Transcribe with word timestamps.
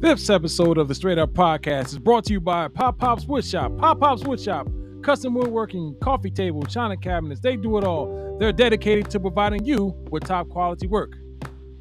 This 0.00 0.30
episode 0.30 0.78
of 0.78 0.86
the 0.86 0.94
Straight 0.94 1.18
Up 1.18 1.30
Podcast 1.30 1.86
is 1.86 1.98
brought 1.98 2.24
to 2.26 2.32
you 2.32 2.40
by 2.40 2.68
Pop 2.68 2.98
Pop's 2.98 3.24
Woodshop. 3.24 3.76
Pop 3.78 3.98
Pop's 3.98 4.22
Woodshop, 4.22 5.02
custom 5.02 5.34
woodworking, 5.34 5.96
coffee 6.00 6.30
table, 6.30 6.62
china 6.62 6.96
cabinets, 6.96 7.40
they 7.40 7.56
do 7.56 7.78
it 7.78 7.84
all. 7.84 8.36
They're 8.38 8.52
dedicated 8.52 9.10
to 9.10 9.18
providing 9.18 9.64
you 9.64 9.86
with 10.12 10.22
top 10.22 10.50
quality 10.50 10.86
work 10.86 11.16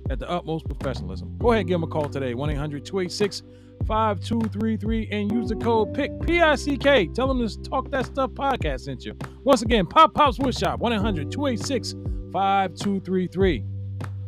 at 0.09 0.17
the 0.17 0.27
utmost 0.27 0.65
professionalism. 0.65 1.37
Go 1.37 1.51
ahead 1.51 1.59
and 1.59 1.67
give 1.67 1.75
them 1.75 1.83
a 1.83 1.87
call 1.87 2.09
today, 2.09 2.33
1 2.33 2.49
800 2.49 2.83
286 2.83 3.43
5233, 3.85 5.09
and 5.11 5.31
use 5.31 5.49
the 5.49 5.55
code 5.55 5.93
PICK, 5.93 6.19
P 6.21 6.41
I 6.41 6.55
C 6.55 6.75
K. 6.75 7.05
Tell 7.13 7.27
them 7.27 7.47
to 7.47 7.61
Talk 7.61 7.91
That 7.91 8.07
Stuff 8.07 8.31
podcast 8.31 8.79
sent 8.79 9.05
you. 9.05 9.15
Once 9.43 9.61
again, 9.61 9.85
Pop 9.85 10.15
Pop's 10.15 10.39
Woodshop, 10.39 10.79
1 10.79 10.91
800 10.91 11.31
286 11.31 11.91
5233. 12.33 13.63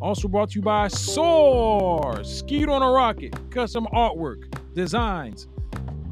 Also 0.02 0.30
brought 0.30 0.52
to 0.52 0.56
you 0.56 0.62
by 0.62 0.88
Soar, 0.88 2.24
Skeet 2.24 2.70
on 2.70 2.82
a 2.82 2.90
Rocket, 2.90 3.36
custom 3.52 3.86
artwork, 3.94 4.46
designs. 4.74 5.48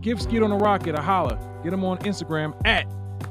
Give 0.01 0.21
Skeet 0.21 0.43
on 0.43 0.51
a 0.51 0.57
Rocket 0.57 0.93
a 0.95 1.01
holler. 1.01 1.39
Get 1.63 1.71
them 1.71 1.85
on 1.85 1.97
Instagram 1.99 2.53
at 2.65 2.85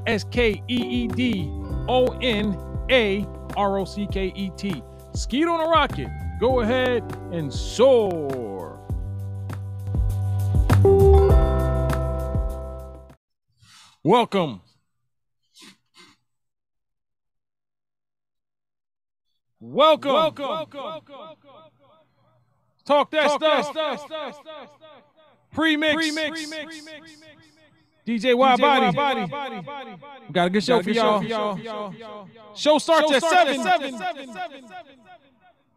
S 0.06 0.24
K 0.24 0.62
E 0.68 0.74
E 0.76 1.08
D 1.08 1.50
O 1.88 2.06
N 2.22 2.58
A 2.90 3.26
R 3.56 3.78
O 3.78 3.84
C 3.84 4.06
K 4.10 4.32
E 4.34 4.50
T. 4.56 4.82
Skeet 5.14 5.46
on 5.46 5.60
a 5.60 5.68
Rocket. 5.68 6.08
Go 6.40 6.60
ahead 6.60 7.02
and 7.32 7.52
soar. 7.52 8.80
Welcome. 14.02 14.60
Welcome. 19.72 20.12
Welcome. 20.12 20.48
Welcome. 20.48 20.80
Welcome. 20.84 21.36
Talk 22.84 23.10
that 23.10 23.30
stuff. 23.32 23.74
Pre-mix. 25.52 26.16
DJ 28.06 28.36
Wide 28.36 28.60
Body. 28.60 29.26
Got 30.30 30.46
a 30.46 30.50
good 30.50 30.62
show 30.62 30.80
for 30.82 30.90
y'all. 30.90 31.20
Show 32.54 32.78
starts 32.78 33.12
at 33.12 33.22
7. 33.22 33.60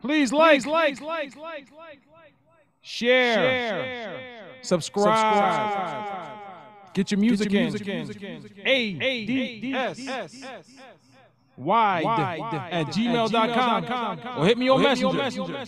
Please 0.02 0.32
like, 0.32 0.66
Like. 0.68 1.02
Like. 1.02 1.36
Like. 1.36 1.72
Like. 1.76 2.00
share, 2.82 3.34
share, 3.34 3.84
share. 3.84 4.50
subscribe. 4.62 6.38
Get 6.94 7.12
your 7.12 7.20
music 7.20 7.52
in. 7.54 7.76
A 8.66 8.94
D 9.26 9.60
D 9.62 9.74
S 9.74 10.00
wide 11.60 12.06
at 12.72 12.88
gmail.com 12.88 14.40
or 14.40 14.46
hit 14.46 14.58
me 14.58 14.70
on 14.70 14.82
messenger. 14.82 15.66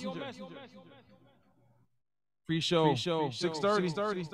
Free 2.48 2.60
show, 2.60 2.96
630. 2.96 4.26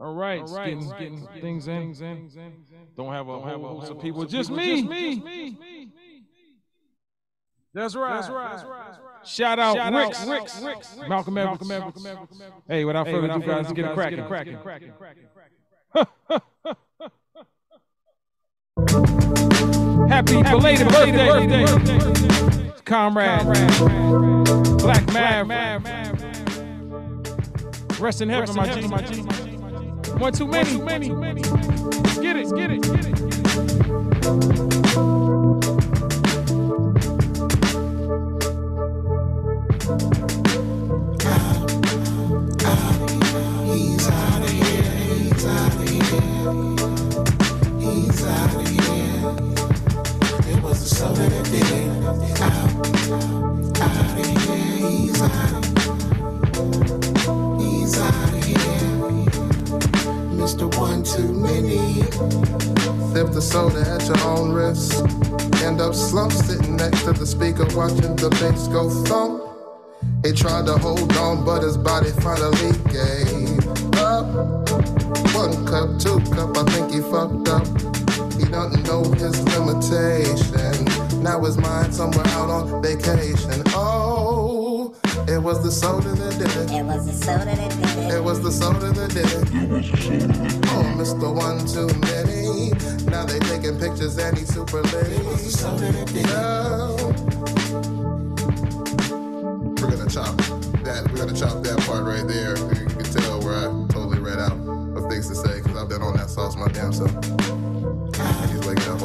All 0.00 0.14
right, 0.14 0.40
All 0.40 0.54
right, 0.54 0.66
getting, 0.66 0.88
right, 0.88 1.00
getting 1.00 1.24
right, 1.24 1.42
things 1.42 1.66
in. 1.66 1.80
Things 1.80 2.00
in. 2.00 2.30
Don't 2.96 3.12
have 3.12 3.28
a 3.28 3.32
Don't 3.32 3.42
whole 3.42 3.80
host 3.80 3.90
of 3.90 4.00
people. 4.00 4.24
Just 4.26 4.48
me. 4.48 4.80
me. 4.82 5.56
That's 7.74 7.96
right. 7.96 8.14
That's 8.14 8.30
right. 8.30 8.56
That's 8.56 8.64
right. 8.64 9.26
Shout 9.26 9.58
out 9.58 9.76
Shout 9.76 9.92
Rick, 9.92 10.14
out, 10.14 10.28
Rick, 10.28 10.42
Rick, 10.98 11.08
Malcolm 11.08 11.38
Evans. 11.38 11.68
Malcolm 11.68 12.06
Evans. 12.06 12.42
Hey, 12.68 12.84
without 12.84 13.06
further 13.06 13.28
ado, 13.28 13.40
guys, 13.44 13.72
get 13.72 13.86
it 13.86 13.94
cracking. 13.94 14.24
cracking. 14.24 14.58
Happy 20.08 20.42
belated 20.42 20.88
birthday, 20.88 21.64
comrade, 22.84 23.44
Black 24.78 25.06
Mav. 25.12 25.48
Rest 28.00 28.22
in 28.22 28.28
heaven, 28.28 28.54
my 28.56 28.68
G. 28.74 28.88
My 28.88 29.02
G. 29.02 29.22
One 30.18 30.32
too 30.32 30.46
many. 30.46 30.78
Get 32.20 32.36
it, 32.36 32.54
get 32.54 32.70
it, 32.70 32.82
get 32.82 33.06
it. 33.06 33.18
Out, 51.00 51.16
of 51.16 51.18
here. 51.18 51.68
He's 54.88 55.22
out. 55.22 55.64
He's 57.60 57.98
out 58.00 58.34
of 58.34 58.44
here. 58.44 58.58
Mr. 60.34 60.66
One 60.76 61.04
Too 61.04 61.32
Many. 61.32 62.02
Sip 63.12 63.32
the 63.32 63.40
soda 63.40 63.80
at 63.88 64.06
your 64.08 64.20
own 64.26 64.50
risk. 64.50 64.98
End 65.62 65.80
up 65.80 65.94
slumped 65.94 66.34
sitting 66.34 66.74
next 66.74 67.04
to 67.04 67.12
the 67.12 67.26
speaker 67.26 67.64
watching 67.76 68.16
the 68.16 68.30
bass 68.40 68.66
go 68.66 68.90
thump. 69.04 69.44
He 70.24 70.32
tried 70.32 70.66
to 70.66 70.78
hold 70.78 71.16
on, 71.16 71.44
but 71.44 71.62
his 71.62 71.76
body 71.76 72.10
finally 72.22 72.72
gave 72.90 73.58
eh? 73.94 74.00
up. 74.00 74.26
One 75.32 75.64
cup, 75.64 76.00
two 76.00 76.18
cup, 76.34 76.56
I 76.56 76.64
think 76.72 76.92
he 76.92 77.00
fucked 77.02 77.48
up. 77.48 78.07
He 78.48 78.52
doesn't 78.52 78.82
know 78.84 79.02
his 79.12 79.44
limitation. 79.58 81.22
Now 81.22 81.44
his 81.44 81.58
mind 81.58 81.94
somewhere 81.94 82.26
out 82.28 82.48
on 82.48 82.82
vacation. 82.82 83.62
Oh, 83.74 84.94
it 85.28 85.36
was 85.36 85.62
the 85.62 85.70
soda 85.70 86.14
that 86.14 86.38
did 86.38 86.56
it. 86.56 86.70
It 86.72 86.82
was 86.82 87.04
the 87.04 87.12
soda 87.12 87.44
that 87.44 87.70
did 87.70 87.98
it. 87.98 88.14
It 88.14 88.24
was 88.24 88.40
the 88.40 88.50
soda 88.50 88.90
that 88.90 89.10
did 89.10 89.26
it. 89.26 89.50
Oh, 90.68 90.82
Mr. 90.96 91.28
One 91.30 91.66
Too 91.66 91.88
Many. 92.08 92.70
Now 93.10 93.26
they 93.26 93.38
taking 93.40 93.78
pictures 93.78 94.16
and 94.16 94.38
he's 94.38 94.48
super 94.48 94.80
late. 94.80 95.12
It 95.12 95.26
was 95.26 95.44
the 95.44 95.50
soda 95.50 95.92
that 95.92 96.10
lit. 96.14 96.26
Yeah. 96.26 96.96
We're 99.76 99.90
gonna 99.94 100.08
chop 100.08 100.34
that. 100.84 101.06
We're 101.10 101.18
gonna 101.18 101.36
chop 101.36 101.62
that 101.64 101.80
part 101.80 102.02
right 102.02 102.26
there. 102.26 102.56
You 102.56 102.86
can 102.86 103.04
tell 103.04 103.42
where 103.42 103.58
I 103.58 103.64
totally 103.92 104.20
read 104.20 104.38
out 104.38 104.52
of 104.52 105.06
things 105.10 105.28
to 105.28 105.34
say 105.34 105.60
because 105.60 105.76
I've 105.76 105.90
been 105.90 106.00
on 106.00 106.16
that 106.16 106.30
sauce 106.30 106.56
my 106.56 106.68
damn 106.68 106.94
self. 106.94 107.12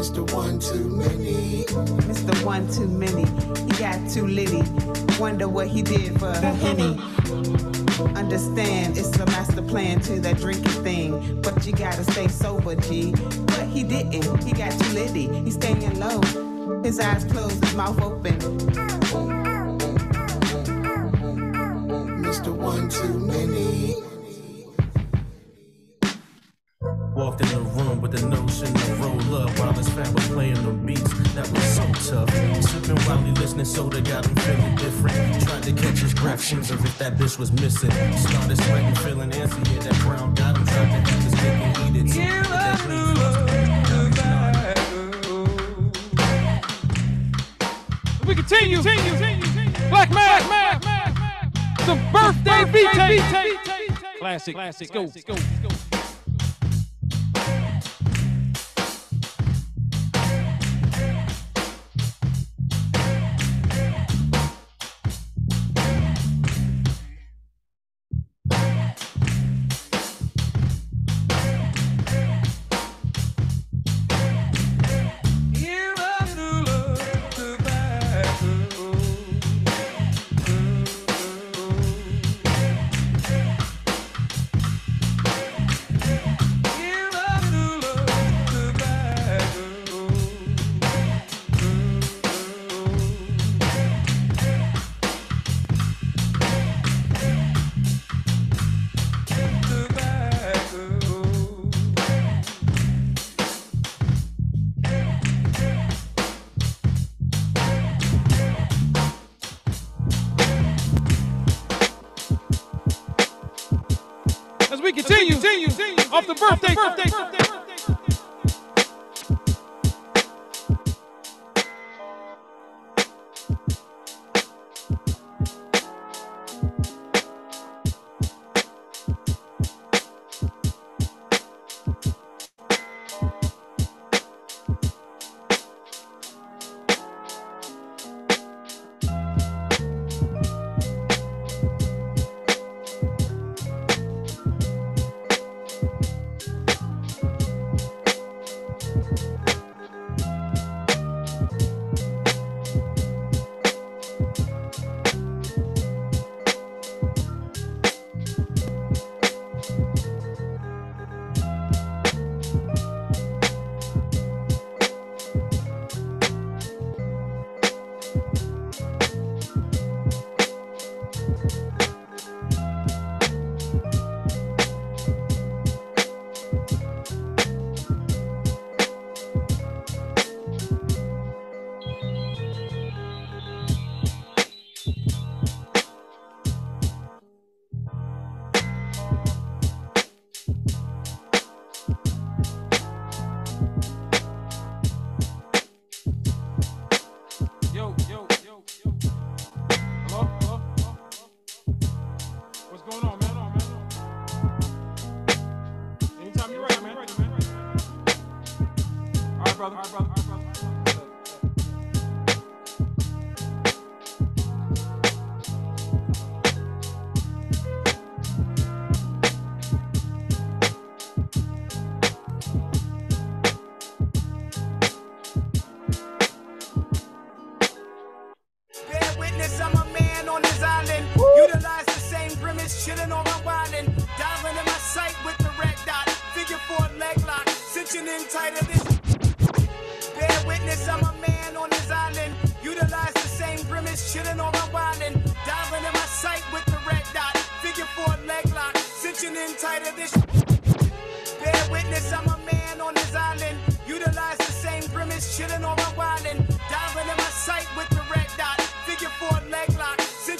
Mr. 0.00 0.32
One 0.32 0.58
Too 0.58 0.88
Many. 0.88 1.64
Mr. 2.08 2.42
One 2.42 2.66
Too 2.72 2.88
Many. 2.88 3.26
He 3.66 3.78
got 3.78 4.08
too 4.08 4.26
litty. 4.26 4.62
Wonder 5.20 5.46
what 5.46 5.68
he 5.68 5.82
did 5.82 6.18
for 6.18 6.30
a 6.30 6.54
henny. 6.54 6.98
Understand 8.18 8.96
it's 8.96 9.14
a 9.18 9.26
master 9.26 9.60
plan 9.60 10.00
to 10.00 10.18
that 10.20 10.38
drinking 10.38 10.82
thing. 10.82 11.42
But 11.42 11.66
you 11.66 11.74
gotta 11.74 12.02
stay 12.12 12.28
sober, 12.28 12.76
G. 12.76 13.12
But 13.12 13.66
he 13.66 13.82
didn't. 13.82 14.42
He 14.42 14.52
got 14.52 14.72
too 14.72 14.94
litty. 14.94 15.28
He's 15.44 15.56
staying 15.56 16.00
low. 16.00 16.22
His 16.82 16.98
eyes 16.98 17.26
closed, 17.26 17.62
his 17.62 17.74
mouth 17.74 18.00
open. 18.00 18.38
Mr. 22.24 22.56
One 22.56 22.88
Too 22.88 23.18
Many. 23.18 24.09
Walked 27.20 27.42
in 27.42 27.48
the 27.48 27.60
room 27.76 28.00
with 28.00 28.12
the 28.12 28.22
notion 28.26 28.72
to 28.72 28.94
roll 28.94 29.34
up 29.36 29.50
while 29.58 29.74
his 29.74 29.86
fam 29.90 30.10
was 30.14 30.26
playing 30.28 30.54
the 30.54 30.72
beats. 30.72 31.12
That 31.34 31.46
was 31.52 31.62
so 31.64 31.84
tough. 32.08 32.30
Sipping 32.64 32.96
while 33.04 33.18
he 33.18 33.30
listening, 33.32 33.66
soda 33.66 34.00
got 34.00 34.24
him 34.24 34.34
feeling 34.36 34.74
different. 34.76 35.42
Tried 35.42 35.62
to 35.64 35.72
catch 35.74 35.98
his 35.98 36.14
breath, 36.14 36.50
wonder 36.50 36.72
if 36.72 36.96
that 36.96 37.18
bitch 37.18 37.38
was 37.38 37.52
missing. 37.52 37.90
Started 37.90 38.56
sweating, 38.62 38.94
feeling 39.04 39.32
antsy. 39.32 39.62
Yeah, 39.70 39.82
that 39.82 40.00
brown 40.00 40.34
got 40.34 40.56
him. 40.56 40.64
Tried 40.64 40.86
to 40.86 40.92
have 41.10 41.22
his 41.22 41.34
cake 41.34 41.78
and 41.80 41.96
eat 41.96 42.16
it. 42.16 42.44
But 42.48 42.56
that 42.56 42.80
green 42.88 43.14
We 48.26 48.34
continue. 48.34 48.80
Black 49.90 50.10
Man. 50.10 50.40
The 51.84 51.96
birthday 52.10 52.64
beat 52.72 52.90
tape. 52.92 53.22
Classic. 54.20 54.54
Classic. 54.54 54.90
Go. 54.90 55.06
Go. 55.06 55.36
You 55.62 55.69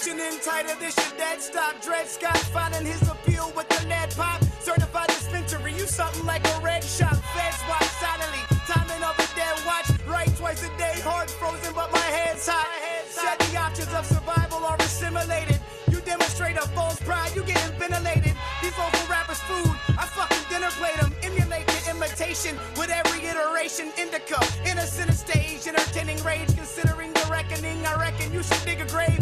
tighter 0.00 0.74
this 0.80 0.96
your 0.96 1.18
dead 1.18 1.42
stop. 1.42 1.82
Dread 1.82 2.08
Scott 2.08 2.38
finding 2.54 2.86
his 2.86 3.02
appeal 3.02 3.52
with 3.54 3.68
the 3.68 3.86
lead 3.86 4.10
pop. 4.16 4.42
Certified 4.60 5.08
dispensary, 5.08 5.74
you 5.74 5.86
something 5.86 6.24
like 6.24 6.46
a 6.46 6.60
red 6.60 6.82
shot. 6.82 7.16
Feds 7.36 7.60
watch 7.68 7.84
silently, 8.00 8.40
timing 8.66 9.02
of 9.02 9.14
a 9.18 9.28
dead 9.36 9.56
watch. 9.66 9.88
Right 10.08 10.34
twice 10.36 10.62
a 10.64 10.72
day, 10.78 10.96
heart 11.04 11.28
frozen, 11.28 11.74
but 11.74 11.92
my 11.92 11.98
head's 12.16 12.48
hot. 12.48 12.66
Said 13.08 13.36
the 13.50 13.58
options 13.58 13.92
of 13.92 14.06
survival 14.06 14.64
are 14.64 14.76
assimilated. 14.80 15.60
You 15.90 16.00
demonstrate 16.00 16.56
a 16.56 16.66
false 16.68 16.98
pride, 17.00 17.32
you 17.36 17.42
getting 17.44 17.76
ventilated. 17.78 18.34
These 18.62 18.76
local 18.78 19.04
rappers' 19.10 19.40
food, 19.40 19.74
I 19.98 20.06
fucking 20.06 20.48
dinner 20.48 20.70
plate 20.80 20.96
them. 20.96 21.12
Emulate 21.22 21.66
the 21.66 21.90
imitation 21.90 22.56
with 22.78 22.88
every 22.88 23.20
iteration. 23.28 23.92
Indica, 23.98 24.40
innocent 24.64 25.12
stage, 25.12 25.66
entertaining 25.66 26.22
rage. 26.24 26.48
Considering 26.56 27.12
the 27.12 27.26
reckoning, 27.30 27.84
I 27.84 28.00
reckon 28.00 28.32
you 28.32 28.42
should 28.42 28.64
dig 28.64 28.80
a 28.80 28.86
grave. 28.86 29.19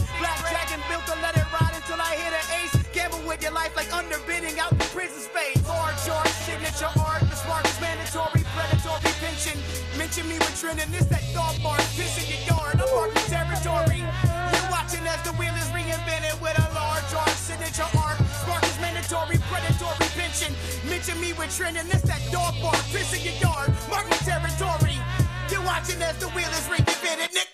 Trending, 10.68 10.92
this 10.92 11.08
that 11.08 11.24
dog 11.32 11.56
bar, 11.64 11.80
pissing 11.96 12.28
your 12.28 12.44
yard. 12.44 12.76
I'm 12.76 12.92
marking 12.92 13.24
territory. 13.32 14.04
You're 14.04 14.68
watching 14.68 15.00
as 15.08 15.16
the 15.24 15.32
wheel 15.40 15.56
is 15.56 15.64
reinvented 15.72 16.36
with 16.44 16.60
a 16.60 16.68
large 16.76 17.08
art, 17.16 17.32
signature 17.40 17.88
arc. 17.96 18.20
Spark 18.44 18.60
is 18.68 18.76
mandatory, 18.76 19.40
predatory 19.48 20.08
pension. 20.12 20.52
Mention 20.84 21.16
me 21.24 21.32
with 21.32 21.56
trending, 21.56 21.88
this 21.88 22.04
that 22.04 22.20
dog 22.30 22.52
bar, 22.60 22.76
pissing 22.92 23.24
your 23.24 23.40
yard. 23.40 23.72
Marking 23.88 24.20
territory. 24.28 25.00
You're 25.48 25.64
watching 25.64 26.04
as 26.04 26.20
the 26.20 26.28
wheel 26.36 26.52
is 26.52 26.68
reinvented, 26.68 27.32
Nick. 27.32 27.48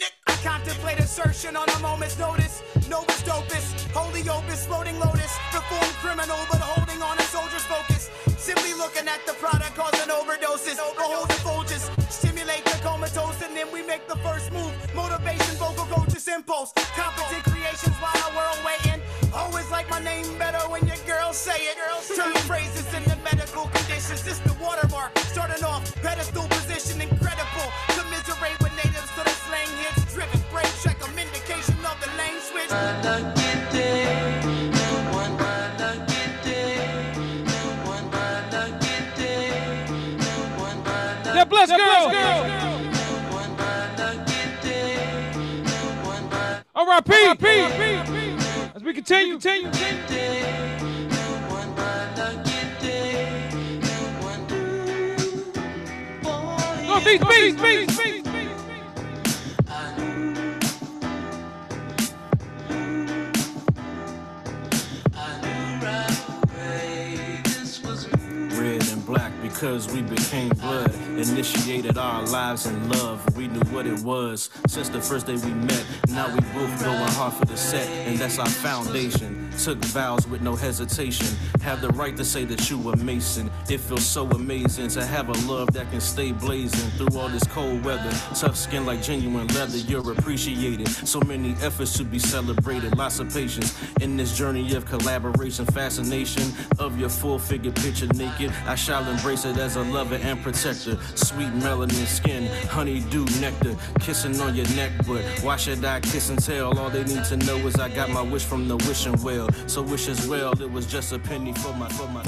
Nick. 0.00 0.12
I 0.26 0.32
contemplate 0.40 1.00
assertion 1.00 1.60
on 1.60 1.68
a 1.68 1.78
moment's 1.80 2.18
notice. 2.18 2.62
Novus 2.88 3.20
dopus, 3.28 3.76
holy 3.92 4.24
opus, 4.24 4.64
floating 4.64 4.98
lotus. 4.98 5.36
Perform 5.52 5.90
criminal, 6.00 6.40
but 6.48 6.64
holding 6.64 7.02
on 7.02 7.18
a 7.18 7.26
soldier's 7.28 7.68
focus. 7.68 8.08
Simply 8.40 8.72
looking 8.72 9.06
at 9.06 9.20
the 9.26 9.34
product 9.34 9.76
causing 9.76 10.08
overdoses. 10.08 10.80
Behold 10.96 11.28
the 11.28 11.40
make 13.94 14.08
the 14.08 14.16
first 14.28 14.50
move. 14.52 14.74
Motivation, 14.94 15.54
vocal 15.56 15.86
coaches, 15.86 16.26
impulse. 16.26 16.72
Competent 16.98 17.44
creations 17.44 17.94
while 18.02 18.18
our 18.24 18.32
world 18.38 18.58
waiting. 18.66 19.00
Always 19.32 19.70
like 19.70 19.88
my 19.88 20.00
name 20.00 20.26
better 20.36 20.62
when 20.72 20.82
your 20.86 21.00
girls 21.06 21.36
say 21.36 21.58
it. 21.70 21.76
Girls 21.78 22.06
turn 22.16 22.34
phrases 22.50 22.86
into 22.92 23.14
medical 23.22 23.66
conditions. 23.76 24.22
This 24.26 24.38
the 24.40 24.54
watermark. 24.64 25.16
Starting 25.34 25.62
off, 25.64 25.82
pedestal 26.02 26.46
position, 26.48 27.00
incredible. 27.00 27.68
Commiserate 27.98 28.58
with 28.62 28.74
natives 28.82 29.10
to 29.16 29.22
the 29.28 29.34
slang 29.46 29.70
hits. 29.82 30.02
Driven, 30.12 30.42
break, 30.50 30.70
check 30.82 30.98
'em, 31.04 31.16
indication 31.16 31.78
of 31.90 31.96
the 32.02 32.10
lane 32.18 32.40
switch. 32.48 32.70
That 41.38 41.48
blessed 41.50 41.76
girl. 41.76 41.80
All 41.82 42.08
right, 42.08 42.63
P. 46.84 47.14
As 48.74 48.82
we 48.82 48.92
continue, 48.92 49.38
continue, 49.38 49.70
continue. 49.70 50.44
Northeast, 56.86 57.24
beast, 57.28 57.62
beast, 57.98 58.33
because 69.54 69.86
we 69.92 70.02
became 70.02 70.48
blood. 70.48 70.92
Initiated 71.16 71.96
our 71.96 72.26
lives 72.26 72.66
in 72.66 72.88
love. 72.88 73.24
We 73.36 73.46
knew 73.46 73.60
what 73.70 73.86
it 73.86 74.00
was 74.00 74.50
since 74.66 74.88
the 74.88 75.00
first 75.00 75.26
day 75.26 75.36
we 75.36 75.54
met. 75.54 75.86
Now 76.08 76.26
we 76.26 76.40
both 76.40 76.82
going 76.82 77.12
hard 77.12 77.34
for 77.34 77.44
the 77.46 77.56
set, 77.56 77.88
and 77.88 78.18
that's 78.18 78.38
our 78.40 78.48
foundation. 78.48 79.48
Took 79.58 79.78
vows 79.86 80.26
with 80.26 80.42
no 80.42 80.56
hesitation. 80.56 81.26
Have 81.62 81.80
the 81.80 81.88
right 81.90 82.16
to 82.16 82.24
say 82.24 82.44
that 82.44 82.68
you 82.68 82.78
were 82.78 82.96
Mason. 82.96 83.50
It 83.70 83.78
feels 83.78 84.04
so 84.04 84.26
amazing 84.30 84.88
to 84.88 85.06
have 85.06 85.28
a 85.28 85.50
love 85.50 85.72
that 85.72 85.90
can 85.90 86.00
stay 86.00 86.32
blazing 86.32 86.90
through 86.98 87.18
all 87.18 87.28
this 87.28 87.44
cold 87.44 87.84
weather. 87.84 88.10
Tough 88.34 88.56
skin 88.56 88.84
like 88.84 89.00
genuine 89.00 89.46
leather, 89.48 89.78
you're 89.78 90.12
appreciated. 90.12 90.88
So 90.88 91.20
many 91.20 91.52
efforts 91.62 91.96
to 91.98 92.04
be 92.04 92.18
celebrated. 92.18 92.98
Lots 92.98 93.20
of 93.20 93.32
patience 93.32 93.74
in 94.00 94.16
this 94.16 94.36
journey 94.36 94.74
of 94.74 94.84
collaboration, 94.84 95.64
fascination 95.66 96.52
of 96.78 96.98
your 96.98 97.08
full 97.08 97.38
figure 97.38 97.72
picture 97.72 98.08
naked. 98.08 98.52
I 98.66 98.74
shall 98.74 99.08
embrace 99.08 99.44
it 99.44 99.56
as 99.56 99.76
a 99.76 99.82
lover 99.82 100.16
and 100.16 100.42
protector. 100.42 100.98
Sweet 101.14 101.52
melanin 101.54 102.06
skin, 102.06 102.48
honeydew 102.68 103.24
nectar, 103.40 103.76
kissing 104.00 104.38
on 104.40 104.54
your 104.54 104.68
neck. 104.74 104.92
But 105.06 105.22
why 105.42 105.56
should 105.56 105.84
I 105.84 106.00
kiss 106.00 106.28
and 106.28 106.42
tell? 106.42 106.78
All 106.78 106.90
they 106.90 107.04
need 107.04 107.24
to 107.24 107.36
know 107.38 107.56
is 107.58 107.76
I 107.76 107.88
got 107.88 108.10
my 108.10 108.22
wish 108.22 108.44
from 108.44 108.68
the 108.68 108.76
wishing 108.76 109.20
well. 109.22 109.43
So 109.66 109.82
wish 109.82 110.08
as 110.08 110.26
well. 110.28 110.52
It 110.60 110.70
was 110.70 110.86
just 110.86 111.12
a 111.12 111.18
penny 111.18 111.52
for 111.54 111.72
my 111.74 111.88
for 111.90 112.08
my. 112.08 112.22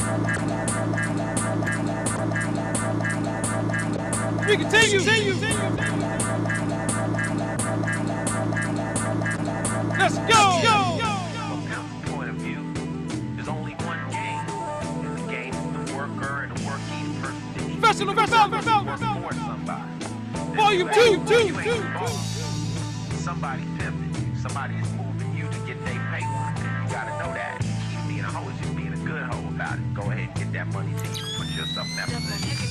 We 4.49 4.57
continue. 4.57 5.01
Let's 9.99 10.19
go. 10.19 10.61
From 11.49 11.67
Pimp's 11.69 12.11
point 12.11 12.31
of 12.31 12.37
view, 12.37 12.75
there's 13.37 13.49
only 13.49 13.73
one 13.75 13.99
game. 14.11 14.47
And 15.07 15.19
the 15.19 15.33
game 15.33 15.55
is 15.55 15.89
the 15.89 15.95
worker 15.97 16.45
and 16.45 16.57
the 16.57 16.67
working 16.67 17.23
person. 17.23 17.43
that 17.55 17.71
you 17.71 17.81
Professional 17.81 18.09
work 19.25 19.33
development. 19.35 19.35
for 19.35 19.35
somebody. 19.35 20.57
Volume 20.57 20.89
Then 20.89 20.95
two, 20.95 21.35
you 21.37 21.53
two, 21.53 21.61
ain't 21.61 21.65
two, 21.65 21.83
the 21.83 21.91
boss. 21.95 22.45
Somebody 23.25 23.65
pimping 23.79 24.15
you. 24.35 24.37
Somebody 24.41 24.75
is 24.77 24.93
moving 24.95 25.35
you 25.37 25.45
to 25.51 25.59
get 25.67 25.85
their 25.85 26.01
paper. 26.13 26.46
You 26.97 27.03
gotta 27.03 27.19
know 27.19 27.35
that. 27.35 27.61
Keep 27.91 28.09
being 28.09 28.21
a 28.21 28.23
hoe 28.23 28.49
is 28.49 28.59
just 28.59 28.75
being 28.75 28.95
a 28.95 28.97
good 28.97 29.23
hoe 29.25 29.49
about 29.49 29.77
it. 29.77 29.93
Go 29.93 30.11
ahead 30.11 30.31
and 30.31 30.35
get 30.35 30.53
that 30.55 30.67
money 30.69 30.97
so 30.97 31.05
you 31.05 31.11
can 31.11 31.37
put 31.37 31.47
yourself 31.49 31.91
in 31.91 31.97
that 31.97 32.09
position. 32.09 32.66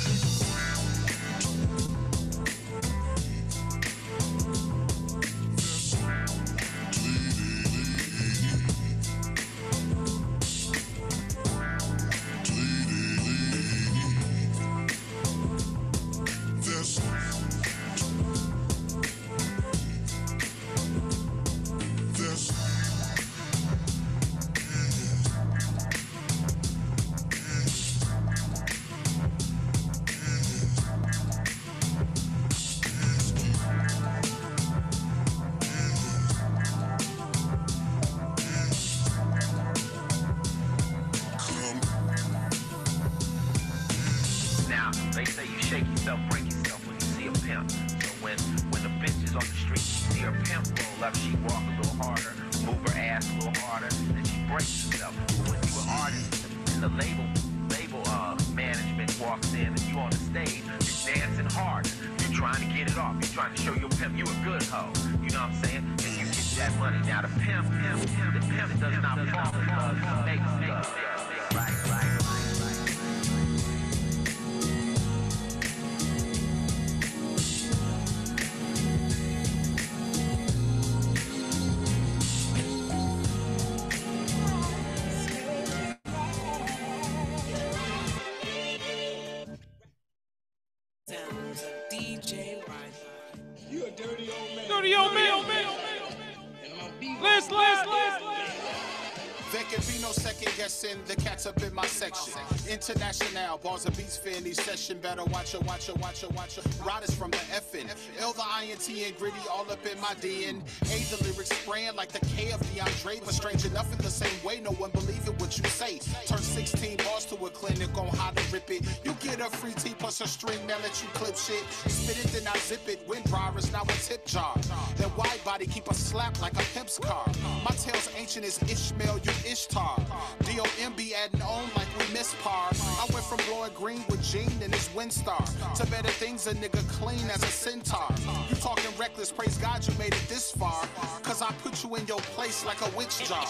The 101.16 101.22
cats 101.22 101.46
up 101.46 101.62
in 101.64 101.74
my 101.74 101.86
section. 101.86 102.34
International 102.70 103.58
bars 103.60 103.86
and 103.86 103.96
beats 103.96 104.18
fair 104.18 104.36
in 104.36 104.54
session. 104.54 105.00
Better 105.00 105.24
watch 105.26 105.54
her, 105.54 105.60
watch 105.60 105.88
her, 105.88 105.94
watch 105.96 106.22
her, 106.22 106.28
watch 106.30 106.56
her. 106.56 106.84
Riders 106.84 107.14
from 107.16 107.32
the 107.32 107.38
effing. 107.84 108.22
L 108.22 108.34
the 108.34 108.44
INT 108.62 108.90
and 108.90 109.18
gritty 109.18 109.38
all 109.52 109.70
up 109.72 109.86
in 109.86 110.00
my 110.00 110.14
DNA. 110.16 110.62
The 111.10 111.24
lyrics 111.24 111.50
spraying 111.50 111.96
like 111.96 112.12
the 112.12 112.20
K 112.26 112.52
of 112.52 112.60
DeAndre. 112.62 113.24
But 113.24 113.34
strange 113.34 113.66
enough 113.66 113.92
in 113.92 113.98
the 114.00 114.10
same 114.10 114.44
way, 114.44 114.60
no 114.60 114.72
one 114.72 114.92
believe 114.92 115.28
it 115.28 115.40
what 115.40 115.58
you 115.58 115.64
say. 115.66 116.00
Turn 116.26 116.40
16 116.40 116.98
bars 116.98 117.26
to 117.26 117.36
a 117.46 117.50
clinic 117.50 117.96
on 117.98 118.08
how 118.08 118.32
to 118.32 118.44
rip 118.54 118.70
it. 118.72 118.84
You 119.04 119.16
get 119.22 119.40
a 119.40 119.46
free 119.46 119.74
T 119.74 119.94
plus 119.98 120.22
a 120.22 120.28
string 120.28 120.60
that 120.68 120.82
let 120.82 121.02
you 121.02 121.08
clip 121.14 121.36
shit. 121.36 121.64
Spit 121.92 122.24
it, 122.24 122.32
then 122.32 122.48
I 122.48 122.58
zip 122.60 122.88
it. 122.88 123.08
Wind 123.08 123.26
dryer 123.26 123.58
is 123.58 123.72
now 123.72 123.84
a 123.84 123.94
tip 123.94 124.26
jar. 124.26 124.56
That 124.98 125.16
wide 125.18 125.44
body 125.44 125.68
keep 125.68 125.88
a 125.90 125.94
slap 125.94 126.42
like 126.42 126.54
a 126.54 126.66
pimp's 126.74 127.00
car. 127.00 127.26
My 127.64 127.76
tail's 127.76 128.10
ancient 128.18 128.46
as 128.46 128.62
Ishmael, 128.64 129.20
you 129.20 129.32
Ishtar. 129.46 130.00
D.O.M. 130.46 130.94
be 130.94 131.14
adding 131.14 131.42
on 131.42 131.64
like 131.76 131.88
we 132.00 132.14
miss 132.14 132.34
par. 132.42 132.70
I 132.72 133.08
went 133.14 133.26
from 133.26 133.40
blowing 133.48 133.72
green 133.74 134.04
with 134.10 134.24
Gene 134.24 134.62
and 134.64 134.74
his 134.74 134.90
Windstar 134.90 135.44
to 135.76 135.86
better 135.92 136.10
things, 136.10 136.48
a 136.48 136.54
nigga 136.54 136.88
clean 136.90 137.30
as 137.30 137.44
a 137.44 137.48
centaur. 137.66 138.14
You 138.48 138.56
talking 138.58 138.92
reckless, 138.96 139.32
praise 139.32 139.58
God 139.58 139.86
you 139.88 139.94
made 139.98 140.14
it 140.14 140.26
this 140.30 140.52
far. 140.52 140.88
Cause 141.24 141.42
I 141.42 141.52
put 141.64 141.84
you 141.84 141.96
in 141.96 142.06
your 142.06 142.20
place 142.38 142.64
like 142.64 142.80
a 142.82 142.90
witch 142.96 143.28
jar. 143.28 143.48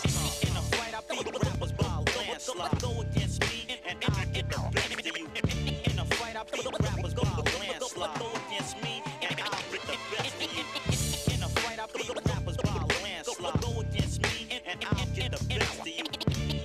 In 0.47 0.55
a 0.55 0.63
fight, 0.75 0.93
I 0.95 1.01
beat 1.09 1.27
rappers 1.43 1.73
by 1.73 2.01
landslide. 2.15 2.79
Go 2.79 3.01
against 3.01 3.41
me, 3.41 3.67
and 3.85 3.97
I 4.07 4.23
get 4.31 4.49
the 4.49 4.59
best 4.71 4.93
of 4.93 5.17
you. 5.17 5.27
In 5.91 5.99
a 5.99 6.05
fight, 6.15 6.35
I 6.37 6.43
beat 6.49 6.65
rappers 6.79 7.13
by 7.13 7.27
a 7.27 7.43
landslide. 7.59 8.19
Go 8.19 8.29
against 8.47 8.81
me, 8.81 9.03
and 9.21 9.37
I 9.37 9.59
get 9.71 9.81
the 9.83 9.97
best 10.11 10.35
of 10.43 10.51
you. 10.55 11.33
In 11.33 11.43
a 11.43 11.49
fight, 11.59 11.79
I 11.83 11.87
beat 11.93 12.15
rappers 12.29 12.57
by 12.57 12.87
landslide. 13.03 13.61
Go 13.61 13.81
against 13.81 14.21
me, 14.21 14.47
and 14.65 14.85
I 14.91 15.05
get 15.13 15.31
the 15.33 15.43
best 15.43 15.79
of 15.81 15.87
you. 15.87 16.05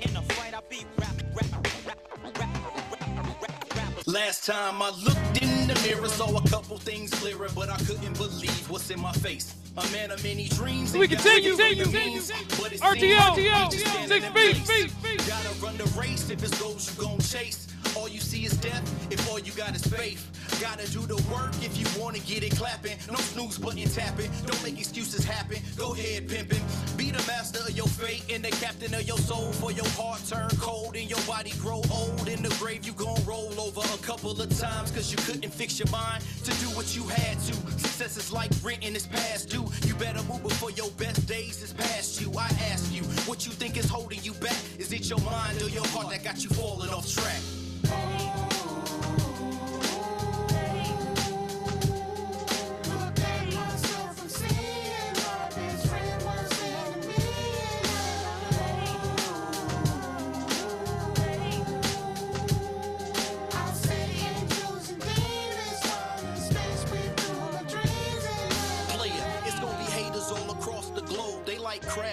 In 0.07 0.16
a 0.16 0.23
fight, 0.35 0.54
I 0.54 0.61
beat 0.71 0.87
rap, 0.99 1.16
rap, 1.35 1.50
rap, 1.85 1.99
rap, 2.14 2.38
rap, 2.38 2.50
rap, 2.92 3.76
rap. 3.76 4.07
Last 4.07 4.47
time 4.47 4.80
I 4.83 4.90
looked 5.04 5.40
mirror, 5.83 6.09
saw 6.09 6.37
a 6.37 6.49
couple 6.49 6.79
things 6.79 7.11
clearer, 7.11 7.49
but 7.55 7.71
I 7.71 7.77
couldn't 7.79 8.17
believe 8.17 8.71
what's 8.71 8.91
in 8.91 9.01
my 9.01 9.13
face. 9.13 9.55
A 9.77 9.93
man 9.93 10.11
of 10.11 10.23
many 10.25 10.49
dreams. 10.49 10.97
We 10.97 11.07
continue, 11.07 11.57
continue, 11.57 12.21
but 12.59 12.73
RTO, 12.73 13.17
RTO, 13.17 14.09
six 14.09 14.27
feet, 14.27 14.57
feet, 14.67 14.91
feet. 14.91 15.29
Gotta 15.29 15.49
run 15.62 15.77
the 15.77 15.85
race 15.99 16.29
if 16.29 16.43
it's 16.43 16.61
goals 16.61 16.91
you 16.91 17.05
gon' 17.05 17.19
chase. 17.21 17.69
All 17.97 18.09
you 18.09 18.21
see 18.21 18.45
is 18.45 18.57
death 18.59 18.83
if 19.12 19.31
all 19.31 19.39
you 19.39 19.53
got 19.53 19.75
is 19.75 19.83
faith. 19.83 20.27
Gotta 20.61 20.91
do 20.91 21.00
the 21.07 21.17
work 21.33 21.55
if 21.62 21.77
you 21.79 21.87
wanna 22.00 22.19
get 22.21 22.43
it 22.43 22.57
clapping. 22.57 22.99
No 23.11 23.17
snooze 23.17 23.59
button 23.59 23.89
tapping. 23.89 24.31
Don't 24.47 24.62
make 24.62 24.79
excuses 24.79 25.25
happen. 25.25 25.59
Go 25.77 25.95
ahead 25.95 26.29
pimping. 26.29 26.62
Be 26.97 27.11
the 27.11 27.25
master 27.27 27.61
of 27.61 27.71
your 27.71 27.87
fate 27.87 28.25
and 28.31 28.45
the 28.45 28.50
captain 28.50 28.93
of 28.95 29.03
your 29.03 29.19
soul. 29.19 29.53
For 29.53 29.73
your 29.73 29.89
heart 29.91 30.21
turn 30.29 30.50
cold 30.61 30.97
and 30.97 31.09
your 31.09 31.21
body 31.27 31.53
grow 31.59 31.83
old. 31.91 32.29
In 32.29 32.43
the 32.43 32.55
grave 32.61 32.85
you 32.85 32.93
gon' 32.93 33.23
roll 33.25 33.59
over 33.59 33.81
a 33.81 33.99
couple 33.99 34.31
of 34.31 34.59
times 34.59 34.91
cause 34.91 35.11
you 35.11 35.17
couldn't 35.19 35.53
fix 35.53 35.79
your 35.79 35.91
mind 35.91 36.23
to 36.45 36.50
do 36.61 36.67
what 36.77 36.95
you 36.95 37.05
had 37.05 37.39
to. 37.41 37.55
Success 37.79 38.17
is 38.17 38.33
like 38.33 38.50
rent 38.62 38.85
and 38.85 38.95
it's 38.95 39.07
past 39.07 39.49
due. 39.50 39.70
You 39.87 39.95
better 39.95 40.23
move 40.25 40.43
before 40.43 40.71
your 40.73 40.91
best 40.93 41.27
days 41.27 41.62
is 41.62 41.73
past 41.73 42.21
you. 42.21 42.33
I 42.39 42.49
ask 42.71 42.93
you, 42.93 43.03
what 43.27 43.47
you 43.47 43.53
think 43.53 43.77
is 43.77 43.89
holding 43.89 44.23
you 44.23 44.33
back? 44.35 44.57
Is 44.79 44.93
it 44.93 45.09
your 45.09 45.21
mind 45.21 45.61
or 45.62 45.69
your 45.69 45.87
heart 45.89 46.11
that 46.11 46.25
got 46.25 46.43
you 46.43 46.50
falling 46.50 46.91
off 46.91 47.09
track? 47.12 48.40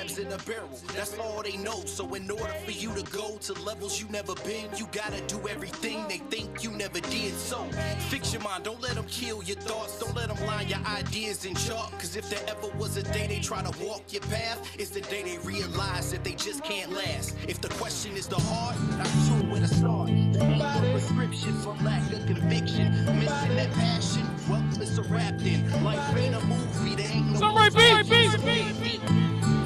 Crabs 0.08 0.20
in 0.20 0.32
a 0.32 0.38
barrel. 0.44 0.70
That's 0.94 1.18
all 1.18 1.44
they 1.44 1.58
know. 1.58 1.82
So 1.86 2.14
in 2.14 2.30
order 2.30 2.54
for 2.66 2.72
you 2.72 2.94
to 2.94 3.04
go 3.12 3.38
to 3.38 3.54
levels 3.64 4.00
you 4.00 4.08
never 4.10 4.36
been, 4.36 4.70
you 4.76 4.88
gotta 4.92 5.22
do 5.28 5.48
everything 5.48 6.08
they 6.08 6.18
think 6.18 6.64
you 6.64 6.72
never 6.72 7.00
did. 7.00 7.34
So 7.34 7.64
fix 8.10 8.34
your 8.34 8.42
mind, 8.42 8.64
don't 8.64 8.82
let 8.82 8.96
them 8.96 9.06
kill 9.08 9.44
your 9.44 9.58
thoughts, 9.58 10.00
don't 10.00 10.16
let 10.16 10.30
them 10.30 10.46
line 10.48 10.68
your 10.68 10.80
ideas 10.86 11.46
in 11.46 11.56
chalk. 11.56 11.92
Cause 11.94 12.16
if 12.16 12.30
there 12.30 12.44
ever 12.48 12.68
was 12.78 12.98
a 12.98 13.04
day 13.04 13.28
they 13.28 13.40
try 13.40 13.62
to 13.62 13.86
walk 13.86 14.04
your 14.12 14.22
path, 14.24 14.60
it's 14.78 14.92
the 14.92 15.02
day 15.02 15.24
they 15.24 15.38
realize 15.40 16.12
that 16.12 16.24
they 16.24 16.34
just 16.34 16.64
can't 16.64 16.92
last. 16.92 17.36
If 17.48 17.62
the 17.62 17.70
question 17.70 18.16
is 18.16 18.28
the 18.28 18.40
heart, 18.40 18.76
not 18.98 19.08
sure 19.28 19.52
where 19.52 19.62
to 19.62 19.68
start. 19.68 20.08
There 20.08 20.92
prescription 20.92 21.54
for 21.60 21.76
lack 21.84 22.12
of 22.14 22.26
conviction. 22.26 22.92
Missing 23.20 23.56
that 23.56 23.72
passion, 23.74 24.28
well, 24.50 24.64
it's 24.80 24.98
a 24.98 25.04
rap 25.04 25.36
then. 25.38 25.84
Life 25.84 26.18
ain't 26.18 26.36
a 26.36 26.42
movie, 26.46 26.96
there 26.96 27.12
ain't 27.12 27.32
no 27.34 27.40
Sunray 27.40 27.70
beat, 27.70 28.10
beat, 28.10 28.46
beat. 28.46 28.68
It 28.84 29.57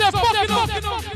that 0.00 0.12
fucking 0.12 0.84
up. 0.86 1.09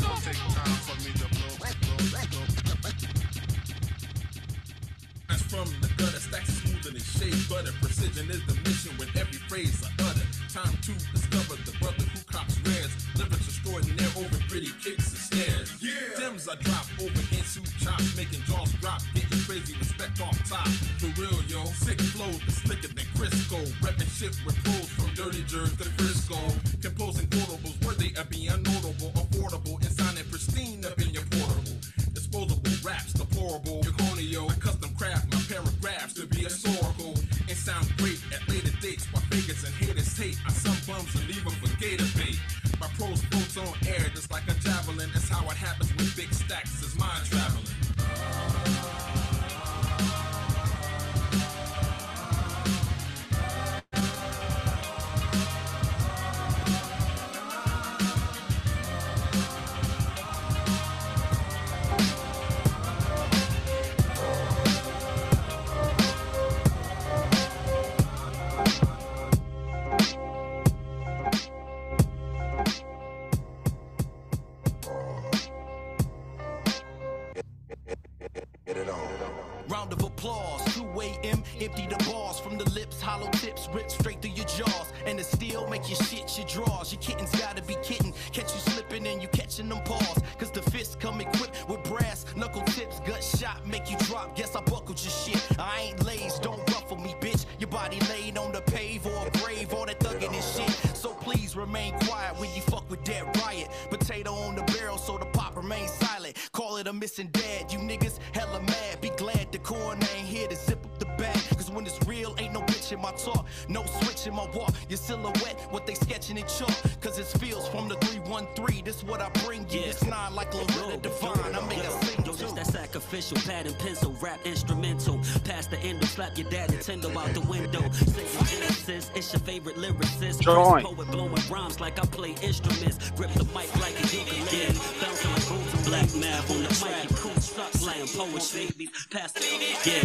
Join. 130.44 130.82
Blowing 131.10 131.42
rhymes 131.50 131.80
like 131.80 131.98
I 131.98 132.06
play 132.06 132.34
instruments. 132.42 133.10
Grip 133.12 133.30
the 133.32 133.44
mic 133.46 133.74
like 133.80 133.96
a 133.98 134.04
ukulele. 134.14 134.74
Bouncing 135.00 135.32
like 135.32 135.48
boots 135.48 135.88
black 135.88 136.14
math 136.16 136.50
on 136.50 136.62
the 136.62 136.68
track. 136.74 137.08
Cool 137.16 137.34
suck, 137.40 137.72
slam 137.72 138.06
poetry. 138.08 138.68
Pass 139.10 139.32
the 139.32 139.40
yeah. 139.88 140.04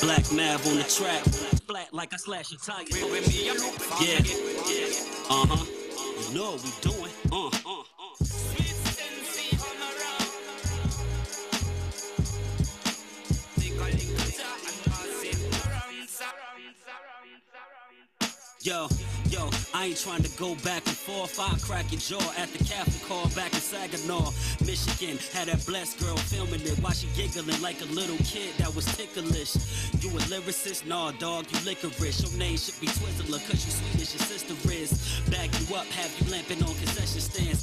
Black 0.00 0.30
math 0.32 0.66
on 0.68 0.76
the 0.76 0.84
track. 0.84 1.24
Flat 1.66 1.92
like 1.92 2.14
I 2.14 2.18
slash 2.18 2.52
your 2.52 2.60
tire. 2.60 2.84
Yeah. 4.00 4.22
Uh 5.28 5.46
huh. 5.50 5.66
You 6.28 6.34
know 6.38 6.52
what 6.52 6.62
we 6.62 6.70
doing. 6.82 7.05
Trying 19.96 20.22
to 20.22 20.28
go 20.36 20.54
back 20.56 20.84
and 20.86 20.96
forth. 20.96 21.40
I'll 21.40 21.56
crack 21.58 21.90
your 21.90 22.00
jaw 22.00 22.20
at 22.36 22.52
the 22.52 22.62
Catholic 22.64 23.02
call 23.08 23.28
back 23.32 23.52
in 23.54 23.60
Saginaw, 23.60 24.30
Michigan. 24.60 25.16
Had 25.32 25.48
that 25.48 25.64
blessed 25.64 25.98
girl 26.00 26.16
filming 26.16 26.60
it 26.60 26.76
while 26.84 26.92
she 26.92 27.08
giggling 27.16 27.60
like 27.62 27.80
a 27.80 27.88
little 27.96 28.18
kid 28.18 28.52
that 28.58 28.74
was 28.76 28.84
ticklish. 28.96 29.56
You 30.04 30.10
a 30.10 30.20
lyricist? 30.28 30.86
Nah, 30.86 31.12
dog, 31.12 31.46
you 31.50 31.58
licorice. 31.64 32.20
Your 32.20 32.38
name 32.38 32.58
should 32.58 32.78
be 32.80 32.88
Twizzler, 32.88 33.40
cause 33.48 33.64
you 33.64 33.72
sweet 33.72 34.02
as 34.02 34.12
your 34.12 34.24
sister 34.28 34.56
is. 34.70 34.92
Back 35.30 35.48
you 35.60 35.74
up, 35.74 35.86
have 35.96 36.12
you 36.20 36.30
lamping 36.30 36.62
on 36.62 36.74
concession 36.76 37.20
stands. 37.20 37.55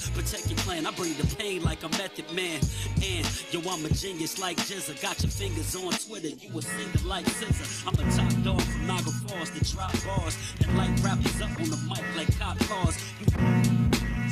Protect 0.74 0.82
your 0.82 0.82
clan, 0.82 0.86
I 0.86 0.92
bring 0.92 1.14
the 1.14 1.36
pain 1.36 1.64
like 1.64 1.84
a 1.84 1.90
method 1.90 2.32
man. 2.34 2.60
And 3.04 3.28
yo, 3.52 3.60
I'm 3.70 3.86
a 3.86 3.90
genius 3.90 4.40
like 4.40 4.58
GZA. 4.58 5.02
Got 5.02 5.22
your 5.22 5.32
fingers 5.32 5.76
on 5.76 5.92
Twitter, 5.94 6.30
you 6.30 6.58
a 6.58 6.62
singer 6.62 7.08
like 7.08 7.28
Scissor. 7.28 7.88
I'm 7.88 7.94
a 7.94 8.12
top 8.12 8.44
dog 8.44 8.62
from 8.62 8.88
Niagara 8.88 9.12
Falls, 9.28 9.52
the 9.52 9.66
drop 9.66 9.94
bars. 10.06 10.38
And 10.62 10.78
light 10.78 11.00
rappers 11.04 11.42
up 11.42 11.50
on 11.60 11.70
the 11.70 11.78
mic 11.88 12.04
like 12.16 12.40
cop 12.40 12.58
cars. 12.60 12.98
You 13.20 13.26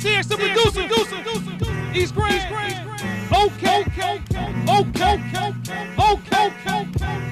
CX 0.02 0.28
the 0.28 0.36
producer. 0.36 0.82
East 1.94 2.14
Grand. 2.14 2.54
Okay. 3.32 3.82
Okay. 3.82 4.22
Okay. 4.68 5.14
Okay. 5.28 5.74
Okay. 5.98 6.52
Okay. 6.66 7.22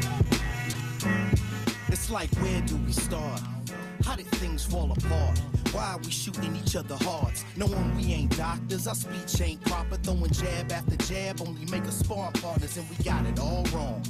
It's 1.88 2.10
like, 2.10 2.30
where 2.36 2.60
do 2.62 2.76
we 2.76 2.92
start? 2.92 3.40
How 4.04 4.16
did 4.16 4.26
things 4.26 4.64
fall 4.64 4.92
apart? 4.92 5.40
Why 5.72 5.96
we 6.02 6.10
shooting 6.10 6.56
each 6.56 6.74
other 6.74 6.96
hearts? 6.96 7.44
Knowing 7.56 7.96
we 7.96 8.12
ain't 8.12 8.36
doctors, 8.36 8.88
our 8.88 8.94
speech 8.94 9.40
ain't 9.40 9.64
proper. 9.64 9.96
Throwing 9.96 10.30
jab 10.32 10.72
after 10.72 10.96
jab, 10.96 11.40
only 11.42 11.64
make 11.66 11.84
us 11.84 11.98
sparring 12.00 12.32
partners, 12.32 12.76
and 12.76 12.88
we 12.90 12.96
got 13.04 13.24
it 13.26 13.38
all 13.38 13.64
wrong. 13.72 14.02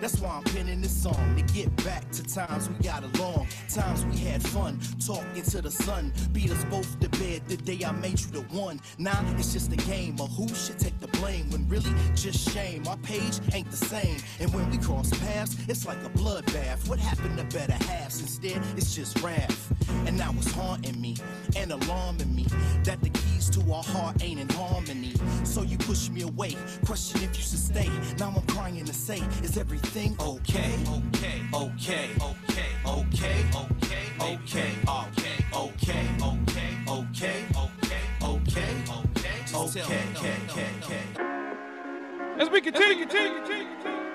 That's 0.00 0.18
why 0.20 0.30
I'm 0.36 0.44
penning 0.44 0.82
this 0.82 1.02
song 1.02 1.34
to 1.36 1.54
get 1.54 1.74
back 1.84 2.10
to 2.12 2.22
times 2.22 2.68
we 2.68 2.74
got 2.84 3.02
along, 3.02 3.48
times 3.70 4.04
we 4.06 4.18
had 4.18 4.42
fun, 4.42 4.78
talking 5.04 5.42
to 5.42 5.62
the 5.62 5.70
sun. 5.70 6.12
Beat 6.32 6.50
us 6.50 6.64
both 6.66 7.00
to 7.00 7.08
bed 7.08 7.42
the 7.48 7.56
day 7.56 7.82
I 7.84 7.92
made 7.92 8.20
you 8.20 8.26
the 8.26 8.42
one. 8.54 8.78
Now 8.98 9.18
it's 9.38 9.54
just 9.54 9.72
a 9.72 9.76
game 9.76 10.16
of 10.20 10.30
who 10.36 10.48
should 10.48 10.78
take 10.78 10.98
the 11.00 11.08
blame 11.18 11.48
when 11.50 11.66
really 11.68 11.92
just 12.14 12.50
shame. 12.50 12.86
Our 12.86 12.98
page 12.98 13.40
ain't 13.54 13.70
the 13.70 13.76
same, 13.76 14.18
and 14.38 14.52
when 14.52 14.70
we 14.70 14.76
cross 14.76 15.08
paths, 15.20 15.56
it's 15.66 15.86
like 15.86 16.02
a 16.04 16.10
bloodbath. 16.10 16.88
What 16.88 16.98
happened 16.98 17.38
to 17.38 17.44
better 17.56 17.82
halves? 17.84 18.20
Instead, 18.20 18.60
it's 18.76 18.94
just 18.94 19.18
wrath. 19.22 19.72
And 20.06 20.18
now 20.18 20.32
it's 20.36 20.52
haunting 20.52 21.00
me 21.00 21.05
and 21.56 21.72
alarming 21.72 22.34
me 22.34 22.46
that 22.84 23.00
the 23.02 23.10
keys 23.10 23.50
to 23.50 23.60
our 23.72 23.82
heart 23.82 24.22
ain't 24.22 24.40
in 24.40 24.48
harmony. 24.48 25.12
So 25.44 25.62
you 25.62 25.78
push 25.78 26.08
me 26.08 26.22
away, 26.22 26.56
question 26.84 27.22
if 27.22 27.36
you 27.36 27.42
should 27.42 27.58
stay. 27.58 27.90
Now 28.18 28.32
I'm 28.36 28.46
crying 28.54 28.84
to 28.84 28.94
say, 28.94 29.22
is 29.42 29.56
everything 29.58 30.16
okay? 30.20 30.74
Okay, 30.98 31.42
okay, 31.54 32.10
okay, 32.22 32.68
okay, 32.86 33.44
okay, 33.52 33.94
okay, 34.20 34.72
okay, 34.80 35.16
okay, 35.54 35.54
okay, 35.54 36.06
okay, 36.22 36.66
okay, 36.88 37.44
okay, 38.16 38.72
okay, 39.54 39.84
okay, 40.16 40.64
okay. 40.82 41.02
As 42.38 42.50
we 42.50 42.60
continue, 42.60 43.06
continue, 43.06 43.38
continue, 43.40 43.68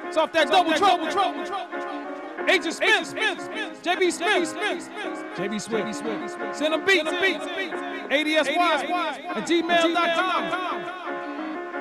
it's 0.08 0.18
off 0.18 0.32
that 0.34 0.50
double 0.50 0.74
trouble, 0.74 1.10
trouble, 1.12 1.46
trouble. 1.46 2.11
Agent 2.50 2.74
Smith, 2.74 3.08
Smith, 3.08 3.82
JB 3.84 4.12
Smith, 4.12 4.56
JB 5.36 5.60
Smith, 5.94 6.56
send 6.56 6.74
them 6.74 6.86
beats, 6.86 7.10
beats, 7.10 7.46
ADSY 8.12 8.90
at 8.90 9.48
gmail.com. 9.48 10.82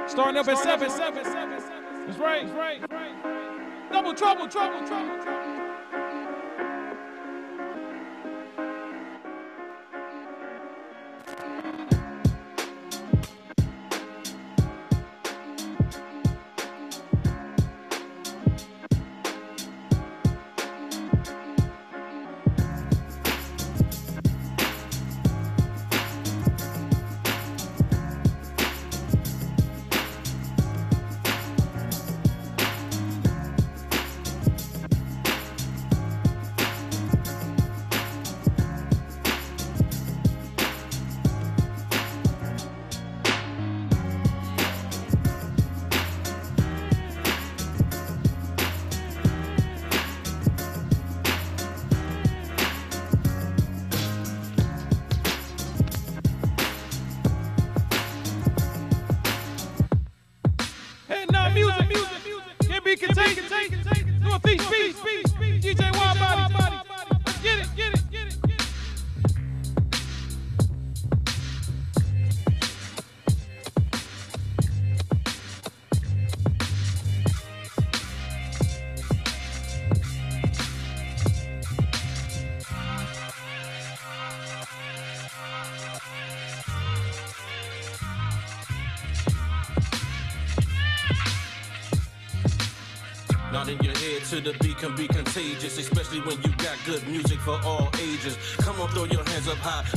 Starting 0.09 0.37
up 0.39 0.49
at 0.49 0.59
7. 0.59 0.89
That's 0.89 0.99
that's 2.07 2.19
right. 2.19 2.81
Double 3.93 4.15
trouble, 4.15 4.49
trouble, 4.49 4.87
trouble, 4.87 5.23
trouble. 5.23 5.50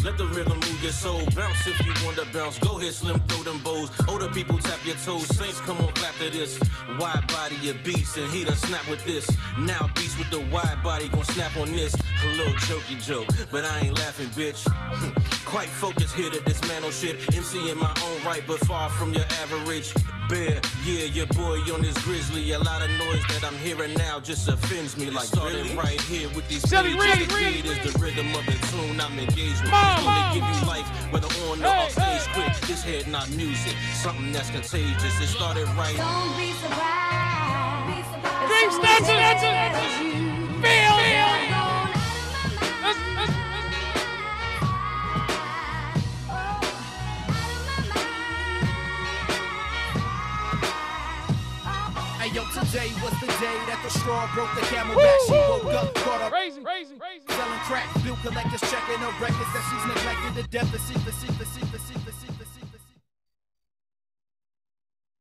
Let 0.03 0.17
the 0.17 0.25
rhythm 0.27 0.59
move 0.59 0.83
your 0.83 0.91
soul. 0.91 1.21
Bounce 1.35 1.67
if 1.67 1.79
you 1.85 1.93
want 2.05 2.17
to 2.17 2.25
bounce, 2.33 2.59
go 2.59 2.79
ahead, 2.79 2.93
slim, 2.93 3.19
throw 3.27 3.43
them 3.43 3.59
bows. 3.63 3.89
Older 4.07 4.29
people 4.29 4.57
tap 4.57 4.79
your 4.85 4.95
toes, 4.95 5.27
saints 5.35 5.59
come 5.61 5.77
on, 5.77 5.91
clap 5.93 6.15
to 6.15 6.29
this. 6.29 6.59
Wide 6.99 7.25
body 7.27 7.55
your 7.61 7.75
beats, 7.83 8.17
and 8.17 8.29
he 8.31 8.43
done 8.43 8.55
snap 8.55 8.87
with 8.89 9.03
this. 9.05 9.29
Now 9.57 9.89
beats 9.95 10.17
with 10.17 10.29
the 10.29 10.41
wide 10.51 10.81
body 10.83 11.07
gon' 11.09 11.23
snap 11.25 11.55
on 11.57 11.71
this. 11.71 11.95
A 12.23 12.27
little 12.37 12.53
jokey 12.53 13.03
joke, 13.03 13.27
but 13.51 13.65
I 13.65 13.79
ain't 13.85 13.97
laughing, 13.97 14.27
bitch. 14.29 14.63
Quite 15.45 15.69
focused 15.69 16.15
here 16.15 16.29
to 16.29 16.39
dismantle 16.41 16.89
oh 16.89 16.91
shit. 16.91 17.15
MC 17.35 17.69
in 17.69 17.77
my 17.77 17.93
own 18.05 18.25
right, 18.25 18.43
but 18.47 18.59
far 18.59 18.89
from 18.89 19.13
your 19.13 19.25
average. 19.41 19.93
Bear, 20.29 20.61
yeah, 20.85 21.05
your 21.05 21.27
boy 21.27 21.59
on 21.73 21.81
this 21.81 21.97
grizzly. 22.03 22.51
A 22.53 22.59
lot 22.59 22.81
of 22.81 22.89
noise 22.91 23.21
that 23.29 23.43
I'm 23.43 23.55
hearing 23.57 23.93
now 23.95 24.19
just 24.19 24.47
offends 24.47 24.97
me. 24.97 25.09
Like 25.09 25.25
started 25.25 25.69
right 25.75 25.99
here 26.01 26.29
with 26.29 26.47
these 26.47 26.61
Shelly, 26.67 26.95
pages. 26.95 27.27
really, 27.33 27.61
The 27.61 27.61
beat 27.61 27.65
is 27.85 27.93
the 27.93 27.99
rhythm 27.99 28.27
of 28.33 28.45
the 28.45 28.57
tune 28.67 28.99
I'm 29.01 29.19
engaged 29.19 29.61
with. 29.61 29.71
Mom, 29.71 30.03
mom, 30.05 30.33
give 30.33 30.43
you 30.43 30.67
life, 30.67 30.87
whether 31.11 31.27
on 31.51 31.61
or 31.61 31.67
Hey, 31.67 31.85
off 31.85 31.91
stage 31.91 32.25
hey, 32.27 32.51
quick. 32.51 32.67
This 32.67 32.83
head 32.83 33.07
not 33.07 33.29
music, 33.31 33.75
something 34.01 34.31
that's 34.31 34.49
contagious. 34.49 35.21
It 35.21 35.27
started 35.27 35.67
right. 35.75 35.95
Don't 35.97 36.37
be 36.37 36.51
surprised. 36.53 38.09
Dream 38.47 38.71
snatcher, 38.71 39.19
feel, 40.61 40.97
feel. 40.97 41.22
Today 52.73 52.89
was 53.05 53.13
the 53.21 53.29
day 53.37 53.57
that 53.69 53.77
the 53.85 53.89
straw 54.01 54.25
broke 54.33 54.49
the 54.57 54.65
camel 54.65 54.97
back. 54.97 55.13
She 55.29 55.37
woke 55.45 55.69
up, 55.77 55.93
caught 56.01 56.21
up 56.25 56.31
crazy, 56.33 56.57
crazy, 56.65 56.97
crazy. 56.97 57.21
selling 57.29 57.61
crack. 57.69 57.85
Bill 58.01 58.17
collectors 58.25 58.65
checking 58.65 58.97
her 58.97 59.13
records 59.21 59.51
that 59.53 59.61
she's 59.69 59.85
neglected. 59.85 60.33
The 60.41 60.45
deficit, 60.49 60.97
the 61.05 61.13
seat, 61.13 61.37
the 61.37 61.45
seat, 61.45 61.69
the 61.69 61.77
seat, 61.77 62.01
the 62.01 62.13
seat, 62.17 62.33
the 62.33 62.45
seat. 62.49 62.65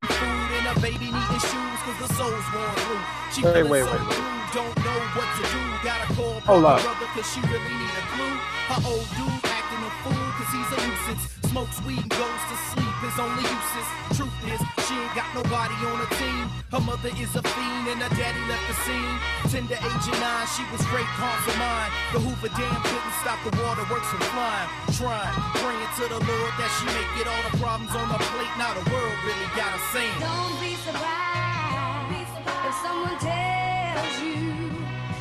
Food 0.09 0.49
and 0.57 0.67
a 0.73 0.81
baby 0.81 1.13
needing 1.13 1.43
shoes 1.45 1.79
cause 1.85 1.99
the 2.01 2.09
soul's 2.17 2.49
worn 2.57 2.73
through. 2.89 3.05
She 3.37 3.45
Wait, 3.45 3.69
wait, 3.69 3.85
so 3.85 3.93
wait, 3.93 4.01
wait. 4.01 4.17
blue, 4.17 4.33
don't 4.57 4.77
know 4.81 5.01
what 5.13 5.29
to 5.37 5.45
do. 5.45 5.61
Gotta 5.85 6.09
call 6.17 6.41
Hold 6.49 6.65
her 6.65 6.73
up. 6.73 6.81
brother 6.81 7.09
cause 7.13 7.29
she 7.37 7.41
really 7.53 7.69
need 7.69 7.95
a 8.01 8.05
clue. 8.17 8.37
Her 8.73 8.81
old 8.89 9.05
dude 9.13 9.29
acting 9.45 9.52
a 9.83 9.93
fool 10.03 10.27
cause 10.39 10.53
he's 10.55 10.71
a 10.73 10.79
nuisance. 10.87 11.25
Smokes 11.51 11.79
weed 11.85 12.01
and 12.01 12.09
goes 12.09 12.43
to 12.49 12.57
sleep, 12.73 12.97
his 13.05 13.17
only 13.21 13.45
uses. 13.45 13.89
Truth 14.17 14.39
is, 14.49 14.63
she 14.89 14.95
ain't 14.97 15.15
got 15.15 15.29
nobody 15.37 15.77
on 15.85 16.01
her 16.01 16.13
team. 16.17 16.45
Her 16.73 16.81
mother 16.81 17.13
is 17.21 17.33
a 17.37 17.43
fiend 17.45 17.85
and 17.93 18.01
her 18.01 18.13
daddy 18.17 18.43
left 18.49 18.65
the 18.71 18.77
scene. 18.89 19.17
Tender 19.53 19.77
age 19.77 20.07
of 20.09 20.17
nine, 20.17 20.49
she 20.57 20.65
was 20.73 20.81
great 20.89 21.11
calm 21.21 21.37
for 21.45 21.57
mine. 21.61 21.91
The 22.17 22.21
Hoover 22.25 22.53
Dam 22.57 22.77
couldn't 22.89 23.17
stop 23.21 23.39
the 23.45 23.53
waterworks 23.61 24.09
from 24.09 24.25
flying. 24.33 24.69
Trying, 24.97 25.35
praying 25.61 25.93
to 26.01 26.05
the 26.09 26.21
Lord 26.25 26.53
that 26.57 26.71
she 26.81 26.89
make 26.97 27.13
it 27.21 27.27
all 27.29 27.43
the 27.53 27.55
problems 27.61 27.93
on 27.93 28.07
her 28.09 28.23
plate. 28.33 28.55
Now 28.57 28.73
the 28.73 28.87
world 28.89 29.17
really 29.29 29.51
got 29.53 29.77
her 29.77 29.85
saying. 29.93 30.19
Don't 30.25 30.57
be 30.57 30.73
surprised 30.81 32.33
if 32.65 32.75
someone 32.81 33.19
tells 33.21 34.15
you 34.25 34.73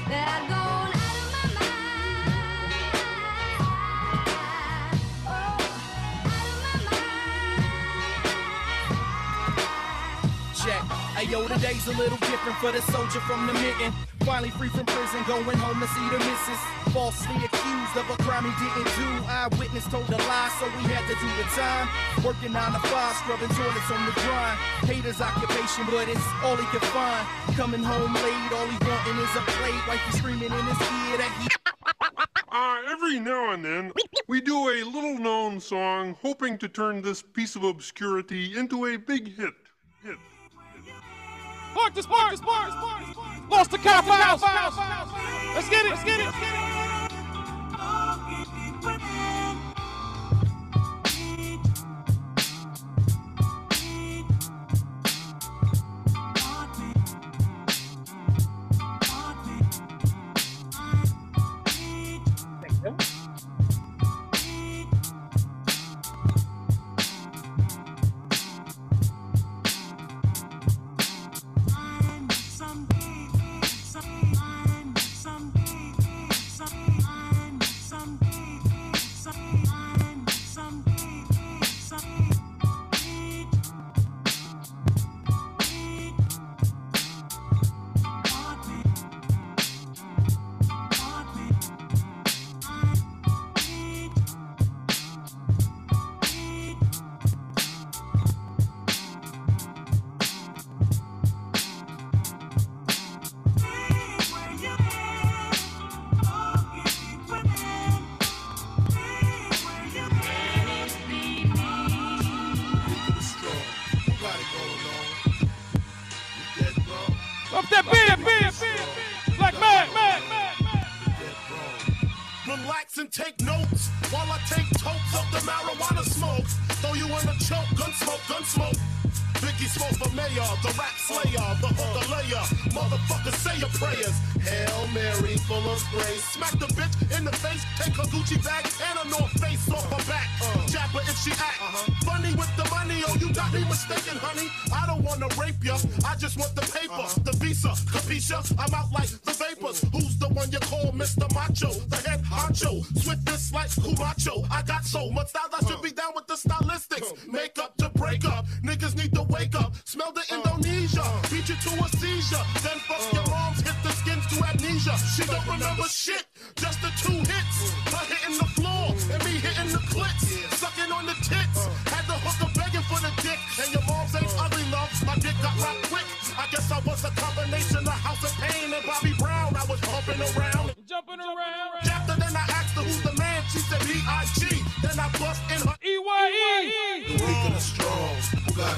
that 0.07 0.25
I've 0.31 0.47
gone 0.47 0.80
Ayo, 11.21 11.45
today's 11.45 11.85
a 11.85 11.93
little 12.01 12.17
different 12.17 12.57
for 12.57 12.71
the 12.71 12.81
soldier 12.81 13.21
from 13.29 13.45
the 13.45 13.53
mitten. 13.53 13.93
Finally 14.25 14.49
free 14.57 14.69
from 14.69 14.87
prison, 14.89 15.21
going 15.29 15.53
home 15.53 15.77
to 15.77 15.85
see 15.93 16.07
the 16.09 16.17
missus. 16.17 16.57
Falsely 16.97 17.37
accused 17.45 17.93
of 17.93 18.09
a 18.09 18.17
crime 18.25 18.41
he 18.41 18.53
didn't 18.57 18.89
do. 18.97 19.05
Eyewitness 19.29 19.85
told 19.93 20.09
a 20.09 20.17
lie, 20.17 20.49
so 20.57 20.65
we 20.81 20.89
had 20.89 21.05
to 21.05 21.13
do 21.21 21.29
the 21.37 21.45
time. 21.53 21.85
Working 22.25 22.57
nine 22.57 22.73
to 22.73 22.81
five, 22.89 23.13
scrubbing 23.21 23.53
toilets 23.53 23.91
on 23.93 24.01
the 24.09 24.17
grind. 24.17 24.57
Haters 24.89 25.21
occupation, 25.21 25.85
but 25.93 26.09
it's 26.09 26.25
all 26.41 26.57
he 26.57 26.65
can 26.73 26.81
find. 26.89 27.21
Coming 27.53 27.85
home 27.85 28.17
late, 28.17 28.49
all 28.57 28.65
he 28.65 28.77
wanting 28.81 29.21
is 29.21 29.33
a 29.37 29.45
plate. 29.61 29.81
Wife 29.85 30.01
is 30.09 30.17
screaming 30.17 30.49
in 30.49 30.65
his 30.73 30.81
ear 30.81 31.21
that 31.21 31.31
he. 31.37 31.45
Uh, 32.53 32.81
every 32.89 33.17
now 33.17 33.53
and 33.53 33.63
then, 33.63 33.93
we 34.27 34.41
do 34.41 34.67
a 34.67 34.83
little 34.83 35.17
known 35.17 35.57
song 35.57 36.17
hoping 36.21 36.57
to 36.57 36.67
turn 36.67 37.01
this 37.01 37.21
piece 37.21 37.55
of 37.55 37.63
obscurity 37.63 38.57
into 38.57 38.87
a 38.87 38.97
big 38.97 39.33
hit. 39.37 39.53
Hit. 40.03 40.17
Spark 41.71 41.93
the 41.93 42.03
spark, 42.03 42.35
spark, 42.35 42.71
spark, 42.71 43.05
the 43.05 43.13
spark. 43.13 43.49
Lost 43.49 43.71
the 43.71 43.77
cop 43.77 44.03
house. 44.03 44.41
Let's 45.55 45.69
get 45.69 45.85
it, 45.85 45.89
let's 45.91 46.03
get 46.03 46.19
it, 46.19 46.25
let's 46.25 46.39
get 46.39 46.53
it. 49.25 49.30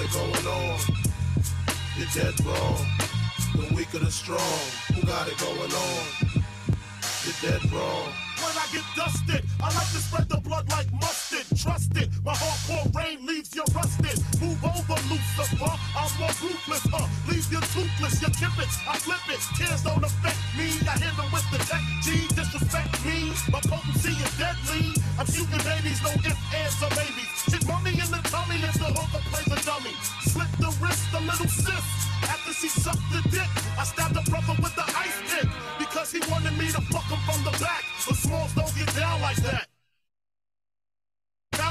It 0.04 0.12
going 0.12 0.48
on? 0.48 0.80
You're 1.98 2.08
dead 2.14 2.46
wrong. 2.46 2.86
The 3.56 3.74
weak 3.76 3.94
and 3.94 4.06
the 4.06 4.12
strong, 4.12 4.40
who 4.94 5.06
got 5.08 5.28
it 5.28 5.38
going 5.38 5.72
on? 5.72 6.44
You're 7.24 7.52
dead 7.52 7.72
wrong. 7.72 8.33
When 8.54 8.62
I 8.62 8.70
get 8.70 8.86
dusted, 8.94 9.42
I 9.58 9.74
like 9.74 9.90
to 9.98 10.02
spread 10.06 10.30
the 10.30 10.38
blood 10.38 10.70
like 10.70 10.86
mustard. 11.02 11.42
Trust 11.58 11.90
it, 11.98 12.14
my 12.22 12.38
hardcore 12.38 12.86
rain 12.94 13.26
leaves 13.26 13.50
you 13.58 13.66
rusted. 13.74 14.14
Move 14.38 14.62
over, 14.62 14.94
Lucifer. 15.10 15.74
I'm 15.98 16.14
more 16.22 16.30
ruthless, 16.38 16.86
huh? 16.86 17.10
Leave 17.26 17.50
you 17.50 17.58
toothless, 17.74 18.22
you 18.22 18.30
kip 18.30 18.54
it, 18.62 18.70
I 18.86 19.02
flip 19.02 19.26
it. 19.34 19.42
Tears 19.58 19.82
don't 19.82 20.06
affect 20.06 20.38
me. 20.54 20.70
I 20.86 21.02
hit 21.02 21.18
them 21.18 21.34
with 21.34 21.50
the 21.50 21.66
tech 21.66 21.82
G. 22.06 22.30
Disrespect 22.30 22.94
me, 23.02 23.34
my 23.50 23.58
potency 23.58 24.14
is 24.22 24.34
deadly. 24.38 25.02
I'm 25.18 25.26
shooting 25.26 25.64
babies, 25.66 25.98
no 26.06 26.14
ifs, 26.14 26.38
ands, 26.54 26.78
or 26.78 26.94
maybes. 26.94 27.34
Shit 27.50 27.66
money 27.66 27.98
in 27.98 28.10
the 28.14 28.22
tummy 28.30 28.62
if 28.62 28.78
the 28.78 28.86
hooker 28.94 29.24
plays 29.34 29.50
a 29.50 29.58
dummy. 29.66 29.98
Slip 30.30 30.54
the 30.62 30.70
wrist, 30.78 31.10
a 31.10 31.22
little 31.26 31.50
sis. 31.50 31.86
After 32.30 32.54
she 32.54 32.70
sucked 32.70 33.02
the 33.10 33.26
dick, 33.34 33.50
I 33.82 33.84
stabbed 33.84 34.14
the 34.14 34.22
brother 34.30 34.54
with 34.62 34.73
wanted 36.34 36.58
me 36.58 36.66
to 36.72 36.82
fuck 36.82 37.06
him 37.06 37.20
from 37.28 37.44
the 37.44 37.52
back. 37.60 37.84
But 38.08 38.16
smalls 38.16 38.54
don't 38.56 38.76
get 38.76 38.96
down 38.96 39.22
like 39.22 39.38
that. 39.38 39.73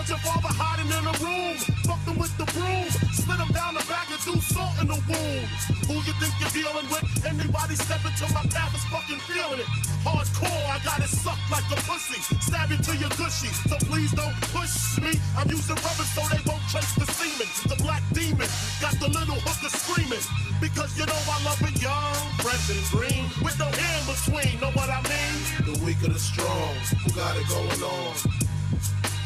Your 0.02 0.18
father 0.18 0.50
hiding 0.50 0.90
in 0.90 1.04
a 1.06 1.14
room, 1.22 1.54
fucked 1.86 2.10
him 2.10 2.18
with 2.18 2.34
the 2.34 2.42
broom, 2.58 2.90
split 3.14 3.38
him 3.38 3.54
down 3.54 3.78
the 3.78 3.86
back 3.86 4.10
and 4.10 4.18
threw 4.18 4.34
salt 4.42 4.74
in 4.82 4.90
the 4.90 4.98
wound. 4.98 5.46
Who 5.86 5.94
you 6.02 6.14
think 6.18 6.34
you're 6.42 6.50
dealing 6.50 6.90
with? 6.90 7.06
Anybody 7.22 7.78
step 7.78 8.02
into 8.02 8.26
my 8.34 8.42
path 8.50 8.74
is 8.74 8.82
fucking 8.90 9.22
feeling 9.30 9.62
it. 9.62 9.68
Hardcore, 10.02 10.66
I 10.68 10.82
got 10.82 10.98
it 10.98 11.08
sucked 11.08 11.46
like 11.54 11.64
a 11.70 11.78
pussy, 11.86 12.18
stab 12.42 12.74
you 12.74 12.82
till 12.82 12.98
you're 12.98 13.14
gushy. 13.14 13.46
So 13.70 13.78
please 13.86 14.10
don't 14.10 14.34
push 14.50 14.98
me. 14.98 15.14
I'm 15.38 15.46
using 15.46 15.78
rubber 15.78 16.06
so 16.10 16.26
they 16.34 16.42
won't 16.50 16.66
trace 16.66 16.92
the 16.98 17.06
semen. 17.06 17.48
The 17.70 17.78
black 17.78 18.02
demon 18.10 18.50
got 18.82 18.98
the 18.98 19.06
little 19.06 19.38
hooker 19.46 19.70
screaming 19.70 20.26
because 20.58 20.98
you 20.98 21.06
know 21.06 21.22
I 21.30 21.38
love 21.46 21.62
it 21.62 21.78
young, 21.78 22.18
fresh 22.42 22.74
and 22.74 22.82
green, 22.90 23.30
with 23.38 23.54
no 23.54 23.70
hair 23.70 23.94
in 24.02 24.04
between. 24.10 24.58
Know 24.58 24.74
what 24.74 24.90
I 24.90 24.98
mean? 25.06 25.38
The 25.62 25.78
weak 25.86 26.02
and 26.02 26.10
the 26.10 26.18
strong, 26.18 26.74
who 27.06 27.08
got 27.14 27.38
it 27.38 27.46
going 27.46 27.86
on? 27.86 28.51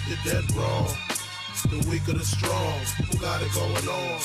You're 0.08 0.18
wrong. 0.56 0.88
The 1.68 1.84
weak 1.90 2.06
and 2.06 2.20
the 2.20 2.24
strong, 2.24 2.78
who 3.10 3.18
got 3.18 3.42
it 3.42 3.52
going 3.52 3.88
on? 3.88 4.20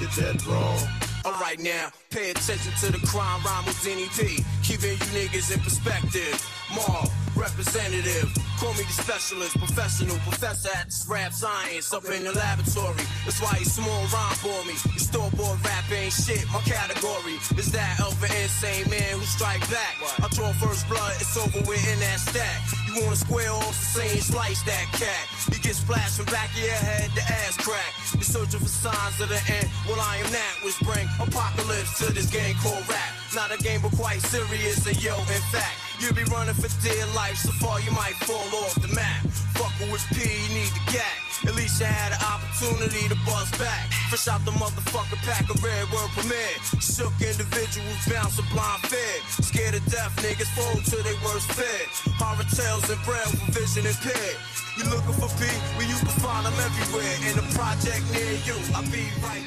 You're 0.00 0.10
wrong. 0.44 0.78
Alright 1.24 1.60
now, 1.60 1.90
pay 2.10 2.30
attention 2.30 2.72
to 2.80 2.92
the 2.92 3.06
crime 3.06 3.42
rhyme 3.44 3.64
with 3.64 3.80
Denny 3.84 4.08
P. 4.16 4.44
Keeping 4.62 4.90
you 4.90 5.06
niggas 5.14 5.54
in 5.54 5.60
perspective. 5.60 6.34
Marv, 6.74 7.10
representative. 7.36 8.32
Call 8.58 8.72
me 8.74 8.84
the 8.88 8.96
specialist, 8.96 9.56
professional, 9.58 10.16
professor 10.24 10.72
at 10.74 10.86
this 10.86 11.06
rap 11.08 11.32
science 11.32 11.92
up 11.92 12.04
in 12.08 12.24
the 12.24 12.32
laboratory. 12.32 13.04
That's 13.24 13.40
why 13.40 13.56
you 13.60 13.68
small 13.68 14.02
rhyme 14.08 14.36
for 14.40 14.56
me. 14.64 14.74
You 14.92 15.00
store 15.00 15.30
bought 15.36 15.60
rap 15.62 15.84
ain't 15.92 16.12
shit. 16.12 16.44
My 16.50 16.60
category 16.64 17.36
is 17.60 17.70
that 17.72 18.00
of 18.00 18.16
an 18.24 18.32
insane 18.42 18.88
man 18.88 19.20
who 19.20 19.24
strike 19.28 19.60
back. 19.68 20.00
I 20.18 20.28
draw 20.32 20.50
first 20.56 20.88
blood, 20.88 21.12
it's 21.20 21.36
over 21.36 21.60
with 21.68 21.84
in 21.92 22.00
that 22.00 22.18
stack. 22.20 22.60
You 22.88 23.04
wanna 23.04 23.16
square 23.16 23.52
off 23.52 23.76
the 23.76 24.00
same 24.00 24.20
slice 24.20 24.62
that 24.64 24.86
cat. 24.96 25.24
You 25.52 25.60
get 25.60 25.76
splashed 25.76 26.16
from 26.16 26.26
back 26.32 26.50
of 26.56 26.64
your 26.64 26.80
head, 26.80 27.10
the 27.14 27.22
ass 27.22 27.56
crack. 27.60 27.92
You're 28.14 28.24
searching 28.24 28.60
for 28.60 28.72
signs 28.72 29.20
of 29.20 29.28
the 29.28 29.40
end. 29.52 29.68
Well, 29.86 30.00
I 30.00 30.16
am 30.24 30.30
that, 30.32 30.54
which 30.64 30.80
bring 30.80 31.06
apocalypse 31.20 31.98
to 32.00 32.12
this 32.12 32.30
game 32.32 32.56
called 32.64 32.88
rap. 32.88 33.12
Not 33.34 33.52
a 33.52 33.58
game, 33.62 33.82
but 33.82 33.92
quite 33.92 34.22
serious. 34.22 34.86
And 34.86 34.96
yo, 35.02 35.14
in 35.28 35.44
fact, 35.52 35.76
you'll 36.00 36.14
be 36.14 36.24
running 36.32 36.54
for 36.54 36.68
dear 36.82 37.06
life. 37.14 37.36
So 37.36 37.52
far, 37.62 37.80
you 37.80 37.90
might 37.92 38.16
fall 38.26 38.48
off 38.62 38.74
the 38.80 38.88
map. 38.94 39.26
Fucking 39.56 39.90
with 39.90 40.04
P, 40.12 40.24
you 40.24 40.50
need 40.52 40.72
the 40.72 40.84
gat. 40.92 41.16
At 41.46 41.54
least 41.54 41.80
you 41.80 41.86
had 41.86 42.12
an 42.12 42.22
opportunity 42.24 43.08
to 43.08 43.16
buzz 43.24 43.50
back. 43.58 43.92
Fresh 44.08 44.28
out 44.28 44.44
the 44.44 44.52
motherfucker 44.56 45.20
pack 45.24 45.48
of 45.48 45.62
red 45.62 45.84
word 45.92 46.10
premiere. 46.16 46.56
Shook 46.80 47.12
individuals 47.20 48.00
bounce 48.08 48.38
a 48.38 48.44
blind 48.52 48.82
fear. 48.88 49.16
Scared 49.44 49.74
of 49.74 49.84
death, 49.86 50.12
niggas 50.24 50.50
fold 50.56 50.84
to 50.84 50.96
their 51.02 51.18
worst 51.24 51.50
fear. 51.52 51.82
Horror 52.16 52.48
tales 52.52 52.88
and 52.90 53.00
braille 53.04 53.32
for 53.36 53.52
vision 53.52 53.86
impaired. 53.86 54.38
You 54.76 54.84
looking 54.92 55.16
for 55.16 55.30
B? 55.40 55.44
Well, 55.76 55.88
you 55.88 55.96
can 55.96 56.16
find 56.20 56.44
them 56.46 56.56
everywhere. 56.56 57.16
In 57.28 57.38
a 57.38 57.46
project 57.54 58.04
near 58.12 58.36
you, 58.44 58.56
I'll 58.74 58.84
be 58.90 59.08
right 59.22 59.46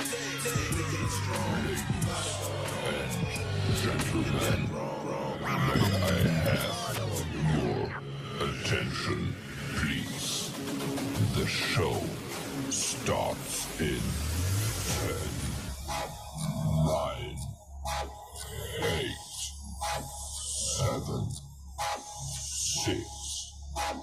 have 5.49 6.25
your 6.25 6.38
attention, 8.41 9.35
please? 9.75 10.51
The 11.35 11.45
show 11.45 12.01
starts 12.69 13.67
in 13.81 13.99
10, 15.05 15.15
9, 16.85 17.37
8, 18.81 19.15
7, 20.77 21.29
6, 22.85 23.53
5, 23.75 23.95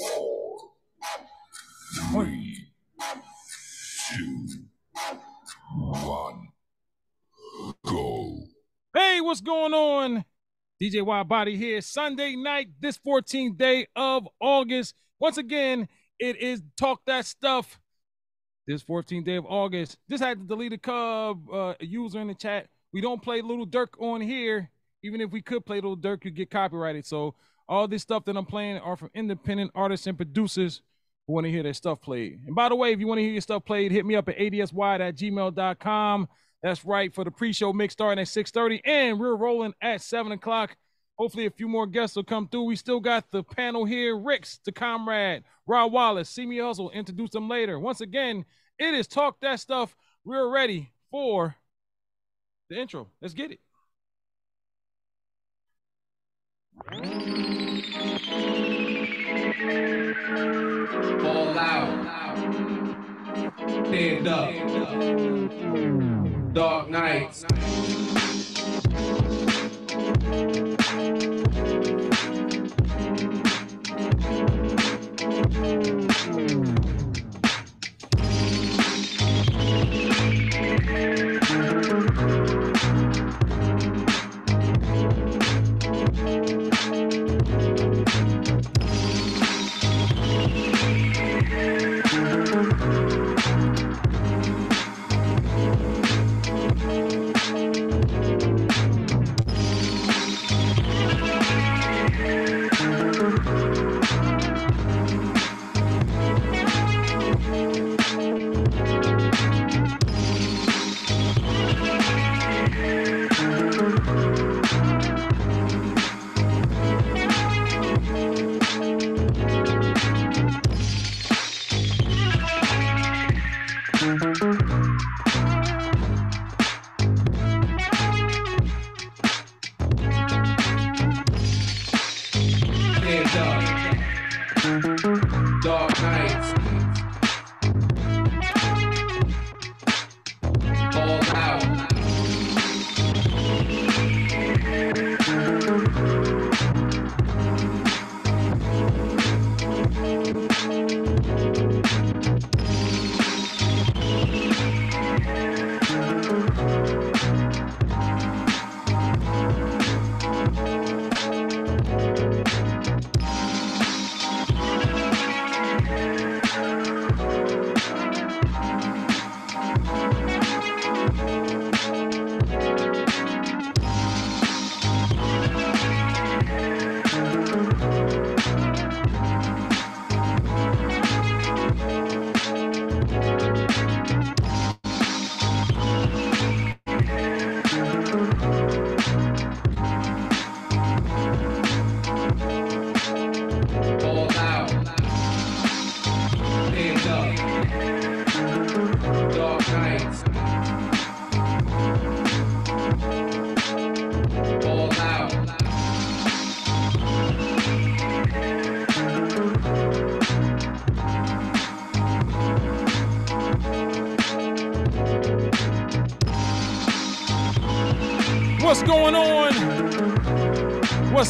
4, 0.00 0.70
3, 2.12 2.66
2, 4.16 4.48
1. 5.76 6.48
Go. 7.84 8.38
Hey, 8.94 9.20
what's 9.20 9.40
going 9.40 9.74
on? 9.74 10.24
DJ 10.80 11.02
Wide 11.04 11.28
Body 11.28 11.56
here. 11.58 11.82
Sunday 11.82 12.36
night, 12.36 12.68
this 12.80 12.98
14th 13.06 13.58
day 13.58 13.86
of 13.94 14.26
August. 14.40 14.94
Once 15.18 15.36
again, 15.36 15.86
it 16.18 16.36
is 16.36 16.62
Talk 16.78 17.02
That 17.06 17.26
Stuff. 17.26 17.78
This 18.66 18.82
14th 18.84 19.26
day 19.26 19.36
of 19.36 19.44
August. 19.44 19.98
Just 20.08 20.22
had 20.22 20.38
to 20.38 20.44
delete 20.46 20.72
a 20.72 20.78
Cub 20.78 21.50
uh, 21.52 21.74
user 21.80 22.20
in 22.20 22.28
the 22.28 22.34
chat. 22.34 22.68
We 22.94 23.02
don't 23.02 23.20
play 23.20 23.42
Lil 23.42 23.66
Durk 23.66 23.88
on 23.98 24.22
here. 24.22 24.70
Even 25.02 25.20
if 25.20 25.30
we 25.30 25.42
could 25.42 25.66
play 25.66 25.82
Lil 25.82 25.98
Durk, 25.98 26.24
you 26.24 26.30
get 26.30 26.50
copyrighted. 26.50 27.04
So 27.04 27.34
all 27.68 27.86
this 27.86 28.00
stuff 28.00 28.24
that 28.24 28.36
I'm 28.36 28.46
playing 28.46 28.78
are 28.78 28.96
from 28.96 29.10
independent 29.12 29.72
artists 29.74 30.06
and 30.06 30.16
producers 30.16 30.80
who 31.26 31.34
want 31.34 31.44
to 31.44 31.50
hear 31.50 31.62
their 31.62 31.74
stuff 31.74 32.00
played. 32.00 32.40
And 32.46 32.54
by 32.54 32.70
the 32.70 32.74
way, 32.74 32.92
if 32.92 33.00
you 33.00 33.06
want 33.06 33.18
to 33.18 33.22
hear 33.22 33.32
your 33.32 33.42
stuff 33.42 33.66
played, 33.66 33.92
hit 33.92 34.06
me 34.06 34.16
up 34.16 34.30
at 34.30 34.38
adswide 34.38 35.00
gmail.com. 35.00 36.28
That's 36.62 36.84
right 36.84 37.14
for 37.14 37.24
the 37.24 37.30
pre-show 37.30 37.72
mix 37.72 37.94
starting 37.94 38.20
at 38.20 38.28
6:30, 38.28 38.82
and 38.84 39.18
we're 39.18 39.34
rolling 39.34 39.72
at 39.80 40.02
7 40.02 40.32
o'clock. 40.32 40.76
Hopefully, 41.16 41.46
a 41.46 41.50
few 41.50 41.68
more 41.68 41.86
guests 41.86 42.16
will 42.16 42.24
come 42.24 42.48
through. 42.48 42.64
We 42.64 42.76
still 42.76 43.00
got 43.00 43.30
the 43.30 43.42
panel 43.42 43.84
here: 43.84 44.16
Ricks, 44.16 44.58
the 44.64 44.72
comrade, 44.72 45.44
Rob 45.66 45.92
Wallace, 45.92 46.28
see 46.28 46.46
me 46.46 46.58
hustle. 46.58 46.90
Introduce 46.90 47.30
them 47.30 47.48
later. 47.48 47.78
Once 47.78 48.00
again, 48.00 48.44
it 48.78 48.94
is 48.94 49.06
talk 49.06 49.40
that 49.40 49.60
stuff. 49.60 49.96
We're 50.24 50.50
ready 50.50 50.92
for 51.10 51.56
the 52.68 52.78
intro. 52.78 53.08
Let's 53.20 53.34
get 53.34 53.52
it. 53.52 53.60
All 61.24 61.58
out. 61.58 62.06
Stand 63.86 64.28
up. 64.28 64.50
Dark 66.52 66.90
nights. 66.90 67.44
Stand 76.20 76.69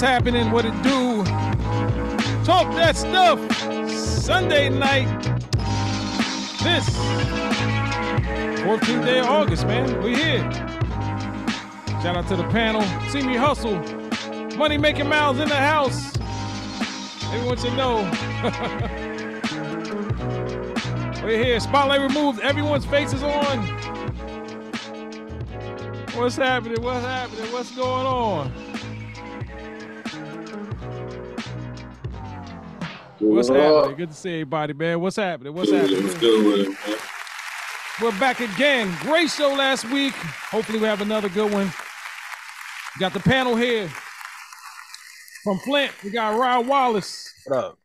What's 0.00 0.08
happening? 0.12 0.50
What 0.50 0.64
it 0.64 0.72
do? 0.82 1.22
Talk 2.42 2.74
that 2.74 2.96
stuff. 2.96 3.38
Sunday 3.90 4.70
night. 4.70 5.22
This 6.62 6.88
14th 8.64 9.04
day 9.04 9.18
of 9.18 9.26
August, 9.26 9.66
man. 9.66 10.02
We 10.02 10.14
here. 10.14 10.50
Shout 12.00 12.16
out 12.16 12.26
to 12.28 12.36
the 12.36 12.48
panel. 12.48 12.80
See 13.10 13.20
me 13.20 13.36
hustle. 13.36 13.76
Money 14.56 14.78
making 14.78 15.06
mouths 15.06 15.38
in 15.38 15.50
the 15.50 15.54
house. 15.54 16.12
they 16.12 17.36
Everyone 17.36 17.58
should 17.58 17.74
know. 17.76 17.96
We're 21.22 21.44
here. 21.44 21.60
Spotlight 21.60 22.00
removed. 22.00 22.40
Everyone's 22.40 22.86
face 22.86 23.12
is 23.12 23.22
on. 23.22 23.58
What's 26.16 26.36
happening? 26.36 26.80
What's 26.80 27.04
happening? 27.04 27.52
What's 27.52 27.76
going 27.76 28.06
on? 28.06 28.59
What's 33.20 33.50
What 33.50 33.60
happening? 33.60 33.96
Good 33.96 34.10
to 34.10 34.16
see 34.16 34.30
everybody, 34.30 34.72
man. 34.72 34.98
What's 34.98 35.16
happening? 35.16 35.52
What's 35.52 35.70
happening? 35.70 36.02
What's 36.02 36.18
good 36.18 36.46
with 36.46 36.68
it, 36.68 36.88
man? 36.88 36.98
We're 38.00 38.18
back 38.18 38.40
again. 38.40 38.96
Great 39.00 39.28
show 39.28 39.52
last 39.52 39.84
week. 39.90 40.14
Hopefully, 40.14 40.78
we 40.78 40.86
have 40.86 41.02
another 41.02 41.28
good 41.28 41.52
one. 41.52 41.70
Got 42.98 43.12
the 43.12 43.20
panel 43.20 43.56
here 43.56 43.90
from 45.44 45.58
Flint. 45.58 45.92
We 46.02 46.10
got 46.10 46.38
Rod 46.38 46.66
Wallace. 46.66 47.30
What 47.44 47.58
up? 47.58 47.78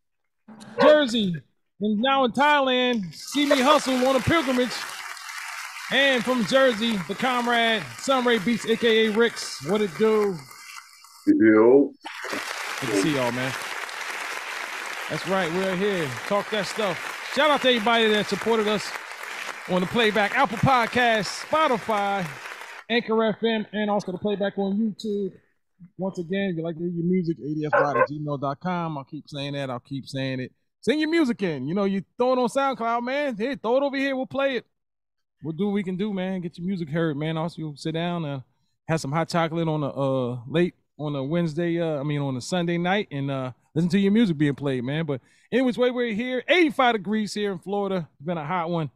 Jersey. 0.82 1.36
And 1.82 2.00
now 2.00 2.24
in 2.24 2.32
Thailand, 2.32 3.14
see 3.14 3.46
me 3.46 3.60
hustle 3.60 3.96
on 4.08 4.16
a 4.16 4.22
pilgrimage. 4.22 4.72
And 5.92 6.24
from 6.24 6.46
Jersey, 6.46 6.96
the 7.10 7.16
comrade 7.16 7.84
Sunray 7.98 8.40
Beats, 8.40 8.66
aka 8.66 9.10
Ricks. 9.10 9.68
What 9.68 9.82
it 9.82 9.92
do? 9.98 10.38
Yo. 11.28 11.92
Good 12.80 12.90
to 12.90 13.02
see 13.02 13.16
y'all, 13.16 13.34
man. 13.34 13.54
That's 15.10 15.28
right, 15.28 15.52
we're 15.54 15.76
here. 15.76 16.10
Talk 16.28 16.50
that 16.50 16.66
stuff. 16.66 17.32
Shout 17.36 17.52
out 17.52 17.62
to 17.62 17.68
everybody 17.70 18.08
that 18.08 18.26
supported 18.26 18.68
us 18.68 18.90
on 19.70 19.82
the 19.82 19.88
playback 19.88 20.36
Apple 20.36 20.58
Podcast, 20.58 21.46
Spotify, 21.46 22.28
Anchor 22.90 23.14
FM, 23.14 23.68
and 23.72 23.92
also 23.92 24.12
the 24.12 24.18
playback 24.18 24.58
on 24.58 24.76
YouTube. 24.76 25.32
Once 26.00 26.18
again, 26.18 26.50
if 26.50 26.58
you 26.58 26.64
like 26.64 26.76
to 26.78 26.82
hear 26.82 26.90
your 26.90 27.06
music, 27.06 27.38
adsride 27.40 28.02
at 28.02 28.10
gmail.com. 28.10 28.98
I'll 28.98 29.04
keep 29.04 29.30
saying 29.30 29.54
that. 29.54 29.70
I'll 29.70 29.80
keep 29.80 30.08
saying 30.08 30.40
it. 30.40 30.52
Send 30.82 31.00
your 31.00 31.10
music 31.10 31.40
in. 31.44 31.68
You 31.68 31.76
know, 31.76 31.84
you 31.84 32.04
throw 32.18 32.34
it 32.34 32.40
on 32.40 32.48
SoundCloud, 32.48 33.04
man. 33.04 33.36
Hey, 33.36 33.56
throw 33.56 33.78
it 33.78 33.84
over 33.84 33.98
here. 33.98 34.16
We'll 34.16 34.26
play 34.26 34.56
it. 34.56 34.66
We'll 35.44 35.54
do 35.54 35.68
what 35.68 35.74
we 35.74 35.84
can 35.84 35.98
do, 35.98 36.14
man. 36.14 36.42
Get 36.42 36.58
your 36.58 36.66
music 36.66 36.90
heard, 36.90 37.16
man. 37.16 37.38
Also, 37.38 37.74
sit 37.76 37.94
down 37.94 38.26
and 38.26 38.42
have 38.88 39.00
some 39.00 39.12
hot 39.12 39.30
chocolate 39.30 39.68
on 39.68 39.84
a 39.84 39.90
uh, 39.90 40.40
late 40.48 40.74
on 40.98 41.16
a 41.16 41.24
Wednesday, 41.24 41.80
uh, 41.80 42.00
I 42.00 42.04
mean 42.04 42.22
on 42.22 42.36
a 42.38 42.42
Sunday 42.42 42.80
night, 42.80 43.10
and 43.12 43.30
uh, 43.30 43.52
listen 43.76 43.90
to 43.90 44.00
your 44.00 44.12
music 44.12 44.38
being 44.38 44.56
played, 44.56 44.84
man. 44.84 45.06
But 45.06 45.22
anyways, 45.52 45.78
way 45.78 45.92
we're 45.92 46.14
here, 46.14 46.44
85 46.48 46.94
degrees 46.94 47.34
here 47.34 47.52
in 47.52 47.60
Florida. 47.60 48.08
It's 48.14 48.26
been 48.26 48.38
a 48.40 48.46
hot 48.46 48.70
one. 48.70 48.90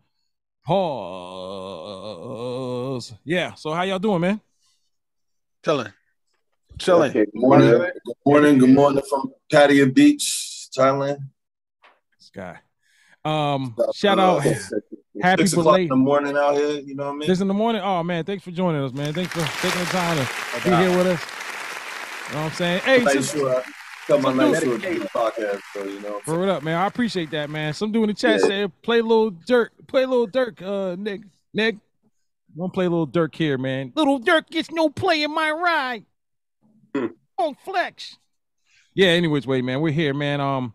Pause. 1.79 3.13
Yeah. 3.23 3.53
So 3.55 3.71
how 3.73 3.83
y'all 3.83 3.99
doing, 3.99 4.21
man? 4.21 4.41
Chilling. 5.63 5.91
Chilling. 6.77 7.09
Okay, 7.11 7.25
good 7.25 7.33
morning. 7.35 7.69
Good 7.71 7.91
morning. 8.25 8.57
Good 8.57 8.69
morning 8.69 9.03
from 9.09 9.33
Pattaya 9.51 9.93
Beach, 9.93 10.69
Thailand. 10.75 11.17
Sky. 12.17 12.59
Um, 13.25 13.75
shout 13.93 14.17
out. 14.19 14.43
Happy 15.21 15.45
Six 15.47 15.51
o'clock 15.59 15.79
in 15.79 15.89
the 15.89 15.97
morning 15.97 16.37
out 16.37 16.55
here. 16.55 16.79
You 16.79 16.95
know 16.95 17.07
what 17.07 17.15
I 17.15 17.15
mean? 17.17 17.27
This 17.27 17.41
in 17.41 17.49
the 17.49 17.53
morning. 17.53 17.81
Oh 17.83 18.01
man, 18.03 18.23
thanks 18.23 18.41
for 18.41 18.51
joining 18.51 18.81
us, 18.81 18.93
man. 18.93 19.13
Thanks 19.13 19.33
for 19.33 19.41
taking 19.61 19.79
the 19.81 19.85
time 19.87 20.15
to 20.17 20.23
be 20.63 20.69
here 20.77 20.95
with 20.95 21.07
us. 21.07 21.21
You 22.29 22.35
know 22.35 22.43
what 22.43 22.51
I'm 22.51 22.55
saying? 22.55 22.79
Hey, 22.81 23.03
just- 23.03 23.35
sure 23.35 23.61
I 24.09 24.13
cut 24.13 24.21
my 24.21 24.29
some 24.29 24.37
nice 24.37 24.63
little 24.65 25.05
podcast, 25.07 25.61
you 25.75 25.99
know. 26.01 26.43
It 26.43 26.49
up, 26.49 26.63
man. 26.63 26.77
I 26.77 26.87
appreciate 26.87 27.29
that, 27.31 27.49
man. 27.49 27.73
Some 27.73 27.91
dude 27.91 28.03
in 28.03 28.07
the 28.09 28.13
chat 28.15 28.39
Yeah. 28.41 28.47
said 28.47 28.81
play 28.81 28.99
a 28.99 29.03
Lil 29.03 29.31
Durk, 29.31 29.69
play 29.87 30.03
a 30.03 30.07
Lil 30.07 30.27
Durk, 30.27 30.61
uh, 30.61 30.95
Nick, 30.95 31.21
Nick. 31.53 31.77
Don't 32.57 32.73
play 32.73 32.85
a 32.85 32.89
little 32.89 33.05
Dirk 33.05 33.35
here, 33.35 33.59
man. 33.59 33.93
Lil 33.95 34.19
Durk 34.19 34.49
gets 34.49 34.71
no 34.71 34.89
play 34.89 35.21
in 35.21 35.33
my 35.33 35.51
ride. 35.51 36.05
On 37.37 37.55
flex. 37.63 38.17
Yeah. 38.95 39.09
Anyways, 39.09 39.45
wait, 39.45 39.63
man. 39.63 39.79
We're 39.81 39.93
here, 39.93 40.13
man. 40.13 40.41
Um. 40.41 40.73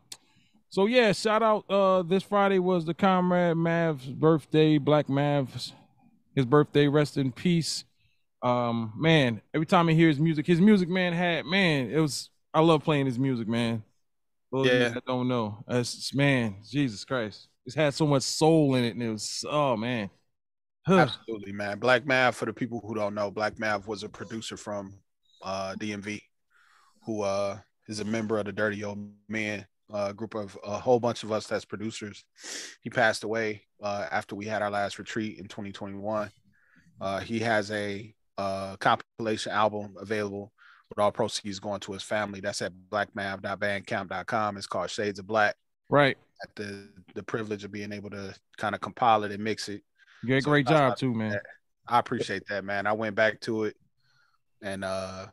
So 0.70 0.86
yeah, 0.86 1.12
shout 1.12 1.42
out. 1.42 1.64
Uh, 1.68 2.02
this 2.02 2.22
Friday 2.22 2.58
was 2.60 2.84
the 2.84 2.94
comrade 2.94 3.56
Mav's 3.56 4.06
birthday. 4.06 4.78
Black 4.78 5.08
Mav's 5.08 5.72
his 6.36 6.44
birthday. 6.46 6.86
Rest 6.88 7.16
in 7.16 7.32
peace. 7.32 7.84
Um, 8.42 8.92
man. 8.96 9.40
Every 9.52 9.66
time 9.66 9.88
I 9.88 9.92
hear 9.92 10.08
his 10.08 10.20
music, 10.20 10.46
his 10.46 10.60
music, 10.60 10.88
man, 10.88 11.12
had 11.12 11.46
man. 11.46 11.90
It 11.90 11.98
was. 11.98 12.30
I 12.54 12.60
love 12.60 12.84
playing 12.84 13.06
his 13.06 13.18
music, 13.18 13.48
man. 13.48 13.82
Those 14.52 14.68
Yeah. 14.68 14.90
that 14.90 15.04
don't 15.04 15.26
know. 15.26 15.64
It's 15.68 16.14
man, 16.14 16.62
Jesus 16.70 17.04
Christ. 17.04 17.48
It's 17.66 17.74
had 17.74 17.92
so 17.94 18.06
much 18.06 18.22
soul 18.22 18.76
in 18.76 18.84
it, 18.84 18.94
and 18.94 19.02
it 19.02 19.10
was 19.10 19.44
oh 19.48 19.76
man. 19.76 20.08
Absolutely, 20.86 21.52
man. 21.52 21.78
Black 21.78 22.06
Mav, 22.06 22.36
for 22.36 22.44
the 22.44 22.52
people 22.52 22.80
who 22.86 22.94
don't 22.94 23.14
know, 23.14 23.30
Black 23.30 23.58
Mav 23.58 23.88
was 23.88 24.02
a 24.02 24.08
producer 24.08 24.56
from 24.56 24.94
uh, 25.42 25.74
DMV 25.80 26.20
who 27.04 27.22
uh, 27.22 27.58
is 27.88 28.00
a 28.00 28.04
member 28.04 28.38
of 28.38 28.44
the 28.44 28.52
Dirty 28.52 28.84
Old 28.84 28.98
Man 29.28 29.66
uh, 29.92 30.12
group 30.12 30.34
of 30.34 30.56
a 30.62 30.78
whole 30.78 31.00
bunch 31.00 31.24
of 31.24 31.32
us 31.32 31.46
that's 31.46 31.64
producers. 31.64 32.24
He 32.82 32.90
passed 32.90 33.24
away 33.24 33.62
uh, 33.82 34.06
after 34.10 34.36
we 34.36 34.46
had 34.46 34.62
our 34.62 34.70
last 34.70 34.98
retreat 34.98 35.38
in 35.38 35.48
2021. 35.48 36.30
Uh, 37.00 37.20
he 37.20 37.40
has 37.40 37.70
a 37.70 38.14
uh, 38.38 38.76
compilation 38.76 39.52
album 39.52 39.94
available 39.98 40.52
with 40.88 40.98
all 40.98 41.12
proceeds 41.12 41.58
going 41.58 41.80
to 41.80 41.92
his 41.92 42.02
family. 42.02 42.40
That's 42.40 42.62
at 42.62 42.72
blackmav.bandcamp.com. 42.90 44.56
It's 44.56 44.66
called 44.66 44.90
Shades 44.90 45.18
of 45.18 45.26
Black. 45.26 45.56
Right. 45.88 46.16
At 46.42 46.54
the 46.56 46.88
the 47.14 47.22
privilege 47.22 47.64
of 47.64 47.72
being 47.72 47.92
able 47.92 48.10
to 48.10 48.34
kind 48.56 48.74
of 48.74 48.80
compile 48.80 49.24
it 49.24 49.32
and 49.32 49.42
mix 49.42 49.68
it. 49.68 49.82
You 50.22 50.28
did 50.28 50.38
a 50.38 50.42
So 50.42 50.50
great 50.50 50.66
job 50.66 50.96
too, 50.96 51.14
man. 51.14 51.38
I 51.86 51.98
appreciate 51.98 52.42
that, 52.48 52.64
man. 52.64 52.86
I 52.86 52.92
went 52.92 53.14
back 53.14 53.40
to 53.42 53.64
it, 53.64 53.76
and 54.62 54.84
uh, 54.84 55.26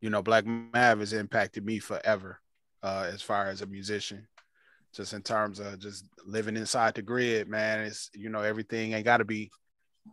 you 0.00 0.10
know, 0.10 0.22
Black 0.22 0.46
Mav 0.46 1.00
has 1.00 1.12
impacted 1.12 1.64
me 1.64 1.78
forever, 1.78 2.40
uh, 2.82 3.08
as 3.12 3.20
far 3.20 3.48
as 3.48 3.62
a 3.62 3.66
musician. 3.66 4.26
Just 4.94 5.12
in 5.12 5.22
terms 5.22 5.60
of 5.60 5.78
just 5.78 6.06
living 6.24 6.56
inside 6.56 6.94
the 6.94 7.02
grid, 7.02 7.48
man. 7.48 7.80
It's 7.80 8.10
you 8.14 8.30
know 8.30 8.40
everything 8.40 8.92
ain't 8.92 9.04
got 9.04 9.18
to 9.18 9.24
be 9.24 9.50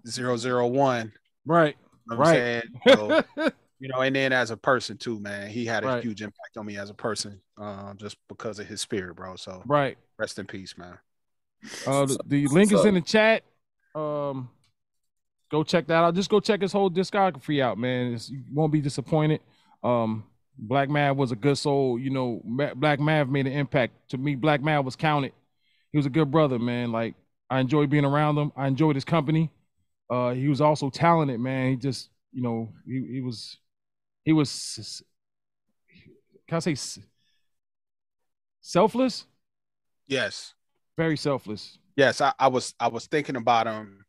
zero 0.08 0.38
zero 0.38 0.68
one. 0.68 1.14
Right. 1.46 1.76
You 2.10 2.18
know 2.18 2.22
Right. 2.22 2.64
So, 2.88 3.52
you 3.80 3.88
know, 3.90 4.00
and 4.02 4.16
then 4.16 4.32
as 4.34 4.52
a 4.52 4.58
person 4.58 4.98
too, 4.98 5.20
man, 5.20 5.50
he 5.50 5.66
had 5.66 5.84
a 5.84 5.88
Right. 5.88 6.04
huge 6.04 6.22
impact 6.22 6.58
on 6.58 6.66
me 6.66 6.78
as 6.78 6.90
a 6.90 6.94
person, 6.94 7.40
uh, 7.58 7.94
just 7.96 8.18
because 8.28 8.60
of 8.60 8.68
his 8.68 8.82
spirit, 8.82 9.16
bro. 9.16 9.36
So 9.36 9.64
Right. 9.66 9.98
rest 10.18 10.40
in 10.40 10.46
peace, 10.46 10.78
man. 10.78 10.98
Uh, 11.86 12.06
the, 12.06 12.20
the 12.26 12.48
link 12.48 12.72
is 12.72 12.86
in 12.86 12.94
the 12.94 13.02
chat. 13.02 13.44
Um, 13.96 14.50
go 15.50 15.64
check 15.64 15.88
that 15.88 16.04
out. 16.04 16.16
Just 16.16 16.30
go 16.30 16.40
check 16.40 16.62
his 16.62 16.72
whole 16.72 16.90
discography 16.90 17.62
out, 17.62 17.78
man. 17.78 18.14
It's, 18.14 18.30
you 18.30 18.44
won't 18.54 18.72
be 18.72 18.82
disappointed. 18.82 19.42
Um, 19.84 20.26
Black 20.58 20.90
Mav 20.90 21.18
was 21.18 21.32
a 21.32 21.36
good 21.36 21.58
soul. 21.58 22.00
You 22.00 22.10
know, 22.12 22.42
Ma- 22.46 22.74
Black 22.74 23.00
Mav 23.00 23.30
made 23.30 23.48
an 23.48 23.54
impact 23.54 24.10
to 24.10 24.18
me. 24.18 24.36
Black 24.36 24.62
Mav 24.62 24.86
was 24.86 24.96
counted. 24.96 25.34
He 25.92 25.98
was 25.98 26.06
a 26.06 26.10
good 26.10 26.32
brother, 26.32 26.60
man. 26.60 26.92
Like 26.92 27.16
I 27.50 27.60
enjoyed 27.60 27.90
being 27.90 28.06
around 28.06 28.38
him. 28.38 28.52
I 28.56 28.68
enjoyed 28.68 28.96
his 28.96 29.06
company. 29.06 29.52
Uh, 30.10 30.32
he 30.32 30.48
was 30.48 30.62
also 30.62 30.90
talented, 30.90 31.40
man. 31.40 31.72
He 31.72 31.76
just, 31.78 32.10
you 32.32 32.42
know, 32.42 32.70
he, 32.86 33.06
he 33.14 33.22
was, 33.22 33.58
he 34.26 34.34
was, 34.34 35.02
can 36.48 36.58
I 36.58 36.60
say, 36.60 37.02
selfless? 38.62 39.26
Yes. 40.08 40.54
Very 40.98 41.16
selfless. 41.18 41.78
Yes, 41.96 42.20
I, 42.22 42.34
I 42.38 42.48
was 42.50 42.74
I 42.80 42.90
was 42.90 43.08
thinking 43.08 43.38
about 43.38 43.68
him 43.68 44.06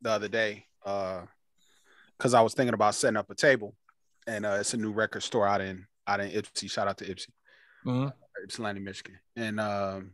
the 0.00 0.10
other 0.10 0.28
day, 0.28 0.64
uh, 0.84 1.22
because 2.16 2.32
I 2.32 2.40
was 2.40 2.54
thinking 2.54 2.72
about 2.74 2.94
setting 2.94 3.16
up 3.16 3.30
a 3.30 3.34
table, 3.34 3.74
and 4.26 4.46
uh, 4.46 4.56
it's 4.60 4.72
a 4.72 4.78
new 4.78 4.92
record 4.92 5.22
store 5.22 5.46
out 5.46 5.60
in 5.60 5.86
out 6.06 6.20
in 6.20 6.30
Ypsi. 6.30 6.70
Shout 6.70 6.88
out 6.88 6.96
to 6.98 7.04
Ypsi, 7.04 7.28
Uh-huh. 7.86 8.10
Ypsilanti, 8.44 8.80
Michigan. 8.80 9.18
And 9.34 9.60
um, 9.60 10.12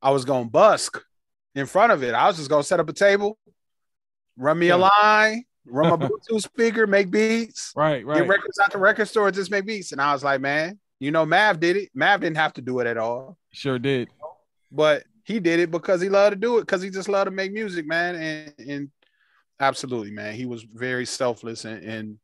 I 0.00 0.10
was 0.10 0.24
gonna 0.24 0.46
busk 0.48 1.00
in 1.54 1.66
front 1.66 1.92
of 1.92 2.02
it. 2.02 2.14
I 2.14 2.26
was 2.26 2.36
just 2.36 2.50
gonna 2.50 2.64
set 2.64 2.80
up 2.80 2.88
a 2.88 2.92
table, 2.92 3.38
run 4.36 4.58
me 4.58 4.70
a 4.70 4.76
line, 4.76 5.44
run 5.66 5.98
my 5.98 6.06
Bluetooth 6.08 6.42
speaker, 6.42 6.86
make 6.86 7.10
beats, 7.10 7.72
Right, 7.76 8.04
right. 8.06 8.18
get 8.18 8.28
records 8.28 8.58
out 8.58 8.72
the 8.72 8.78
record 8.78 9.06
store, 9.08 9.30
just 9.30 9.50
make 9.50 9.66
beats. 9.66 9.92
And 9.92 10.00
I 10.00 10.12
was 10.12 10.24
like, 10.24 10.40
man, 10.40 10.78
you 11.00 11.10
know, 11.10 11.24
Mav 11.26 11.60
did 11.60 11.76
it. 11.76 11.90
Mav 11.94 12.20
didn't 12.20 12.36
have 12.36 12.52
to 12.54 12.60
do 12.62 12.80
it 12.80 12.86
at 12.86 12.96
all 12.96 13.36
Sure 13.52 13.78
did. 13.78 14.08
but 14.70 15.04
he 15.24 15.38
did 15.40 15.60
it 15.60 15.70
because 15.70 16.00
he 16.00 16.08
loved 16.08 16.32
to 16.32 16.36
do 16.40 16.58
it 16.58 16.62
because 16.62 16.82
he 16.82 16.90
just 16.90 17.08
loved 17.08 17.26
to 17.26 17.30
make 17.30 17.52
music, 17.52 17.86
man. 17.86 18.14
And, 18.16 18.68
and 18.68 18.90
absolutely, 19.60 20.10
man, 20.10 20.34
he 20.34 20.46
was 20.46 20.62
very 20.64 21.06
selfless 21.06 21.64
and, 21.64 21.82
and 21.84 22.18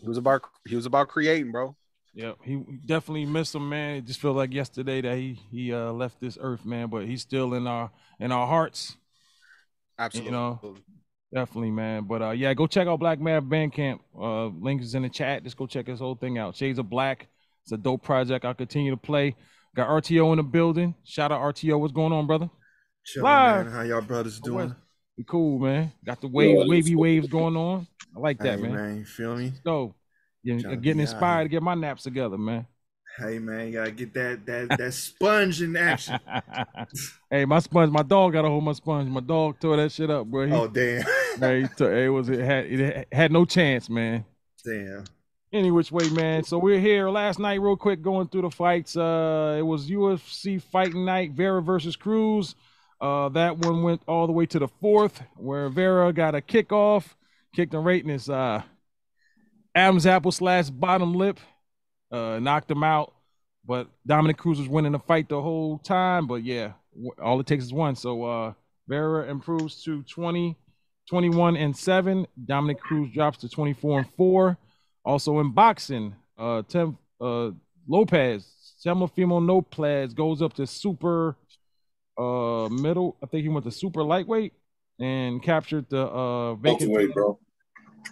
he 0.00 0.08
was 0.08 0.16
about 0.18 0.42
he 0.66 0.76
was 0.76 0.86
about 0.86 1.08
creating, 1.08 1.52
bro. 1.52 1.76
Yeah, 2.14 2.32
he 2.42 2.62
definitely 2.86 3.26
missed 3.26 3.54
him, 3.54 3.68
man. 3.68 3.96
It 3.96 4.06
just 4.06 4.20
felt 4.20 4.36
like 4.36 4.54
yesterday 4.54 5.02
that 5.02 5.16
he 5.18 5.38
he 5.50 5.72
uh, 5.74 5.92
left 5.92 6.18
this 6.20 6.38
earth, 6.40 6.64
man. 6.64 6.88
But 6.88 7.04
he's 7.04 7.20
still 7.20 7.52
in 7.52 7.66
our 7.66 7.90
in 8.18 8.32
our 8.32 8.46
hearts. 8.46 8.96
Absolutely. 9.98 10.30
You 10.30 10.36
know, 10.36 10.76
definitely, 11.32 11.70
man. 11.70 12.04
But 12.04 12.22
uh, 12.22 12.30
yeah, 12.30 12.54
go 12.54 12.66
check 12.66 12.86
out 12.88 12.98
Black 13.00 13.20
Mav 13.20 13.44
Bandcamp. 13.44 14.00
Uh, 14.18 14.46
link 14.46 14.82
is 14.82 14.94
in 14.94 15.02
the 15.02 15.08
chat. 15.08 15.44
Just 15.44 15.56
go 15.56 15.66
check 15.66 15.86
this 15.86 15.98
whole 16.00 16.14
thing 16.14 16.38
out. 16.38 16.56
Shades 16.56 16.78
of 16.78 16.88
Black. 16.90 17.28
It's 17.64 17.72
a 17.72 17.76
dope 17.76 18.02
project. 18.02 18.44
I'll 18.44 18.54
continue 18.54 18.90
to 18.92 18.96
play. 18.96 19.34
Got 19.74 19.88
RTO 19.88 20.32
in 20.32 20.36
the 20.38 20.42
building. 20.42 20.94
Shout 21.04 21.32
out 21.32 21.40
RTO. 21.40 21.78
What's 21.78 21.92
going 21.92 22.12
on, 22.12 22.26
brother? 22.26 22.48
Chillin', 23.06 23.22
Live. 23.22 23.64
man. 23.66 23.74
How 23.74 23.82
y'all 23.82 24.00
brothers 24.00 24.40
doing? 24.40 24.74
We 25.18 25.24
cool, 25.24 25.58
man. 25.58 25.92
Got 26.04 26.20
the 26.20 26.28
wave, 26.28 26.56
Yeah, 26.58 26.64
wavy 26.66 26.94
waves 26.94 27.26
going 27.26 27.56
on. 27.56 27.86
I 28.14 28.18
like 28.20 28.38
that, 28.38 28.56
Hey, 28.58 28.62
man. 28.62 28.74
man, 28.74 28.96
you 28.98 29.04
feel 29.04 29.36
me? 29.36 29.52
So, 29.64 29.94
yeah, 30.42 30.56
getting 30.76 31.00
inspired 31.00 31.44
to 31.44 31.48
get 31.48 31.62
my 31.62 31.74
naps 31.74 32.02
together, 32.04 32.38
man. 32.38 32.66
Hey 33.18 33.38
man, 33.38 33.68
you 33.68 33.72
gotta 33.72 33.90
get 33.92 34.12
that 34.14 34.44
that 34.46 34.76
that 34.76 34.92
sponge 34.92 35.62
in 35.62 35.76
action. 35.76 36.18
Hey, 37.30 37.44
my 37.44 37.58
sponge, 37.58 37.90
my 37.90 38.02
dog 38.02 38.32
got 38.34 38.42
to 38.42 38.48
hold 38.48 38.62
my 38.62 38.72
sponge. 38.72 39.08
My 39.10 39.20
dog 39.20 39.58
tore 39.58 39.76
that 39.76 39.90
shit 39.90 40.10
up, 40.10 40.26
bro. 40.28 40.46
He, 40.46 40.52
Oh, 40.52 40.68
damn. 40.68 41.04
man, 41.38 41.62
he 41.62 41.68
took, 41.68 41.90
it 41.90 42.08
was 42.08 42.28
it 42.28 42.40
had 42.40 42.66
it 42.66 43.08
had 43.12 43.32
no 43.32 43.44
chance, 43.44 43.90
man. 43.90 44.24
Damn. 44.64 45.04
any 45.52 45.70
which 45.70 45.90
way, 45.90 46.08
man. 46.10 46.44
So 46.44 46.58
we're 46.58 46.78
here 46.78 47.08
last 47.10 47.38
night, 47.38 47.60
real 47.60 47.76
quick, 47.76 48.00
going 48.02 48.28
through 48.28 48.42
the 48.42 48.50
fights. 48.50 48.96
Uh, 48.96 49.56
it 49.58 49.62
was 49.62 49.88
UFC 49.90 50.60
fighting 50.62 51.04
night, 51.04 51.32
Vera 51.32 51.60
versus 51.62 51.96
Cruz. 51.96 52.54
Uh, 53.00 53.28
that 53.30 53.58
one 53.58 53.82
went 53.82 54.02
all 54.06 54.26
the 54.26 54.32
way 54.32 54.46
to 54.46 54.58
the 54.58 54.68
fourth, 54.68 55.20
where 55.36 55.68
Vera 55.68 56.12
got 56.12 56.34
a 56.34 56.40
kickoff, 56.40 57.04
kicked 57.54 57.74
right 57.74 58.02
in 58.02 58.08
his 58.08 58.30
uh, 58.30 58.62
Adam's 59.74 60.06
apple 60.06 60.32
slash 60.32 60.70
bottom 60.70 61.12
lip, 61.12 61.38
uh, 62.10 62.38
knocked 62.40 62.70
him 62.70 62.82
out. 62.82 63.12
But 63.64 63.88
Dominick 64.06 64.36
Cruz 64.36 64.58
was 64.58 64.68
winning 64.68 64.92
the 64.92 64.98
fight 65.00 65.28
the 65.28 65.42
whole 65.42 65.78
time. 65.78 66.26
But 66.26 66.44
yeah, 66.44 66.72
all 67.22 67.40
it 67.40 67.46
takes 67.46 67.64
is 67.64 67.72
one. 67.72 67.96
So 67.96 68.22
uh, 68.24 68.52
Vera 68.88 69.28
improves 69.28 69.82
to 69.84 70.02
20, 70.02 70.56
21 71.08 71.56
and 71.56 71.76
7. 71.76 72.26
Dominick 72.44 72.80
Cruz 72.80 73.12
drops 73.12 73.38
to 73.38 73.48
24 73.48 73.98
and 74.00 74.08
4. 74.16 74.56
Also 75.04 75.40
in 75.40 75.50
boxing, 75.50 76.14
uh, 76.38 76.62
Tim 76.68 76.98
uh, 77.20 77.50
Lopez, 77.88 78.46
Semifimo 78.84 79.44
Lopez 79.44 80.14
goes 80.14 80.42
up 80.42 80.52
to 80.54 80.66
super 80.66 81.36
uh 82.18 82.68
middle. 82.70 83.16
I 83.22 83.26
think 83.26 83.42
he 83.42 83.48
went 83.48 83.64
to 83.66 83.70
super 83.70 84.02
lightweight 84.02 84.52
and 84.98 85.42
captured 85.42 85.86
the 85.90 86.02
uh 86.02 86.54
vacant 86.54 86.90
bro. 87.14 87.38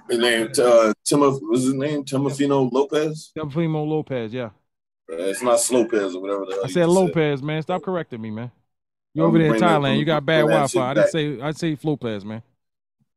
His 0.08 0.18
name, 0.18 0.46
uh, 0.46 0.92
Timo, 1.06 1.38
what's 1.42 1.62
his 1.64 1.74
name? 1.74 2.04
Timofino 2.04 2.70
Lopez? 2.70 3.32
Semifimo 3.36 3.86
Lopez, 3.86 4.32
yeah. 4.32 4.50
It's 5.08 5.42
not 5.42 5.60
Slopez 5.60 6.14
or 6.14 6.20
whatever 6.22 6.46
I 6.64 6.68
said 6.68 6.88
Lopez, 6.88 7.42
man. 7.42 7.62
Stop 7.62 7.82
correcting 7.82 8.20
me, 8.20 8.30
man. 8.30 8.50
You 9.12 9.24
over 9.24 9.38
there 9.38 9.54
in 9.54 9.60
that- 9.60 9.80
Thailand. 9.80 9.98
You 9.98 10.04
got 10.04 10.24
bad 10.24 10.42
Wi-Fi. 10.42 10.80
I 10.80 10.94
didn't 10.94 11.10
say 11.10 11.40
I'd 11.40 11.56
say 11.56 11.76
Lopez, 11.82 12.24
man. 12.24 12.42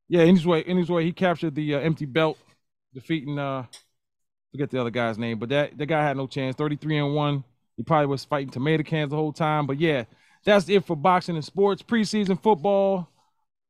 Yeah, 0.10 0.22
anyway, 0.22 0.64
anyway, 0.64 1.06
he 1.06 1.12
captured 1.12 1.56
the 1.56 1.76
uh, 1.76 1.80
empty 1.80 2.06
belt, 2.06 2.38
defeating 2.94 3.38
uh 3.40 3.66
forget 4.52 4.70
the 4.70 4.80
other 4.80 4.90
guy's 4.90 5.18
name, 5.18 5.40
but 5.40 5.50
that 5.50 5.78
the 5.78 5.86
guy 5.86 6.04
had 6.04 6.18
no 6.18 6.28
chance. 6.28 6.56
33 6.56 6.98
and 6.98 7.16
1. 7.16 7.44
He 7.78 7.84
probably 7.84 8.08
was 8.08 8.26
fighting 8.26 8.50
tomato 8.50 8.84
cans 8.84 9.12
the 9.12 9.16
whole 9.16 9.34
time. 9.34 9.68
But 9.68 9.80
yeah, 9.80 10.06
that's 10.44 10.68
it 10.70 10.86
for 10.86 10.96
boxing 10.96 11.36
and 11.36 11.46
sports. 11.46 11.82
Preseason 11.82 12.42
football. 12.42 13.10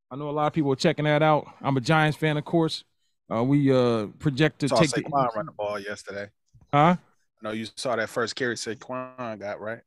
I 0.09 0.15
know 0.15 0.29
a 0.29 0.31
lot 0.31 0.47
of 0.47 0.53
people 0.53 0.71
are 0.71 0.77
checking 0.77 1.05
that 1.05 1.21
out. 1.21 1.47
I'm 1.61 1.75
a 1.75 1.81
Giants 1.81 2.17
fan, 2.17 2.37
of 2.37 2.45
course. 2.45 2.83
Uh, 3.29 3.43
we 3.43 3.71
uh 3.71 4.07
project 4.19 4.59
to 4.59 4.69
take 4.69 4.91
the 4.91 5.01
Saquon 5.01 5.35
run 5.35 5.45
the 5.45 5.51
ball 5.51 5.79
yesterday. 5.79 6.27
huh? 6.73 6.95
I 6.97 6.97
know 7.41 7.51
you 7.51 7.67
saw 7.75 7.95
that 7.95 8.09
first 8.09 8.35
carry 8.35 8.55
Saquon 8.55 9.39
got 9.39 9.59
right. 9.59 9.81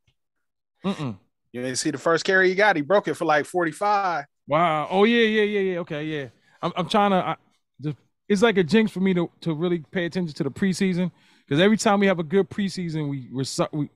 Mm-mm. 0.85 1.17
You 1.51 1.61
didn't 1.61 1.77
see 1.77 1.91
the 1.91 1.97
first 1.97 2.23
carry 2.23 2.49
he 2.49 2.55
got. 2.55 2.75
He 2.75 2.81
broke 2.81 3.07
it 3.07 3.15
for 3.15 3.25
like 3.25 3.45
45. 3.45 4.25
Wow. 4.47 4.87
Oh 4.89 5.03
yeah, 5.03 5.25
yeah, 5.25 5.43
yeah, 5.43 5.59
yeah. 5.59 5.79
Okay, 5.79 6.03
yeah. 6.03 6.27
I'm 6.61 6.71
I'm 6.75 6.89
trying 6.89 7.11
to. 7.11 7.17
I, 7.17 7.35
the, 7.79 7.95
it's 8.29 8.41
like 8.41 8.57
a 8.57 8.63
jinx 8.63 8.91
for 8.91 8.99
me 8.99 9.13
to 9.13 9.29
to 9.41 9.53
really 9.53 9.79
pay 9.91 10.05
attention 10.05 10.33
to 10.35 10.43
the 10.43 10.51
preseason 10.51 11.11
because 11.45 11.61
every 11.61 11.77
time 11.77 11.99
we 11.99 12.07
have 12.07 12.19
a 12.19 12.23
good 12.23 12.49
preseason, 12.49 13.09
we 13.09 13.27
we 13.31 13.89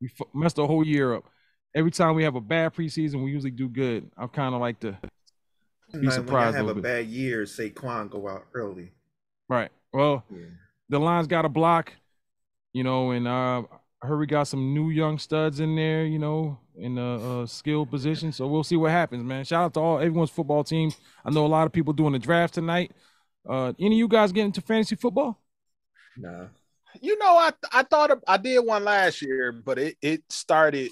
we 0.00 0.10
mess 0.34 0.52
the 0.52 0.66
whole 0.66 0.84
year 0.84 1.14
up. 1.14 1.24
Every 1.74 1.90
time 1.90 2.14
we 2.14 2.24
have 2.24 2.34
a 2.34 2.40
bad 2.40 2.74
preseason, 2.74 3.24
we 3.24 3.30
usually 3.30 3.50
do 3.50 3.68
good. 3.68 4.10
I'm 4.16 4.28
kind 4.28 4.54
of 4.54 4.60
like 4.60 4.80
to 4.80 4.98
be 6.00 6.10
Like, 6.10 6.26
when 6.26 6.26
surprised 6.26 6.54
I 6.54 6.58
a 6.58 6.60
have 6.60 6.66
a 6.66 6.66
little 6.66 6.74
bit. 6.74 6.82
bad 6.82 7.06
year, 7.06 7.44
Saquon 7.44 8.10
go 8.10 8.28
out 8.28 8.46
early. 8.54 8.92
Right. 9.48 9.70
Well, 9.92 10.24
the 10.88 10.98
line's 10.98 11.26
got 11.26 11.44
a 11.44 11.48
block, 11.48 11.92
you 12.72 12.84
know, 12.84 13.10
and 13.12 13.28
uh, 13.28 13.62
I 14.02 14.06
heard 14.06 14.18
we 14.18 14.26
got 14.26 14.44
some 14.48 14.74
new 14.74 14.90
young 14.90 15.18
studs 15.18 15.60
in 15.60 15.76
there, 15.76 16.04
you 16.04 16.18
know, 16.18 16.58
in 16.76 16.98
a, 16.98 17.42
uh 17.42 17.46
skill 17.46 17.86
position. 17.86 18.32
So 18.32 18.46
we'll 18.48 18.64
see 18.64 18.76
what 18.76 18.90
happens, 18.90 19.22
man. 19.24 19.44
Shout 19.44 19.64
out 19.64 19.74
to 19.74 19.80
all 19.80 19.98
everyone's 19.98 20.30
football 20.30 20.64
teams. 20.64 20.96
I 21.24 21.30
know 21.30 21.44
a 21.46 21.48
lot 21.48 21.66
of 21.66 21.72
people 21.72 21.92
doing 21.92 22.12
the 22.12 22.18
draft 22.18 22.54
tonight. 22.54 22.92
Uh, 23.48 23.72
any 23.78 23.96
of 23.96 23.98
you 23.98 24.08
guys 24.08 24.32
get 24.32 24.44
into 24.46 24.60
fantasy 24.62 24.96
football? 24.96 25.40
Nah. 26.16 26.46
You 27.00 27.18
know, 27.18 27.36
I 27.38 27.52
I 27.72 27.82
thought 27.84 28.18
I 28.26 28.36
did 28.36 28.60
one 28.60 28.84
last 28.84 29.22
year, 29.22 29.52
but 29.52 29.78
it, 29.78 29.96
it 30.02 30.22
started 30.30 30.90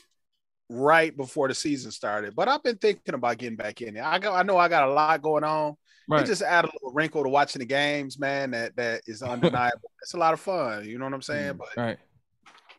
right 0.72 1.14
before 1.16 1.48
the 1.48 1.54
season 1.54 1.90
started. 1.90 2.34
But 2.36 2.46
I've 2.48 2.62
been 2.62 2.76
thinking 2.76 3.14
about 3.14 3.38
getting 3.38 3.56
back 3.56 3.82
in 3.82 3.94
there. 3.94 4.04
I 4.04 4.18
go, 4.20 4.32
I 4.32 4.44
know 4.44 4.56
I 4.56 4.68
got 4.68 4.88
a 4.88 4.92
lot 4.92 5.20
going 5.20 5.44
on. 5.44 5.74
Right. 6.08 6.22
It 6.22 6.26
just 6.26 6.42
add 6.42 6.64
a 6.64 6.68
little 6.68 6.92
wrinkle 6.92 7.22
to 7.24 7.28
watching 7.28 7.60
the 7.60 7.66
games, 7.66 8.18
man. 8.18 8.52
That 8.52 8.76
that 8.76 9.02
is 9.06 9.22
undeniable. 9.22 9.90
it's 10.02 10.14
a 10.14 10.18
lot 10.18 10.32
of 10.32 10.40
fun. 10.40 10.84
You 10.86 10.98
know 10.98 11.04
what 11.04 11.14
I'm 11.14 11.22
saying? 11.22 11.54
But 11.58 11.68
Right. 11.76 11.98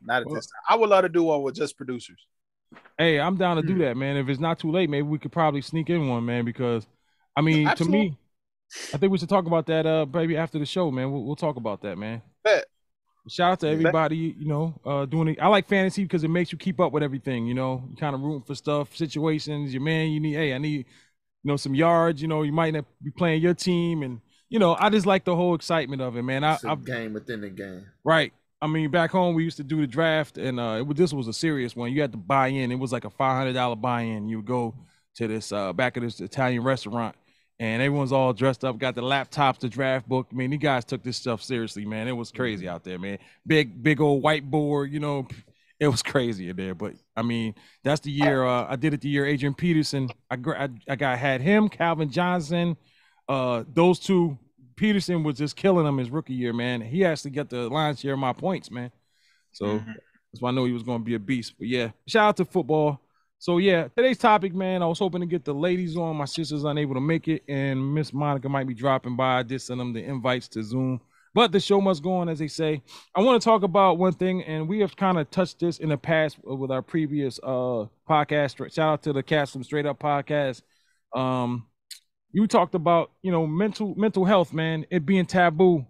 not 0.02 0.22
at 0.22 0.28
this 0.34 0.48
time. 0.48 0.62
I 0.70 0.76
would 0.76 0.90
love 0.90 1.04
to 1.04 1.10
do 1.10 1.24
one 1.24 1.42
with 1.42 1.56
just 1.56 1.78
producers. 1.78 2.26
Hey, 2.98 3.20
I'm 3.20 3.36
down 3.36 3.58
to 3.58 3.62
do 3.64 3.74
Hmm. 3.74 3.80
that, 3.82 3.98
man. 3.98 4.16
If 4.18 4.30
it's 4.30 4.40
not 4.40 4.58
too 4.60 4.72
late, 4.72 4.90
maybe 4.90 5.08
we 5.08 5.20
could 5.20 5.32
probably 5.32 5.62
sneak 5.62 5.90
in 5.90 6.08
one, 6.08 6.26
man. 6.26 6.46
Because 6.46 6.88
I 7.36 7.42
mean, 7.42 7.74
to 7.76 7.86
me, 7.86 8.18
I 8.94 8.98
think 8.98 9.12
we 9.12 9.18
should 9.18 9.30
talk 9.30 9.46
about 9.46 9.66
that, 9.68 9.86
uh, 9.86 10.06
maybe 10.14 10.38
after 10.38 10.60
the 10.60 10.66
show, 10.66 10.92
man. 10.92 11.12
We'll, 11.12 11.24
we'll 11.24 11.36
talk 11.36 11.58
about 11.58 11.82
that, 11.82 11.98
man. 11.98 12.22
Bet. 12.44 12.66
Shout 13.28 13.52
out 13.52 13.60
to 13.60 13.70
everybody, 13.70 14.36
you 14.38 14.48
know, 14.48 14.80
uh, 14.84 15.06
doing 15.06 15.30
it. 15.30 15.40
I 15.40 15.48
like 15.48 15.68
fantasy 15.68 16.04
because 16.04 16.24
it 16.24 16.30
makes 16.30 16.52
you 16.52 16.58
keep 16.58 16.80
up 16.80 16.92
with 16.92 17.04
everything. 17.04 17.46
You 17.46 17.54
know, 17.54 17.84
you 17.90 17.96
kind 17.96 18.16
of 18.16 18.22
rooting 18.22 18.42
for 18.42 18.56
stuff, 18.56 18.96
situations. 18.96 19.74
Your 19.74 19.84
man, 19.84 20.10
you 20.10 20.20
need. 20.20 20.34
Hey, 20.34 20.54
I 20.54 20.58
need, 20.58 20.86
you 21.44 21.52
know, 21.52 21.56
some 21.56 21.76
yards. 21.76 22.22
You 22.22 22.28
know, 22.28 22.42
you 22.42 22.52
might 22.52 22.74
not 22.74 22.86
be 23.04 23.12
playing 23.12 23.42
your 23.42 23.54
team, 23.54 24.02
and 24.02 24.22
you 24.50 24.58
know, 24.58 24.76
I 24.80 24.90
just 24.90 25.06
like 25.06 25.24
the 25.24 25.36
whole 25.36 25.54
excitement 25.54 26.02
of 26.02 26.18
it, 26.18 26.24
man. 26.24 26.44
I, 26.44 26.56
It's 26.56 26.64
a 26.64 26.70
I 26.70 26.76
game 26.76 27.14
within 27.14 27.42
the 27.42 27.50
game. 27.50 27.86
Right. 28.04 28.34
I 28.62 28.68
mean, 28.68 28.92
back 28.92 29.10
home 29.12 29.34
we 29.34 29.44
used 29.44 29.58
to 29.58 29.64
do 29.64 29.82
the 29.82 29.88
draft, 29.88 30.38
and 30.38 30.60
uh, 30.60 30.76
it 30.80 30.86
was, 30.86 30.98
this 30.98 31.14
was 31.14 31.28
a 31.28 31.34
serious 31.34 31.76
one. 31.76 31.92
You 31.92 32.02
had 32.02 32.12
to 32.12 32.18
buy 32.18 32.48
in. 32.48 32.72
It 32.72 32.76
was 32.76 32.92
like 32.92 33.06
a 33.06 33.10
five 33.10 33.38
hundred 33.38 33.54
dollar 33.54 33.76
buy 33.76 34.02
in. 34.02 34.28
You 34.28 34.38
would 34.38 34.46
go 34.46 34.76
to 35.16 35.28
this 35.28 35.52
uh, 35.52 35.74
back 35.74 35.98
of 35.98 36.04
this 36.04 36.20
Italian 36.20 36.64
restaurant, 36.64 37.16
and 37.62 37.80
everyone's 37.80 38.12
all 38.12 38.34
dressed 38.34 38.66
up, 38.66 38.80
got 38.80 38.96
the 38.96 39.04
laptops, 39.04 39.60
the 39.60 39.70
draft 39.70 40.10
book. 40.10 40.26
I 40.32 40.36
mean, 40.36 40.52
you 40.52 40.58
guys 40.58 40.84
took 40.84 41.04
this 41.04 41.16
stuff 41.16 41.44
seriously, 41.44 41.86
man. 41.86 42.08
It 42.08 42.12
was 42.14 42.32
crazy 42.32 42.68
out 42.68 42.84
there, 42.84 42.98
man. 42.98 43.20
Big, 43.46 43.84
big 43.84 44.02
old 44.02 44.24
whiteboard. 44.24 44.92
You 44.92 45.00
know, 45.00 45.28
it 45.80 45.88
was 45.88 46.02
crazy 46.02 46.50
in 46.50 46.56
there. 46.56 46.74
But 46.74 46.96
I 47.16 47.22
mean, 47.22 47.54
that's 47.84 48.02
the 48.02 48.10
year 48.10 48.44
uh, 48.44 48.66
I 48.68 48.78
did 48.78 48.96
it. 48.96 49.02
The 49.02 49.10
year 49.10 49.28
Adrian 49.28 49.54
Peterson. 49.54 50.10
I 50.32 50.38
I, 50.58 50.70
I 50.90 50.96
got 50.96 51.20
had 51.20 51.40
him, 51.40 51.70
Calvin 51.70 52.10
Johnson, 52.10 52.78
uh, 53.30 53.64
those 53.72 54.00
two. 54.00 54.40
Peterson 54.76 55.22
was 55.22 55.38
just 55.38 55.56
killing 55.56 55.86
him 55.86 56.00
his 56.00 56.10
rookie 56.10 56.34
year, 56.34 56.54
man. 56.54 56.82
He 56.82 57.06
actually 57.06 57.30
got 57.30 57.52
the 57.52 57.70
lion's 57.70 58.00
share 58.00 58.14
of 58.14 58.20
my 58.20 58.34
points, 58.34 58.72
man. 58.72 58.92
So 59.52 59.78
that's 59.78 60.42
why 60.42 60.50
I 60.50 60.52
know 60.54 60.66
he 60.66 60.72
was 60.72 60.82
going 60.82 61.02
to 61.02 61.06
be 61.06 61.14
a 61.14 61.20
beast. 61.20 61.54
But 61.60 61.68
yeah, 61.68 61.92
shout 62.08 62.30
out 62.30 62.38
to 62.38 62.46
football. 62.46 63.00
So 63.42 63.58
yeah, 63.58 63.88
today's 63.98 64.20
topic, 64.20 64.54
man. 64.54 64.84
I 64.84 64.86
was 64.86 65.00
hoping 65.00 65.22
to 65.22 65.26
get 65.26 65.44
the 65.44 65.54
ladies 65.56 65.98
on. 65.98 66.16
My 66.16 66.26
sister's 66.26 66.64
unable 66.64 66.94
to 66.94 67.02
make 67.02 67.28
it, 67.28 67.42
and 67.50 67.92
Miss 67.92 68.14
Monica 68.14 68.48
might 68.48 68.68
be 68.68 68.76
dropping 68.76 69.16
by. 69.16 69.40
I 69.40 69.42
did 69.42 69.60
send 69.64 69.80
them 69.80 69.94
the 69.94 70.04
invites 70.04 70.48
to 70.50 70.62
Zoom. 70.62 71.02
But 71.34 71.52
the 71.52 71.60
show 71.60 71.82
must 71.82 72.04
go 72.04 72.18
on, 72.18 72.30
as 72.30 72.38
they 72.38 72.48
say. 72.48 72.84
I 73.16 73.22
want 73.22 73.42
to 73.42 73.44
talk 73.44 73.64
about 73.64 73.98
one 73.98 74.14
thing, 74.14 74.44
and 74.44 74.70
we 74.70 74.82
have 74.82 74.96
kind 74.96 75.18
of 75.18 75.32
touched 75.32 75.60
this 75.60 75.80
in 75.80 75.90
the 75.90 75.98
past 75.98 76.38
with 76.44 76.70
our 76.70 76.84
previous 76.84 77.40
uh 77.42 77.88
podcast. 78.08 78.58
Shout 78.72 78.80
out 78.80 79.02
to 79.06 79.14
the 79.14 79.24
cast 79.24 79.54
from 79.54 79.64
Straight 79.64 79.88
Up 79.88 79.98
Podcast. 79.98 80.62
Um, 81.16 81.66
you 82.32 82.46
talked 82.46 82.76
about 82.76 83.10
you 83.24 83.32
know 83.32 83.48
mental 83.48 83.96
mental 83.96 84.24
health, 84.24 84.54
man. 84.54 84.86
It 84.92 85.04
being 85.04 85.26
taboo 85.26 85.88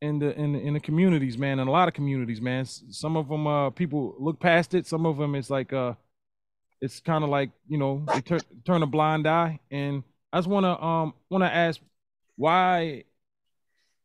in 0.00 0.20
the 0.20 0.38
in 0.38 0.52
the, 0.52 0.60
in 0.60 0.74
the 0.74 0.80
communities, 0.80 1.36
man, 1.36 1.58
in 1.58 1.66
a 1.66 1.70
lot 1.72 1.88
of 1.88 1.94
communities, 1.94 2.40
man. 2.40 2.64
Some 2.64 3.16
of 3.16 3.28
them 3.28 3.48
uh 3.48 3.70
people 3.70 4.14
look 4.20 4.38
past 4.38 4.72
it. 4.74 4.86
Some 4.86 5.04
of 5.04 5.16
them 5.16 5.34
it's 5.34 5.50
like 5.50 5.72
uh 5.72 5.94
it's 6.80 7.00
kind 7.00 7.24
of 7.24 7.30
like 7.30 7.50
you 7.68 7.78
know 7.78 8.04
they 8.12 8.20
turn 8.20 8.40
turn 8.64 8.82
a 8.82 8.86
blind 8.86 9.26
eye. 9.26 9.60
And 9.70 10.02
I 10.32 10.38
just 10.38 10.48
want 10.48 10.64
to 10.64 10.82
um 10.82 11.14
want 11.30 11.44
to 11.44 11.52
ask 11.52 11.80
why 12.36 13.04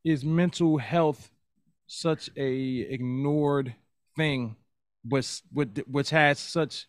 is 0.04 0.24
mental 0.24 0.78
health 0.78 1.32
such 1.88 2.30
a 2.38 2.80
ignored 2.90 3.76
thing, 4.16 4.56
but 5.04 5.18
s- 5.18 5.44
which 5.88 6.10
has 6.10 6.40
such 6.40 6.88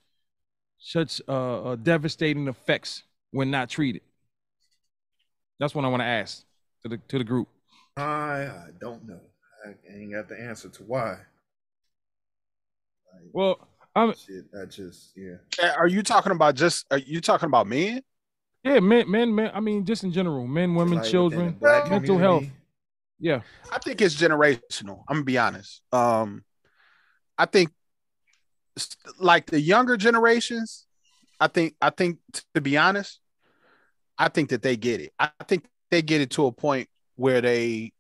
such 0.78 1.20
uh, 1.28 1.62
uh 1.62 1.76
devastating 1.76 2.49
effects 2.49 3.03
when 3.30 3.51
not 3.51 3.68
treated? 3.68 4.03
That's 5.59 5.74
what 5.74 5.85
I 5.85 5.89
want 5.89 6.01
to 6.01 6.07
ask 6.07 6.45
to 6.83 6.89
the 6.89 6.99
to 7.09 7.18
the 7.18 7.24
group. 7.24 7.49
I, 7.97 8.03
I 8.03 8.68
don't 8.80 9.07
know. 9.07 9.20
I 9.66 9.74
ain't 9.95 10.12
got 10.12 10.28
the 10.28 10.41
answer 10.41 10.68
to 10.68 10.83
why. 10.83 11.18
Well, 13.33 13.68
I'm 13.95 14.14
shit. 14.14 14.45
I 14.59 14.64
just 14.66 15.12
yeah. 15.16 15.36
Uh, 15.62 15.72
Are 15.78 15.86
you 15.86 16.03
talking 16.03 16.32
about 16.32 16.55
just? 16.55 16.86
Are 16.90 16.99
you 16.99 17.20
talking 17.20 17.47
about 17.47 17.66
men? 17.66 18.03
Yeah, 18.64 18.80
men, 18.80 19.11
men, 19.11 19.34
men. 19.34 19.51
I 19.53 19.61
mean, 19.61 19.84
just 19.84 20.05
in 20.05 20.12
general, 20.12 20.47
men, 20.47 20.74
women, 20.74 20.99
Like 20.99 21.11
children, 21.11 21.47
the 21.47 21.53
black 21.53 21.90
mental 21.90 22.18
health. 22.18 22.45
Yeah, 23.18 23.40
I 23.70 23.78
think 23.78 24.01
it's 24.01 24.14
generational. 24.14 25.05
I'm 25.09 25.16
gonna 25.16 25.24
be 25.24 25.38
honest. 25.38 25.82
Um, 25.93 26.45
I 27.36 27.47
think 27.47 27.70
like 29.18 29.47
the 29.47 29.61
younger 29.61 29.97
generations. 29.97 30.86
I 31.38 31.49
think 31.49 31.74
I 31.80 31.90
think 31.90 32.18
to 32.55 32.61
be 32.61 32.76
honest, 32.76 33.20
I 34.16 34.28
think 34.28 34.51
that 34.51 34.62
they 34.62 34.76
get 34.76 35.01
it. 35.01 35.12
I 35.18 35.30
think 35.47 35.66
they 35.90 36.03
get 36.03 36.20
it 36.20 36.30
to 36.30 36.47
a 36.47 36.53
point 36.53 36.88
where 37.16 37.40
they 37.40 37.91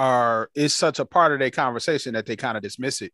are 0.00 0.48
it's 0.54 0.72
such 0.72 0.98
a 0.98 1.04
part 1.04 1.32
of 1.32 1.38
their 1.40 1.50
conversation 1.50 2.14
that 2.14 2.24
they 2.24 2.34
kind 2.36 2.56
of 2.56 2.62
dismiss 2.62 3.02
it 3.02 3.12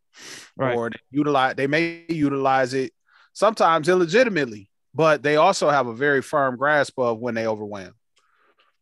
Right. 0.55 0.75
or 0.77 0.89
they 0.89 0.99
utilize 1.11 1.55
they 1.55 1.67
may 1.67 2.05
utilize 2.07 2.73
it 2.73 2.93
sometimes 3.33 3.89
illegitimately 3.89 4.69
but 4.93 5.21
they 5.21 5.35
also 5.35 5.69
have 5.69 5.87
a 5.87 5.93
very 5.93 6.21
firm 6.21 6.55
grasp 6.55 6.97
of 6.97 7.19
when 7.19 7.35
they 7.35 7.45
overwhelm 7.45 7.93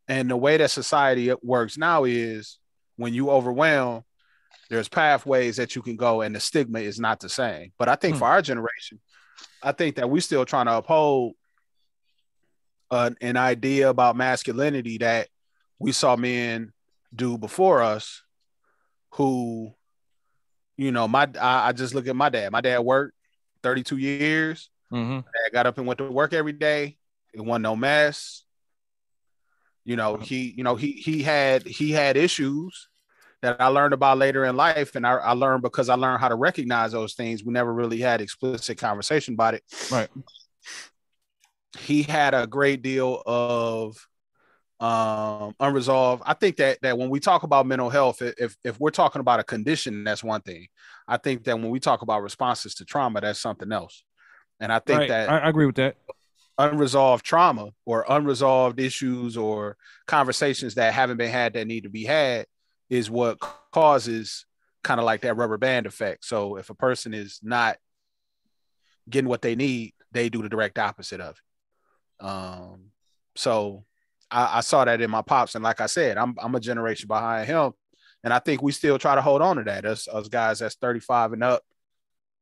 and 0.08 0.30
the 0.30 0.38
way 0.38 0.56
that 0.58 0.70
society 0.70 1.34
works 1.42 1.78
now 1.80 2.04
is 2.04 2.60
when 2.96 3.14
you 3.14 3.30
overwhelm, 3.32 4.04
there's 4.70 4.88
pathways 4.88 5.58
that 5.58 5.76
you 5.76 5.82
can 5.82 5.96
go, 5.96 6.22
and 6.22 6.36
the 6.36 6.40
stigma 6.40 6.80
is 6.80 7.00
not 7.00 7.20
the 7.20 7.28
same. 7.28 7.72
But 7.80 7.90
I 7.90 7.96
think 7.96 8.14
Hmm. 8.16 8.20
for 8.20 8.26
our 8.28 8.42
generation, 8.44 9.00
I 9.64 9.72
think 9.74 9.96
that 9.96 10.10
we're 10.10 10.22
still 10.22 10.46
trying 10.46 10.68
to 10.68 10.76
uphold 10.78 11.34
an, 12.92 13.18
an 13.22 13.36
idea 13.36 13.90
about 13.90 14.16
masculinity 14.16 15.00
that 15.00 15.28
we 15.80 15.92
saw 15.92 16.16
men 16.16 16.72
do 17.16 17.38
before 17.38 17.82
us, 17.82 18.22
who, 19.12 19.74
you 20.78 20.92
know, 20.92 21.08
my 21.08 21.30
I, 21.40 21.70
I 21.70 21.72
just 21.72 21.96
look 21.96 22.08
at 22.08 22.16
my 22.16 22.30
dad. 22.30 22.52
My 22.52 22.62
dad 22.62 22.80
worked 22.80 23.16
32 23.64 23.98
years. 23.98 24.70
Mm-hmm. 24.92 25.20
Dad 25.20 25.54
got 25.54 25.66
up 25.66 25.78
and 25.78 25.88
went 25.88 25.98
to 26.00 26.12
work 26.12 26.34
every 26.34 26.54
day. 26.54 26.98
It 27.34 27.42
wasn't 27.42 27.64
no 27.64 27.76
mess. 27.76 28.44
You 29.84 29.96
know, 29.96 30.18
he, 30.18 30.54
you 30.58 30.64
know, 30.64 30.76
he 30.76 30.94
he 30.94 31.22
had 31.22 31.66
he 31.68 31.92
had 31.92 32.18
issues 32.18 32.90
that 33.42 33.62
I 33.62 33.68
learned 33.68 33.94
about 33.94 34.18
later 34.18 34.44
in 34.46 34.56
life, 34.56 34.96
and 34.96 35.06
I, 35.06 35.14
I 35.14 35.32
learned 35.34 35.62
because 35.62 35.90
I 35.90 35.96
learned 35.96 36.22
how 36.22 36.30
to 36.30 36.36
recognize 36.36 36.92
those 36.92 37.14
things. 37.14 37.44
We 37.44 37.54
never 37.54 37.72
really 37.72 38.00
had 38.00 38.20
explicit 38.20 38.80
conversation 38.80 39.36
about 39.36 39.54
it. 39.54 39.64
Right. 39.92 40.10
He 41.78 42.04
had 42.04 42.34
a 42.34 42.48
great 42.48 42.82
deal 42.82 43.22
of 43.26 43.96
um 44.80 45.56
unresolved. 45.60 46.24
I 46.26 46.34
think 46.34 46.58
that 46.58 46.80
that 46.82 46.98
when 46.98 47.10
we 47.10 47.20
talk 47.20 47.44
about 47.44 47.66
mental 47.66 47.90
health, 47.90 48.22
if 48.22 48.58
if 48.64 48.80
we're 48.80 48.90
talking 48.92 49.22
about 49.22 49.40
a 49.40 49.44
condition, 49.44 50.04
that's 50.04 50.24
one 50.24 50.42
thing. 50.42 50.68
I 51.08 51.18
think 51.18 51.46
that 51.46 51.58
when 51.58 51.70
we 51.70 51.80
talk 51.80 52.02
about 52.02 52.24
responses 52.24 52.76
to 52.76 52.86
trauma, 52.86 53.22
that's 53.22 53.40
something 53.40 53.72
else. 53.72 54.04
And 54.60 54.72
I 54.74 54.80
think 54.80 55.00
Right. 55.00 55.08
that 55.10 55.30
I, 55.30 55.40
I 55.40 55.50
agree 55.50 55.66
with 55.66 55.76
that. 55.76 55.96
unresolved 56.58 57.26
trauma 57.26 57.70
or 57.86 58.06
unresolved 58.10 58.80
issues 58.80 59.38
or 59.38 59.78
conversations 60.08 60.76
that 60.76 60.94
haven't 60.94 61.18
been 61.18 61.32
had 61.32 61.54
that 61.54 61.68
need 61.68 61.84
to 61.84 61.90
be 61.90 62.04
had 62.04 62.46
is 62.90 63.10
what 63.10 63.40
causes 63.72 64.46
kind 64.84 65.00
of 65.00 65.06
like 65.06 65.22
that 65.22 65.36
rubber 65.36 65.58
band 65.58 65.86
effect. 65.86 66.24
So 66.26 66.58
if 66.58 66.70
a 66.70 66.76
person 66.76 67.14
is 67.14 67.40
not 67.42 67.78
getting 69.10 69.30
what 69.30 69.42
they 69.42 69.56
need, 69.56 69.94
they 70.12 70.30
do 70.30 70.42
the 70.42 70.50
direct 70.50 70.78
opposite 70.80 71.20
of 71.22 71.36
it. 72.22 72.26
Um, 72.26 72.92
so 73.36 73.86
I, 74.32 74.58
I 74.58 74.62
saw 74.62 74.86
that 74.86 75.02
in 75.02 75.10
my 75.10 75.22
pops, 75.22 75.56
and 75.56 75.64
like 75.64 75.82
I 75.82 75.86
said, 75.86 76.18
I'm 76.18 76.36
I'm 76.42 76.56
a 76.56 76.60
generation 76.60 77.08
behind 77.08 77.48
him, 77.48 77.72
and 78.24 78.34
I 78.34 78.40
think 78.40 78.62
we 78.62 78.72
still 78.72 78.98
try 78.98 79.16
to 79.16 79.22
hold 79.22 79.42
on 79.42 79.58
to 79.58 79.64
that. 79.64 79.86
Us 79.86 80.08
us 80.08 80.28
guys 80.28 80.60
that's 80.60 80.76
35 80.76 81.34
and 81.34 81.44
up, 81.44 81.64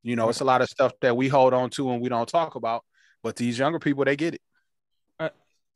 you 0.03 0.15
know, 0.17 0.29
it's 0.29 0.41
a 0.41 0.45
lot 0.45 0.61
of 0.61 0.69
stuff 0.69 0.91
that 1.01 1.15
we 1.15 1.29
hold 1.29 1.53
on 1.53 1.69
to 1.71 1.91
and 1.91 2.01
we 2.01 2.09
don't 2.09 2.27
talk 2.27 2.55
about. 2.55 2.84
But 3.23 3.38
these 3.38 3.57
younger 3.57 3.79
people, 3.79 4.03
they 4.03 4.17
get 4.17 4.36
it. 4.36 4.41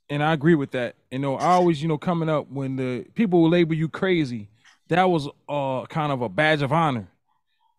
and 0.09 0.21
I 0.21 0.33
agree 0.33 0.55
with 0.55 0.71
that. 0.71 0.95
You 1.11 1.19
know, 1.19 1.35
I 1.35 1.51
always, 1.51 1.81
you 1.81 1.87
know, 1.87 1.97
coming 1.97 2.29
up 2.29 2.49
when 2.49 2.75
the 2.75 3.05
people 3.15 3.41
will 3.41 3.49
label 3.49 3.73
you 3.73 3.87
crazy, 3.87 4.49
that 4.89 5.09
was 5.09 5.29
uh 5.47 5.85
kind 5.85 6.11
of 6.11 6.21
a 6.21 6.29
badge 6.29 6.61
of 6.61 6.73
honor, 6.73 7.07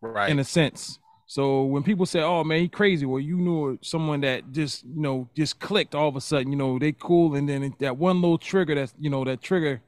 right? 0.01 0.31
In 0.31 0.39
a 0.39 0.45
sense. 0.45 0.99
So 1.29 1.65
when 1.65 1.83
people 1.83 2.07
say, 2.07 2.23
"Oh 2.23 2.43
man, 2.43 2.61
he 2.63 2.69
crazy," 2.69 3.05
well, 3.07 3.21
you 3.21 3.37
knew 3.37 3.79
someone 3.83 4.23
that 4.23 4.51
just, 4.51 4.85
you 4.85 5.03
know, 5.03 5.29
just 5.37 5.61
clicked 5.61 5.95
all 5.95 6.09
of 6.09 6.17
a 6.17 6.23
sudden. 6.23 6.51
You 6.51 6.57
know, 6.59 6.79
they 6.79 6.93
cool, 6.93 7.35
and 7.35 7.47
then 7.49 7.75
that 7.81 7.99
one 7.99 8.23
little 8.23 8.39
trigger, 8.39 8.75
that's, 8.75 8.95
you 8.99 9.11
know, 9.11 9.25
that 9.25 9.43
trigger 9.43 9.83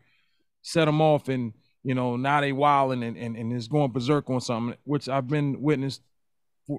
set 0.62 0.84
them 0.84 1.00
off, 1.00 1.28
and 1.28 1.54
you 1.82 1.94
know, 1.94 2.16
now 2.16 2.42
they 2.42 2.52
wilding 2.52 3.02
and 3.02 3.16
and, 3.16 3.36
and 3.36 3.52
is 3.54 3.68
going 3.68 3.90
berserk 3.90 4.28
on 4.30 4.40
something, 4.42 4.76
which 4.84 5.08
I've 5.08 5.28
been 5.28 5.62
witnessed 5.62 6.02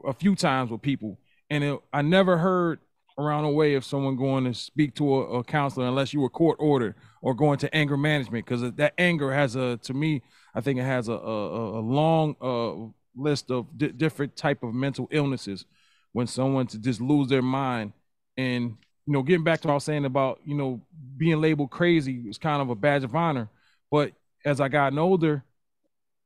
a 0.05 0.13
few 0.13 0.35
times 0.35 0.71
with 0.71 0.81
people, 0.81 1.19
and 1.49 1.63
it, 1.63 1.79
I 1.91 2.03
never 2.03 2.37
heard 2.37 2.79
around 3.17 3.45
a 3.45 3.51
way 3.51 3.73
of 3.73 3.83
someone 3.83 4.15
going 4.15 4.45
to 4.45 4.53
speak 4.53 4.95
to 4.95 5.15
a, 5.15 5.39
a 5.39 5.43
counselor 5.43 5.87
unless 5.87 6.13
you 6.13 6.21
were 6.21 6.29
court 6.29 6.57
ordered 6.59 6.95
or 7.21 7.33
going 7.33 7.57
to 7.59 7.75
anger 7.75 7.97
management 7.97 8.45
because 8.45 8.61
that 8.73 8.93
anger 8.97 9.33
has 9.33 9.55
a 9.55 9.77
to 9.77 9.93
me 9.93 10.21
I 10.55 10.61
think 10.61 10.79
it 10.79 10.83
has 10.83 11.09
a 11.09 11.13
a, 11.13 11.79
a 11.79 11.81
long 11.81 12.35
uh, 12.41 12.89
list 13.15 13.51
of 13.51 13.67
di- 13.77 13.89
different 13.89 14.35
type 14.35 14.63
of 14.63 14.73
mental 14.73 15.07
illnesses 15.11 15.65
when 16.13 16.27
someone 16.27 16.67
to 16.67 16.77
just 16.79 17.01
lose 17.01 17.27
their 17.27 17.41
mind 17.41 17.93
and 18.37 18.77
you 19.05 19.13
know 19.13 19.23
getting 19.23 19.43
back 19.43 19.61
to 19.61 19.67
what 19.67 19.73
I 19.73 19.75
was 19.75 19.83
saying 19.83 20.05
about 20.05 20.39
you 20.45 20.55
know 20.55 20.81
being 21.17 21.41
labeled 21.41 21.71
crazy 21.71 22.23
is 22.27 22.37
kind 22.37 22.61
of 22.61 22.69
a 22.69 22.75
badge 22.75 23.03
of 23.03 23.15
honor. 23.15 23.49
But 23.89 24.13
as 24.45 24.61
I 24.61 24.69
gotten 24.69 24.99
older 24.99 25.43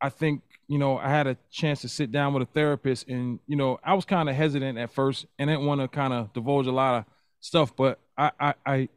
I 0.01 0.09
think 0.09 0.41
you 0.67 0.77
know 0.77 0.97
I 0.97 1.09
had 1.09 1.27
a 1.27 1.37
chance 1.51 1.81
to 1.81 1.89
sit 1.89 2.11
down 2.11 2.33
with 2.33 2.43
a 2.43 2.51
therapist, 2.51 3.07
and 3.07 3.39
you 3.47 3.55
know 3.55 3.79
I 3.83 3.93
was 3.93 4.05
kind 4.05 4.29
of 4.29 4.35
hesitant 4.35 4.77
at 4.77 4.91
first, 4.91 5.25
and 5.39 5.49
didn't 5.49 5.65
want 5.65 5.81
to 5.81 5.87
kind 5.87 6.13
of 6.13 6.33
divulge 6.33 6.67
a 6.67 6.71
lot 6.71 6.99
of 6.99 7.05
stuff, 7.39 7.75
but 7.75 7.99
I 8.17 8.31
I 8.39 8.53
I, 8.65 8.89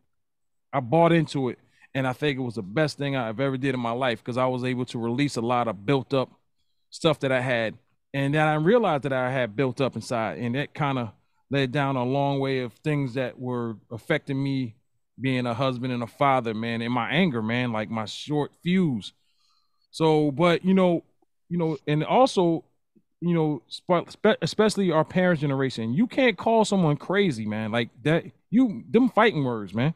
I 0.73 0.81
bought 0.81 1.13
into 1.13 1.51
it, 1.51 1.59
and 1.95 2.07
I 2.07 2.13
think 2.13 2.39
it 2.39 2.43
was 2.43 2.57
the 2.57 2.63
best 2.63 2.99
thing 2.99 3.17
I've 3.17 3.41
ever 3.41 3.57
did 3.57 3.75
in 3.75 3.81
my 3.81 3.93
life 3.93 4.21
because 4.21 4.37
I 4.39 4.47
was 4.47 4.65
able 4.65 4.85
to 4.87 4.99
release 4.99 5.37
a 5.37 5.41
lot 5.41 5.69
of 5.69 5.87
built 5.87 6.15
up 6.15 6.31
stuff 6.91 7.21
that 7.21 7.33
I 7.33 7.41
had, 7.41 7.75
and 8.15 8.35
then 8.35 8.47
I 8.47 8.55
realized 8.55 9.05
that 9.05 9.13
I 9.13 9.31
had 9.31 9.57
built 9.57 9.81
up 9.81 9.97
inside, 9.97 10.39
and 10.39 10.55
that 10.55 10.75
kind 10.75 10.99
of 10.99 11.11
led 11.51 11.73
down 11.73 11.97
a 11.97 12.05
long 12.05 12.41
way 12.41 12.61
of 12.61 12.73
things 12.75 13.15
that 13.15 13.39
were 13.39 13.77
affecting 13.91 14.43
me 14.43 14.75
being 15.21 15.47
a 15.47 15.55
husband 15.55 15.93
and 15.93 16.03
a 16.03 16.07
father, 16.07 16.55
man, 16.55 16.83
and 16.83 16.93
my 16.93 17.11
anger, 17.11 17.43
man, 17.43 17.73
like 17.73 17.91
my 17.91 18.05
short 18.05 18.53
fuse. 18.63 19.13
So, 19.91 20.31
but 20.31 20.65
you 20.65 20.75
know, 20.75 21.05
you 21.49 21.59
know, 21.59 21.79
and 21.87 22.05
also, 22.05 22.65
you 23.21 23.35
know, 23.35 23.63
spe- 23.69 24.11
spe- 24.11 24.39
especially 24.43 24.93
our 24.93 25.05
parents' 25.05 25.41
generation, 25.41 25.95
you 25.95 26.07
can't 26.07 26.37
call 26.37 26.65
someone 26.65 26.97
crazy, 26.97 27.47
man. 27.47 27.73
Like 27.73 27.91
that, 28.05 28.25
you 28.51 28.85
them 28.89 29.09
fighting 29.09 29.45
words, 29.45 29.75
man. 29.75 29.95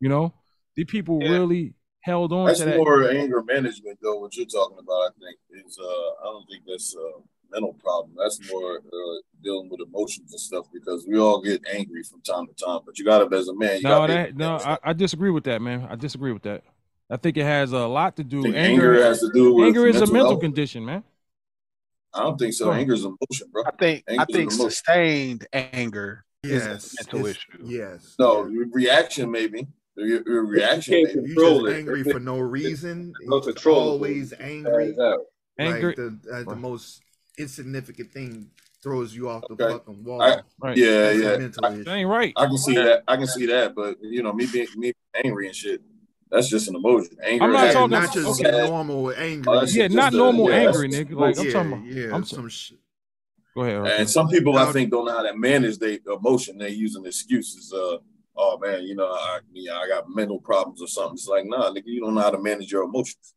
You 0.00 0.08
know, 0.08 0.32
the 0.76 0.84
people 0.84 1.18
really 1.18 1.74
held 2.02 2.32
on 2.32 2.46
That's 2.46 2.60
to 2.60 2.66
that. 2.66 2.76
more 2.76 3.08
anger 3.10 3.42
management, 3.42 3.98
though. 4.02 4.18
What 4.18 4.36
you're 4.36 4.46
talking 4.46 4.78
about, 4.78 4.92
I 4.94 5.08
think, 5.20 5.66
is 5.66 5.78
uh, 5.78 5.84
I 5.84 6.24
don't 6.24 6.46
think 6.48 6.64
that's 6.66 6.94
a 6.94 7.10
mental 7.50 7.74
problem. 7.74 8.14
That's 8.18 8.40
more 8.50 8.76
uh, 8.78 9.16
dealing 9.42 9.68
with 9.70 9.80
emotions 9.86 10.32
and 10.32 10.40
stuff 10.40 10.66
because 10.72 11.06
we 11.08 11.18
all 11.18 11.40
get 11.42 11.62
angry 11.72 12.02
from 12.02 12.20
time 12.22 12.46
to 12.46 12.54
time. 12.54 12.80
But 12.84 12.98
you 12.98 13.04
got 13.04 13.28
to, 13.28 13.36
as 13.36 13.48
a 13.48 13.54
man, 13.54 13.76
you 13.76 13.82
No, 13.82 14.06
that 14.06 14.36
no, 14.36 14.56
I, 14.56 14.78
I 14.82 14.92
disagree 14.92 15.30
with 15.30 15.44
that, 15.44 15.62
man. 15.62 15.86
I 15.90 15.96
disagree 15.96 16.32
with 16.32 16.42
that. 16.42 16.62
I 17.10 17.16
think 17.18 17.36
it 17.36 17.44
has 17.44 17.72
a 17.72 17.86
lot 17.86 18.16
to 18.16 18.24
do. 18.24 18.42
Think 18.42 18.56
anger 18.56 19.02
has 19.02 19.20
to 19.20 19.30
do 19.32 19.54
with 19.54 19.66
anger 19.66 19.86
is 19.86 19.96
a 19.96 20.00
mental 20.00 20.12
mental 20.14 20.30
health? 20.30 20.40
condition, 20.40 20.84
man. 20.84 21.04
I 22.14 22.22
don't 22.24 22.38
think 22.38 22.52
so. 22.54 22.66
Huh. 22.66 22.78
Anger 22.78 22.94
is 22.94 23.04
emotion, 23.04 23.48
bro. 23.50 23.64
I 23.66 23.70
think 23.72 24.04
I 24.08 24.12
Anger 24.12 24.24
is 24.28 24.34
think 24.36 24.52
emotion. 24.52 24.70
sustained 24.70 25.46
anger 25.52 26.24
Yes, 26.44 26.84
is 26.94 26.94
a 26.94 27.04
mental 27.04 27.26
issue. 27.26 27.58
Yes. 27.64 28.14
No, 28.18 28.46
your 28.46 28.66
reaction 28.72 29.30
maybe. 29.30 29.66
Your, 29.96 30.22
your 30.26 30.46
reaction. 30.46 30.94
You 31.00 31.06
maybe. 31.14 31.34
just 31.34 31.66
angry 31.78 32.02
for 32.04 32.18
no 32.20 32.38
reason. 32.38 33.12
No 33.22 33.36
It's 33.38 33.46
control. 33.46 33.90
Always 33.90 34.32
angry. 34.40 34.96
Anger- 35.58 35.88
Like 35.88 35.96
the, 35.96 36.18
uh, 36.32 36.42
the 36.50 36.56
most 36.56 37.02
insignificant 37.38 38.10
thing 38.12 38.50
throws 38.82 39.14
you 39.14 39.28
off 39.28 39.42
the 39.48 39.54
Okay. 39.54 39.72
fucking 39.72 40.02
wall. 40.04 40.22
I, 40.22 40.36
Yeah, 40.74 41.12
That's 41.12 41.18
yeah. 41.18 41.36
mental 41.36 41.66
I, 41.66 41.74
issue. 41.74 41.90
ain't 41.90 42.08
right. 42.08 42.32
I 42.36 42.46
can 42.46 42.58
see 42.58 42.74
that. 42.76 43.04
I 43.06 43.16
can 43.16 43.26
see 43.26 43.46
that. 43.46 43.74
But 43.74 43.98
you 44.02 44.22
know, 44.22 44.32
me 44.32 44.46
being 44.46 44.66
me 44.76 44.92
angry 45.24 45.46
and 45.46 45.54
shit. 45.56 45.82
That's 46.30 46.48
just 46.48 46.66
an 46.68 46.76
emotion. 46.76 47.18
Anger. 47.22 47.44
I'm 47.44 47.52
not 47.52 47.72
talking- 47.72 47.90
Not 47.90 48.14
just 48.14 48.40
okay. 48.40 48.66
normal 48.66 49.12
angry. 49.12 49.44
Oh, 49.54 49.60
that's 49.60 49.76
Yeah, 49.76 49.84
just 49.88 49.96
not 49.96 50.14
a- 50.14 50.16
normal 50.16 50.48
yeah, 50.48 50.56
angry, 50.56 50.88
nigga. 50.88 51.12
Like 51.12 51.38
I'm 51.38 51.50
talking 51.52 51.72
about. 51.74 51.84
yeah, 51.84 52.14
I'm 52.14 52.24
some 52.24 52.48
shit. 52.48 52.78
Go 53.54 53.64
ahead. 53.64 54.00
And 54.00 54.08
some 54.08 54.28
people, 54.28 54.56
I 54.56 54.72
think, 54.72 54.90
don't 54.90 55.04
know 55.04 55.12
how 55.12 55.22
to 55.22 55.36
manage 55.36 55.76
their 55.78 55.98
emotion. 56.06 56.56
They're 56.56 56.68
using 56.68 57.04
excuses. 57.04 57.70
Uh, 57.70 57.98
oh 58.36 58.58
man, 58.58 58.84
you 58.84 58.94
know, 58.94 59.06
I, 59.06 59.40
yeah, 59.52 59.76
I 59.76 59.88
got 59.88 60.08
mental 60.08 60.38
problems 60.40 60.80
or 60.80 60.88
something. 60.88 61.14
It's 61.14 61.26
like, 61.26 61.44
nah, 61.46 61.70
nigga, 61.70 61.82
you 61.86 62.00
don't 62.00 62.14
know 62.14 62.20
how 62.20 62.30
to 62.30 62.40
manage 62.40 62.70
your 62.70 62.84
emotions. 62.84 63.34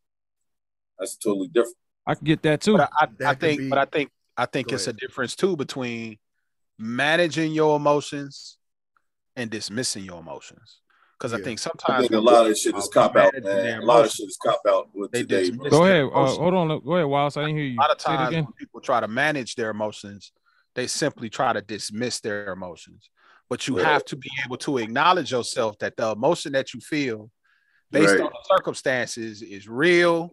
That's 0.98 1.16
totally 1.16 1.48
different. 1.48 1.76
I 2.06 2.14
can 2.14 2.24
get 2.24 2.42
that 2.42 2.60
too. 2.60 2.76
But 2.76 2.90
I, 3.00 3.04
I 3.04 3.06
That 3.18 3.28
could 3.30 3.40
think, 3.40 3.60
be- 3.60 3.68
but 3.68 3.78
I 3.78 3.84
think, 3.84 4.10
I 4.36 4.46
think 4.46 4.68
Go 4.68 4.74
it's 4.74 4.86
a 4.86 4.92
difference 4.92 5.34
too 5.34 5.56
between 5.56 6.18
managing 6.78 7.52
your 7.52 7.76
emotions 7.76 8.58
and 9.34 9.50
dismissing 9.50 10.04
your 10.04 10.20
emotions. 10.20 10.80
Because 11.18 11.32
I 11.32 11.38
think 11.38 11.58
I 11.58 11.62
sometimes 11.62 12.08
think 12.08 12.12
a 12.12 12.20
lot 12.20 12.50
of 12.50 12.56
shit 12.58 12.76
is 12.76 12.88
cop 12.92 13.16
out, 13.16 13.32
man. 13.42 13.82
A 13.82 13.84
lot 13.86 14.04
of 14.04 14.10
shit 14.10 14.28
is 14.28 14.38
cop 14.42 14.60
out 14.68 14.88
with 14.94 15.10
they 15.12 15.22
today, 15.22 15.50
bro. 15.50 15.70
Go 15.70 15.84
ahead. 15.84 16.04
Uh, 16.04 16.26
hold 16.26 16.54
on. 16.54 16.68
Go 16.84 16.94
ahead, 16.96 17.06
Wallace. 17.06 17.36
I 17.38 17.44
didn't 17.44 17.56
hear 17.56 17.64
you. 17.64 17.78
A 17.78 17.80
lot 17.80 17.90
of 17.90 17.98
times 17.98 18.34
when 18.34 18.52
people 18.58 18.80
try 18.80 19.00
to 19.00 19.08
manage 19.08 19.54
their 19.54 19.70
emotions, 19.70 20.32
they 20.74 20.86
simply 20.86 21.30
try 21.30 21.54
to 21.54 21.62
dismiss 21.62 22.20
their 22.20 22.52
emotions. 22.52 23.08
But 23.48 23.68
you 23.68 23.76
Right. 23.76 23.84
have 23.84 24.04
to 24.06 24.16
be 24.16 24.30
able 24.44 24.56
to 24.58 24.78
acknowledge 24.78 25.30
yourself 25.30 25.78
that 25.78 25.96
the 25.96 26.10
emotion 26.10 26.52
that 26.52 26.74
you 26.74 26.80
feel 26.80 27.30
based 27.90 28.14
Right. 28.14 28.20
on 28.22 28.32
the 28.32 28.56
circumstances 28.56 29.42
is 29.42 29.68
real. 29.68 30.32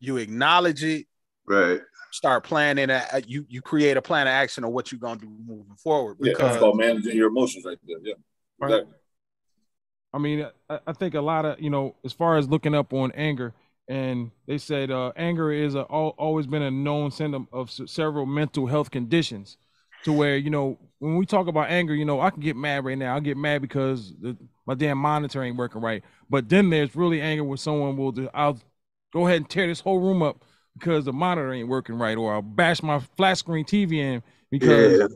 You 0.00 0.16
acknowledge 0.16 0.82
it, 0.82 1.06
Right. 1.46 1.80
start 2.10 2.44
planning 2.44 2.90
a, 2.90 3.22
you 3.26 3.46
you 3.48 3.62
create 3.62 3.96
a 3.96 4.02
plan 4.02 4.26
of 4.26 4.32
action 4.32 4.64
on 4.64 4.72
what 4.72 4.90
you're 4.90 4.98
gonna 4.98 5.20
do 5.20 5.28
moving 5.28 5.76
forward. 5.76 6.16
Yeah, 6.20 6.32
Because 6.32 6.48
that's 6.50 6.58
called 6.58 6.76
managing 6.78 7.16
your 7.16 7.28
emotions 7.28 7.64
right 7.64 7.78
there. 7.84 7.98
Yeah. 8.02 8.14
Right. 8.58 8.72
Exactly. 8.72 8.94
I 10.14 10.18
mean, 10.18 10.46
I, 10.68 10.80
I 10.86 10.92
think 10.92 11.14
a 11.14 11.20
lot 11.20 11.44
of 11.44 11.60
you 11.60 11.70
know, 11.70 11.94
as 12.04 12.12
far 12.12 12.36
as 12.36 12.48
looking 12.48 12.74
up 12.74 12.92
on 12.92 13.12
anger, 13.12 13.54
and 13.88 14.30
they 14.46 14.58
said 14.58 14.90
uh, 14.90 15.12
anger 15.16 15.50
is 15.52 15.74
a, 15.74 15.82
always 15.82 16.46
been 16.46 16.62
a 16.62 16.70
known 16.70 17.10
symptom 17.10 17.48
of 17.52 17.70
several 17.70 18.26
mental 18.26 18.66
health 18.66 18.90
conditions. 18.90 19.56
To 20.04 20.12
where 20.12 20.36
you 20.36 20.50
know, 20.50 20.78
when 20.98 21.16
we 21.16 21.26
talk 21.26 21.46
about 21.46 21.70
anger, 21.70 21.94
you 21.94 22.04
know, 22.04 22.20
I 22.20 22.30
can 22.30 22.40
get 22.40 22.56
mad 22.56 22.84
right 22.84 22.98
now. 22.98 23.16
I 23.16 23.20
get 23.20 23.36
mad 23.36 23.62
because 23.62 24.12
the, 24.20 24.36
my 24.66 24.74
damn 24.74 24.98
monitor 24.98 25.42
ain't 25.42 25.56
working 25.56 25.80
right. 25.80 26.02
But 26.28 26.48
then 26.48 26.70
there's 26.70 26.96
really 26.96 27.20
anger 27.20 27.44
when 27.44 27.58
someone 27.58 27.96
will 27.96 28.12
do. 28.12 28.28
I'll 28.34 28.58
go 29.12 29.26
ahead 29.26 29.38
and 29.38 29.48
tear 29.48 29.66
this 29.66 29.80
whole 29.80 30.00
room 30.00 30.22
up 30.22 30.44
because 30.78 31.04
the 31.04 31.12
monitor 31.12 31.52
ain't 31.52 31.68
working 31.68 31.96
right, 31.96 32.16
or 32.16 32.34
I'll 32.34 32.42
bash 32.42 32.82
my 32.82 33.00
flat 33.16 33.38
screen 33.38 33.64
TV 33.64 33.98
in 33.98 34.22
because 34.50 34.98
Yeah. 34.98 35.06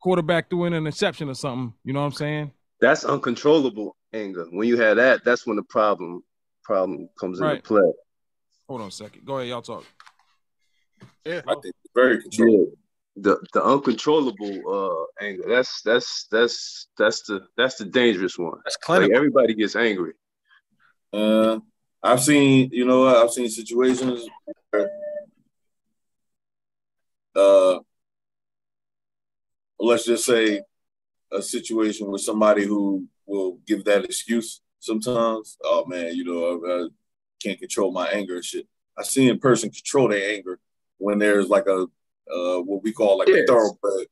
quarterback 0.00 0.50
threw 0.50 0.64
in 0.64 0.72
an 0.72 0.86
interception 0.86 1.28
or 1.28 1.34
something. 1.34 1.74
You 1.84 1.92
know 1.92 2.00
what 2.00 2.06
I'm 2.06 2.12
saying? 2.12 2.52
That's 2.80 3.04
uncontrollable 3.04 3.96
anger. 4.12 4.46
When 4.50 4.66
you 4.66 4.76
have 4.80 4.96
that, 4.96 5.24
that's 5.24 5.46
when 5.46 5.56
the 5.56 5.62
problem 5.62 6.22
problem 6.64 7.08
comes 7.18 7.40
into 7.40 7.62
play. 7.62 7.92
Hold 8.68 8.80
on 8.82 8.88
a 8.88 8.90
second. 8.90 9.24
Go 9.24 9.38
ahead, 9.38 9.48
y'all 9.48 9.62
talk. 9.62 9.84
Yeah, 11.24 11.42
I 11.46 11.54
think 11.54 11.74
it's 11.84 11.92
very 11.94 12.22
controllable. 12.22 12.70
Yeah. 12.70 12.76
The 13.16 13.44
the 13.52 13.62
uncontrollable 13.62 14.62
uh 15.20 15.24
anger. 15.24 15.44
That's 15.46 15.82
that's 15.82 16.26
that's 16.30 16.88
that's 16.96 17.22
the 17.22 17.46
that's 17.56 17.76
the 17.76 17.84
dangerous 17.84 18.38
one. 18.38 18.58
That's 18.64 18.76
Like 18.88 19.16
everybody 19.16 19.54
gets 19.54 19.76
angry. 19.76 20.14
Uh, 21.12 21.58
I've 22.02 22.22
seen, 22.22 22.70
you 22.72 22.84
know, 22.86 23.06
I've 23.06 23.30
seen 23.30 23.48
situations 23.48 24.26
where, 24.70 24.90
uh, 27.36 27.78
let's 29.78 30.06
just 30.06 30.24
say 30.24 30.62
a 31.30 31.42
situation 31.42 32.10
with 32.10 32.22
somebody 32.22 32.64
who 32.64 33.06
will 33.26 33.58
give 33.66 33.84
that 33.84 34.04
excuse 34.04 34.62
sometimes. 34.80 35.56
Oh 35.62 35.84
man, 35.86 36.14
you 36.14 36.24
know, 36.24 36.62
I, 36.64 36.84
I 36.84 36.88
can't 37.42 37.58
control 37.58 37.92
my 37.92 38.08
anger 38.08 38.36
and 38.36 38.44
shit. 38.44 38.66
I 38.98 39.02
seen 39.02 39.30
a 39.30 39.36
person 39.36 39.70
control 39.70 40.08
their 40.08 40.34
anger 40.34 40.58
when 40.98 41.18
there's 41.18 41.48
like 41.48 41.66
a 41.66 41.86
uh, 42.30 42.60
what 42.60 42.82
we 42.82 42.92
call 42.92 43.18
like 43.18 43.28
Yes. 43.28 43.44
a 43.44 43.46
thoroughbred. 43.46 44.06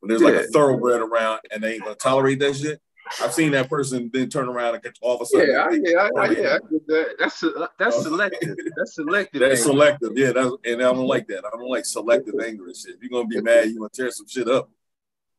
When 0.00 0.08
there's 0.08 0.22
like 0.22 0.34
a 0.34 0.44
thoroughbred 0.48 1.00
around 1.00 1.40
and 1.52 1.62
they 1.62 1.74
ain't 1.74 1.84
gonna 1.84 1.94
tolerate 1.94 2.38
that 2.40 2.56
shit. 2.56 2.80
I've 3.20 3.32
seen 3.34 3.50
that 3.52 3.68
person 3.68 4.10
then 4.12 4.28
turn 4.30 4.48
around 4.48 4.74
and 4.74 4.82
get 4.82 4.96
all 5.02 5.16
of 5.16 5.20
a 5.22 5.26
sudden. 5.26 5.50
Yeah, 5.50 5.64
I, 5.64 5.70
they- 5.70 5.90
yeah, 5.92 5.98
I, 5.98 6.20
I, 6.20 6.30
yeah. 6.30 6.54
I 6.54 6.58
get 6.70 6.86
that. 6.88 7.14
That's 7.18 7.42
a, 7.42 7.68
that's 7.78 7.96
Oh. 7.98 8.02
selective. 8.02 8.56
That's 8.76 8.94
selective. 8.94 9.40
That's 9.40 9.60
anger. 9.60 9.72
selective, 9.72 10.12
yeah. 10.16 10.32
That's 10.32 10.50
and 10.64 10.80
I 10.80 10.84
don't 10.92 11.06
like 11.06 11.26
that. 11.28 11.44
I 11.44 11.50
don't 11.50 11.68
like 11.68 11.84
selective 11.84 12.34
anger 12.44 12.66
and 12.66 12.76
shit. 12.76 12.94
If 12.96 13.02
you're 13.02 13.10
gonna 13.10 13.28
be 13.28 13.40
mad, 13.40 13.68
you 13.68 13.78
gonna 13.78 13.90
tear 13.92 14.10
some 14.10 14.26
shit 14.28 14.48
up. 14.48 14.70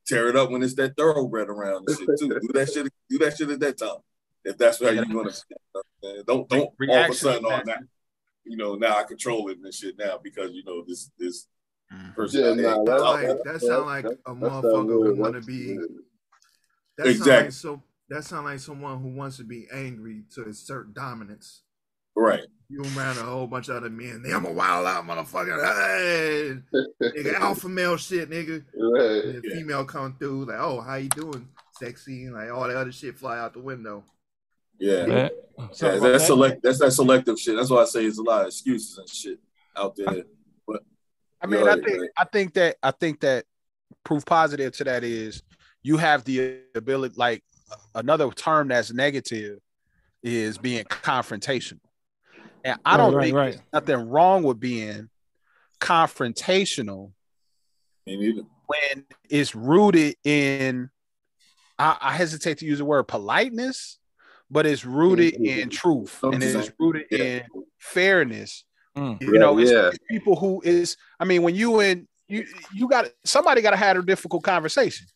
Tear 0.06 0.28
it 0.30 0.36
up 0.36 0.52
when 0.52 0.62
it's 0.64 0.76
that 0.76 0.96
thoroughbred 0.98 1.50
around 1.50 1.86
and 1.88 1.98
shit 1.98 2.10
too. 2.20 2.28
Do 2.30 2.50
that 2.54 2.70
shit. 2.72 2.88
Do 3.10 3.18
that 3.20 3.38
shit 3.38 3.50
at 3.50 3.60
that 3.62 3.78
time. 3.78 3.98
If 4.46 4.58
that's 4.58 4.82
how 4.82 4.90
you're 4.90 5.06
gonna. 5.06 5.32
Don't 6.28 6.48
don't 6.50 6.70
all 6.90 7.04
of 7.06 7.10
a 7.10 7.14
sudden 7.14 7.46
is 7.46 7.52
on 7.52 7.64
that. 7.66 7.80
You 8.46 8.58
know 8.58 8.76
now 8.76 8.98
I 8.98 9.04
control 9.04 9.48
it 9.50 9.58
and 9.64 9.74
shit 9.74 9.98
now 9.98 10.20
because 10.22 10.52
you 10.52 10.64
know 10.66 10.84
this 10.86 11.10
this 11.18 11.48
Mm. 11.94 12.34
Yeah, 12.34 12.54
nah, 12.54 12.84
That, 12.84 13.02
like, 13.02 13.38
that 13.44 13.62
sound 13.62 13.86
like 13.86 14.04
that- 14.06 14.20
a 14.26 14.34
that 14.34 14.40
motherfucker 14.42 14.88
good. 14.88 15.16
who 15.16 15.22
want 15.22 15.34
to 15.36 15.42
be. 15.42 15.76
good. 15.76 15.90
That 16.98 17.08
Exactly. 17.08 17.34
like 17.46 17.52
so. 17.52 17.82
That 18.10 18.24
sound 18.24 18.46
like 18.46 18.60
someone 18.60 19.02
who 19.02 19.10
wants 19.10 19.38
to 19.38 19.44
be 19.44 19.68
angry 19.72 20.24
to 20.36 20.44
assert 20.48 20.94
dominance. 20.94 21.62
Right. 22.16 22.46
You 22.70 22.82
around 22.96 23.18
a 23.18 23.24
whole 23.24 23.48
bunch 23.48 23.70
of 23.70 23.78
other 23.78 23.90
men. 23.90 24.24
I'm 24.32 24.46
a 24.46 24.52
wild 24.52 24.86
out 24.86 25.06
motherfucker. 25.06 25.58
Hey, 25.64 26.60
nigga, 27.02 27.34
alpha 27.40 27.70
male 27.70 27.98
shit, 27.98 28.30
nigga. 28.30 28.64
Right. 28.76 29.24
And 29.36 29.42
the 29.44 29.50
female 29.50 29.86
come 29.86 30.16
through 30.20 30.46
like, 30.46 30.60
oh, 30.60 30.82
how 30.82 30.96
you 30.96 31.10
doing, 31.10 31.48
sexy, 31.80 32.26
and 32.26 32.36
like 32.36 32.52
all 32.52 32.68
that 32.68 32.76
other 32.78 32.92
shit 32.92 33.18
fly 33.18 33.40
out 33.40 33.54
the 33.54 33.60
window. 33.62 34.04
Yeah. 34.80 35.06
That- 35.06 35.32
Yeah, 35.58 35.68
that's 35.68 35.80
that. 36.02 36.22
select. 36.22 36.62
That's 36.64 36.80
that 36.80 36.92
selective 36.92 37.40
shit. 37.40 37.56
That's 37.56 37.70
why 37.70 37.82
I 37.82 37.86
say 37.86 38.06
it's 38.06 38.18
a 38.20 38.24
lot 38.24 38.42
of 38.42 38.48
excuses 38.48 38.98
and 38.98 39.10
shit 39.10 39.40
out 39.76 39.96
there. 39.96 40.24
But 41.44 41.50
I 41.50 41.52
mean, 41.52 41.66
Go 41.66 41.72
I 41.72 41.76
think 41.76 42.00
go. 42.00 42.08
I 42.18 42.24
think 42.26 42.54
that 42.54 42.76
I 42.82 42.92
think 42.92 43.20
that 43.22 43.46
proof 44.06 44.26
positive 44.26 44.74
to 44.78 44.84
that 44.86 45.04
is 45.04 45.44
you 45.82 45.98
have 45.98 46.24
the 46.24 46.60
ability. 46.74 47.16
Like 47.18 47.44
another 47.94 48.30
term 48.32 48.70
that's 48.70 48.94
negative 48.94 49.60
is 50.22 50.58
being 50.58 50.86
confrontational, 50.86 51.82
and 52.64 52.80
I 52.86 52.98
don't 52.98 53.14
right, 53.14 53.24
think 53.24 53.36
right. 53.36 53.52
there's 53.52 53.64
nothing 53.88 54.10
wrong 54.10 54.44
with 54.44 54.60
being 54.60 55.10
confrontational 55.80 57.12
when 58.06 59.06
it's 59.30 59.54
rooted 59.54 60.16
in. 60.24 60.90
I, 61.78 61.98
I 62.00 62.14
hesitate 62.14 62.60
to 62.60 62.66
use 62.66 62.78
the 62.78 62.86
word 62.86 63.04
politeness, 63.04 64.00
but 64.50 64.66
it's 64.66 64.86
rooted 64.86 65.34
in 65.34 65.70
truth 65.70 66.20
and 66.24 66.42
it's 66.42 66.72
rooted 66.80 67.12
in 67.12 67.44
fairness 67.80 68.64
Mm. 68.98 69.20
you 69.22 69.40
know 69.40 69.58
it's, 69.58 69.72
Yeah. 69.72 69.88
it's 69.88 69.98
people 70.10 70.36
who 70.36 70.62
is 70.64 70.98
i 71.20 71.26
mean 71.26 71.42
when 71.42 71.56
you 71.56 71.80
and 71.80 72.08
you 72.28 72.46
you 72.74 72.88
got 72.88 73.08
somebody 73.26 73.62
got 73.62 73.72
to 73.72 73.78
have 73.78 73.98
a 73.98 74.02
difficult 74.04 74.44
conversation 74.44 75.08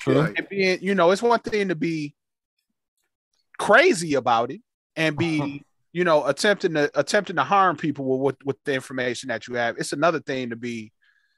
True. 0.00 0.20
And 0.20 0.46
being 0.50 0.78
you 0.82 0.94
know 0.94 1.10
it's 1.10 1.22
one 1.22 1.40
thing 1.40 1.68
to 1.68 1.74
be 1.74 2.14
crazy 3.58 4.14
about 4.14 4.50
it 4.50 4.60
and 4.96 5.16
be 5.16 5.64
you 5.92 6.04
know 6.04 6.26
attempting 6.26 6.74
to 6.74 6.90
attempting 6.98 7.36
to 7.36 7.42
harm 7.44 7.76
people 7.76 8.04
with, 8.06 8.20
with 8.20 8.36
with 8.44 8.56
the 8.64 8.74
information 8.74 9.28
that 9.28 9.48
you 9.48 9.54
have 9.54 9.78
it's 9.78 9.92
another 9.94 10.20
thing 10.20 10.50
to 10.50 10.56
be 10.56 10.92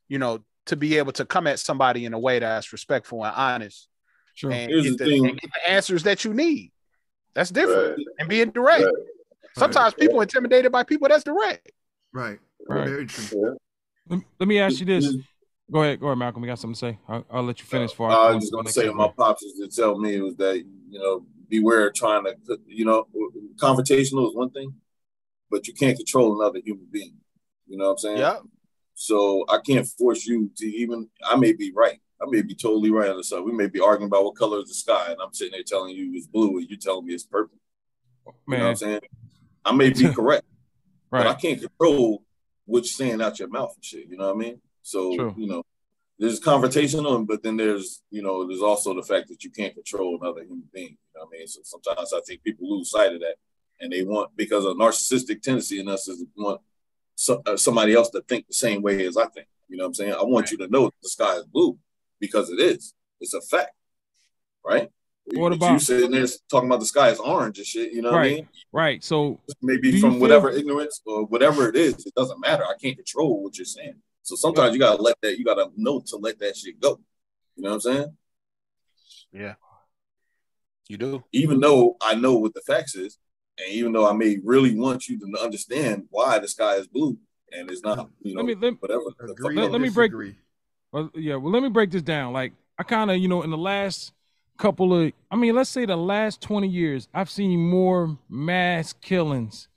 you 0.08 0.18
know 0.18 0.40
to 0.66 0.76
be 0.76 0.98
able 0.98 1.12
to 1.12 1.24
come 1.24 1.46
at 1.46 1.58
somebody 1.60 2.04
in 2.04 2.12
a 2.12 2.18
way 2.18 2.40
that's 2.40 2.72
respectful 2.72 3.24
and 3.24 3.34
honest 3.36 3.88
True. 4.36 4.50
and 4.50 4.70
get 4.70 4.82
the 4.82 4.90
the, 4.90 5.04
thing. 5.04 5.26
and 5.28 5.40
get 5.40 5.50
the 5.52 5.70
answers 5.70 6.02
that 6.02 6.24
you 6.24 6.34
need 6.34 6.72
that's 7.34 7.50
different 7.50 7.96
Right. 7.98 8.06
and 8.18 8.28
being 8.28 8.50
direct 8.50 8.84
Right. 8.84 8.94
Sometimes 9.58 9.94
people 9.94 10.20
intimidated 10.20 10.72
by 10.72 10.82
people 10.82 11.08
that's 11.08 11.24
direct 11.24 11.70
Right. 12.12 12.38
Right. 12.68 12.88
Very 12.88 13.06
true. 13.06 13.56
Let, 14.08 14.20
let 14.38 14.48
me 14.48 14.58
ask 14.58 14.80
you 14.80 14.86
this. 14.86 15.14
Go 15.70 15.82
ahead, 15.82 16.00
go 16.00 16.06
ahead, 16.06 16.18
Malcolm. 16.18 16.40
We 16.42 16.48
got 16.48 16.58
something 16.58 16.74
to 16.74 16.78
say. 16.78 16.98
I'll, 17.08 17.26
I'll 17.30 17.42
let 17.42 17.60
you 17.60 17.66
uh, 17.66 17.70
finish 17.70 17.92
for. 17.92 18.10
I 18.10 18.32
was 18.32 18.44
just 18.44 18.52
gonna 18.52 18.70
say, 18.70 18.88
my 18.88 19.08
pops 19.08 19.42
used 19.42 19.74
to 19.74 19.82
tell 19.82 19.98
me 19.98 20.20
was 20.20 20.36
that 20.36 20.56
you 20.56 20.98
know 20.98 21.26
beware 21.48 21.88
of 21.88 21.94
trying 21.94 22.24
to 22.24 22.58
you 22.66 22.84
know 22.84 23.06
confrontational 23.56 24.28
is 24.28 24.34
one 24.34 24.50
thing, 24.50 24.74
but 25.50 25.68
you 25.68 25.74
can't 25.74 25.96
control 25.96 26.40
another 26.40 26.60
human 26.64 26.86
being. 26.90 27.14
You 27.66 27.76
know 27.76 27.84
what 27.84 27.90
I'm 27.92 27.98
saying? 27.98 28.18
yeah 28.18 28.38
So 28.94 29.44
I 29.50 29.58
can't 29.58 29.86
force 29.86 30.26
you 30.26 30.50
to 30.56 30.66
even. 30.66 31.08
I 31.22 31.36
may 31.36 31.52
be 31.52 31.70
right. 31.74 32.00
I 32.20 32.24
may 32.28 32.42
be 32.42 32.54
totally 32.54 32.90
right 32.90 33.10
on 33.10 33.22
something. 33.22 33.46
We 33.46 33.52
may 33.52 33.68
be 33.68 33.78
arguing 33.78 34.08
about 34.08 34.24
what 34.24 34.36
color 34.36 34.58
is 34.60 34.68
the 34.68 34.74
sky, 34.74 35.08
and 35.10 35.18
I'm 35.22 35.34
sitting 35.34 35.52
there 35.52 35.62
telling 35.64 35.94
you 35.94 36.12
it's 36.14 36.26
blue, 36.26 36.58
and 36.58 36.68
you 36.68 36.78
telling 36.78 37.04
me 37.04 37.12
it's 37.12 37.24
purple. 37.24 37.58
You 38.48 38.56
know 38.56 38.64
what 38.64 38.70
I'm 38.70 38.76
saying? 38.76 39.00
I 39.68 39.72
may 39.72 39.90
be 39.90 40.08
correct, 40.14 40.46
but 41.10 41.26
I 41.26 41.34
can't 41.34 41.60
control 41.60 42.22
what's 42.64 42.94
saying 42.94 43.20
out 43.20 43.38
your 43.38 43.48
mouth 43.48 43.72
and 43.74 43.84
shit. 43.84 44.08
You 44.08 44.16
know 44.16 44.26
what 44.26 44.36
I 44.36 44.38
mean? 44.38 44.60
So 44.82 45.14
True. 45.14 45.34
you 45.36 45.46
know, 45.46 45.62
there's 46.18 46.40
confrontational, 46.40 47.26
but 47.26 47.42
then 47.42 47.56
there's 47.56 48.02
you 48.10 48.22
know, 48.22 48.46
there's 48.46 48.62
also 48.62 48.94
the 48.94 49.02
fact 49.02 49.28
that 49.28 49.44
you 49.44 49.50
can't 49.50 49.74
control 49.74 50.18
another 50.20 50.42
human 50.42 50.64
being. 50.72 50.96
You 51.14 51.20
know 51.20 51.26
what 51.26 51.34
I 51.34 51.38
mean? 51.38 51.46
So 51.46 51.60
sometimes 51.64 52.12
I 52.12 52.20
think 52.26 52.42
people 52.42 52.76
lose 52.76 52.90
sight 52.90 53.12
of 53.12 53.20
that, 53.20 53.36
and 53.80 53.92
they 53.92 54.02
want 54.02 54.36
because 54.36 54.64
a 54.64 54.68
narcissistic 54.68 55.42
tendency 55.42 55.80
in 55.80 55.88
us 55.88 56.08
is 56.08 56.24
want 56.36 56.60
so, 57.14 57.42
uh, 57.46 57.56
somebody 57.56 57.94
else 57.94 58.10
to 58.10 58.22
think 58.22 58.46
the 58.46 58.54
same 58.54 58.82
way 58.82 59.06
as 59.06 59.16
I 59.16 59.26
think. 59.26 59.48
You 59.68 59.76
know 59.76 59.84
what 59.84 59.88
I'm 59.88 59.94
saying? 59.94 60.14
I 60.14 60.22
want 60.22 60.50
you 60.50 60.56
to 60.58 60.68
know 60.68 60.84
that 60.84 60.94
the 61.02 61.08
sky 61.08 61.36
is 61.36 61.44
blue 61.44 61.78
because 62.20 62.50
it 62.50 62.60
is. 62.60 62.94
It's 63.20 63.34
a 63.34 63.40
fact, 63.40 63.72
right? 64.64 64.88
What 65.34 65.50
But 65.50 65.56
about- 65.56 65.72
you 65.72 65.78
sitting 65.78 66.10
there 66.10 66.26
talking 66.50 66.68
about 66.68 66.80
the 66.80 66.86
sky 66.86 67.10
is 67.10 67.18
orange 67.18 67.58
and 67.58 67.66
shit? 67.66 67.92
You 67.92 68.02
know 68.02 68.12
what 68.12 68.20
I 68.22 68.28
mean? 68.30 68.48
Right. 68.72 69.04
So 69.04 69.40
maybe 69.60 69.90
Do 69.90 69.96
you 69.96 70.00
from 70.00 70.12
feel- 70.12 70.20
whatever 70.20 70.50
ignorance 70.50 71.00
or 71.04 71.26
whatever 71.26 71.68
it 71.68 71.76
is, 71.76 72.06
it 72.06 72.14
doesn't 72.14 72.40
matter. 72.40 72.64
I 72.64 72.74
can't 72.80 72.96
control 72.96 73.42
what 73.42 73.56
you're 73.58 73.64
saying. 73.66 74.00
So 74.22 74.36
sometimes 74.36 74.72
you 74.74 74.78
gotta 74.78 75.00
let 75.02 75.16
that, 75.22 75.38
you 75.38 75.44
gotta 75.44 75.68
know 75.76 76.00
to 76.06 76.16
let 76.16 76.38
that 76.38 76.56
shit 76.56 76.80
go. 76.80 76.98
You 77.56 77.62
know 77.64 77.70
what 77.70 77.74
I'm 77.76 77.80
saying? 77.80 78.16
yeah 79.30 79.54
you 80.88 80.96
do 80.96 81.22
Even 81.32 81.60
though 81.60 81.96
I 82.00 82.14
know 82.14 82.34
what 82.38 82.54
the 82.54 82.62
facts 82.62 82.94
is, 82.94 83.18
and 83.58 83.68
even 83.68 83.92
though 83.92 84.08
I 84.08 84.14
may 84.14 84.38
really 84.42 84.74
want 84.78 85.06
you 85.06 85.18
to 85.18 85.42
understand 85.42 86.06
why 86.08 86.38
the 86.38 86.48
sky 86.48 86.76
is 86.76 86.88
blue 86.88 87.18
and 87.52 87.70
it's 87.70 87.82
not, 87.82 88.08
you 88.22 88.34
know, 88.34 88.40
let 88.42 88.46
me 88.46 88.54
let, 88.54 88.80
whatever. 88.80 89.02
Agree 89.20 89.56
let, 89.56 89.70
let 89.72 89.80
me 89.82 89.90
break. 89.90 90.12
Well, 90.92 91.10
yeah. 91.14 91.34
Well, 91.36 91.52
let 91.52 91.62
me 91.62 91.68
break 91.68 91.90
this 91.90 92.00
down. 92.02 92.32
Like 92.32 92.52
I 92.78 92.82
kind 92.84 93.10
of, 93.10 93.18
you 93.18 93.28
know, 93.28 93.42
in 93.42 93.50
the 93.50 93.58
last 93.58 94.12
couple 94.58 94.92
of, 94.94 95.12
I 95.30 95.36
mean, 95.36 95.54
let's 95.54 95.70
say 95.70 95.86
the 95.86 95.96
last 95.96 96.40
twenty 96.42 96.68
years, 96.68 97.08
I've 97.14 97.30
seen 97.30 97.60
more 97.60 98.18
mass 98.28 98.92
killings, 98.92 99.68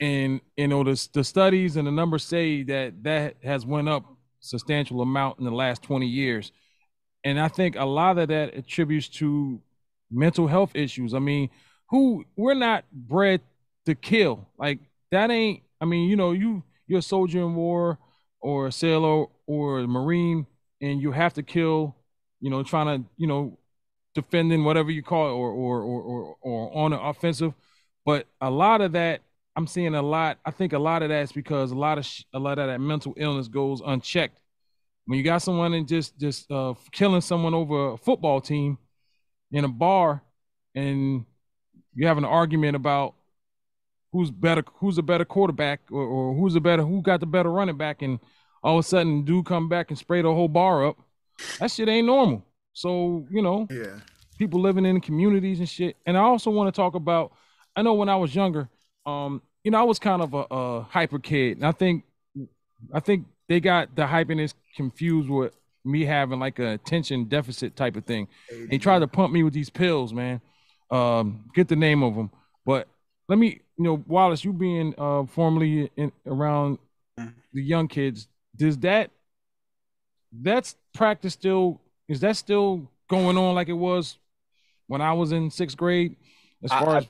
and 0.00 0.40
you 0.56 0.68
know, 0.68 0.84
the 0.84 1.08
the 1.12 1.24
studies 1.24 1.76
and 1.76 1.86
the 1.86 1.92
numbers 1.92 2.24
say 2.24 2.62
that 2.64 3.02
that 3.04 3.36
has 3.42 3.64
went 3.66 3.88
up 3.88 4.04
substantial 4.40 5.02
amount 5.02 5.38
in 5.38 5.44
the 5.44 5.50
last 5.50 5.82
twenty 5.82 6.06
years, 6.06 6.52
and 7.24 7.38
I 7.38 7.48
think 7.48 7.76
a 7.76 7.84
lot 7.84 8.18
of 8.18 8.28
that 8.28 8.54
attributes 8.54 9.08
to 9.20 9.60
mental 10.10 10.46
health 10.46 10.72
issues. 10.74 11.14
I 11.14 11.18
mean, 11.18 11.50
who 11.90 12.24
we're 12.36 12.54
not 12.54 12.84
bred 12.92 13.40
to 13.86 13.94
kill. 13.94 14.48
Like 14.58 14.80
that 15.10 15.30
ain't. 15.30 15.62
I 15.80 15.84
mean, 15.84 16.08
you 16.08 16.16
know, 16.16 16.32
you 16.32 16.62
you're 16.86 17.00
a 17.00 17.02
soldier 17.02 17.40
in 17.40 17.54
war 17.54 17.98
or 18.40 18.68
a 18.68 18.72
sailor 18.72 19.26
or 19.46 19.80
a 19.80 19.86
marine, 19.86 20.46
and 20.80 21.00
you 21.00 21.12
have 21.12 21.34
to 21.34 21.42
kill. 21.42 21.96
You 22.40 22.50
know, 22.50 22.62
trying 22.62 22.86
to 23.02 23.08
you 23.16 23.26
know 23.26 23.58
defending 24.16 24.64
whatever 24.64 24.90
you 24.90 25.02
call 25.02 25.28
it 25.28 25.32
or 25.32 25.50
or 25.50 25.80
or 25.82 26.02
or, 26.02 26.36
or 26.40 26.76
on 26.76 26.90
the 26.90 27.00
offensive. 27.00 27.54
But 28.04 28.26
a 28.40 28.50
lot 28.50 28.80
of 28.80 28.92
that. 28.92 29.20
I'm 29.54 29.66
seeing 29.66 29.94
a 29.94 30.02
lot. 30.02 30.38
I 30.44 30.50
think 30.50 30.74
a 30.74 30.78
lot 30.78 31.02
of 31.02 31.08
that's 31.08 31.32
because 31.32 31.70
a 31.70 31.74
lot 31.74 31.96
of 31.96 32.04
sh- 32.04 32.24
a 32.34 32.38
lot 32.38 32.58
of 32.58 32.66
that 32.66 32.78
mental 32.78 33.14
illness 33.16 33.48
goes 33.48 33.80
unchecked. 33.80 34.38
When 35.06 35.16
you 35.16 35.24
got 35.24 35.38
someone 35.38 35.72
and 35.72 35.88
just 35.88 36.18
just 36.18 36.50
uh, 36.50 36.74
killing 36.92 37.22
someone 37.22 37.54
over 37.54 37.92
a 37.92 37.96
football 37.96 38.40
team 38.40 38.76
in 39.52 39.64
a 39.64 39.68
bar, 39.68 40.22
and 40.74 41.24
you 41.94 42.06
have 42.06 42.18
an 42.18 42.24
argument 42.26 42.76
about 42.76 43.14
who's 44.12 44.30
better, 44.30 44.62
who's 44.74 44.98
a 44.98 45.02
better 45.02 45.24
quarterback, 45.24 45.80
or, 45.90 46.02
or 46.02 46.34
who's 46.34 46.54
a 46.54 46.60
better, 46.60 46.82
who 46.82 47.00
got 47.00 47.20
the 47.20 47.26
better 47.26 47.50
running 47.50 47.78
back, 47.78 48.02
and 48.02 48.20
all 48.62 48.78
of 48.78 48.84
a 48.84 48.88
sudden, 48.88 49.24
dude 49.24 49.46
come 49.46 49.68
back 49.68 49.90
and 49.90 49.98
spray 49.98 50.22
the 50.22 50.28
whole 50.28 50.48
bar 50.48 50.86
up. 50.86 50.96
That 51.60 51.70
shit 51.70 51.88
ain't 51.88 52.06
normal. 52.06 52.45
So 52.76 53.26
you 53.30 53.40
know, 53.40 53.68
Yeah. 53.70 54.00
people 54.38 54.60
living 54.60 54.84
in 54.84 55.00
communities 55.00 55.60
and 55.60 55.68
shit. 55.68 55.96
And 56.04 56.16
I 56.16 56.20
also 56.20 56.50
want 56.50 56.72
to 56.72 56.78
talk 56.78 56.94
about. 56.94 57.32
I 57.74 57.82
know 57.82 57.94
when 57.94 58.08
I 58.08 58.16
was 58.16 58.34
younger, 58.34 58.68
um, 59.06 59.42
you 59.64 59.70
know, 59.70 59.78
I 59.80 59.82
was 59.82 59.98
kind 59.98 60.20
of 60.22 60.34
a, 60.34 60.46
a 60.50 60.82
hyper 60.82 61.18
kid, 61.18 61.56
and 61.58 61.66
I 61.66 61.72
think, 61.72 62.04
I 62.92 63.00
think 63.00 63.26
they 63.48 63.60
got 63.60 63.94
the 63.96 64.02
hyperness 64.02 64.54
confused 64.76 65.28
with 65.28 65.54
me 65.84 66.04
having 66.04 66.38
like 66.38 66.58
a 66.58 66.72
attention 66.72 67.24
deficit 67.24 67.76
type 67.76 67.96
of 67.96 68.04
thing. 68.04 68.28
They 68.70 68.78
tried 68.78 69.00
to 69.00 69.06
pump 69.08 69.32
me 69.32 69.42
with 69.42 69.52
these 69.54 69.70
pills, 69.70 70.12
man. 70.12 70.40
Um, 70.90 71.50
get 71.54 71.68
the 71.68 71.76
name 71.76 72.02
of 72.02 72.14
them, 72.14 72.30
but 72.64 72.88
let 73.28 73.38
me, 73.38 73.60
you 73.76 73.84
know, 73.84 74.04
Wallace, 74.06 74.44
you 74.44 74.52
being 74.52 74.94
uh 74.98 75.24
formerly 75.26 75.90
in 75.96 76.12
around 76.26 76.78
the 77.52 77.62
young 77.62 77.88
kids, 77.88 78.28
does 78.54 78.76
that 78.78 79.10
that's 80.32 80.76
practice 80.92 81.32
still 81.32 81.80
is 82.08 82.20
that 82.20 82.36
still 82.36 82.90
going 83.08 83.36
on 83.36 83.54
like 83.54 83.68
it 83.68 83.72
was 83.74 84.18
when 84.86 85.00
I 85.00 85.12
was 85.12 85.32
in 85.32 85.50
sixth 85.50 85.76
grade? 85.76 86.16
As 86.62 86.70
far 86.70 86.96
I- 86.96 86.98
as 86.98 87.06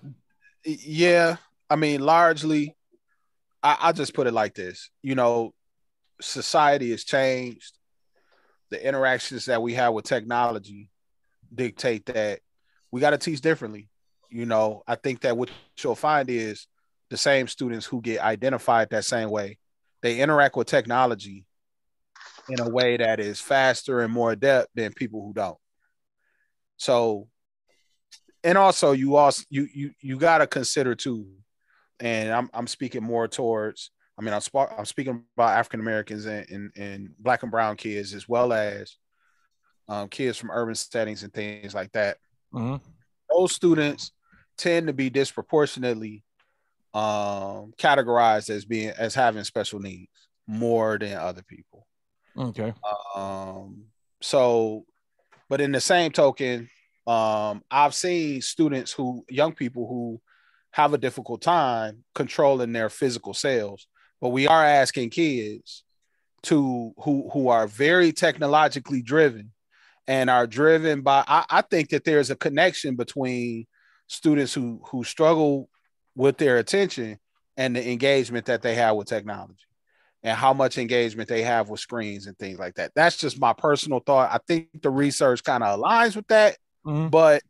yeah 0.67 1.37
i 1.71 1.77
mean 1.77 2.01
largely 2.01 2.75
I, 3.63 3.77
I 3.83 3.93
just 3.93 4.15
put 4.15 4.27
it 4.27 4.33
like 4.33 4.55
this 4.55 4.91
you 5.01 5.15
know 5.15 5.55
society 6.21 6.91
has 6.91 7.05
changed 7.05 7.79
the 8.71 8.85
interactions 8.85 9.45
that 9.45 9.63
we 9.63 9.75
have 9.75 9.95
with 9.95 10.05
technology 10.07 10.91
dictate 11.55 12.07
that 12.07 12.41
we 12.91 13.01
got 13.01 13.11
to 13.11 13.19
teach 13.19 13.41
differently 13.41 13.89
you 14.29 14.45
know 14.45 14.83
i 14.89 14.97
think 14.97 15.21
that 15.21 15.37
what 15.37 15.51
you'll 15.83 15.95
find 15.95 16.29
is 16.29 16.67
the 17.11 17.17
same 17.17 17.47
students 17.47 17.87
who 17.87 18.01
get 18.01 18.21
identified 18.21 18.91
that 18.91 19.05
same 19.05 19.31
way 19.31 19.57
they 20.03 20.19
interact 20.19 20.57
with 20.57 20.67
technology 20.67 21.46
in 22.49 22.61
a 22.61 22.69
way 22.69 22.97
that 22.97 23.21
is 23.21 23.41
faster 23.41 24.01
and 24.01 24.13
more 24.13 24.33
adept 24.33 24.69
than 24.75 24.93
people 24.93 25.23
who 25.25 25.33
don't 25.33 25.59
so 26.77 27.29
and 28.45 28.57
also 28.57 28.93
you 28.93 29.17
also 29.17 29.43
you 29.49 29.67
you 29.75 29.91
you 30.01 30.19
got 30.19 30.39
to 30.39 30.47
consider 30.47 30.95
too 30.95 31.27
and 32.01 32.31
I'm 32.31 32.51
I'm 32.53 32.67
speaking 32.67 33.03
more 33.03 33.27
towards 33.27 33.91
I 34.19 34.23
mean 34.23 34.35
I'm 34.35 34.41
sp- 34.45 34.71
I'm 34.77 34.85
speaking 34.85 35.25
about 35.37 35.59
African 35.59 35.81
Americans 35.81 36.27
and, 36.27 36.49
and 36.51 36.71
and 36.77 37.09
black 37.19 37.43
and 37.43 37.51
brown 37.51 37.77
kids 37.77 38.15
as 38.15 38.29
well 38.29 38.53
as 38.53 38.97
um, 39.89 40.09
kids 40.09 40.37
from 40.37 40.51
urban 40.51 40.75
settings 40.75 41.23
and 41.23 41.33
things 41.33 41.75
like 41.75 41.93
that. 41.93 42.19
Mhm. 42.53 42.81
Those 43.31 43.55
students 43.55 44.13
tend 44.59 44.89
to 44.89 44.93
be 44.93 45.11
disproportionately 45.11 46.25
um, 46.95 47.73
categorized 47.79 48.51
as 48.51 48.65
being 48.65 48.91
as 48.91 49.15
having 49.15 49.45
special 49.45 49.79
needs 49.81 50.11
more 50.47 50.99
than 50.99 51.17
other 51.17 51.43
people. 51.43 51.86
Okay, 52.39 52.73
Um, 53.15 53.85
so, 54.21 54.85
but 55.49 55.61
in 55.61 55.73
the 55.73 55.81
same 55.81 56.13
token, 56.13 56.69
um, 57.07 57.63
I've 57.71 57.95
seen 57.95 58.43
students 58.43 58.93
who, 58.93 59.25
young 59.29 59.53
people 59.53 59.87
who 59.87 60.21
have 60.73 60.93
a 60.93 60.99
difficult 60.99 61.41
time 61.41 62.05
controlling 62.15 62.73
their 62.73 62.91
physical 62.91 63.35
selves. 63.35 63.87
But 64.21 64.31
we 64.31 64.47
are 64.49 64.65
asking 64.65 65.11
kids 65.11 65.85
to 66.45 66.93
who 66.99 67.29
who 67.33 67.49
are 67.49 67.67
very 67.67 68.13
technologically 68.13 69.03
driven 69.03 69.53
and 70.07 70.31
are 70.31 70.47
driven 70.47 71.03
by. 71.03 71.25
I, 71.27 71.45
I 71.51 71.63
think 71.63 71.91
that 71.91 72.05
there's 72.05 72.31
a 72.31 72.37
connection 72.37 72.97
between 72.97 73.67
students 74.07 74.55
who 74.55 74.81
who 74.91 75.05
struggle 75.05 75.69
with 76.15 76.39
their 76.39 76.59
attention 76.59 77.19
and 77.57 77.77
the 77.77 77.91
engagement 77.91 78.47
that 78.47 78.63
they 78.63 78.75
have 78.75 78.97
with 78.97 79.07
technology 79.09 79.66
and 80.27 80.37
how 80.37 80.53
much 80.53 80.77
engagement 80.77 81.29
they 81.29 81.43
have 81.43 81.69
with 81.71 81.79
screens 81.79 82.27
and 82.27 82.37
things 82.37 82.59
like 82.59 82.75
that. 82.75 82.91
That's 82.97 83.17
just 83.17 83.41
my 83.41 83.53
personal 83.53 84.01
thought. 84.01 84.29
I 84.33 84.41
think 84.49 84.83
the 84.83 84.91
research 84.91 85.45
kind 85.45 85.63
of 85.63 85.79
aligns 85.79 86.17
with 86.17 86.27
that, 86.27 86.57
but 86.85 87.43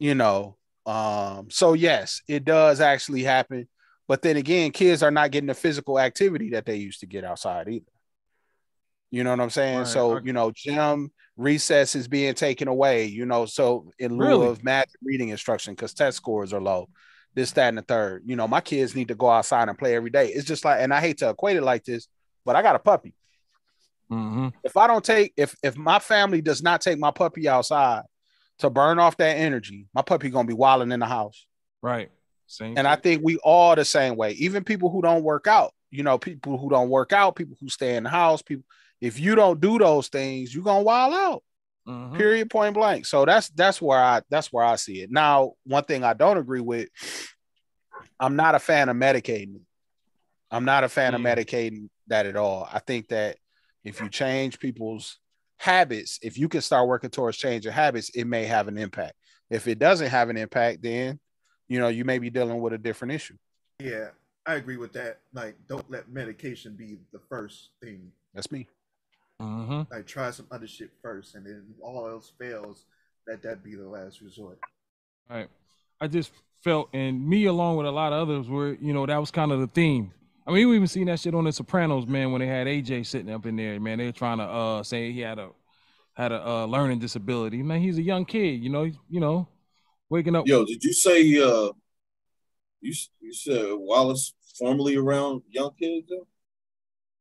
you 0.00 0.16
know, 0.16 0.56
um, 0.84 1.48
so 1.48 1.74
yes, 1.74 2.22
it 2.26 2.44
does 2.44 2.80
actually 2.80 3.22
happen. 3.22 3.68
But 4.08 4.20
then 4.20 4.36
again, 4.36 4.72
kids 4.72 5.02
are 5.04 5.12
not 5.12 5.30
getting 5.30 5.46
the 5.46 5.54
physical 5.54 5.98
activity 5.98 6.50
that 6.50 6.66
they 6.66 6.76
used 6.76 7.00
to 7.00 7.06
get 7.06 7.24
outside 7.24 7.68
either. 7.68 7.84
You 9.12 9.22
know 9.22 9.30
what 9.30 9.40
I'm 9.40 9.50
saying? 9.50 9.78
Right. 9.78 9.86
So, 9.86 10.18
you 10.18 10.32
know, 10.32 10.50
gym 10.50 11.12
recess 11.36 11.94
is 11.94 12.08
being 12.08 12.34
taken 12.34 12.66
away, 12.66 13.04
you 13.06 13.26
know, 13.26 13.46
so 13.46 13.92
in 14.00 14.18
lieu 14.18 14.26
Really? 14.26 14.46
of 14.48 14.64
math 14.64 14.88
reading 15.04 15.28
instruction 15.28 15.74
because 15.74 15.94
test 15.94 16.16
scores 16.16 16.52
are 16.52 16.60
low, 16.60 16.88
this, 17.34 17.52
that, 17.52 17.68
and 17.68 17.78
the 17.78 17.82
third. 17.82 18.24
You 18.26 18.34
know, 18.34 18.48
my 18.48 18.60
kids 18.60 18.96
need 18.96 19.08
to 19.08 19.14
go 19.14 19.30
outside 19.30 19.68
and 19.68 19.78
play 19.78 19.94
every 19.94 20.10
day. 20.10 20.28
It's 20.28 20.46
just 20.46 20.64
like, 20.64 20.80
and 20.80 20.92
I 20.92 21.00
hate 21.00 21.18
to 21.18 21.30
equate 21.30 21.56
it 21.56 21.62
like 21.62 21.84
this, 21.84 22.08
but 22.44 22.56
I 22.56 22.62
got 22.62 22.76
a 22.76 22.78
puppy. 22.80 23.14
Mm-hmm. 24.10 24.48
If 24.62 24.76
I 24.76 24.86
don't 24.86 25.04
take, 25.04 25.32
if 25.36 25.56
if 25.62 25.76
my 25.76 25.98
family 25.98 26.40
does 26.42 26.62
not 26.62 26.80
take 26.80 26.98
my 26.98 27.10
puppy 27.10 27.48
outside 27.48 28.02
to 28.58 28.70
burn 28.70 28.98
off 28.98 29.16
that 29.16 29.36
energy, 29.36 29.86
my 29.94 30.02
puppy 30.02 30.30
gonna 30.30 30.46
be 30.46 30.54
wilding 30.54 30.92
in 30.92 31.00
the 31.00 31.06
house. 31.06 31.46
right, 31.82 32.10
same. 32.46 32.74
And 32.76 32.86
I 32.86 32.96
think 32.96 33.22
we 33.24 33.38
all 33.38 33.74
the 33.74 33.84
same 33.84 34.16
way. 34.16 34.32
Even 34.32 34.62
people 34.62 34.90
who 34.90 35.02
don't 35.02 35.22
work 35.22 35.46
out, 35.46 35.72
you 35.90 36.02
know, 36.02 36.18
people 36.18 36.58
who 36.58 36.68
don't 36.68 36.90
work 36.90 37.12
out, 37.12 37.36
people 37.36 37.56
who 37.60 37.68
stay 37.68 37.96
in 37.96 38.04
the 38.04 38.10
house, 38.10 38.42
people. 38.42 38.64
If 39.00 39.18
you 39.18 39.34
don't 39.34 39.60
do 39.60 39.78
those 39.78 40.08
things, 40.08 40.54
you're 40.54 40.64
gonna 40.64 40.82
wild 40.82 41.14
out. 41.14 41.42
Mhm. 41.88 42.16
Period. 42.16 42.50
Point 42.50 42.74
blank. 42.74 43.06
So 43.06 43.24
that's 43.24 43.48
that's 43.50 43.80
where 43.82 43.98
I 43.98 44.22
that's 44.30 44.52
where 44.52 44.64
I 44.64 44.76
see 44.76 45.02
it. 45.02 45.10
Now, 45.10 45.52
one 45.64 45.84
thing 45.84 46.04
I 46.04 46.14
don't 46.14 46.38
agree 46.38 46.60
with, 46.60 46.88
I'm 48.20 48.36
not 48.36 48.54
a 48.54 48.58
fan 48.58 48.88
of 48.88 48.96
medicating. 48.96 49.60
I'm 50.54 50.64
not 50.64 50.84
a 50.84 50.88
fan 50.88 51.14
of 51.14 51.20
medicating 51.20 51.88
that 52.06 52.26
at 52.26 52.36
all. 52.36 52.68
I 52.72 52.78
think 52.78 53.08
that 53.08 53.38
if 53.82 54.00
you 54.00 54.08
change 54.08 54.60
people's 54.60 55.18
habits, 55.56 56.20
if 56.22 56.38
you 56.38 56.48
can 56.48 56.60
start 56.60 56.86
working 56.86 57.10
towards 57.10 57.36
changing 57.36 57.72
habits, 57.72 58.10
it 58.10 58.24
may 58.24 58.44
have 58.44 58.68
an 58.68 58.78
impact. 58.78 59.14
If 59.50 59.66
it 59.66 59.80
doesn't 59.80 60.10
have 60.10 60.30
an 60.30 60.36
impact, 60.36 60.82
then 60.82 61.18
you 61.66 61.80
know 61.80 61.88
you 61.88 62.04
may 62.04 62.20
be 62.20 62.30
dealing 62.30 62.60
with 62.60 62.72
a 62.72 62.78
different 62.78 63.12
issue. 63.14 63.36
Yeah, 63.80 64.10
I 64.46 64.54
agree 64.54 64.76
with 64.76 64.92
that. 64.92 65.18
Like, 65.32 65.56
don't 65.68 65.90
let 65.90 66.08
medication 66.08 66.76
be 66.76 66.98
the 67.12 67.20
first 67.28 67.70
thing. 67.82 68.12
That's 68.32 68.52
me. 68.52 68.68
Mm-hmm. 69.42 69.92
Like, 69.92 70.06
try 70.06 70.30
some 70.30 70.46
other 70.52 70.68
shit 70.68 70.90
first, 71.02 71.34
and 71.34 71.44
then 71.44 71.64
if 71.68 71.82
all 71.82 72.08
else 72.08 72.32
fails, 72.38 72.86
let 73.26 73.42
that 73.42 73.64
be 73.64 73.74
the 73.74 73.88
last 73.88 74.20
resort. 74.20 74.60
Right. 75.28 75.48
I 76.00 76.06
just 76.06 76.30
felt, 76.62 76.90
and 76.92 77.26
me 77.26 77.46
along 77.46 77.76
with 77.76 77.86
a 77.86 77.90
lot 77.90 78.12
of 78.12 78.28
others, 78.28 78.48
were 78.48 78.74
you 78.80 78.92
know 78.92 79.04
that 79.04 79.18
was 79.18 79.32
kind 79.32 79.50
of 79.50 79.58
the 79.58 79.66
theme. 79.66 80.12
I 80.46 80.52
mean, 80.52 80.68
we 80.68 80.76
even 80.76 80.86
seen 80.86 81.06
that 81.06 81.20
shit 81.20 81.34
on 81.34 81.44
The 81.44 81.52
Sopranos, 81.52 82.06
man, 82.06 82.30
when 82.30 82.40
they 82.40 82.46
had 82.46 82.66
AJ 82.66 83.06
sitting 83.06 83.32
up 83.32 83.46
in 83.46 83.56
there, 83.56 83.80
man. 83.80 83.98
They 83.98 84.06
were 84.06 84.12
trying 84.12 84.38
to 84.38 84.44
uh 84.44 84.82
say 84.82 85.10
he 85.12 85.20
had 85.20 85.38
a 85.38 85.50
had 86.14 86.32
a 86.32 86.46
uh, 86.46 86.66
learning 86.66 86.98
disability. 86.98 87.62
Man, 87.62 87.80
he's 87.80 87.98
a 87.98 88.02
young 88.02 88.24
kid, 88.24 88.62
you 88.62 88.70
know. 88.70 88.84
You 89.08 89.20
know, 89.20 89.48
waking 90.10 90.36
up. 90.36 90.46
Yo, 90.46 90.64
did 90.64 90.84
you 90.84 90.92
say 90.92 91.20
uh 91.40 91.70
you 92.80 92.94
you 93.20 93.32
said 93.32 93.66
Wallace 93.70 94.34
formerly 94.58 94.96
around 94.96 95.42
young 95.50 95.70
kids 95.78 96.06
though? 96.08 96.26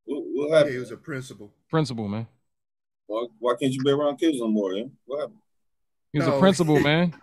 What, 0.05 0.23
what 0.25 0.49
Yeah, 0.49 0.55
happened? 0.57 0.73
he 0.73 0.79
was 0.79 0.91
a 0.91 0.97
principal. 0.97 1.53
principal, 1.69 2.07
man. 2.07 2.27
Why, 3.07 3.25
why 3.39 3.55
can't 3.59 3.73
you 3.73 3.83
be 3.83 3.91
around 3.91 4.17
kids 4.17 4.39
no 4.39 4.47
more? 4.47 4.73
Then? 4.73 4.91
What 5.05 5.21
happened? 5.21 5.39
He's 6.11 6.27
No, 6.27 6.35
a 6.35 6.39
principal, 6.39 6.79
man. 6.79 7.13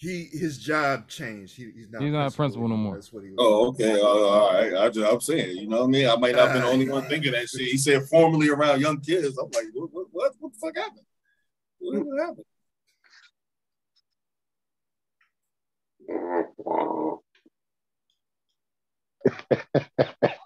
He 0.00 0.28
his 0.30 0.58
job 0.58 1.08
changed. 1.08 1.56
He, 1.56 1.72
he's 1.74 1.90
not. 1.90 2.00
He's 2.00 2.12
not 2.12 2.32
a 2.32 2.36
principal 2.36 2.68
no 2.68 2.76
more. 2.76 2.94
That's 2.94 3.12
what 3.12 3.24
he 3.24 3.30
was. 3.30 3.36
Oh, 3.40 3.66
okay. 3.70 4.00
Uh, 4.00 4.04
all 4.04 4.52
right. 4.52 4.72
I 4.74 4.88
just, 4.90 5.12
I'm 5.12 5.20
saying, 5.20 5.56
you 5.56 5.66
know 5.66 5.78
what 5.78 5.86
I 5.86 5.88
mean? 5.88 6.08
I 6.08 6.14
might 6.14 6.36
not 6.36 6.52
be 6.52 6.60
the 6.60 6.66
only 6.66 6.88
one 6.88 7.02
thinking 7.06 7.32
that 7.32 7.48
shit. 7.48 7.62
He 7.62 7.76
said 7.76 8.04
formerly 8.04 8.48
around 8.48 8.80
young 8.80 9.00
kids. 9.00 9.36
I'm 9.36 9.50
like, 9.52 9.64
what, 9.74 9.92
what, 9.92 10.06
what, 10.12 10.32
what 10.38 10.52
the 10.52 10.58
fuck 10.60 10.76
happened? 10.76 11.04
What, 11.80 12.06
what 12.06 12.20
happened? 12.20 12.44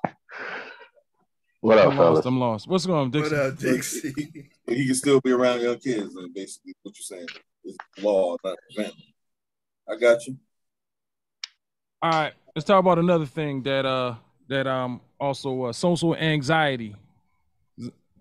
What 1.61 1.79
up, 1.79 1.93
I'm 1.93 1.97
fellas? 1.97 2.17
lost. 2.17 2.27
I'm 2.27 2.41
lost. 2.41 2.67
What's 2.67 2.87
going 2.87 2.99
on, 2.99 3.11
Dixie? 3.13 3.37
What 3.37 3.47
up, 3.47 3.57
Dixie? 3.59 4.15
He 4.67 4.87
can 4.87 4.95
still 4.97 5.21
be 5.21 5.31
around 5.31 5.61
young 5.61 5.79
kids. 5.79 6.17
And 6.17 6.35
basically, 6.35 6.75
what 6.83 6.97
you're 6.97 7.19
saying 7.19 7.29
is 7.65 7.77
law, 8.03 8.37
not 8.43 8.57
prevent. 8.75 8.95
I 9.89 9.97
got 9.97 10.27
you. 10.27 10.37
All 12.01 12.11
right, 12.11 12.33
let's 12.55 12.67
talk 12.67 12.81
about 12.81 12.99
another 12.99 13.27
thing 13.27 13.63
that 13.63 13.85
uh 13.87 14.15
that 14.49 14.67
um 14.67 15.01
also 15.21 15.65
uh, 15.65 15.73
social 15.73 16.17
anxiety. 16.17 16.97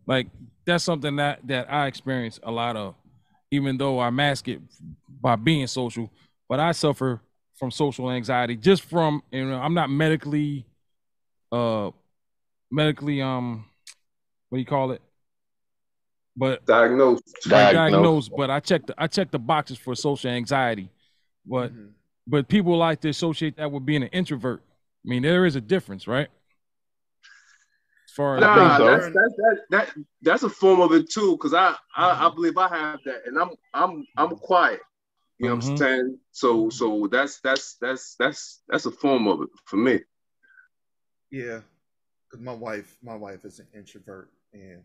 Like 0.05 0.27
that's 0.65 0.83
something 0.83 1.15
that 1.17 1.39
that 1.47 1.71
I 1.71 1.87
experience 1.87 2.39
a 2.43 2.51
lot 2.51 2.75
of, 2.75 2.95
even 3.49 3.77
though 3.77 3.99
I 3.99 4.09
mask 4.09 4.47
it 4.47 4.61
by 5.21 5.35
being 5.35 5.67
social. 5.67 6.11
But 6.47 6.59
I 6.59 6.73
suffer 6.73 7.21
from 7.55 7.71
social 7.71 8.09
anxiety 8.09 8.55
just 8.55 8.83
from 8.83 9.23
you 9.31 9.45
know 9.45 9.59
I'm 9.59 9.73
not 9.73 9.89
medically 9.89 10.65
uh 11.51 11.91
medically 12.71 13.21
um 13.21 13.65
what 14.49 14.57
do 14.57 14.59
you 14.59 14.65
call 14.65 14.91
it? 14.91 15.01
But 16.35 16.65
diagnosed. 16.65 17.23
Right, 17.49 17.73
diagnosed. 17.73 18.31
But 18.35 18.49
I 18.49 18.59
checked 18.59 18.87
the 18.87 18.95
I 18.97 19.07
checked 19.07 19.31
the 19.31 19.39
boxes 19.39 19.77
for 19.77 19.95
social 19.95 20.29
anxiety. 20.29 20.89
But 21.45 21.73
Mm-hmm. 21.73 21.91
but 22.27 22.47
people 22.47 22.77
like 22.77 23.01
to 23.01 23.09
associate 23.09 23.57
that 23.57 23.71
with 23.71 23.85
being 23.85 24.03
an 24.03 24.09
introvert. 24.09 24.63
I 25.05 25.09
mean, 25.09 25.23
there 25.23 25.45
is 25.45 25.55
a 25.55 25.61
difference, 25.61 26.07
right? 26.07 26.29
As 28.07 28.11
far 28.13 28.39
as 28.39 28.49
Nah, 28.49 28.79
that's, 28.81 29.09
that's 29.13 29.35
that, 29.37 29.57
that 29.71 29.89
that's 30.21 30.43
a 30.43 30.49
form 30.49 30.79
of 30.79 30.93
it 30.93 31.09
too, 31.09 31.33
because 31.33 31.53
I, 31.53 31.75
I 31.95 32.27
I 32.27 32.29
believe 32.33 32.57
I 32.57 32.69
have 32.69 32.99
that, 33.05 33.23
and 33.25 33.37
I'm 33.37 33.49
I'm 33.73 34.07
I'm 34.17 34.37
quiet. 34.37 34.79
You 35.39 35.47
know 35.47 35.53
what 35.55 35.55
I'm 35.57 35.61
Mhm. 35.61 35.77
saying? 35.77 36.19
So 36.31 36.69
so 36.69 37.07
that's 37.11 37.41
that's 37.41 37.77
that's 37.81 38.15
that's 38.19 38.63
that's 38.69 38.85
a 38.87 38.91
form 38.91 39.27
of 39.27 39.41
it 39.43 39.49
for 39.65 39.77
me. 39.77 40.01
Yeah, 41.31 41.61
because 42.29 42.43
my 42.43 42.53
wife, 42.53 42.97
my 43.03 43.15
wife 43.15 43.45
is 43.45 43.59
an 43.59 43.67
introvert, 43.75 44.31
and 44.53 44.83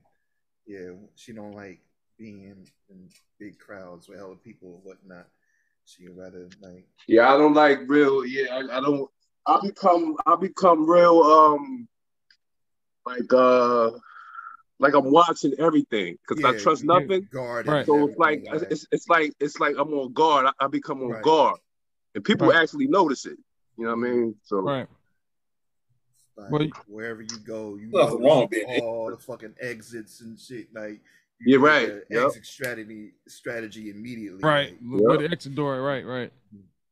yeah, 0.67 0.91
she 1.17 1.33
don't 1.33 1.55
like 1.55 1.81
being 2.19 2.45
in 2.91 3.09
big 3.39 3.59
crowds 3.59 4.09
with 4.09 4.21
other 4.21 4.37
people 4.37 4.77
and 4.77 4.85
whatnot. 4.85 5.29
She 5.87 6.09
rather 6.09 6.49
like 6.61 6.87
Yeah, 7.07 7.33
I 7.33 7.39
don't 7.39 7.55
like 7.55 7.81
real. 7.87 8.27
Yeah, 8.27 8.55
I, 8.55 8.79
I 8.79 8.81
don't. 8.81 9.09
I 9.47 9.61
become 9.63 10.17
I 10.27 10.35
become 10.35 10.89
real 10.89 11.23
um 11.23 11.89
like 13.07 13.33
uh 13.33 13.93
like 14.81 14.95
I'm 14.95 15.11
watching 15.11 15.55
everything 15.59 16.19
because 16.27 16.45
I 16.45 16.59
trust 16.61 16.85
nothing. 16.85 17.29
guarded 17.33 17.73
Right. 17.73 17.87
So 17.87 18.09
it's 18.09 18.19
like 18.19 18.43
it's, 18.53 18.87
it's 18.91 19.09
like 19.09 19.33
it's 19.39 19.61
like 19.61 19.77
I'm 19.79 19.93
on 19.95 20.13
guard. 20.13 20.47
I, 20.47 20.65
I 20.65 20.67
become 20.67 21.03
on 21.03 21.23
guard, 21.23 21.59
and 22.15 22.25
people 22.25 22.49
Right. 22.49 22.61
actually 22.61 22.89
notice 22.89 23.25
it. 23.25 23.39
You 23.79 23.85
know 23.85 23.95
what 23.95 24.07
I 24.07 24.11
mean? 24.11 24.35
So 24.43 24.57
right. 24.61 24.89
like 26.37 26.51
Well, 26.51 26.69
wherever 26.87 27.23
you 27.23 27.39
go, 27.39 27.77
you 27.77 27.89
Nothing 27.93 28.21
notice 28.21 28.25
wrong 28.25 28.41
with 28.41 28.51
being 28.51 28.67
all 28.67 29.11
the 29.11 29.17
fucking 29.17 29.55
exits 29.61 30.21
and 30.21 30.39
shit. 30.39 30.75
Like 30.75 31.01
Yeah, 31.45 31.59
make 31.59 31.67
right. 31.67 31.89
a 31.89 32.01
Yep. 32.11 32.25
Exit 32.27 32.47
strategy 32.47 33.11
strategy 33.29 33.91
immediately. 33.91 34.41
Right. 34.43 34.75
like- 34.83 35.03
With 35.03 35.21
the 35.21 35.31
exit 35.31 35.55
door, 35.55 35.81
right, 35.83 36.05
right. 36.07 36.33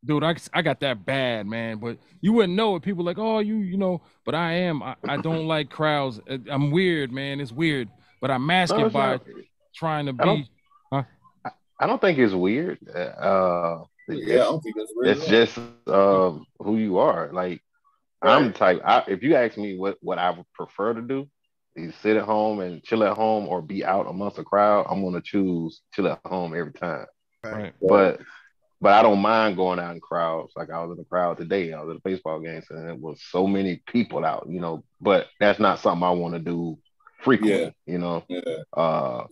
Dude, 0.04 0.22
I, 0.22 0.36
I 0.52 0.60
got 0.60 0.80
that 0.80 1.06
bad, 1.06 1.46
man. 1.46 1.78
But 1.78 1.96
you 2.20 2.34
wouldn't 2.34 2.52
know 2.54 2.76
it. 2.76 2.82
People 2.82 3.04
like, 3.04 3.16
oh, 3.18 3.38
you, 3.38 3.56
you 3.56 3.78
know, 3.78 4.02
but 4.26 4.34
I 4.34 4.52
am. 4.52 4.82
I, 4.82 4.96
I 5.08 5.16
don't 5.16 5.46
like 5.54 5.70
crowds. 5.70 6.20
Uh, 6.28 6.36
I'm 6.50 6.70
weird, 6.70 7.10
man. 7.10 7.40
It's 7.40 7.52
weird. 7.52 7.88
But 8.20 8.30
I 8.30 8.36
mask 8.36 8.76
No, 8.76 8.84
it 8.86 8.92
by 8.92 9.12
not. 9.12 9.26
trying 9.74 10.06
to 10.06 10.14
I 10.20 10.24
don't- 10.24 10.42
be. 10.42 10.50
Huh? 10.92 11.02
I 11.80 11.86
don't 11.86 12.00
think 12.00 12.18
it's 12.18 12.34
weird. 12.34 12.78
Uh, 12.94 13.84
Yeah, 14.08 14.34
I 14.34 14.36
don't 14.38 14.60
think 14.62 14.76
that's 14.76 14.92
weird 14.94 15.16
It's 15.16 15.26
just 15.26 15.58
um, 15.86 16.44
who 16.58 16.76
you 16.76 16.98
are. 16.98 17.30
Like 17.32 17.62
I'm 18.20 18.48
the 18.48 18.52
type. 18.52 18.82
I, 18.84 19.04
if 19.08 19.22
you 19.22 19.34
ask 19.36 19.56
me 19.56 19.76
what 19.78 19.96
what 20.02 20.18
I 20.18 20.30
would 20.30 20.46
prefer 20.52 20.92
to 20.94 21.00
do, 21.02 21.28
is 21.76 21.94
sit 22.02 22.16
at 22.16 22.24
home 22.24 22.60
and 22.60 22.82
chill 22.82 23.04
at 23.04 23.16
home 23.16 23.48
or 23.48 23.62
be 23.62 23.84
out 23.84 24.06
amongst 24.08 24.38
a 24.38 24.44
crowd. 24.44 24.86
I'm 24.88 25.02
gonna 25.02 25.20
choose 25.20 25.80
chill 25.94 26.08
at 26.08 26.20
home 26.24 26.54
every 26.54 26.72
time. 26.72 27.06
Right. 27.42 27.72
But 27.80 28.20
but 28.80 28.92
I 28.92 29.02
don't 29.02 29.20
mind 29.20 29.56
going 29.56 29.78
out 29.78 29.94
in 29.94 30.00
crowds. 30.00 30.52
Like 30.56 30.70
I 30.70 30.82
was 30.84 30.96
in 30.96 31.02
a 31.02 31.06
crowd 31.06 31.38
today. 31.38 31.72
I 31.72 31.82
was 31.82 31.90
at 31.90 31.96
a 31.96 32.08
baseball 32.08 32.40
game, 32.40 32.62
and 32.70 32.88
it 32.88 32.98
was 32.98 33.22
so 33.30 33.46
many 33.46 33.82
people 33.86 34.24
out. 34.24 34.46
You 34.48 34.60
know, 34.60 34.84
but 35.00 35.28
that's 35.40 35.58
not 35.58 35.80
something 35.80 36.02
I 36.02 36.10
want 36.10 36.34
to 36.34 36.40
do 36.40 36.78
frequently. 37.22 37.74
You 37.86 37.98
know. 37.98 38.24
Yeah. 38.28 38.40
Uh, 38.72 39.24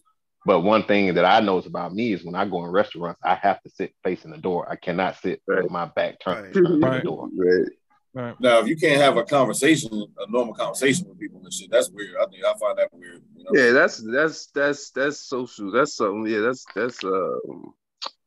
but 0.45 0.61
one 0.61 0.85
thing 0.85 1.15
that 1.15 1.25
I 1.25 1.41
notice 1.41 1.69
about 1.69 1.95
me 1.95 2.13
is 2.13 2.25
when 2.25 2.35
I 2.35 2.45
go 2.45 2.65
in 2.65 2.71
restaurants, 2.71 3.21
I 3.23 3.37
have 3.37 3.63
to 3.63 3.71
sit 3.71 3.95
facing 4.03 4.33
the 4.33 4.39
door. 4.39 4.69
I 4.69 4.75
cannot 4.75 5.17
sit 5.21 5.41
with 5.47 5.71
my 5.71 5.85
back 5.85 6.19
turned 6.21 6.53
turned 6.53 6.67
to 6.67 6.73
the 6.79 6.79
Right. 6.79 7.05
door. 7.05 7.29
Right. 7.37 7.69
Now, 8.15 8.61
if 8.61 8.67
you 8.67 8.77
can't 8.77 9.01
have 9.01 9.17
a 9.17 9.25
conversation, 9.25 10.07
a 10.19 10.31
normal 10.31 10.55
conversation 10.55 11.09
with 11.09 11.19
people 11.19 11.41
and 11.43 11.53
shit, 11.53 11.71
that's 11.71 11.91
weird. 11.91 12.17
I 12.21 12.27
think 12.27 12.45
I 12.45 12.53
find 12.59 12.77
that 12.79 12.89
weird. 12.93 13.23
You 13.35 13.45
know? 13.45 13.51
yeah, 13.55 13.73
that's 13.73 13.99
that's 14.13 14.47
that's 14.49 14.91
that's 14.91 15.19
social. 15.21 15.71
That's 15.73 15.95
something. 15.97 16.27
Yeah, 16.31 16.41
that's 16.41 16.65
that's 16.75 17.03
um 17.05 17.73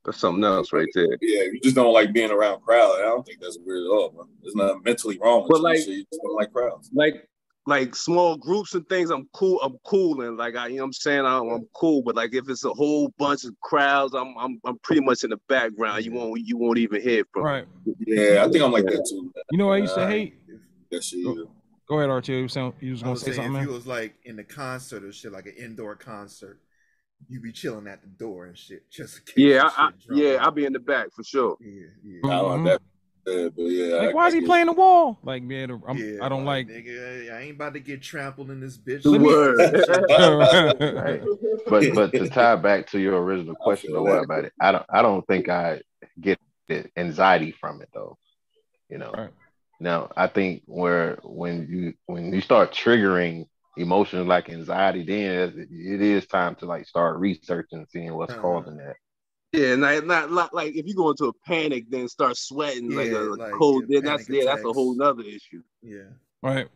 that's 0.04 0.18
something 0.18 0.44
else 0.44 0.74
right 0.74 0.88
there. 0.96 1.18
Yeah, 1.22 1.44
you 1.52 1.60
just 1.64 1.76
don't 1.76 1.94
like 1.94 2.14
being 2.14 2.32
around 2.32 2.62
crowds. 2.62 2.98
I 3.00 3.04
don't 3.04 3.26
think 3.26 3.40
that's 3.42 3.58
weird 3.64 3.84
at 3.86 3.90
all, 3.90 4.10
bro. 4.10 4.28
There's 4.42 4.56
nothing 4.56 4.82
mentally 4.84 5.20
wrong 5.22 5.42
with 5.44 5.50
But 5.50 5.58
you. 5.58 5.64
like- 5.64 5.78
shit. 5.80 5.88
you 5.90 6.06
just 6.12 6.22
don't 6.24 6.36
like 6.36 6.52
crowds. 6.52 6.90
like 6.94 7.28
like 7.68 7.96
small 7.96 8.38
groups 8.38 8.76
and 8.76 8.88
things 8.88 9.10
i'm 9.10 9.28
cool 9.34 9.60
i'm 9.62 9.76
cool 9.86 10.22
and 10.22 10.38
like 10.38 10.56
i 10.56 10.68
you 10.68 10.76
know 10.76 10.84
what 10.84 10.88
i'm 10.88 10.94
saying 10.94 11.26
I'm, 11.26 11.50
I'm 11.50 11.68
cool 11.74 12.04
but 12.04 12.16
like 12.16 12.34
if 12.34 12.48
it's 12.48 12.64
a 12.64 12.74
whole 12.74 13.12
bunch 13.18 13.44
of 13.44 13.60
crowds 13.62 14.14
i'm 14.14 14.36
i'm, 14.38 14.60
I'm 14.66 14.78
pretty 14.80 15.02
much 15.02 15.24
in 15.24 15.32
the 15.32 15.40
background 15.50 16.06
you 16.06 16.12
won't 16.12 16.42
you 16.46 16.58
won't 16.58 16.78
even 16.78 17.02
hear 17.02 17.24
from 17.34 17.44
me. 17.44 17.50
Right. 17.50 17.66
Yeah, 18.06 18.46
I 18.46 18.52
think 18.52 18.64
I'm 18.64 18.72
like 18.72 18.86
that 18.86 19.06
too. 19.10 19.32
You 19.52 19.58
know 19.58 19.68
what 19.68 19.74
I 19.74 19.78
used 19.78 19.96
to 19.96 20.08
hate? 20.08 20.36
That 20.92 21.04
shit. 21.04 21.20
either. 21.20 21.46
Go 21.88 22.00
ahead, 22.00 22.10
RT. 22.10 22.30
You 22.30 22.44
was, 22.44 22.54
saying, 22.54 22.74
you 22.80 22.92
was 22.92 23.02
gonna 23.02 23.12
was 23.14 23.22
say 23.22 23.32
saying 23.32 23.48
something, 23.48 23.62
if 23.62 23.68
you 23.68 23.74
was 23.74 23.86
like 23.86 24.16
in 24.24 24.36
the 24.36 24.44
concert 24.44 25.04
or 25.04 25.12
shit, 25.12 25.32
like 25.32 25.46
an 25.46 25.54
indoor 25.58 25.96
concert, 25.96 26.60
you 27.28 27.40
be 27.42 27.52
chilling 27.52 27.88
at 27.88 28.02
the 28.02 28.08
door 28.08 28.46
and 28.46 28.58
shit, 28.58 28.90
just 28.92 29.20
in 29.20 29.26
case 29.26 29.34
yeah 29.38 29.64
I, 29.64 29.66
I, 29.66 29.90
shit 29.90 30.08
drop 30.08 30.20
yeah 30.20 30.38
i'll 30.42 30.52
be 30.52 30.66
in 30.66 30.74
the 30.74 30.80
back 30.80 31.08
for 31.16 31.24
sure 31.24 31.58
yeah 31.62 31.88
yeah 32.04 32.20
I 32.24 32.42
don't 32.42 32.64
like 32.64 32.74
that. 32.74 32.82
Yeah, 33.28 33.48
but 33.56 33.64
yeah, 33.64 33.96
Like, 33.96 34.10
I- 34.10 34.14
why 34.14 34.28
is 34.28 34.34
he 34.34 34.40
get 34.42 34.46
playing 34.48 34.66
the 34.68 34.74
wall? 34.74 35.18
Like, 35.24 35.42
man, 35.44 35.82
I'm, 35.88 35.98
Yeah, 35.98 36.24
I 36.24 36.30
don't 36.30 36.46
like. 36.46 36.68
Nigga, 36.68 37.34
I 37.34 37.42
ain't 37.42 37.56
about 37.56 37.74
to 37.74 37.80
get 37.80 38.02
trampled 38.02 38.52
in 38.52 38.60
this 38.60 38.78
bitch. 38.78 39.04
Me- 39.06 39.30
Right. 40.94 41.22
But 41.68 41.96
but 41.96 42.12
to 42.14 42.30
tie 42.30 42.56
back 42.58 42.88
to 42.92 43.00
your 43.00 43.24
original 43.24 43.56
question 43.60 43.94
though, 43.94 44.04
what 44.04 44.24
about 44.24 44.46
it? 44.46 44.54
I 44.62 44.72
don't 44.72 44.86
I 44.90 45.02
don't 45.02 45.26
think 45.26 45.50
I 45.50 45.82
get 46.22 46.38
the 46.68 46.86
anxiety 46.96 47.52
from 47.60 47.82
it 47.82 47.90
though. 47.94 48.18
You 48.90 49.00
know. 49.00 49.30
Now 49.80 50.12
I 50.16 50.28
think 50.28 50.62
where 50.68 51.18
when 51.24 51.68
you 51.68 51.94
when 52.06 52.32
you 52.32 52.42
start 52.42 52.72
triggering 52.72 53.48
emotions 53.78 54.28
like 54.28 54.50
anxiety, 54.50 55.04
then 55.04 55.68
it 55.72 56.02
is 56.02 56.28
time 56.28 56.54
to 56.56 56.66
like 56.66 56.88
start 56.88 57.18
researching, 57.18 57.86
seeing 57.90 58.14
what's 58.14 58.32
Uh-huh. 58.34 58.42
causing 58.42 58.78
that. 58.78 58.96
Yeah 59.52 59.76
not, 59.76 60.06
not 60.06 60.32
not 60.32 60.54
like 60.54 60.76
if 60.76 60.86
you 60.86 60.94
go 60.96 61.10
into 61.10 61.26
a 61.26 61.34
panic 61.46 61.86
then 61.90 62.08
start 62.08 62.36
sweating 62.36 62.92
like 62.92 63.12
a 63.12 63.20
like, 63.20 63.52
cold 63.54 63.84
yeah, 63.88 64.00
then 64.00 64.06
that's 64.06 64.26
panic 64.26 64.44
yeah 64.44 64.54
that's 64.54 64.66
a 64.66 64.74
whole 64.74 65.02
other 65.02 65.24
issue 65.24 65.62
Yeah. 65.82 66.04
Right. 66.42 66.68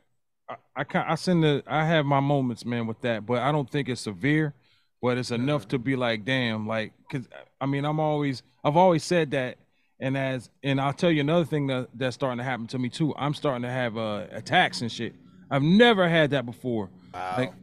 I, 0.49 0.55
I 0.75 1.11
I 1.11 1.15
send 1.15 1.43
the 1.43 1.63
I 1.67 1.85
have 1.85 2.05
my 2.05 2.19
moments, 2.19 2.65
man, 2.65 2.87
with 2.87 3.01
that, 3.01 3.25
but 3.25 3.39
I 3.39 3.51
don't 3.51 3.69
think 3.69 3.87
it's 3.87 4.01
severe. 4.01 4.53
But 5.01 5.17
it's 5.17 5.31
enough 5.31 5.69
to 5.69 5.79
be 5.79 5.95
like, 5.95 6.25
damn, 6.25 6.67
like, 6.67 6.91
cause 7.09 7.25
I 7.61 7.67
mean, 7.67 7.85
I'm 7.85 7.99
always 7.99 8.43
I've 8.65 8.75
always 8.75 9.03
said 9.03 9.31
that, 9.31 9.57
and 9.99 10.17
as 10.17 10.49
and 10.63 10.81
I'll 10.81 10.91
tell 10.91 11.11
you 11.11 11.21
another 11.21 11.45
thing 11.45 11.67
that 11.67 11.87
that's 11.93 12.15
starting 12.15 12.39
to 12.39 12.43
happen 12.43 12.67
to 12.67 12.79
me 12.79 12.89
too. 12.89 13.13
I'm 13.15 13.33
starting 13.33 13.61
to 13.61 13.69
have 13.69 13.97
uh, 13.97 14.25
attacks 14.31 14.81
and 14.81 14.91
shit. 14.91 15.13
I've 15.51 15.63
never 15.63 16.09
had 16.09 16.31
that 16.31 16.45
before. 16.45 16.89
Like, 17.13 17.53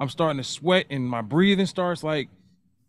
I'm 0.00 0.08
starting 0.08 0.38
to 0.38 0.44
sweat 0.44 0.86
and 0.90 1.08
my 1.08 1.22
breathing 1.22 1.66
starts 1.66 2.02
like 2.02 2.28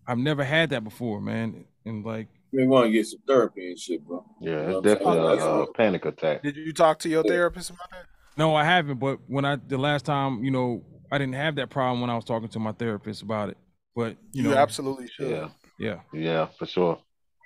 I've 0.08 0.18
never 0.18 0.44
had 0.44 0.72
that 0.72 0.84
before, 0.84 1.22
man. 1.22 1.66
And 1.86 2.06
like, 2.06 2.28
You 2.52 2.68
want 2.68 2.88
to 2.88 2.92
get 2.92 3.08
some 3.08 3.22
therapy 3.28 3.70
and 3.70 3.80
shit, 3.80 4.06
bro. 4.06 4.26
Yeah, 4.40 4.50
You 4.52 4.56
know 4.56 4.62
it's 4.62 4.68
what 4.68 4.78
I'm 4.78 4.84
saying? 4.84 4.98
definitely 4.98 5.20
a, 5.20 5.36
That's 5.36 5.70
a 5.70 5.74
panic 5.74 6.06
attack. 6.06 6.44
Did 6.44 6.56
you 6.58 6.74
talk 6.74 7.00
to 7.00 7.10
your 7.10 7.24
therapist 7.24 7.70
about 7.70 7.90
that? 7.92 8.06
No, 8.38 8.56
I 8.56 8.64
haven't. 8.64 9.00
But 9.00 9.20
when 9.28 9.46
I 9.46 9.56
the 9.56 9.78
last 9.78 10.06
time, 10.06 10.44
you 10.44 10.52
know, 10.52 10.84
I 11.12 11.18
didn't 11.18 11.36
have 11.36 11.56
that 11.56 11.70
problem 11.70 12.02
when 12.02 12.10
I 12.10 12.16
was 12.16 12.24
talking 12.26 12.48
to 12.50 12.60
my 12.60 12.72
therapist 12.72 13.22
about 13.22 13.50
it. 13.50 13.58
But 13.96 14.16
you, 14.32 14.44
You 14.44 14.50
know, 14.50 14.56
absolutely 14.58 15.08
should. 15.08 15.30
Yeah. 15.32 15.50
yeah, 15.78 16.00
Yeah, 16.14 16.48
for 16.58 16.66
sure. 16.66 17.00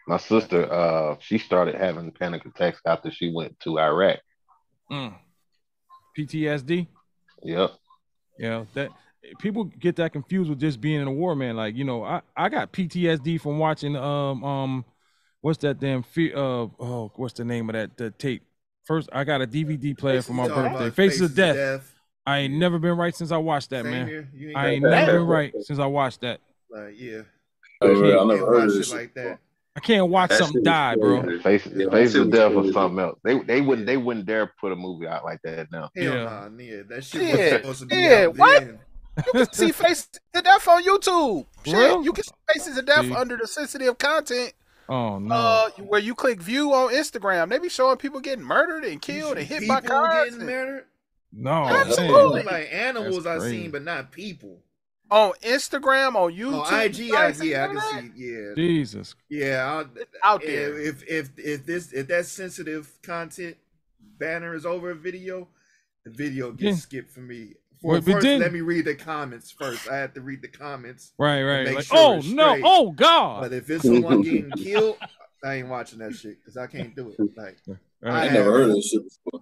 My 0.08 0.18
sister, 0.18 0.72
uh, 0.72 1.16
she 1.20 1.40
started 1.40 1.74
having 1.76 2.12
panic 2.12 2.46
attacks 2.46 2.80
after 2.86 3.10
she 3.10 3.32
went 3.34 3.60
to 3.62 3.80
Iraq. 3.80 4.20
Mm. 4.92 5.16
PTSD. 6.18 6.88
Yep. 7.44 7.72
Yeah, 8.38 8.66
that 8.76 8.90
people 9.40 9.66
get 9.66 9.96
that 9.98 10.14
confused 10.14 10.50
with 10.50 10.60
just 10.60 10.82
being 10.82 11.02
in 11.02 11.08
a 11.08 11.12
war, 11.12 11.36
man. 11.36 11.56
Like, 11.56 11.76
you 11.76 11.84
know, 11.84 12.04
I 12.04 12.22
I 12.36 12.50
got 12.50 12.72
PTSD 12.72 13.40
from 13.40 13.60
watching 13.60 13.96
um 13.96 14.44
um 14.44 14.86
what's 15.42 15.60
that 15.60 15.80
damn 15.80 16.04
fe- 16.04 16.34
uh 16.34 16.40
oh 16.80 17.12
what's 17.16 17.34
the 17.34 17.46
name 17.46 17.70
of 17.70 17.74
that 17.74 17.98
the 17.98 18.12
tape? 18.12 18.44
First, 18.86 19.10
I 19.12 19.24
got 19.24 19.42
a 19.42 19.48
DVD 19.48 19.98
player 19.98 20.22
for 20.22 20.34
my 20.34 20.48
birthday. 20.48 20.90
Faces, 20.90 20.90
of 20.90 20.96
Faces 20.96 21.22
of 21.22 21.36
Death. 21.36 21.56
Death. 21.56 21.92
I 22.28 22.38
ain't 22.40 22.54
never 22.56 22.80
been 22.80 22.98
right 22.98 23.16
since 23.16 23.32
I 23.32 23.38
watched 23.38 23.70
that, 23.70 23.84
Same 23.84 23.92
man. 23.92 24.08
here. 24.08 24.30
You 24.34 24.50
ain't 24.50 24.58
I 24.58 24.70
ain't 24.70 24.84
never 24.84 25.20
been 25.20 25.28
right 25.28 25.54
since 25.62 25.80
I 25.80 25.86
watched 25.86 26.22
that. 26.22 26.40
Like 26.70 27.00
yeah. 27.00 27.22
I 27.82 27.88
never, 27.88 28.06
I 28.06 28.10
Can't 28.10 28.28
never 28.28 28.46
heard 28.46 28.56
watch 28.56 28.70
of 28.70 28.74
this 28.74 28.94
like 28.94 29.14
that. 29.16 29.40
I 29.76 29.80
can't 29.82 30.10
watch 30.10 30.30
That 30.30 30.38
something 30.38 30.54
shit 30.54 30.62
was 30.64 30.70
die, 30.72 30.96
bro. 30.96 31.22
crazy. 31.22 31.40
Face, 31.44 31.68
Yeah, 31.76 31.90
Face 31.90 32.16
of 32.16 32.32
Death 32.32 32.54
or 32.54 32.72
something 32.72 33.00
else. 33.00 33.20
They 33.24 33.40
they 33.40 33.62
wouldn't 33.62 33.86
they 33.86 33.98
wouldn't 33.98 34.26
dare 34.26 34.52
put 34.60 34.72
a 34.72 34.76
movie 34.76 35.08
out 35.08 35.26
like 35.26 35.42
that 35.44 35.72
now. 35.72 35.90
Hell 35.96 36.14
Yeah. 36.14 36.24
nah, 36.24 36.50
yeah. 36.58 36.82
That 36.88 37.04
shit 37.04 37.22
Yeah, 37.22 37.36
was 37.36 37.50
supposed 37.62 37.80
to 37.82 37.86
be 37.88 37.96
yeah, 37.98 38.26
out 38.28 38.38
what? 38.38 38.64
then. 38.64 38.80
You 39.18 39.32
can 39.46 39.54
see 39.54 39.72
Faces 39.72 40.10
of 40.34 40.44
Death 40.44 40.68
on 40.68 40.84
YouTube. 40.84 41.46
Shit, 41.66 41.74
Real? 41.76 42.04
you 42.04 42.12
can 42.14 42.24
see 42.24 42.32
Faces 42.54 42.78
of 42.78 42.86
Death 42.86 43.06
See? 43.06 43.14
under 43.16 43.38
the 43.38 43.48
sensitive 43.48 43.98
content. 43.98 44.54
Oh 44.90 45.18
no. 45.20 45.34
Uh, 45.36 45.70
where 45.84 46.00
you 46.00 46.14
click 46.14 46.40
view 46.42 46.74
on 46.74 46.94
Instagram, 46.94 47.50
they 47.50 47.58
be 47.60 47.70
showing 47.70 47.98
people 47.98 48.20
getting 48.20 48.44
murdered 48.46 48.84
and 48.86 49.02
killed 49.02 49.38
and 49.38 49.48
hit 49.48 49.62
People 49.62 49.76
by 49.76 49.82
cars. 49.82 50.32
getting 50.32 50.46
murdered. 50.46 50.86
no. 51.32 51.52
Absolutely. 51.66 52.44
man. 52.44 52.54
Like 52.54 52.70
animals 52.72 53.26
I've 53.26 53.42
seen, 53.44 53.72
but 53.72 53.84
not 53.84 54.12
people. 54.12 54.60
On 55.12 55.34
Instagram, 55.44 56.16
on 56.16 56.34
YouTube, 56.34 56.66
On 56.66 56.82
IG, 56.82 57.12
I, 57.14 57.28
yeah, 57.44 57.64
I 57.64 57.68
can 57.68 57.78
internet? 57.78 58.18
see. 58.18 58.24
Yeah, 58.26 58.54
Jesus. 58.56 59.16
yeah. 59.30 59.84
i 60.24 60.28
out 60.28 60.42
there. 60.42 60.80
If 60.80 61.04
if 61.08 61.30
if 61.38 61.66
this 61.66 61.94
if 61.94 62.08
that 62.08 62.26
sensitive 62.26 62.92
content 63.04 63.58
banner 64.20 64.56
is 64.56 64.66
over 64.66 64.92
a 64.92 64.96
video, 64.96 65.48
the 66.04 66.10
video 66.12 66.52
gets 66.52 66.64
Yeah. 66.64 66.82
skipped 66.82 67.12
for 67.12 67.20
me. 67.22 67.54
For, 67.86 67.92
Well, 67.92 68.02
first, 68.02 68.22
then- 68.24 68.40
let 68.40 68.52
me 68.52 68.62
read 68.62 68.86
the 68.86 68.96
comments 68.96 69.52
first. 69.52 69.88
I 69.88 69.98
have 69.98 70.14
to 70.16 70.22
read 70.22 70.42
the 70.42 70.48
comments. 70.48 71.14
Right, 71.20 71.44
right. 71.44 71.76
Like, 71.76 71.86
sure 71.86 71.98
oh 72.00 72.14
no, 72.16 72.22
straight. 72.22 72.64
oh 72.66 72.92
god. 72.92 73.42
But 73.44 73.54
if 73.54 73.70
it's 73.70 73.84
someone 73.84 74.24
getting 74.24 74.50
killed, 74.58 74.98
I 75.44 75.56
ain't 75.56 75.68
watching 75.68 76.00
that 76.00 76.16
shit 76.16 76.38
because 76.42 76.58
I 76.58 76.66
can't 76.66 76.96
do 76.96 77.10
it. 77.18 77.38
Like 77.38 77.58
I 77.70 78.10
Right. 78.10 78.24
ain't 78.26 78.34
never 78.34 78.52
heard 78.52 78.70
of 78.70 78.76
this 78.76 78.90
shit 78.90 79.04
before. 79.04 79.42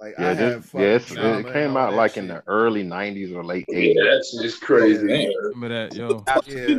Like 0.00 0.14
Yeah, 0.20 0.30
I 0.30 0.34
this, 0.34 0.54
have 0.54 0.70
yeah, 0.80 0.80
it's, 0.86 1.04
fucking 1.08 1.22
trauma 1.22 1.48
it 1.48 1.52
came 1.52 1.76
out 1.76 1.94
like 1.94 2.12
shit. 2.14 2.22
in 2.22 2.28
the 2.28 2.44
early 2.46 2.84
'90s 2.84 3.34
or 3.34 3.44
late 3.44 3.64
Yeah, 3.68 3.78
'80s. 3.80 4.04
that's 4.04 4.38
just 4.40 4.60
crazy. 4.60 5.02
Remember 5.42 5.68
that, 5.68 5.96
yo. 5.96 6.24
Yeah. 6.46 6.78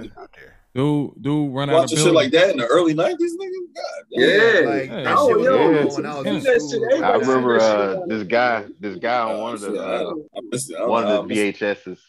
Dude, 0.80 1.22
dude, 1.22 1.54
run 1.54 1.70
out 1.70 1.74
of 1.76 1.82
Watching 1.82 1.98
shit 1.98 2.14
like 2.14 2.32
that 2.32 2.52
in 2.52 2.58
the 2.58 2.66
early 2.68 2.94
nineties, 2.94 3.36
nigga. 3.36 3.76
God 3.76 4.06
damn. 4.16 4.22
Yeah, 4.64 4.70
like 4.70 4.90
Hey, 4.90 5.04
that 5.04 5.16
oh, 5.18 5.38
was 5.38 5.46
yo, 5.46 5.72
yeah. 5.72 5.84
when 5.96 6.06
I 6.06 6.20
was 6.20 6.46
in 6.46 6.70
shit 6.70 7.04
I 7.04 7.16
remember 7.16 7.60
uh, 7.60 8.06
this 8.08 8.24
guy, 8.24 8.66
this 8.80 8.96
guy 8.98 9.20
on 9.20 9.36
Uh, 9.36 9.42
one 9.42 9.54
of 9.56 9.62
the 9.62 9.68
uh, 9.84 10.00
don't- 10.00 10.26
I 10.36 10.40
missed 10.52 10.70
it. 10.72 10.76
I 10.76 10.80
don't- 10.80 10.90
one 10.90 11.06
of 11.06 11.28
the 11.28 11.34
VHSs. 11.36 12.00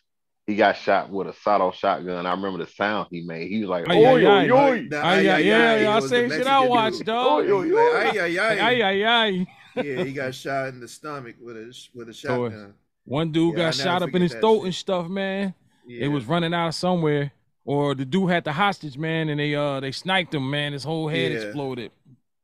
He 0.46 0.56
got 0.56 0.76
shot 0.76 1.10
with 1.10 1.28
a 1.28 1.32
sawed-off 1.32 1.76
shotgun. 1.76 2.26
I 2.26 2.30
remember 2.32 2.64
the 2.64 2.70
sound 2.70 3.08
he 3.10 3.20
made. 3.22 3.48
He 3.50 3.60
was 3.60 3.68
like, 3.68 3.88
Ay, 3.88 4.04
"Oh, 4.04 4.16
ay, 4.16 4.20
yo, 4.20 4.30
ay. 4.30 4.44
yo." 4.44 4.88
The 4.88 4.96
Ay, 5.04 5.14
ay, 5.14 5.20
yeah, 5.20 5.38
yeah, 5.38 5.76
yeah. 5.80 5.96
I 5.96 6.00
say 6.00 6.08
shit 6.08 6.46
I 6.46 6.60
Mexican 6.60 6.68
watch, 6.68 6.92
dude. 6.94 7.06
dog. 7.06 7.44
He 7.46 7.52
was 7.52 7.66
like, 7.70 8.14
ay, 8.14 8.18
ay, 8.18 8.38
ay. 8.38 8.60
Ay, 8.60 8.82
ay, 8.82 9.04
ay. 9.04 9.46
Yeah, 9.82 10.04
he 10.04 10.12
got 10.12 10.34
shot 10.34 10.68
in 10.68 10.80
the 10.80 10.88
stomach 10.88 11.36
with 11.40 11.56
a 11.56 11.88
with 11.94 12.08
a 12.08 12.12
shotgun. 12.12 12.74
One 13.04 13.30
dude 13.32 13.56
Yeah, 13.56 13.66
got 13.66 13.74
shot 13.74 14.02
up 14.02 14.14
in 14.14 14.22
his 14.22 14.34
throat 14.34 14.58
shit. 14.58 14.64
and 14.66 14.74
stuff, 14.74 15.08
man. 15.08 15.54
Yeah. 15.86 16.00
They 16.00 16.08
was 16.08 16.24
running 16.26 16.52
out 16.54 16.68
of 16.68 16.74
somewhere, 16.74 17.32
or 17.64 17.94
the 17.94 18.04
dude 18.04 18.30
had 18.30 18.44
the 18.44 18.52
hostage, 18.52 18.96
man, 18.98 19.28
and 19.28 19.38
they 19.40 19.54
uh 19.54 19.80
they 19.80 19.92
sniped 19.92 20.34
him, 20.34 20.50
man. 20.50 20.72
His 20.72 20.84
whole 20.84 21.08
head 21.08 21.32
Yeah. 21.32 21.38
exploded. 21.38 21.92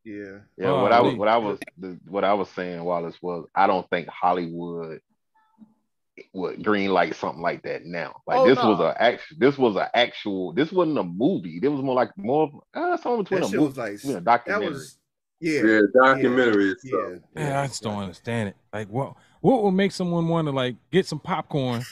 Yeah. 0.05 0.39
Yeah, 0.57 0.83
what 0.83 0.93
I 0.93 1.01
was, 1.01 1.17
what 1.17 1.27
I 1.29 1.37
was, 1.37 1.59
the, 1.79 1.99
what 2.07 2.23
I 2.23 2.33
was 2.35 2.49
saying, 2.51 2.85
Wallace 2.85 3.17
was, 3.21 3.49
I 3.57 3.67
don't 3.67 3.91
think 3.91 4.07
Hollywood 4.09 5.01
would 6.33 6.63
green 6.65 6.91
light 6.93 7.15
something 7.17 7.43
like 7.43 7.63
that 7.65 7.85
now. 7.85 8.23
Like 8.27 8.39
Oh, 8.39 8.47
this 8.47 8.57
was 8.59 8.79
a 8.81 8.95
actual, 9.03 9.37
this 9.39 9.59
was 9.59 9.77
a 9.77 9.95
actual, 9.97 10.53
this 10.53 10.71
wasn't 10.73 10.99
a 10.99 11.03
movie. 11.03 11.59
This 11.61 11.71
was 11.71 11.83
more 11.83 11.95
like 11.97 12.11
more, 12.17 12.45
of- 12.45 12.61
uh, 12.75 12.97
something 12.99 13.25
between 13.25 13.41
That 13.41 13.47
a 13.47 13.51
shit 13.51 13.59
movie, 13.61 13.69
was 13.69 13.77
like 13.77 13.93
between 13.97 14.11
a 14.13 14.21
that 14.21 14.25
documentary. 14.25 14.69
was 14.75 14.99
yeah. 15.41 15.63
Yeah, 15.65 15.81
documentary 16.03 16.69
and 16.69 16.77
Yeah. 16.85 16.99
stuff. 16.99 17.23
Man, 17.35 17.57
I 17.57 17.67
just 17.67 17.83
don't 17.83 17.99
understand 17.99 18.49
it. 18.51 18.57
Like, 18.73 18.89
what 18.89 19.15
what 19.41 19.63
would 19.65 19.73
make 19.73 19.93
someone 19.93 20.29
want 20.29 20.47
to 20.47 20.53
like 20.53 20.77
get 20.91 21.05
some 21.07 21.19
popcorn, 21.21 21.83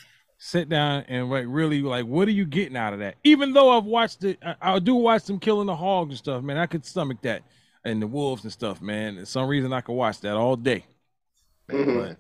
sit 0.45 0.69
down, 0.69 1.05
and 1.09 1.31
like 1.31 1.47
really 1.49 1.81
like, 1.81 2.05
what 2.05 2.29
are 2.29 2.33
you 2.33 2.45
getting 2.45 2.77
out 2.77 2.93
of 2.93 2.99
that? 2.99 3.15
Even 3.25 3.55
though 3.55 3.71
I've 3.71 3.87
watched 3.87 4.25
it, 4.25 4.39
I, 4.45 4.57
I 4.61 4.79
do 4.79 4.95
watch 4.95 5.25
them 5.25 5.39
killing 5.41 5.67
the 5.67 5.75
hogs 5.75 6.11
and 6.11 6.19
stuff, 6.19 6.43
man. 6.43 6.59
I 6.59 6.67
could 6.67 6.85
stomach 6.85 7.19
that 7.23 7.43
and 7.85 8.01
the 8.03 8.07
wolves 8.07 8.45
and 8.45 8.53
stuff, 8.53 8.83
man. 8.83 9.19
For 9.21 9.25
some 9.25 9.49
reason, 9.49 9.73
I 9.73 9.81
could 9.81 9.95
watch 9.95 10.21
that 10.21 10.37
all 10.37 10.57
day. 10.57 10.85
Man, 11.69 12.17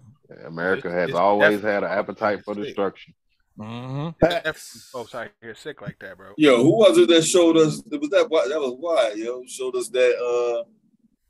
America 0.46 0.90
has 0.90 1.10
it's 1.10 1.18
always 1.18 1.60
had 1.60 1.84
an 1.84 1.90
appetite 1.90 2.44
for 2.44 2.54
sick. 2.54 2.64
destruction. 2.64 3.14
Mm-hmm. 3.58 4.08
Definitely 4.20 4.52
folks 4.90 5.14
out 5.14 5.28
here 5.42 5.54
sick 5.54 5.82
like 5.82 5.98
that, 6.00 6.16
bro. 6.16 6.32
Yo, 6.38 6.62
who 6.62 6.78
was 6.78 6.96
it 6.96 7.08
that 7.10 7.22
showed 7.22 7.58
us? 7.58 7.82
It 7.92 8.00
was 8.00 8.08
that 8.08 8.28
that 8.30 8.58
was 8.58 8.74
why 8.80 9.12
yo 9.16 9.44
showed 9.46 9.76
us 9.76 9.90
that 9.90 10.16
uh 10.18 10.64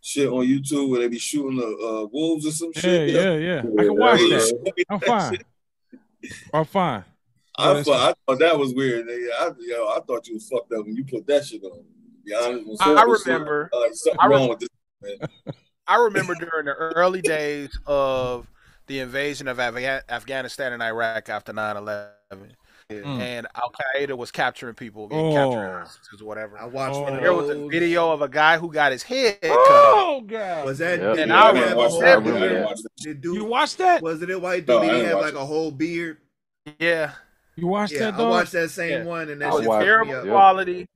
shit 0.01 0.29
on 0.29 0.47
YouTube 0.47 0.91
where 0.91 1.01
they 1.01 1.09
be 1.09 1.19
shooting 1.19 1.57
the 1.59 1.67
uh, 1.67 2.07
wolves 2.13 2.47
or 2.47 2.53
some 2.53 2.71
Yeah, 2.77 2.81
shit. 2.81 3.09
yeah, 3.11 3.35
yeah. 3.35 3.59
I 3.59 3.85
can 3.85 3.97
watch 3.97 4.21
that. 4.21 4.73
I'm 4.91 5.01
fine. 5.01 5.39
I'm 6.53 6.65
fine. 6.65 7.05
I, 7.57 7.73
Yeah, 7.75 7.83
thought, 7.85 8.17
I 8.29 8.33
thought 8.33 8.39
that 8.41 8.59
was 8.59 8.75
weird. 8.75 9.07
nigga. 9.07 9.29
I, 9.41 9.51
yo, 9.61 9.87
I 9.89 10.01
thought 10.07 10.27
you 10.27 10.35
was 10.35 10.49
fucked 10.49 10.73
up 10.73 10.85
when 10.87 10.97
you 10.97 11.05
put 11.05 11.27
that 11.29 11.45
shit 11.47 11.63
on. 11.63 11.71
To 11.71 11.85
be 12.25 12.35
honest, 12.35 12.83
I- 12.83 12.95
I 12.95 13.03
remember- 13.03 13.71
Uh, 13.73 13.93
something 13.93 14.19
I 14.21 14.27
re- 14.27 14.37
wrong 14.37 14.49
with 14.49 14.59
this 14.61 14.69
man. 15.03 15.29
I 15.87 15.97
remember 16.03 16.35
during 16.35 16.65
the 16.67 16.73
early 16.75 17.21
days 17.21 17.79
of 17.87 18.47
the 18.87 19.01
invasion 19.01 19.49
of 19.49 19.59
Afga- 19.59 20.03
Afghanistan 20.09 20.73
and 20.73 20.83
Iraq 20.83 21.29
after 21.29 21.53
9 21.53 21.77
11. 21.77 22.57
Mm. 22.91 23.19
And 23.19 23.47
Al 23.55 23.73
Qaeda 23.97 24.17
was 24.17 24.31
capturing 24.31 24.75
people, 24.75 25.09
Oh. 25.11 25.33
capturing 25.33 25.73
hostages 25.73 26.21
or 26.21 26.27
whatever. 26.27 26.59
I 26.59 26.67
watched 26.67 26.97
one 27.01 27.15
of 27.15 27.21
There 27.23 27.33
was 27.33 27.49
a 27.49 27.67
video 27.69 28.11
of 28.13 28.21
a 28.21 28.29
guy 28.29 28.59
who 28.59 28.71
got 28.71 28.93
his 28.93 29.03
head 29.03 29.41
cut 29.41 29.51
off. 29.53 29.59
Oh 29.97 30.21
god. 30.27 30.67
Was 30.67 30.79
that? 30.79 31.01
Yep. 31.01 31.17
And 31.19 31.31
he 31.31 31.37
I 31.37 31.47
have 31.47 31.55
remember 31.55 31.73
a 31.73 31.77
watching 31.77 31.91
whole 31.93 32.01
that. 32.01 32.09
I 32.09 32.15
remember 32.15 32.49
that. 32.55 32.65
watched 32.67 32.83
that. 32.83 32.91
Did 33.03 33.21
dude, 33.23 33.37
You 33.37 33.45
watched 33.47 33.79
that? 33.79 34.03
was 34.03 34.23
it 34.23 34.31
a 34.31 34.39
white 34.39 34.67
dude? 34.67 34.77
I 34.77 34.81
Did 34.81 34.85
he 34.85 34.91
didn't 34.97 35.07
have 35.07 35.15
watch 35.17 35.25
like 35.25 35.35
it. 35.35 35.41
a 35.41 35.45
whole 35.47 35.71
beard? 35.71 36.19
Yeah. 36.79 37.13
You 37.57 37.67
watched 37.69 37.93
Yeah, 37.95 38.11
that, 38.11 38.21
I 38.21 38.29
watched 38.29 38.53
that 38.53 38.71
same 38.71 38.91
Yeah. 38.91 39.05
one, 39.05 39.29
and 39.31 39.43
I 39.43 39.51
that 39.51 39.59
shit 39.61 39.69
watched- 39.69 39.87
fucked 39.87 40.07
me 40.07 40.13
Terrible 40.13 40.31
quality. 40.31 40.89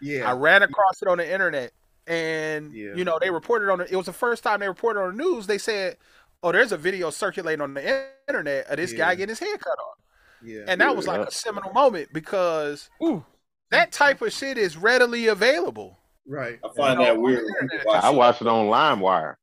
Yeah, 0.00 0.28
I 0.30 0.32
ran 0.34 0.62
across 0.62 1.00
it 1.00 1.08
on 1.08 1.18
the 1.18 1.30
internet, 1.32 1.72
and 2.08 2.72
Yeah. 2.72 2.94
you 2.96 3.04
know 3.04 3.18
they 3.20 3.30
reported 3.30 3.70
on 3.70 3.80
it. 3.80 3.88
It 3.90 3.96
was 3.96 4.06
the 4.06 4.12
first 4.12 4.42
time 4.42 4.60
they 4.60 4.68
reported 4.68 5.00
on 5.00 5.16
the 5.16 5.22
news. 5.22 5.46
They 5.46 5.58
said, 5.58 5.96
"Oh, 6.42 6.52
there's 6.52 6.72
a 6.72 6.76
video 6.76 7.10
circulating 7.10 7.60
on 7.60 7.74
the 7.74 8.06
internet 8.28 8.66
of 8.66 8.76
this 8.78 8.92
Yeah. 8.92 8.98
guy 8.98 9.14
getting 9.14 9.28
his 9.30 9.38
head 9.38 9.60
cut 9.60 9.78
off," 9.78 9.98
yeah. 10.46 10.64
and 10.68 10.80
that 10.80 10.96
was 10.96 11.06
like 11.06 11.20
Yeah. 11.20 11.26
a 11.26 11.30
seminal 11.30 11.72
moment 11.72 12.08
because 12.12 12.88
Ooh. 13.02 13.24
that 13.70 13.92
type 13.92 14.22
of 14.22 14.32
shit 14.32 14.56
is 14.58 14.76
readily 14.76 15.26
available. 15.26 15.98
right. 16.26 16.58
I 16.64 16.68
find 16.76 17.00
that 17.00 17.18
weird. 17.20 17.44
when 17.60 17.70
watch 17.84 18.04
I 18.04 18.10
it. 18.10 18.14
watched 18.16 18.40
it 18.42 18.48
on 18.48 18.66
LimeWire. 18.66 19.34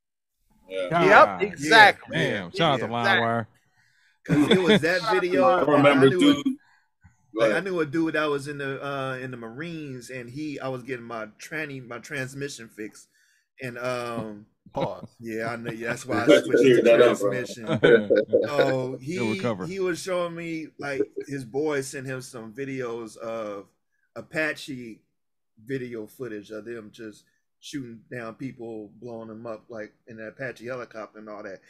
Yeah. 0.70 0.90
God 0.90 1.42
Yep, 1.42 1.52
exactly. 1.52 2.18
Damn. 2.18 2.52
Shout 2.52 2.82
out 2.82 2.88
to 2.88 2.92
LimeWire. 2.92 3.46
Because 4.26 4.50
it 4.58 4.62
was 4.62 4.82
that 4.82 5.02
video. 5.12 5.44
I 5.46 5.62
remember, 5.62 6.08
I 6.08 6.10
dude. 6.10 6.38
it- 6.48 6.58
Like 7.36 7.54
I 7.54 7.60
knew 7.60 7.80
a 7.80 7.86
dude 7.86 8.14
that 8.16 8.30
was 8.30 8.48
in 8.48 8.58
the 8.60 8.84
uh 8.86 9.16
in 9.18 9.32
the 9.32 9.38
Marines 9.38 10.10
and 10.12 10.30
he 10.30 10.60
I 10.60 10.68
was 10.70 10.84
getting 10.84 11.06
my 11.06 11.26
tranny 11.42 11.86
my 11.86 11.98
transmission 12.00 12.70
fixed. 12.70 13.08
And 13.64 13.78
um 13.80 14.46
Pause. 14.74 15.16
yeah, 15.20 15.48
I 15.48 15.56
know 15.56 15.72
yeah, 15.72 15.90
that's 15.90 16.06
why 16.06 16.24
I 16.24 16.26
switched 16.42 16.46
to 16.46 16.58
cleared 16.58 16.86
that 16.86 17.02
up, 17.02 17.20
bro. 17.20 17.32
transmission. 17.32 17.80
Oh, 18.50 18.98
he 18.98 19.36
He'll 19.36 19.66
he 19.66 19.80
was 19.80 20.02
showing 20.02 20.36
me 20.36 20.68
like 20.80 21.02
his 21.28 21.46
boy 21.46 21.82
sent 21.82 22.06
him 22.08 22.22
some 22.22 22.54
videos 22.54 23.16
of 23.18 23.68
Apache 24.16 25.02
video 25.66 26.08
footage 26.08 26.50
of 26.52 26.66
them 26.66 26.90
just 26.92 27.24
shooting 27.60 28.02
down 28.12 28.34
people, 28.36 28.92
blowing 29.02 29.30
them 29.30 29.46
up 29.48 29.64
like 29.70 29.94
in 30.08 30.20
an 30.20 30.28
Apache 30.28 30.66
helicopter 30.66 31.20
and 31.20 31.30
all 31.30 31.44
that. 31.44 31.62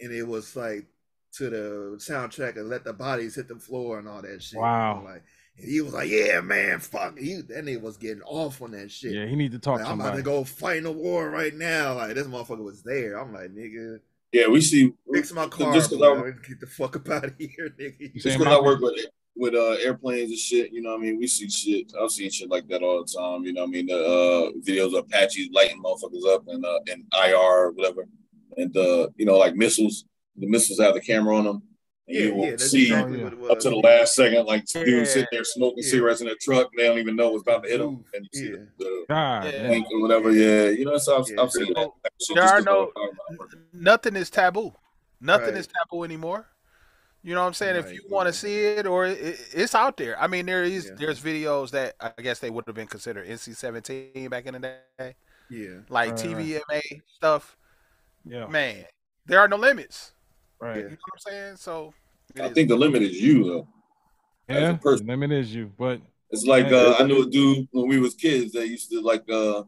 And 0.00 0.12
it 0.12 0.24
was 0.26 0.56
like 0.56 0.86
to 1.34 1.50
the 1.50 1.96
soundtrack 1.98 2.56
and 2.56 2.68
let 2.68 2.84
the 2.84 2.92
bodies 2.92 3.34
hit 3.36 3.48
the 3.48 3.56
floor 3.56 3.98
and 3.98 4.08
all 4.08 4.22
that 4.22 4.42
shit. 4.42 4.58
Wow. 4.58 5.02
Like 5.04 5.22
and 5.58 5.68
he 5.68 5.80
was 5.80 5.92
like, 5.94 6.08
"Yeah, 6.10 6.40
man, 6.40 6.80
fuck." 6.80 7.18
He 7.18 7.34
that 7.36 7.64
nigga 7.64 7.80
was 7.80 7.96
getting 7.96 8.22
off 8.22 8.60
on 8.62 8.72
that 8.72 8.90
shit. 8.90 9.12
Yeah, 9.12 9.26
he 9.26 9.36
need 9.36 9.52
to 9.52 9.58
talk 9.58 9.76
Like, 9.78 9.86
to 9.86 9.92
I'm 9.92 10.00
about 10.00 10.16
to 10.16 10.22
go 10.22 10.44
fight 10.44 10.78
in 10.78 10.86
a 10.86 10.92
war 10.92 11.30
right 11.30 11.54
now. 11.54 11.94
Like 11.94 12.14
this 12.14 12.26
motherfucker 12.26 12.64
was 12.64 12.82
there. 12.82 13.18
I'm 13.18 13.32
like, 13.32 13.54
nigga, 13.54 14.00
Yeah, 14.32 14.48
we 14.48 14.60
see. 14.60 14.92
fix 15.12 15.32
my 15.32 15.46
car, 15.48 15.72
Just 15.72 15.90
because 15.90 16.00
bro. 16.00 16.26
I, 16.28 16.30
Get 16.48 16.60
the 16.60 16.66
fuck 16.66 16.96
up 16.96 17.08
out 17.10 17.24
of 17.24 17.34
here, 17.38 17.74
nigga. 17.80 18.00
You 18.00 18.08
just 18.10 18.24
saying 18.24 18.38
'cause 18.38 18.46
I 18.48 18.60
work 18.60 18.80
with 18.80 18.94
with 19.38 19.54
uh, 19.54 19.72
airplanes 19.84 20.30
and 20.30 20.38
shit, 20.38 20.72
you 20.72 20.80
know 20.80 20.92
what 20.92 21.00
I 21.00 21.02
mean? 21.02 21.18
We 21.18 21.26
see 21.26 21.48
shit. 21.50 21.92
I've 22.00 22.10
seen 22.10 22.30
shit 22.30 22.48
like 22.48 22.66
that 22.68 22.82
all 22.82 23.04
the 23.04 23.12
time. 23.18 23.44
You 23.44 23.52
know 23.52 23.62
what 23.62 23.68
I 23.68 23.70
mean? 23.70 23.86
The 23.86 23.96
uh, 24.02 24.50
videos 24.66 24.96
of 24.96 25.04
Apaches 25.04 25.50
lighting 25.52 25.82
motherfuckers 25.82 26.26
up 26.34 26.44
and 26.48 26.64
uh, 26.64 26.78
and 26.90 27.04
IR 27.12 27.36
or 27.36 27.72
whatever, 27.72 28.06
and 28.56 28.74
uh, 28.76 29.08
you 29.16 29.26
know, 29.26 29.36
like 29.36 29.54
missiles. 29.54 30.04
The 30.38 30.46
missiles 30.46 30.80
have 30.80 30.94
the 30.94 31.00
camera 31.00 31.36
on 31.36 31.44
them. 31.44 31.62
And 32.08 32.16
Yeah, 32.16 32.22
you 32.26 32.34
will 32.34 32.44
yeah, 32.50 32.56
see 32.56 32.82
exactly 32.84 33.24
what 33.24 33.50
up 33.50 33.58
to 33.60 33.70
the 33.70 33.76
last 33.76 34.14
second, 34.14 34.46
like 34.46 34.62
Yeah. 34.74 34.84
dudes 34.84 35.10
sitting 35.12 35.28
there 35.32 35.44
smoking 35.44 35.82
Yeah. 35.82 35.90
cigarettes 35.90 36.20
in 36.20 36.26
their 36.26 36.36
truck. 36.40 36.70
They 36.76 36.84
don't 36.86 36.98
even 36.98 37.16
know 37.16 37.30
what's 37.30 37.42
about 37.42 37.64
to 37.64 37.68
hit 37.68 37.78
them, 37.78 38.04
and 38.14 38.28
you 38.32 38.38
see 38.40 38.44
Yeah. 38.46 38.56
the, 38.78 38.84
the 38.84 39.04
God 39.08 39.44
Yeah. 39.52 39.80
or 39.92 40.00
whatever. 40.02 40.30
Yeah, 40.32 40.68
you 40.70 40.84
know, 40.84 40.96
so 40.98 41.18
I've, 41.20 41.28
Yeah. 41.28 41.42
I've 41.42 41.50
seen 41.50 41.66
that. 41.66 41.74
type 41.74 41.86
of 41.86 42.10
shit 42.20 42.34
There 42.36 42.44
just 42.44 42.54
are 42.54 42.56
'cause 42.58 42.64
no- 42.64 42.80
I'm 42.86 42.92
talking 43.16 43.34
about 43.34 43.52
it. 43.52 43.58
Nothing 43.72 44.16
is 44.16 44.30
taboo. 44.30 44.72
Nothing 45.20 45.46
Right. 45.48 45.56
is 45.58 45.66
taboo 45.68 46.04
anymore. 46.04 46.46
You 47.22 47.34
know 47.34 47.40
what 47.40 47.48
I'm 47.48 47.54
saying? 47.54 47.74
If 47.74 47.92
you 47.92 48.02
want 48.08 48.28
to 48.28 48.32
see 48.32 48.66
it, 48.66 48.86
or 48.86 49.06
it, 49.06 49.40
it's 49.52 49.74
out 49.74 49.96
there. 49.96 50.16
I 50.20 50.28
mean, 50.28 50.46
there 50.46 50.62
is 50.62 50.84
Yeah. 50.86 50.92
there's 50.96 51.20
videos 51.20 51.70
that 51.72 51.96
I 51.98 52.12
guess 52.22 52.38
they 52.38 52.50
would 52.50 52.64
have 52.68 52.76
been 52.76 52.86
considered 52.86 53.26
NC-17 53.26 54.28
back 54.30 54.46
in 54.46 54.54
the 54.54 54.60
day, 54.96 55.16
Yeah, 55.50 55.80
like 55.88 56.10
Right, 56.12 56.20
right. 56.20 56.36
TVMA 56.36 57.02
stuff. 57.08 57.56
Yeah. 58.24 58.46
Man, 58.46 58.84
there 59.24 59.40
are 59.40 59.48
no 59.48 59.56
limits. 59.56 60.12
Right. 60.60 60.76
You 60.76 60.82
know 60.84 60.88
what 60.88 60.98
I'm 61.26 61.32
saying? 61.32 61.56
So 61.56 61.92
I 62.40 62.46
is- 62.46 62.52
think 62.52 62.68
the 62.68 62.76
limit 62.76 63.02
is 63.02 63.20
you 63.20 63.44
though. 63.44 63.68
Yeah. 64.48 64.74
person. 64.76 65.06
Limit 65.06 65.32
is 65.32 65.54
you, 65.54 65.72
but 65.78 66.00
It's 66.30 66.44
like 66.44 66.68
Yeah. 66.70 66.76
uh, 66.78 66.96
I 67.00 67.02
knew 67.04 67.22
a 67.22 67.30
dude 67.30 67.68
when 67.72 67.88
we 67.88 67.98
was 68.00 68.14
kids 68.14 68.52
that 68.52 68.68
used 68.68 68.90
to 68.90 69.00
like 69.00 69.28
uh 69.30 69.62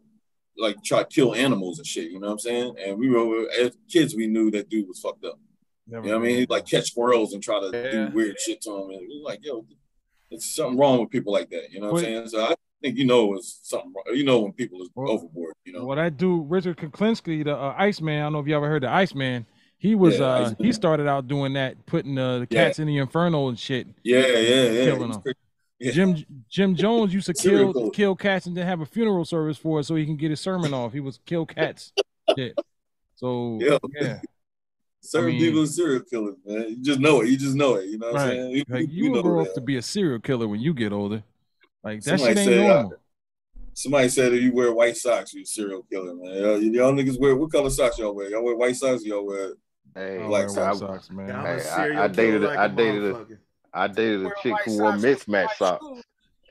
like 0.57 0.83
try 0.83 1.01
to 1.01 1.09
kill 1.09 1.35
animals 1.35 1.79
and 1.79 1.87
shit. 1.87 2.11
You 2.11 2.19
know 2.19 2.27
what 2.29 2.33
I'm 2.33 2.39
saying? 2.41 2.75
And 2.85 2.99
we 2.99 3.09
were 3.11 3.49
as 3.61 3.77
kids, 3.89 4.15
we 4.17 4.27
knew 4.27 4.51
that 4.53 4.69
dude 4.69 4.89
was 4.89 4.99
fucked 5.01 5.25
up. 5.25 5.39
never 5.87 6.05
You 6.07 6.13
know 6.13 6.19
what 6.19 6.25
I 6.25 6.29
mean? 6.29 6.39
He'd 6.39 6.51
like 6.51 6.67
catch 6.67 6.87
squirrels 6.91 7.33
and 7.33 7.43
try 7.43 7.61
to 7.61 7.71
Yeah. 7.73 8.09
do 8.09 8.15
weird 8.15 8.37
shit 8.41 8.61
to 8.63 8.71
them, 8.71 8.91
and 8.91 9.01
we 9.09 9.21
were 9.21 9.25
like, 9.29 9.39
yo, 9.45 9.65
it's 10.31 10.47
something 10.55 10.77
wrong 10.79 11.01
with 11.01 11.11
people 11.11 11.33
like 11.33 11.49
that. 11.51 11.71
You 11.71 11.81
know 11.81 11.93
what 11.93 11.99
I'm 12.01 12.05
saying? 12.05 12.29
So 12.29 12.45
I 12.45 12.55
think 12.83 12.97
you 12.99 13.05
know 13.07 13.35
it's 13.35 13.61
something. 13.63 13.93
wrong. 13.95 14.17
You 14.17 14.25
know 14.25 14.41
when 14.41 14.53
people 14.53 14.83
is 14.83 14.91
Well- 14.97 15.11
overboard. 15.13 15.55
You 15.65 15.75
know? 15.75 15.85
what 15.85 15.95
that 15.97 16.17
dude 16.17 16.51
Richard 16.51 16.77
Kuklinski, 16.77 17.45
the 17.45 17.57
uh, 17.57 17.75
Iceman. 17.79 18.19
I 18.19 18.23
don't 18.25 18.33
know 18.33 18.41
if 18.41 18.47
you 18.49 18.57
ever 18.57 18.67
heard 18.69 18.83
the 18.83 18.91
Iceman. 18.91 19.47
He 19.79 19.95
was 19.95 20.19
Yeah, 20.19 20.25
uh 20.27 20.55
he 20.59 20.73
started 20.73 21.07
out 21.07 21.29
doing 21.29 21.53
that, 21.55 21.87
putting 21.87 22.19
uh, 22.19 22.41
the 22.41 22.49
Yeah. 22.51 22.65
cats 22.67 22.79
in 22.81 22.87
the 22.89 22.99
inferno 22.99 23.49
and 23.49 23.59
shit. 23.59 23.87
Yeah, 24.03 24.27
yeah, 24.27 24.71
yeah. 24.71 24.85
Killing 24.85 25.13
them. 25.13 25.23
Yeah. 25.79 25.93
Jim 25.93 26.25
Jim 26.49 26.75
Jones 26.75 27.15
used 27.15 27.27
to 27.27 27.35
kill 27.35 27.91
kill 27.91 28.17
cats 28.17 28.47
and 28.47 28.57
then 28.57 28.67
have 28.67 28.81
a 28.81 28.87
funeral 28.87 29.25
service 29.25 29.57
for 29.57 29.79
it 29.81 29.85
so 29.85 29.95
he 29.95 30.05
can 30.05 30.17
get 30.17 30.31
his 30.31 30.41
sermon 30.41 30.75
off. 30.75 30.93
He 30.93 30.99
was 31.01 31.21
kill 31.25 31.47
cats. 31.47 31.93
shit. 32.37 32.59
So 33.15 33.59
Yeah. 33.63 33.79
yeah, 34.01 34.21
Certain 35.01 35.31
mean- 35.31 35.41
people 35.41 35.63
are 35.63 35.67
serial 35.67 36.01
killers, 36.01 36.35
man. 36.45 36.71
You 36.71 36.77
just 36.83 36.99
know 36.99 37.21
it. 37.21 37.29
You 37.29 37.37
just 37.39 37.55
know 37.55 37.75
it. 37.77 37.87
You 37.87 37.99
know 37.99 38.11
what 38.11 38.21
I'm 38.21 38.29
right. 38.29 38.35
saying? 38.37 38.65
Like 38.69 38.89
you, 38.91 39.05
you 39.05 39.11
will 39.13 39.23
grow 39.23 39.43
up 39.43 39.55
to 39.55 39.61
be 39.61 39.77
a 39.77 39.83
serial 39.83 40.19
killer 40.19 40.49
when 40.49 40.59
you 40.61 40.75
get 40.75 40.93
older. 40.93 41.23
Like 41.85 42.01
that 42.03 42.19
Somebody 42.19 42.35
shit 42.35 42.39
ain't 42.39 42.49
said, 42.49 42.59
uh, 42.71 42.75
normal. 42.83 42.93
Somebody 43.75 44.09
said 44.09 44.33
if 44.35 44.43
you 44.43 44.53
wear 44.53 44.73
white 44.73 44.97
socks, 44.97 45.33
you're 45.33 45.45
a 45.45 45.47
serial 45.47 45.83
killer, 45.85 46.13
man. 46.17 46.35
Y'all, 46.43 46.61
y'all 46.61 46.93
niggas 46.93 47.21
wear 47.21 47.37
what 47.37 47.53
color 47.53 47.71
socks 47.71 47.97
y'all 47.99 48.13
wear? 48.13 48.29
Y'all 48.29 48.43
wear 48.43 48.57
white 48.57 48.75
socks? 48.75 49.05
Y'all 49.05 49.25
wear 49.25 49.53
Hey, 49.99 50.23
I 50.23 50.27
Black 50.27 50.49
Sox. 50.51 50.81
White 50.81 50.89
Sox, 50.89 51.11
man. 51.11 51.29
Yeah, 51.29 51.43
I'm 51.43 51.59
Hey, 51.59 51.69
I, 51.97 52.05
I 52.05 52.09
dated 52.09 52.41
killer 52.43 52.47
a, 52.47 52.49
like 52.49 52.59
I 52.59 52.65
a 52.65 52.69
dated 52.69 53.03
a, 53.05 53.13
motherfucker. 53.15 53.39
I 53.75 53.89
dated 53.89 54.27
a 54.27 54.33
chick 54.43 54.55
who 54.65 54.79
wore 54.79 54.93
socks 54.93 55.03
mismatched 55.03 55.59
socks. 55.59 55.85
shoes. 55.87 56.05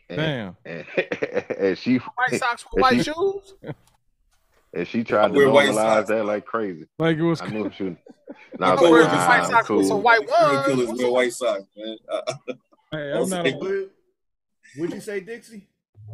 And, 0.10 0.18
Damn. 0.18 0.58
and, 0.66 0.86
and 1.58 1.78
she 1.78 1.98
White 1.98 2.40
socks 2.40 2.66
with 2.74 2.82
white 2.82 2.98
she, 2.98 3.04
shoes. 3.04 3.54
and 4.74 4.88
she 4.88 5.04
tried 5.04 5.30
to 5.30 5.34
wear 5.38 5.50
white 5.50 5.70
normalize 5.70 5.74
socks. 5.76 6.10
that 6.10 6.26
like 6.26 6.46
crazy. 6.46 6.86
Like 7.00 7.18
it 7.18 7.24
was. 7.24 7.42
I 7.42 7.48
knew 7.48 7.72
she. 7.76 7.84
My 7.84 7.96
Nah, 8.60 8.68
I 8.68 8.72
was 8.74 8.82
like, 8.82 8.90
coworkers 8.90 9.08
nah, 9.14 9.28
white 9.28 9.40
I'm 9.42 9.52
socks 9.52 9.70
with 9.70 9.88
some 9.88 10.04
white 10.04 10.30
serial 10.30 10.54
ones. 10.56 10.66
killers 10.68 11.00
wear 11.00 11.12
white 11.12 11.34
socks, 11.34 11.64
man. 11.76 11.98
I, 12.12 12.22
Hey, 12.92 13.12
I 13.12 13.14
I'm 13.16 13.20
was 13.20 13.30
not 13.32 13.44
like, 13.46 13.54
a. 13.56 13.58
What, 13.58 13.90
what'd 14.78 14.96
you 14.96 15.02
say, 15.02 15.20
Dixie? 15.20 15.68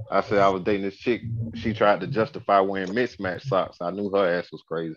I 0.10 0.22
said 0.22 0.40
I 0.40 0.50
was 0.50 0.64
dating 0.64 0.84
this 0.84 0.98
chick. 0.98 1.22
She 1.56 1.74
tried 1.74 2.00
to 2.02 2.08
justify 2.08 2.60
wearing 2.60 2.94
mismatched 2.94 3.48
socks. 3.48 3.78
I 3.82 3.92
knew 3.92 4.10
her 4.10 4.28
ass 4.40 4.52
was 4.52 4.64
crazy. 4.68 4.96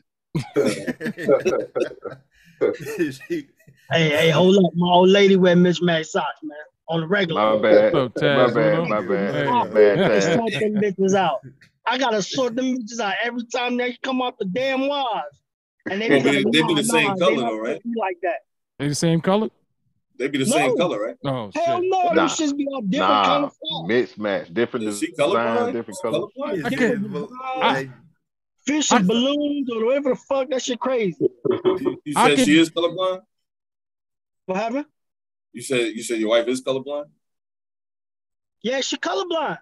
She- 3.12 3.48
Hey, 3.92 4.08
hey, 4.08 4.30
hold 4.30 4.56
up. 4.64 4.72
My 4.74 4.88
old 4.88 5.10
lady 5.10 5.36
wear 5.36 5.54
mismatched 5.54 6.10
socks, 6.10 6.40
man. 6.42 6.56
On 6.88 7.02
the 7.02 7.06
regular. 7.06 7.56
My 7.56 7.62
bad. 7.62 7.92
What's 7.92 8.20
up, 8.20 8.36
My 8.36 8.52
bad. 8.52 8.78
What 8.80 8.88
My 8.88 9.00
bad. 9.00 9.34
Hey. 9.34 9.44
My 9.50 9.66
bad. 9.68 9.98
gotta 9.98 10.22
sort 10.22 10.52
them 10.52 10.74
bitches 10.74 11.14
out. 11.14 11.40
I 11.86 11.96
gotta 11.98 12.20
sort 12.22 12.56
them 12.56 12.76
bitches 12.78 12.98
out 12.98 13.14
every 13.22 13.44
time 13.44 13.76
they 13.76 13.96
come 14.02 14.20
out 14.22 14.38
the 14.40 14.44
damn 14.46 14.88
wires. 14.88 15.22
And 15.88 16.00
they 16.02 16.08
be 16.08 16.16
but 16.20 16.24
like, 16.34 16.44
they- 16.46 16.50
they 16.50 16.66
be 16.66 16.74
the 16.74 16.82
same 16.82 17.06
nah, 17.10 17.14
color 17.16 17.36
though, 17.36 17.58
right? 17.58 17.80
be 17.84 17.92
like 17.96 18.16
that. 18.22 18.38
They 18.80 18.88
the 18.88 18.94
same 18.96 19.20
color? 19.20 19.48
they 20.18 20.26
be 20.28 20.38
the 20.38 20.46
No. 20.50 20.56
same 20.56 20.76
color, 20.76 21.00
right? 21.06 21.16
Oh 21.26 21.50
Hell 21.54 21.80
shit. 21.80 21.84
no, 21.90 22.06
them 22.08 22.16
Nah, 22.16 22.26
shits 22.28 22.56
be 22.56 22.66
all 22.72 22.80
different 22.82 23.08
nah. 23.12 23.24
color 23.24 23.50
socks. 23.50 23.86
Mismatched, 23.88 24.54
different 24.54 24.86
Is 24.86 24.98
design, 25.00 25.72
different 25.74 25.96
She 26.02 26.02
colors. 26.02 26.30
colorblind? 26.36 26.64
I 26.64 26.70
can't. 26.70 27.12
but, 27.12 27.28
I- 27.62 27.88
like, 28.66 28.76
Fish 28.76 28.92
I- 28.92 28.96
and 28.98 29.06
balloons 29.08 29.70
or 29.70 29.84
whatever 29.84 30.10
the 30.10 30.16
fuck, 30.16 30.48
that 30.50 30.62
shit 30.62 30.78
crazy. 30.80 31.16
You, 31.20 32.00
you 32.04 32.12
said 32.12 32.36
could- 32.36 32.44
she 32.44 32.58
is 32.58 32.70
colorblind. 32.70 33.22
What 34.46 34.58
happened? 34.58 34.86
You 35.52 35.62
said 35.62 35.92
you 35.94 36.02
said 36.02 36.18
your 36.20 36.30
wife 36.30 36.46
is 36.48 36.62
colorblind. 36.62 37.06
Yeah, 38.62 38.80
she 38.80 38.96
colorblind. 38.96 39.58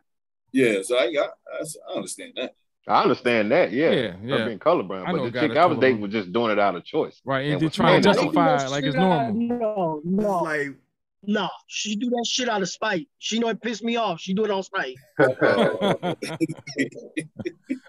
Yeah, 0.53 0.83
so 0.83 0.99
I 0.99 1.13
got 1.13 1.31
I, 1.53 1.65
I 1.91 1.95
understand 1.97 2.33
that. 2.37 2.55
I 2.87 3.03
understand 3.03 3.51
that, 3.51 3.73
yeah, 3.73 3.91
Yeah, 3.91 4.11
her 4.13 4.19
yeah. 4.41 4.45
being 4.47 4.59
colorblind, 4.59 5.07
but 5.07 5.13
know 5.13 5.31
the 5.31 5.41
chick 5.41 5.57
I 5.57 5.65
was 5.65 5.79
dating 5.79 6.03
was 6.03 6.13
just 6.13 6.33
doing 6.33 6.51
it 6.53 6.59
out 6.59 6.75
of 6.77 6.85
choice. 6.85 7.19
Right, 7.25 7.45
and 7.45 7.53
And 7.55 7.61
they 7.63 7.67
was 7.67 7.75
trying 7.75 8.03
to 8.03 8.13
standing 8.13 8.37
on 8.37 8.49
it. 8.49 8.59
justify 8.59 8.67
it 8.67 8.71
like 8.71 8.85
it's 8.85 8.95
normal. 8.97 9.33
No, 9.35 10.03
it's 10.05 10.07
no, 10.07 10.43
like 10.43 10.75
no. 11.27 11.49
She 11.67 11.97
do 11.97 12.11
that 12.11 12.27
shit 12.27 12.49
out 12.49 12.63
of 12.63 12.69
spite. 12.69 13.09
She 13.19 13.39
know 13.39 13.49
it 13.49 13.61
pissed 13.61 13.83
me 13.83 13.97
off. 13.97 14.21
She 14.21 14.35
do 14.35 14.45
it 14.45 14.51
on 14.51 14.63
spite. 14.63 14.97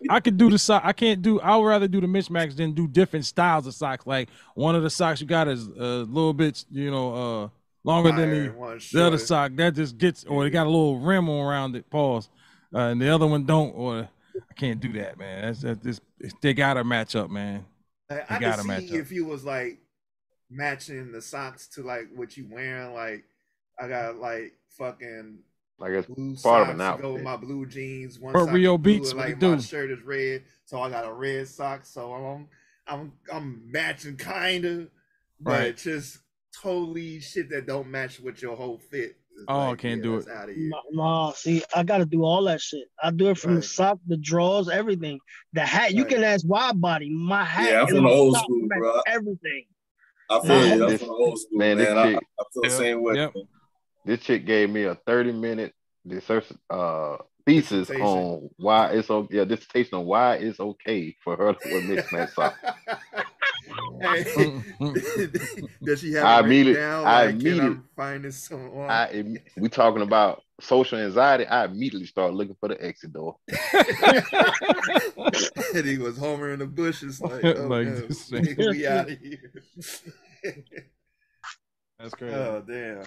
I 0.09 0.19
could 0.19 0.37
do 0.37 0.49
the 0.49 0.57
sock. 0.57 0.83
I 0.85 0.93
can't 0.93 1.21
do. 1.21 1.39
I 1.41 1.55
would 1.57 1.65
rather 1.65 1.87
do 1.87 2.01
the 2.01 2.07
mismatch 2.07 2.55
than 2.55 2.73
do 2.73 2.87
different 2.87 3.25
styles 3.25 3.67
of 3.67 3.73
socks. 3.73 4.05
Like 4.05 4.29
one 4.53 4.75
of 4.75 4.83
the 4.83 4.89
socks 4.89 5.21
you 5.21 5.27
got 5.27 5.47
is 5.47 5.67
a 5.67 6.03
little 6.03 6.33
bit, 6.33 6.65
you 6.69 6.91
know, 6.91 7.13
uh, 7.43 7.49
longer 7.83 8.11
than 8.11 8.29
the, 8.29 8.87
the 8.91 9.05
other 9.05 9.17
sock. 9.17 9.53
That 9.55 9.75
just 9.75 9.97
gets, 9.97 10.25
or 10.25 10.45
it 10.45 10.51
got 10.51 10.67
a 10.67 10.69
little 10.69 10.99
rim 10.99 11.29
around 11.29 11.75
it. 11.75 11.89
Pause. 11.89 12.29
Uh, 12.73 12.79
and 12.79 13.01
the 13.01 13.09
other 13.09 13.27
one 13.27 13.45
don't. 13.45 13.71
Or 13.71 14.07
I 14.35 14.53
can't 14.55 14.79
do 14.79 14.93
that, 14.93 15.17
man. 15.17 15.45
That's, 15.45 15.61
that's 15.61 15.79
this. 15.79 16.01
They 16.41 16.53
gotta 16.53 16.83
match 16.83 17.15
up, 17.15 17.29
man. 17.29 17.65
They 18.09 18.21
I 18.29 18.39
gotta 18.39 18.63
match 18.63 18.87
see 18.87 18.89
up. 18.91 19.01
if 19.01 19.11
you 19.11 19.25
was 19.25 19.43
like 19.43 19.79
matching 20.55 21.11
the 21.11 21.21
socks 21.21 21.67
to 21.67 21.83
like 21.83 22.07
what 22.15 22.37
you 22.37 22.47
wearing. 22.49 22.93
Like 22.93 23.25
I 23.79 23.87
got 23.87 24.17
like 24.17 24.53
fucking 24.77 25.39
Like 25.79 25.91
it's 25.91 26.07
blue 26.07 26.35
part 26.35 26.61
of 26.61 26.67
socks 26.67 26.81
an 26.91 26.95
to 26.97 27.01
go 27.01 27.13
with 27.13 27.23
my 27.23 27.35
blue 27.37 27.65
jeans. 27.65 28.19
One 28.19 28.33
But 28.33 28.45
sock 28.45 28.53
Rio 28.53 28.75
is 28.75 28.81
blue, 28.81 28.93
Beats, 28.93 29.13
like 29.13 29.41
my 29.41 29.55
do? 29.55 29.61
shirt 29.61 29.91
is 29.91 30.01
red, 30.03 30.43
so 30.65 30.81
I 30.81 30.89
got 30.89 31.05
a 31.05 31.13
red 31.13 31.47
sock. 31.47 31.85
So 31.85 32.13
I'm 32.13 32.47
I'm 32.87 33.11
I'm 33.31 33.71
matching 33.71 34.15
kind 34.17 34.65
of, 34.65 34.89
but 35.39 35.51
Right. 35.59 35.77
just 35.77 36.19
totally 36.61 37.19
shit 37.19 37.49
that 37.49 37.67
don't 37.67 37.89
match 37.91 38.19
with 38.19 38.41
your 38.41 38.55
whole 38.55 38.77
fit. 38.77 39.17
It's 39.37 39.45
Oh, 39.49 39.69
like, 39.71 39.79
can't 39.79 39.97
yeah, 39.97 40.03
do 40.03 40.17
it. 40.17 40.27
Out 40.29 40.47
of 40.49 40.55
here. 40.55 40.69
No, 40.69 40.79
no, 40.91 41.33
see, 41.35 41.61
I 41.75 41.83
gotta 41.83 42.05
do 42.05 42.23
all 42.23 42.43
that 42.45 42.61
shit. 42.61 42.87
I 43.03 43.11
do 43.11 43.29
it 43.29 43.37
from 43.37 43.55
the 43.55 43.61
sock, 43.61 43.99
the 44.07 44.15
drawers, 44.15 44.69
everything. 44.69 45.19
The 45.51 45.61
hat, 45.61 45.93
you 45.93 46.03
Right. 46.03 46.13
can 46.13 46.23
ask 46.23 46.47
Wide 46.47 46.79
Body. 46.79 47.09
My 47.09 47.43
hat 47.43 47.69
Yeah, 47.69 47.81
I'm 47.81 47.87
from 47.87 48.03
the 48.05 48.09
old 48.09 48.37
school, 48.37 48.67
bro. 48.77 49.01
everything. 49.07 49.65
I 50.29 50.39
feel 50.39 50.47
Man, 50.49 50.77
you. 50.77 50.83
I'm 50.85 50.89
this- 50.91 50.99
from 51.01 51.07
the 51.09 51.13
old 51.13 51.39
school, 51.39 51.57
man, 51.59 51.77
man. 51.77 51.85
this 51.85 51.95
I, 51.97 52.13
chick- 52.13 52.23
I 52.39 52.43
feel 52.53 52.63
the 52.63 52.69
same 52.69 53.03
way. 53.03 53.15
yep. 53.15 53.33
This 54.05 54.19
chick 54.21 54.45
gave 54.45 54.69
me 54.69 54.83
a 54.83 54.95
30 54.95 55.31
minute 55.33 55.73
dissertation 56.07 56.59
uh 56.69 57.17
thesis 57.45 57.89
on 57.91 58.49
why 58.57 58.89
it's 58.89 59.09
okay. 59.09 59.37
Yeah, 59.37 59.45
dissertation 59.45 59.97
on 59.99 60.05
why 60.05 60.35
it's 60.35 60.59
okay 60.59 61.15
for 61.23 61.35
her 61.35 61.53
to 61.53 61.69
wear 61.71 61.81
mismatched 61.81 62.33
socks. 62.35 62.57
Hey, 64.01 64.23
Does 65.83 66.01
she 66.01 66.13
have 66.13 66.25
I 66.25 66.39
it 66.39 66.43
written 66.43 66.45
immediately- 66.45 66.73
down? 66.73 67.05
I 67.05 67.25
Like, 67.25 67.39
can 67.39 67.47
I 67.47 67.49
immediately- 67.51 67.77
find 67.95 68.23
this 68.25 68.51
on? 68.51 68.89
I 68.89 69.37
we 69.57 69.69
talking 69.69 70.01
about 70.01 70.41
social 70.61 70.99
anxiety. 70.99 71.45
I 71.45 71.65
immediately 71.65 72.07
start 72.07 72.33
looking 72.33 72.55
for 72.59 72.69
the 72.69 72.83
exit 72.83 73.13
door. 73.13 73.35
and 75.75 75.85
he 75.85 75.97
was 75.97 76.17
Homer 76.17 76.53
in 76.53 76.59
the 76.59 76.65
bushes, 76.65 77.21
like, 77.21 77.43
oh 77.57 77.67
Like 77.67 77.87
no, 77.87 78.07
we 78.69 78.87
out 78.87 79.09
of 79.09 79.19
here. 79.19 79.51
That's 81.99 82.13
crazy. 82.13 82.35
oh 82.35 82.63
damn! 82.67 83.03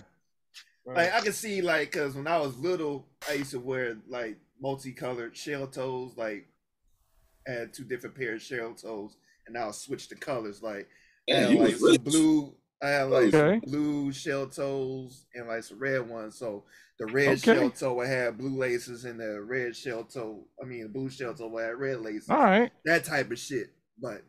Like 0.87 1.13
I 1.13 1.21
can 1.21 1.33
see, 1.33 1.61
like, 1.61 1.93
cause 1.93 2.15
when 2.15 2.27
I 2.27 2.39
was 2.39 2.57
little, 2.59 3.07
I 3.29 3.35
used 3.35 3.51
to 3.53 3.61
wear 3.61 3.97
like 4.09 4.39
multicolored 4.61 5.37
shell 5.37 5.67
toes, 5.67 6.13
like 6.17 6.47
I 7.47 7.53
had 7.53 7.75
two 7.75 7.85
different 7.85 8.17
pairs 8.17 8.43
of 8.43 8.47
shell 8.59 8.75
toes, 8.75 9.17
and 9.47 9.57
I'll 9.57 9.73
switch 9.73 10.09
the 10.09 10.17
colors. 10.17 10.63
Like, 10.63 10.89
I 11.31 11.35
had, 11.37 11.55
like 11.55 11.77
some 11.77 11.97
blue. 11.97 12.55
I 12.83 12.89
had 12.89 13.03
like 13.05 13.31
some 13.31 13.41
Okay. 13.41 13.61
blue 13.67 14.13
shell 14.13 14.47
toes 14.47 15.27
and 15.35 15.49
like 15.49 15.65
some 15.65 15.79
red 15.79 16.09
ones. 16.09 16.39
So 16.39 16.65
the 16.99 17.07
red 17.07 17.29
Okay. 17.39 17.55
shell 17.59 17.71
toe 17.71 17.95
would 17.95 18.09
have 18.09 18.39
blue 18.39 18.57
laces, 18.57 19.05
and 19.05 19.21
the 19.21 19.41
red 19.41 19.75
shell 19.77 20.05
toe, 20.05 20.45
I 20.63 20.67
mean, 20.67 20.83
the 20.83 20.89
blue 20.89 21.09
shell 21.11 21.35
toe 21.35 21.49
would 21.49 21.65
have 21.65 21.79
red 21.79 22.01
laces. 22.01 22.29
All 22.31 22.39
right. 22.39 22.71
That 22.85 23.05
type 23.05 23.31
of 23.31 23.39
shit. 23.39 23.71
But 24.01 24.23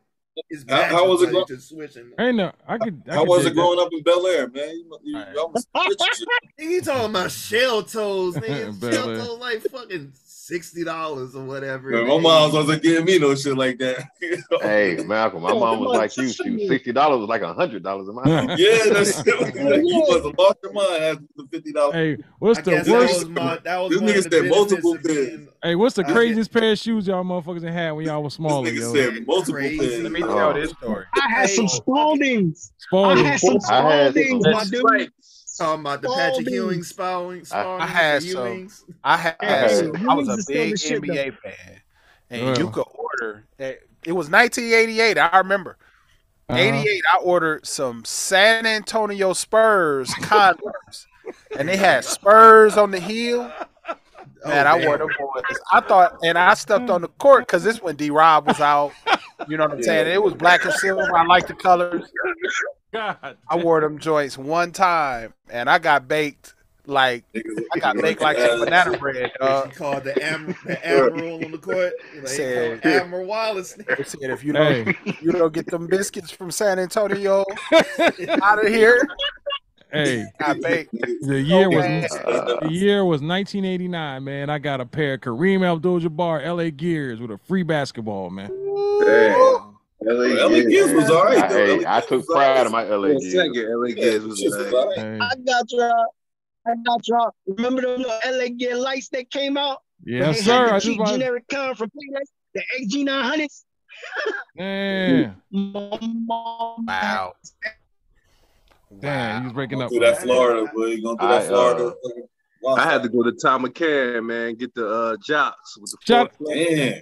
it's 0.49 0.61
How- 0.69 0.77
bad 0.77 0.91
how 0.91 1.07
was 1.09 1.21
it 1.23 1.27
to 1.27 1.31
go- 1.33 1.45
just 1.45 1.69
switching. 1.69 2.11
Ain't 2.19 2.37
no. 2.37 2.51
I 2.67 2.77
could. 2.77 3.01
I 3.09 3.13
How 3.15 3.19
could 3.21 3.29
was 3.29 3.43
dig 3.43 3.51
it 3.51 3.55
that. 3.55 3.61
growing 3.61 3.79
up 3.79 3.89
in 3.91 4.03
Bel 4.03 4.27
Air, 4.27 4.47
man? 4.47 4.69
You, 4.69 4.99
you, 5.03 5.17
y'all 5.35 5.51
was 5.51 5.67
rich. 5.75 5.99
You 6.59 6.81
talking 6.83 7.09
about 7.09 7.31
shell 7.31 7.83
toes, 7.83 8.35
nigga? 8.37 8.79
Bel 8.79 8.91
shell 8.91 9.09
Air. 9.09 9.17
toes 9.17 9.39
like 9.39 9.61
fucking 9.63 10.13
sixty 10.49 10.83
dollars 10.83 11.35
or 11.35 11.43
whatever. 11.45 11.91
Man, 11.91 12.07
my 12.07 12.15
the 12.15 12.19
mom 12.21 12.51
wasn't 12.53 12.81
giving 12.83 13.05
me 13.05 13.19
no 13.19 13.35
shit 13.35 13.55
like 13.57 13.77
that. 13.79 14.05
Hey, 14.61 14.97
Malcolm, 15.05 15.41
my 15.43 15.53
mom 15.53 15.79
was 15.79 15.95
like 15.97 16.15
you. 16.17 16.27
shut 16.33 16.45
Shoot, 16.47 16.67
sixty 16.67 16.91
dollars 16.91 17.19
was 17.19 17.29
like 17.29 17.41
a 17.41 17.53
hundred 17.53 17.83
dollars 17.83 18.07
in 18.09 18.15
my 18.15 18.27
house. 18.29 18.59
yeah, 18.59 18.89
that's 18.89 19.25
you 19.25 20.05
must 20.07 20.25
have 20.25 20.37
lost 20.37 20.57
your 20.63 20.73
mind 20.73 21.03
after 21.03 21.23
the 21.37 21.47
fifty 21.51 21.71
dollars. 21.71 21.93
Hey, 21.95 22.17
what's 22.39 22.59
I 22.59 22.61
the 22.63 22.71
worst? 22.91 23.13
was 23.13 23.29
my 23.29 23.59
that 23.63 23.77
was 23.77 23.91
This 23.91 24.01
nigga 24.01 24.31
said 24.33 24.49
multiple 24.49 24.95
of 24.95 25.03
being 25.03 25.49
Hey, 25.63 25.75
what's 25.75 25.95
the 25.95 26.03
craziest 26.05 26.51
pair 26.53 26.71
of 26.71 26.77
shoes 26.79 27.05
y'all 27.07 27.23
motherfuckers 27.23 27.61
done 27.61 27.73
had 27.73 27.91
when 27.91 28.05
y'all 28.05 28.23
was 28.23 28.33
smaller, 28.33 28.69
This 28.69 28.79
yo? 28.79 28.93
nigga 28.93 29.13
said 29.15 29.27
multiple 29.27 29.53
Crazy. 29.53 29.77
things. 29.77 30.03
Let 30.03 30.11
me 30.11 30.23
Oh. 30.23 30.27
tell 30.35 30.53
this 30.53 30.71
story. 30.71 31.05
I 31.15 31.29
had 31.33 31.49
some 31.49 31.67
Hey, 31.67 31.79
Spaldings. 31.79 32.71
I 32.93 33.15
had 33.17 33.39
some 33.39 33.57
I 33.57 33.59
Spaldings, 34.11 34.51
my 34.51 34.63
dude. 34.65 35.11
Right. 35.59 35.65
talking 35.65 35.81
about 35.81 36.01
the 36.01 36.07
Patrick 36.09 36.47
Spalding. 36.47 36.53
Ewing 36.53 36.83
spowing. 36.83 37.45
I 37.51 37.85
had 37.85 38.23
some. 38.23 38.69
I 39.03 39.17
had. 39.17 39.35
Hey, 39.41 39.67
some, 39.93 40.09
I 40.09 40.13
was 40.15 40.27
a 40.29 40.33
is 40.33 40.43
still 40.43 40.55
big 40.55 40.79
shit, 40.79 41.01
though. 41.01 41.07
NBA 41.13 41.37
fan, 41.37 41.81
and 42.29 42.41
Yeah. 42.41 42.57
you 42.57 42.69
could 42.69 42.85
order. 42.93 43.43
It 43.57 44.13
was 44.13 44.29
1988. 44.29 45.17
I 45.17 45.37
remember. 45.37 45.77
Uh-huh. 46.49 46.59
88. 46.59 47.03
I 47.13 47.17
ordered 47.17 47.65
some 47.67 48.03
San 48.05 48.65
Antonio 48.65 49.33
Spurs 49.33 50.11
Converse, 50.15 51.05
and 51.57 51.69
they 51.69 51.77
had 51.77 52.03
Spurs 52.05 52.75
on 52.77 52.91
the 52.91 52.99
heel. 52.99 53.51
Man, 54.45 54.65
Oh, 54.67 54.69
I 54.69 54.85
wore 54.85 54.97
them 54.97 55.09
boys. 55.19 55.43
I 55.73 55.81
thought, 55.81 56.17
and 56.23 56.37
I 56.37 56.53
stepped 56.53 56.89
on 56.89 57.01
the 57.01 57.09
court 57.09 57.45
because 57.45 57.61
this 57.63 57.81
when 57.81 57.97
D 57.97 58.09
Rob 58.09 58.47
was 58.47 58.61
out. 58.61 58.93
You 59.49 59.57
know 59.57 59.65
what 59.65 59.73
I'm 59.73 59.83
saying? 59.83 60.07
It 60.07 60.23
was 60.23 60.33
black 60.33 60.63
and 60.63 60.73
silver. 60.73 61.15
I 61.17 61.25
like 61.25 61.45
the 61.47 61.53
colors. 61.53 62.03
God. 62.91 63.37
I 63.49 63.55
wore 63.57 63.81
them 63.81 63.99
joints 63.99 64.37
one 64.37 64.71
time, 64.71 65.33
and 65.49 65.69
I 65.69 65.77
got 65.79 66.07
baked 66.07 66.55
like 66.85 67.23
I 67.75 67.79
got 67.79 67.97
baked 67.97 68.19
like 68.21 68.37
some 68.37 68.59
banana 68.65 68.97
bread. 68.97 69.31
He 69.39 69.45
dog. 69.45 69.75
called 69.75 70.03
the, 70.05 70.23
Am- 70.25 70.55
the 70.65 70.83
admiral 70.87 71.45
on 71.45 71.51
the 71.51 71.57
court. 71.59 71.93
Like, 72.17 72.27
Said- 72.27 72.81
called 72.81 72.93
Admiral 72.95 73.25
Wallace. 73.25 73.77
Said 74.05 74.31
if 74.31 74.43
you 74.43 74.53
don't, 74.53 74.87
Hey. 74.87 75.13
you 75.21 75.31
don't 75.31 75.53
get 75.53 75.67
them 75.67 75.85
biscuits 75.87 76.31
from 76.31 76.49
San 76.49 76.79
Antonio 76.79 77.45
out 78.41 78.65
of 78.65 78.71
here, 78.71 79.07
Hey, 79.91 80.25
got 80.39 80.59
baked. 80.61 80.91
the 81.21 81.41
year 81.41 81.67
was 81.69 81.85
bad. 81.85 82.09
the 82.61 82.69
year 82.71 83.03
was 83.05 83.21
1989, 83.21 84.23
man. 84.23 84.49
I 84.49 84.57
got 84.59 84.81
a 84.81 84.85
pair 84.85 85.15
of 85.15 85.21
Kareem 85.21 85.63
Abdul-Jabbar 85.63 86.45
LA 86.45 86.69
Gears 86.71 87.19
with 87.19 87.29
a 87.31 87.37
free 87.39 87.63
basketball, 87.63 88.29
man. 88.31 88.49
Damn. 89.03 89.77
LA, 90.01 90.45
LA 90.47 90.61
Giz 90.69 90.93
was 90.93 91.09
all 91.09 91.25
right. 91.25 91.51
Hey, 91.51 91.83
I, 91.83 91.97
I 91.97 92.01
took 92.01 92.25
pride 92.25 92.65
in 92.65 92.71
my 92.71 92.83
LA 92.83 93.19
Giz. 93.19 93.35
LA 93.35 93.87
Giz 93.87 94.23
was, 94.23 94.41
all 94.73 94.95
right. 94.95 95.19
I 95.21 95.35
got 95.45 95.71
y'all. 95.71 96.05
I 96.65 96.75
got 96.85 97.07
y'all. 97.07 97.35
Remember 97.47 97.81
the 97.81 97.97
little 97.97 98.19
LA 98.25 98.47
Giz 98.55 98.77
lights 98.77 99.09
that 99.09 99.29
came 99.29 99.57
out? 99.57 99.79
Yes, 100.03 100.41
sir. 100.41 100.73
I 100.73 100.79
just 100.79 100.97
generic 101.05 101.45
con 101.49 101.75
from 101.75 101.89
the 102.53 102.63
AG 102.79 103.05
900s. 103.05 103.63
Man. 104.55 105.35
wow. 105.51 107.33
Damn, 108.99 109.43
he's 109.43 109.53
breaking 109.53 109.81
up. 109.81 109.89
Through 109.89 109.99
that 109.99 110.19
Florida, 110.19 110.71
boy. 110.73 110.85
You 110.87 111.03
going 111.03 111.17
through 111.17 111.27
that 111.27 111.47
Florida? 111.47 111.87
Uh, 111.87 112.21
Wow. 112.61 112.75
I 112.75 112.83
had 112.83 113.03
to 113.03 113.09
go 113.09 113.23
to 113.23 113.31
Thom 113.31 113.65
McAn, 113.65 114.25
man, 114.25 114.55
get 114.55 114.73
the 114.73 114.87
uh, 114.87 115.17
jocks 115.25 115.77
with 115.77 115.91
the 115.91 115.97
Shout- 116.05 116.33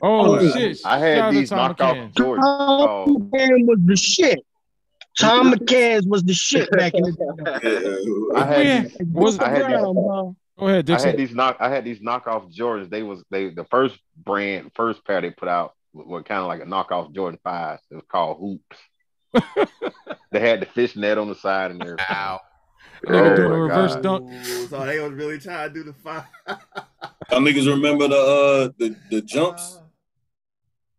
Oh, 0.03 0.37
oh 0.37 0.51
shit! 0.53 0.79
I 0.85 0.99
had 0.99 1.17
Shout 1.17 1.33
these 1.33 1.49
knockoff 1.49 2.13
Jordans. 2.13 2.41
Tom 2.41 2.43
oh. 2.43 3.29
McAn 3.33 3.65
was 3.65 3.79
the 3.83 3.95
shit. 3.95 4.39
Tom 5.19 5.51
McAn's 5.53 6.05
was 6.05 6.23
the 6.23 6.33
shit 6.33 6.69
back 6.71 6.93
in 6.93 7.01
the 7.03 7.11
day. 7.11 8.35
I 8.39 8.45
had, 8.45 8.85
these. 8.85 8.97
Go 10.59 10.67
ahead, 10.67 10.85
Dixon. 10.85 11.07
I 11.07 11.11
had 11.11 11.19
these 11.19 11.35
knock. 11.35 11.57
I 11.59 11.69
had 11.69 11.85
these 11.85 11.99
knockoff 11.99 12.55
Jordans. 12.55 12.89
They 12.89 13.03
was 13.03 13.23
they 13.29 13.49
the 13.49 13.65
first 13.65 13.97
brand, 14.15 14.71
first 14.75 15.05
pair 15.05 15.21
they 15.21 15.31
put 15.31 15.49
out 15.49 15.73
were 15.93 16.23
kind 16.23 16.41
of 16.41 16.47
like 16.47 16.61
a 16.61 16.65
knockoff 16.65 17.13
Jordan 17.13 17.39
fives. 17.43 17.81
It 17.91 17.95
was 17.95 18.05
called 18.07 18.37
Hoops. 18.39 19.71
they 20.31 20.39
had 20.39 20.61
the 20.61 20.65
fishnet 20.65 21.17
on 21.17 21.29
the 21.29 21.35
side 21.35 21.71
and 21.71 21.81
everything. 21.81 22.05
Ow. 22.09 22.39
Nigga 23.05 23.31
oh 23.31 23.35
doing 23.35 23.51
a 23.51 23.59
reverse 23.59 23.93
God. 23.95 24.03
dunk. 24.03 24.45
So 24.69 24.85
they 24.85 24.99
was 24.99 25.11
really 25.13 25.39
trying 25.39 25.69
to 25.69 25.73
do 25.73 25.83
the 25.83 25.93
five. 25.93 26.23
Y'all 26.47 27.41
niggas 27.41 27.67
remember 27.67 28.07
the 28.07 28.15
uh 28.15 28.69
the, 28.77 28.95
the 29.11 29.21
jumps? 29.21 29.79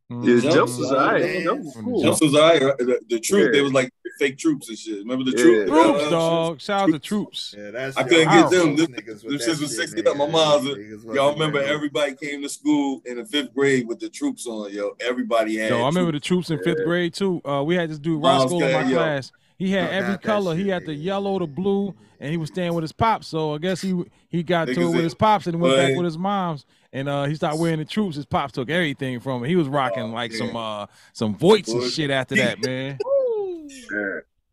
The 0.09 0.15
mm-hmm. 0.15 0.41
jumps, 0.41 0.55
jumps 0.55 0.77
was 0.79 0.93
alright. 0.93 1.45
Jumps, 1.45 1.75
jumps 1.75 2.21
was 2.23 2.35
alright. 2.35 2.61
The, 2.79 3.01
the 3.11 3.21
troop, 3.21 3.47
yeah. 3.47 3.51
they 3.53 3.61
was 3.61 3.75
like 3.75 3.93
fake 4.19 4.39
troops 4.39 4.69
and 4.71 4.79
shit. 4.79 4.99
Remember 4.99 5.31
the 5.31 5.37
yeah. 5.37 5.67
Troops, 5.67 6.11
dog. 6.11 6.61
Shout 6.63 6.89
out 6.89 6.93
to 6.93 6.99
troops. 6.99 7.55
Yeah, 7.57 7.71
that's 7.73 7.97
I 7.97 8.05
couldn't 8.05 8.29
get 8.29 8.51
them. 8.51 8.77
This, 8.77 9.23
this, 9.23 9.45
shit 9.45 9.61
was 9.61 9.77
sixty 9.77 10.07
up. 10.07 10.17
My 10.17 10.27
mom's. 10.27 10.67
Y'all 11.15 11.33
remember 11.33 11.61
man. 11.61 11.69
everybody 11.69 12.15
came 12.15 12.41
to 12.43 12.49
school 12.49 13.03
in 13.05 13.19
the 13.19 13.25
fifth 13.27 13.55
grade 13.55 13.87
with 13.87 14.01
the 14.01 14.09
troops 14.09 14.47
on. 14.47 14.73
Yo, 14.73 14.97
everybody 15.01 15.57
had. 15.57 15.71
Yo, 15.71 15.83
I 15.83 15.87
remember 15.87 16.13
troops. 16.13 16.25
the 16.25 16.27
troops 16.27 16.51
in 16.51 16.59
fifth 16.63 16.85
grade 16.85 17.13
too. 17.13 17.43
Uh, 17.45 17.63
we 17.63 17.75
had 17.75 17.91
this 17.91 17.99
dude 17.99 18.23
Roscoe 18.23 18.61
in 18.61 18.73
my 18.73 18.89
yo. 18.89 18.97
class. 18.97 19.31
He 19.59 19.73
had 19.73 19.91
every 19.91 20.19
color. 20.19 20.55
Shit, 20.57 20.65
he 20.65 20.71
had 20.71 20.87
the 20.87 20.95
yellow, 20.95 21.39
the 21.41 21.47
blue, 21.47 21.93
and 22.21 22.31
he 22.31 22.37
was 22.37 22.49
staying 22.49 22.75
with 22.75 22.83
his 22.83 22.93
pops. 22.93 23.27
So 23.27 23.55
I 23.55 23.59
guess 23.59 23.81
he 23.81 24.05
he 24.29 24.45
got 24.45 24.67
to 24.67 24.81
it 24.81 24.87
with 24.87 25.03
his 25.03 25.15
pops 25.15 25.49
and 25.49 25.61
went 25.61 25.77
back 25.77 25.97
with 25.97 26.05
his 26.05 26.17
moms. 26.17 26.65
And 26.93 27.09
uh, 27.09 27.25
he 27.25 27.35
started 27.35 27.61
wearing 27.61 27.81
the 27.81 27.85
troops. 27.85 28.17
His 28.17 28.25
pops 28.25 28.53
took 28.53 28.71
everything 28.71 29.19
from 29.21 29.43
him. 29.43 29.49
He 29.49 29.57
was 29.57 29.69
rocking 29.69 30.05
oh, 30.05 30.15
like 30.15 30.31
yeah. 30.33 30.39
some 30.39 30.57
uh, 30.57 30.87
some 31.13 31.35
voits 31.35 31.71
and 31.71 31.83
shit 31.91 32.11
after 32.11 32.37
that, 32.37 32.65
man. 32.65 32.99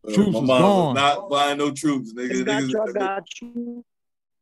Uh, 0.06 0.12
troops 0.12 0.32
my 0.34 0.40
was 0.40 0.48
gone. 0.48 0.94
Was 0.94 0.94
not 0.94 1.30
buying 1.30 1.58
no 1.58 1.70
troops, 1.72 2.12
nigga. 2.12 2.44
Niggas, 2.44 3.82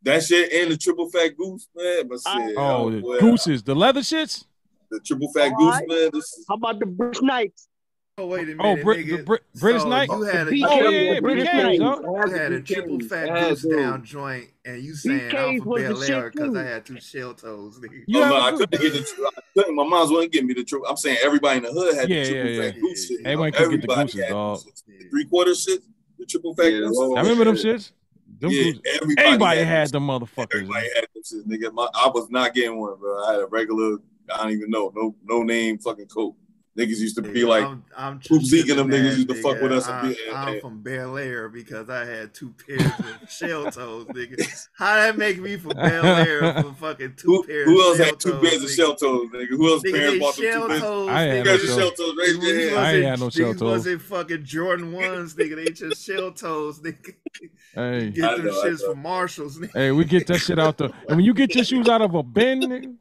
that 0.04 0.22
shit 0.22 0.52
and 0.52 0.70
the 0.70 0.76
triple 0.76 1.08
fat 1.08 1.36
goose, 1.36 1.66
man. 1.74 2.08
But 2.08 2.18
oh, 2.26 2.54
oh 2.56 2.90
the 2.90 3.00
well. 3.00 3.20
gooses, 3.20 3.62
the 3.62 3.74
leather 3.74 4.00
shits. 4.00 4.44
The 4.90 5.00
triple 5.00 5.32
fat 5.32 5.52
All 5.52 5.58
goose, 5.58 5.74
right. 5.74 5.88
man. 5.88 6.10
Is... 6.12 6.44
How 6.48 6.56
about 6.56 6.78
the 6.78 6.86
bush 6.86 7.20
Knights? 7.22 7.68
Oh 8.16 8.28
wait 8.28 8.48
a 8.48 8.52
oh, 8.52 8.54
minute! 8.54 8.78
Oh, 8.78 8.84
Brit- 8.84 9.06
nigga. 9.06 9.24
Brit- 9.24 9.42
British 9.56 9.82
so 9.82 9.88
Knight. 9.88 10.08
You 10.08 10.22
had 10.22 10.46
a, 10.46 10.50
PK, 10.52 10.64
oh, 10.68 10.88
yeah, 10.88 11.18
British 11.20 11.52
Knight. 11.52 11.78
You 11.80 12.30
had 12.30 12.52
a 12.52 12.60
triple 12.60 13.00
fat 13.00 13.26
yeah, 13.26 13.48
goose 13.48 13.62
down 13.62 14.04
joint, 14.04 14.50
and 14.64 14.84
you 14.84 14.94
saying 14.94 15.34
Alpha 15.34 15.64
Bel 15.68 16.30
because 16.30 16.54
I 16.54 16.62
had 16.62 16.86
two 16.86 17.00
shell 17.00 17.34
toes, 17.34 17.80
nigga. 17.80 18.04
You 18.06 18.22
oh, 18.22 18.28
no, 18.28 18.40
I 18.40 18.52
couldn't 18.52 18.80
get 18.80 18.92
the. 18.92 19.00
Tr- 19.00 19.40
couldn't, 19.54 19.74
my 19.74 19.82
mom's 19.82 20.12
wouldn't 20.12 20.32
give 20.32 20.44
me 20.44 20.54
the 20.54 20.62
triple. 20.62 20.86
I'm 20.86 20.96
saying 20.96 21.18
everybody 21.24 21.56
in 21.56 21.64
the 21.64 21.72
hood 21.72 21.96
had 21.96 22.08
yeah, 22.08 22.22
the 22.22 22.30
triple 22.30 22.50
yeah, 22.52 22.60
fat 22.60 22.74
yeah. 22.76 22.80
goose 22.82 23.08
shit. 23.08 23.20
Everybody 23.24 23.50
could 23.50 23.70
get 23.70 23.80
the 23.88 23.94
goose 24.04 24.28
dog. 24.28 24.60
Three 25.10 25.24
quarter 25.24 25.54
shit, 25.56 25.82
the 26.16 26.26
triple 26.26 26.54
fat 26.54 26.70
goose. 26.70 26.96
I 27.16 27.20
remember 27.20 27.44
them 27.46 27.56
shits. 27.56 27.90
Them 28.38 28.52
yeah, 28.52 28.74
everybody, 28.94 29.26
everybody 29.26 29.58
had, 29.58 29.66
had 29.66 29.88
them 29.88 30.06
motherfuckers. 30.06 30.54
Everybody 30.54 30.86
had 30.94 31.06
them 31.12 31.22
shit, 31.24 31.48
nigga. 31.48 31.72
My, 31.72 31.88
I 31.92 32.08
was 32.14 32.30
not 32.30 32.54
getting 32.54 32.78
one, 32.78 32.96
bro. 32.96 33.24
I 33.24 33.32
had 33.32 33.40
a 33.40 33.46
regular. 33.46 33.96
I 34.32 34.44
don't 34.44 34.52
even 34.52 34.70
know, 34.70 34.92
no, 34.94 35.16
no 35.24 35.42
name, 35.42 35.78
fucking 35.78 36.06
coat. 36.06 36.36
Niggas 36.76 36.98
used 36.98 37.14
to 37.14 37.22
be 37.22 37.44
like, 37.44 37.62
I'm, 37.62 37.84
I'm 37.96 38.12
and 38.14 38.20
them 38.22 38.90
niggas 38.90 39.16
used 39.16 39.28
to 39.28 39.34
nigga. 39.34 39.42
fuck 39.42 39.62
with 39.62 39.70
us. 39.70 39.88
I'm, 39.88 40.06
and, 40.06 40.16
I'm 40.34 40.60
from 40.60 40.82
Bel 40.82 41.16
Air 41.16 41.48
because 41.48 41.88
I 41.88 42.04
had 42.04 42.34
two 42.34 42.52
pairs 42.66 42.82
of 42.82 43.20
shell 43.30 43.70
toes, 43.70 44.06
nigga. 44.06 44.68
How 44.72 44.96
that 44.96 45.16
make 45.16 45.38
me 45.38 45.56
from 45.56 45.76
Bel 45.76 46.04
Air 46.04 46.62
for 46.62 46.72
fucking 46.72 47.14
two 47.16 47.28
who, 47.28 47.44
pairs? 47.44 47.66
Who 47.66 47.80
else 47.80 47.98
had 47.98 48.18
two 48.18 48.40
pairs 48.40 48.64
of 48.64 48.70
shell 48.70 48.96
toes, 48.96 49.30
nigga? 49.30 49.50
Who 49.50 49.72
else 49.72 49.84
nigga, 49.84 49.92
parents 49.92 50.18
bought 50.18 50.36
them 50.36 50.44
two 50.44 50.68
pairs? 50.68 51.08
I 51.08 51.20
had 51.20 51.44
no 51.44 51.58
shell 51.58 51.90
toes. 51.92 52.16
Raise 52.18 52.38
your 52.38 52.70
hand. 52.70 52.76
I 52.76 53.10
had 53.10 53.20
no 53.20 53.30
shell 53.30 53.54
toes. 53.54 53.60
These 53.60 53.62
wasn't 53.62 54.02
fucking 54.02 54.44
Jordan 54.44 54.92
ones, 54.92 55.34
nigga. 55.34 55.64
They 55.64 55.70
just 55.70 56.04
shell 56.04 56.32
toes, 56.32 56.80
nigga. 56.80 57.14
Hey, 57.74 58.10
get 58.10 58.36
them 58.36 58.46
shits 58.46 58.84
from 58.84 59.00
Marshalls, 59.00 59.58
nigga. 59.58 59.72
Hey, 59.74 59.90
we 59.92 60.04
get 60.04 60.26
that 60.26 60.38
shit 60.38 60.58
out 60.58 60.76
the. 60.78 60.92
And 61.08 61.16
when 61.16 61.24
you 61.24 61.34
get 61.34 61.54
your 61.54 61.64
shoes 61.64 61.88
out 61.88 62.02
of 62.02 62.14
a 62.14 62.22
bin, 62.22 62.60
nigga, 62.60 62.94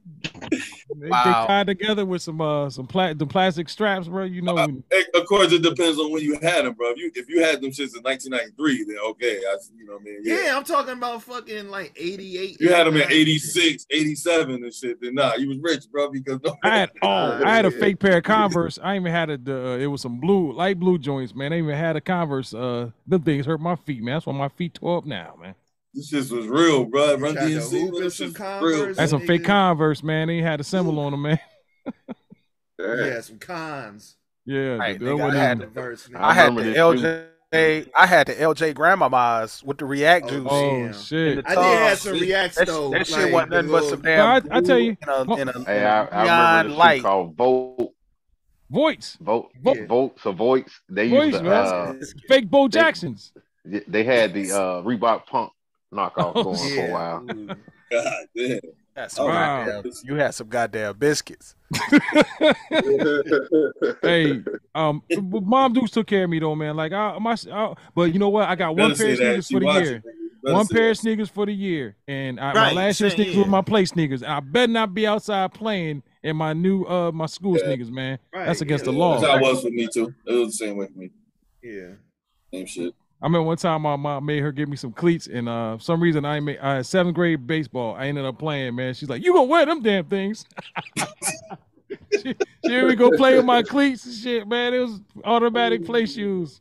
they, 0.95 1.09
wow. 1.09 1.23
they 1.23 1.31
tied 1.47 1.67
together 1.67 2.05
with 2.05 2.21
some 2.21 2.41
uh 2.41 2.69
some 2.69 2.87
the 2.87 3.25
plastic 3.27 3.62
plastic 3.63 3.69
straps, 3.69 4.07
bro, 4.07 4.23
you 4.25 4.41
know. 4.41 4.57
Uh, 4.57 4.67
of 5.15 5.25
course, 5.25 5.51
it 5.51 5.61
depends 5.61 5.99
on 5.99 6.11
when 6.11 6.21
you 6.23 6.37
had 6.41 6.65
them, 6.65 6.73
bro. 6.73 6.91
If 6.91 6.97
you 6.97 7.11
if 7.15 7.29
you 7.29 7.43
had 7.43 7.61
them 7.61 7.71
since 7.71 7.93
1993, 8.01 8.85
then 8.85 8.97
okay, 9.09 9.37
I, 9.37 9.57
you 9.77 9.85
know 9.85 9.93
what 9.93 10.01
I 10.01 10.05
mean. 10.05 10.19
Yeah. 10.23 10.45
yeah 10.45 10.57
I'm 10.57 10.63
talking 10.63 10.93
about 10.93 11.23
fucking 11.23 11.69
like 11.69 11.93
88. 11.95 12.57
You 12.59 12.69
had 12.69 12.87
them 12.87 12.95
in 12.97 13.11
86, 13.11 13.85
87 13.89 14.63
and 14.63 14.73
shit. 14.73 15.01
Then 15.01 15.15
nah, 15.15 15.35
you 15.35 15.49
was 15.49 15.57
rich, 15.59 15.85
bro, 15.91 16.09
because 16.11 16.39
no- 16.43 16.55
I 16.63 16.79
had 16.79 16.91
all. 17.01 17.31
Oh, 17.31 17.43
I 17.45 17.55
had 17.55 17.65
a 17.65 17.71
fake 17.71 17.99
pair 17.99 18.17
of 18.17 18.23
Converse. 18.23 18.79
I 18.81 18.95
even 18.95 19.11
had 19.11 19.29
a. 19.29 19.39
Uh, 19.47 19.77
it 19.77 19.87
was 19.87 20.01
some 20.01 20.19
blue, 20.19 20.53
light 20.53 20.79
blue 20.79 20.97
joints, 20.97 21.33
man. 21.35 21.53
I 21.53 21.59
even 21.59 21.75
had 21.75 21.95
a 21.95 22.01
Converse. 22.01 22.53
Uh, 22.53 22.91
them 23.07 23.21
things 23.21 23.45
hurt 23.45 23.59
my 23.59 23.75
feet, 23.75 24.03
man. 24.03 24.15
That's 24.15 24.25
why 24.25 24.33
my 24.33 24.49
feet 24.49 24.75
tore 24.75 24.97
up 24.97 25.05
now, 25.05 25.35
man. 25.39 25.55
This 25.93 26.09
shit 26.09 26.31
was 26.31 26.47
real, 26.47 26.85
bro. 26.85 27.17
Run 27.17 27.35
DMC. 27.35 28.95
That's 28.95 29.13
a 29.13 29.19
fake 29.19 29.43
Converse, 29.43 30.01
man. 30.01 30.27
They 30.27 30.41
had 30.41 30.59
a 30.59 30.63
symbol 30.63 30.99
on 30.99 31.11
them, 31.11 31.21
man. 31.21 31.39
Yeah, 32.83 33.05
yeah 33.05 33.21
some 33.21 33.39
cons. 33.39 34.15
Yeah, 34.45 34.77
I, 34.81 34.93
the, 34.93 35.15
I 35.15 35.35
had, 35.35 35.59
the, 35.59 35.67
verse, 35.67 36.09
I 36.15 36.33
had 36.33 36.55
the 36.55 36.61
LJ. 36.61 37.01
Dude. 37.01 37.91
I 37.95 38.07
had 38.07 38.27
the 38.27 38.33
LJ 38.33 38.73
grandmamas 38.73 39.63
with 39.63 39.77
the 39.77 39.85
React 39.85 40.25
oh, 40.25 40.29
juice. 40.29 40.47
Oh, 40.49 40.89
oh 40.89 40.91
shit! 40.91 41.45
I 41.45 41.55
did 41.55 41.79
have 41.79 41.99
some 41.99 42.13
React 42.13 42.55
That, 42.55 42.67
though, 42.67 42.89
that 42.89 42.97
like, 42.97 43.05
shit 43.07 43.31
wasn't 43.31 43.51
nothing 43.51 43.71
but 43.71 43.83
some 43.85 44.01
damn. 44.01 44.51
I, 44.51 44.57
I 44.57 44.61
tell 44.61 44.79
you, 44.79 44.97
in 45.01 45.09
a, 45.09 45.35
in 45.35 45.49
a, 45.49 45.63
hey, 45.65 45.85
I, 45.85 46.05
I 46.05 46.61
remember 46.61 46.77
light. 46.77 47.01
called 47.03 47.35
Vote. 47.35 47.93
Voights. 48.71 49.17
Vote. 49.21 49.51
Yeah. 49.63 49.85
Vote. 49.85 50.19
So 50.21 50.31
Voights. 50.31 50.81
They 50.89 51.09
Voights, 51.09 51.33
used 51.33 51.43
to 51.43 51.51
uh, 51.51 51.93
fake 52.27 52.49
Bo 52.49 52.67
Jacksons. 52.67 53.31
They, 53.63 53.83
they 53.87 54.03
had 54.03 54.33
the 54.33 54.51
uh, 54.51 54.81
Reebok 54.81 55.27
Pump 55.27 55.51
knockoff 55.93 56.33
oh, 56.35 56.43
going 56.43 56.69
yeah. 56.69 56.75
for 56.75 56.87
a 56.87 56.91
while. 56.91 57.25
God 57.91 58.25
damn. 58.35 58.59
That's 58.95 59.17
oh, 59.17 59.25
wow. 59.25 59.83
You 60.03 60.15
had 60.15 60.35
some 60.35 60.47
goddamn 60.47 60.97
biscuits. 60.97 61.55
hey, 64.03 64.43
um, 64.75 65.01
mom 65.19 65.73
dudes 65.73 65.91
took 65.91 66.05
care 66.05 66.25
of 66.25 66.29
me 66.29 66.37
though, 66.39 66.53
man. 66.53 66.75
Like 66.75 66.91
I, 66.91 67.17
my, 67.17 67.35
I, 67.51 67.73
but 67.95 68.13
you 68.13 68.19
know 68.19 68.29
what? 68.29 68.47
I 68.47 68.55
got 68.55 68.75
one 68.75 68.95
pair 68.95 69.09
of 69.11 69.17
sneakers 69.17 69.49
for 69.49 69.59
the 69.59 69.65
year. 69.65 70.03
One 70.41 70.67
pair 70.67 70.83
that. 70.83 70.91
of 70.91 70.97
sneakers 70.97 71.29
for 71.29 71.45
the 71.45 71.53
year, 71.53 71.95
and 72.07 72.39
I, 72.39 72.53
right, 72.53 72.75
my 72.75 72.83
last 72.83 72.99
year 72.99 73.09
sneakers 73.09 73.35
yeah. 73.35 73.43
were 73.43 73.47
my 73.47 73.61
play 73.61 73.85
sneakers. 73.85 74.21
I 74.21 74.41
better 74.41 74.71
not 74.71 74.93
be 74.93 75.07
outside 75.07 75.53
playing 75.53 76.03
in 76.21 76.35
my 76.35 76.53
new 76.53 76.83
uh 76.83 77.11
my 77.11 77.25
school 77.25 77.57
yeah. 77.57 77.65
sneakers, 77.65 77.89
man. 77.89 78.19
Right, 78.33 78.45
That's 78.45 78.61
against 78.61 78.85
yeah. 78.85 78.91
the 78.91 78.97
law. 78.97 79.19
That 79.19 79.41
was 79.41 79.63
for 79.63 79.69
me 79.69 79.87
too. 79.87 80.13
It 80.25 80.33
was 80.33 80.49
the 80.49 80.65
same 80.65 80.77
with 80.77 80.95
me. 80.95 81.09
Yeah. 81.63 81.93
Same 82.53 82.65
shit. 82.67 82.93
I 83.23 83.25
remember 83.25 83.43
one 83.43 83.55
time 83.55 83.83
my 83.83 83.95
mom 83.95 84.25
made 84.25 84.41
her 84.41 84.51
give 84.51 84.67
me 84.67 84.75
some 84.75 84.91
cleats, 84.91 85.27
and 85.27 85.47
uh, 85.47 85.77
some 85.79 86.03
reason 86.03 86.25
I 86.25 86.41
made 86.41 86.59
I 86.59 86.75
had 86.75 86.85
seventh 86.85 87.15
grade 87.15 87.47
baseball. 87.47 87.95
I 87.95 88.07
ended 88.07 88.25
up 88.25 88.37
playing, 88.37 88.75
man. 88.75 88.93
She's 88.93 89.07
like, 89.07 89.23
"You 89.23 89.31
gonna 89.31 89.45
wear 89.45 89.65
them 89.65 89.81
damn 89.81 90.03
things?" 90.03 90.45
she, 92.21 92.35
here 92.63 92.85
we 92.85 92.95
go 92.95 93.11
play 93.11 93.37
with 93.37 93.45
my 93.45 93.63
cleats 93.63 94.05
and 94.05 94.13
shit, 94.13 94.45
man. 94.45 94.73
It 94.73 94.79
was 94.79 94.99
automatic 95.23 95.85
play 95.85 96.05
shoes. 96.05 96.59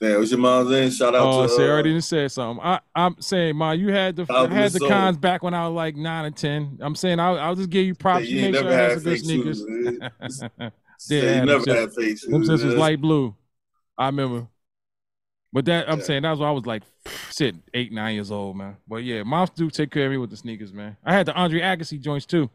Man, 0.00 0.18
what's 0.18 0.30
your 0.30 0.40
mom's 0.40 0.70
name? 0.70 0.90
Shout 0.90 1.14
out 1.14 1.26
oh, 1.26 1.46
to. 1.46 1.52
Oh, 1.52 1.56
she 1.58 1.62
already 1.62 1.94
uh, 1.94 2.00
said 2.00 2.32
something. 2.32 2.64
I, 2.64 2.80
I'm 2.94 3.20
saying, 3.20 3.54
ma, 3.54 3.72
you 3.72 3.92
had 3.92 4.16
the 4.16 4.26
I 4.30 4.46
had 4.46 4.72
the 4.72 4.78
soul. 4.78 4.88
cons 4.88 5.18
back 5.18 5.42
when 5.42 5.52
I 5.52 5.68
was 5.68 5.76
like 5.76 5.94
nine 5.94 6.24
or 6.24 6.30
ten. 6.30 6.78
I'm 6.80 6.94
saying 6.94 7.20
I'll, 7.20 7.38
I'll 7.38 7.54
just 7.54 7.68
give 7.68 7.84
you 7.84 7.94
props. 7.94 8.24
Yeah, 8.30 8.34
you 8.34 8.42
make 8.44 8.52
never 8.52 8.70
sure 8.70 8.78
had 8.78 9.02
fake 9.02 9.20
sneakers. 9.20 9.58
Shoes, 9.58 10.40
yeah, 11.10 11.40
you 11.40 11.44
never 11.44 11.74
had 11.74 11.92
fake 11.92 12.18
shoes. 12.18 12.30
Them 12.30 12.46
sisters 12.46 12.76
light 12.76 12.98
blue. 12.98 13.36
I 13.98 14.06
remember. 14.06 14.46
But 15.52 15.64
that 15.64 15.90
I'm 15.90 15.98
yeah. 15.98 16.04
saying 16.04 16.22
that's 16.22 16.38
why 16.38 16.48
I 16.48 16.52
was 16.52 16.66
like 16.66 16.82
sitting 17.30 17.62
eight, 17.74 17.92
nine 17.92 18.14
years 18.14 18.30
old, 18.30 18.56
man. 18.56 18.76
But 18.86 19.04
yeah, 19.04 19.22
moms 19.22 19.50
do 19.50 19.70
take 19.70 19.90
care 19.90 20.06
of 20.06 20.12
me 20.12 20.18
with 20.18 20.30
the 20.30 20.36
sneakers, 20.36 20.72
man. 20.72 20.96
I 21.04 21.12
had 21.12 21.26
the 21.26 21.34
Andre 21.34 21.60
Agassi 21.60 22.00
joints 22.00 22.26
too. 22.26 22.50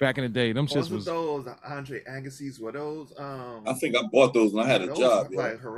Back 0.00 0.18
in 0.18 0.24
the 0.24 0.28
day, 0.28 0.52
them 0.52 0.66
shits 0.66 0.90
was 0.90 1.04
those 1.04 1.46
Andre 1.64 2.02
Agassi's 2.02 2.58
were 2.58 2.72
those. 2.72 3.12
Um, 3.16 3.62
I 3.64 3.74
think 3.74 3.96
I 3.96 4.02
bought 4.10 4.34
those 4.34 4.52
when 4.52 4.66
I 4.66 4.68
had 4.68 4.82
a 4.82 4.88
job. 4.88 5.32
Like 5.32 5.60
yeah. 5.62 5.68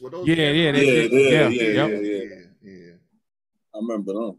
Were 0.00 0.10
those? 0.10 0.26
Yeah, 0.26 0.34
yeah, 0.34 0.50
yeah, 0.50 0.72
yeah, 0.72 1.48
yeah, 1.48 1.86
yeah, 1.86 2.26
yeah, 2.62 2.92
I 3.74 3.78
remember 3.78 4.14
them. 4.14 4.36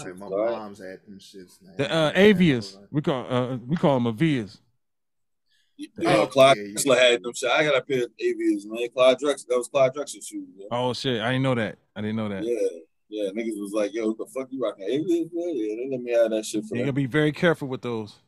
Like 0.00 0.16
my 0.16 0.28
moms 0.28 0.78
had 0.78 1.00
them 1.06 1.18
shits. 1.18 1.60
Man. 1.60 1.74
The 1.76 1.92
uh, 1.92 2.12
Avias, 2.12 2.78
we 2.90 3.02
call 3.02 3.26
uh, 3.28 3.56
we 3.56 3.76
call 3.76 4.00
them 4.00 4.16
Avias. 4.16 4.58
You 5.76 5.88
Clyde 6.26 6.56
yeah, 6.56 6.62
Drexler 6.62 6.98
had 6.98 7.22
them 7.22 7.32
shit. 7.34 7.50
I 7.50 7.64
got 7.64 7.76
a 7.76 7.82
pair 7.82 8.04
of 8.04 8.10
aviators, 8.18 8.66
man. 8.66 8.88
Clyde 8.94 9.18
Drexler, 9.18 9.46
that 9.48 9.58
was 9.58 9.68
Clyde 9.68 9.94
Drexler's 9.94 10.26
shoes. 10.26 10.48
Oh 10.70 10.92
shit, 10.92 11.20
I 11.20 11.32
didn't 11.32 11.42
know 11.42 11.54
that. 11.54 11.78
I 11.96 12.00
didn't 12.00 12.16
know 12.16 12.28
that. 12.28 12.44
Yeah, 12.44 12.68
yeah. 13.08 13.30
Niggas 13.30 13.58
was 13.60 13.72
like, 13.72 13.92
"Yo, 13.94 14.08
what 14.08 14.18
the 14.18 14.26
fuck 14.26 14.48
you 14.50 14.62
rocking 14.62 14.84
aviators?" 14.84 15.30
Man? 15.32 15.50
Yeah, 15.54 15.74
they 15.76 15.88
let 15.90 16.00
me 16.00 16.12
have 16.12 16.30
that 16.30 16.44
shit. 16.44 16.64
For 16.64 16.76
you 16.76 16.82
gotta 16.82 16.92
be 16.92 17.06
very 17.06 17.32
careful 17.32 17.68
with 17.68 17.82
those. 17.82 18.18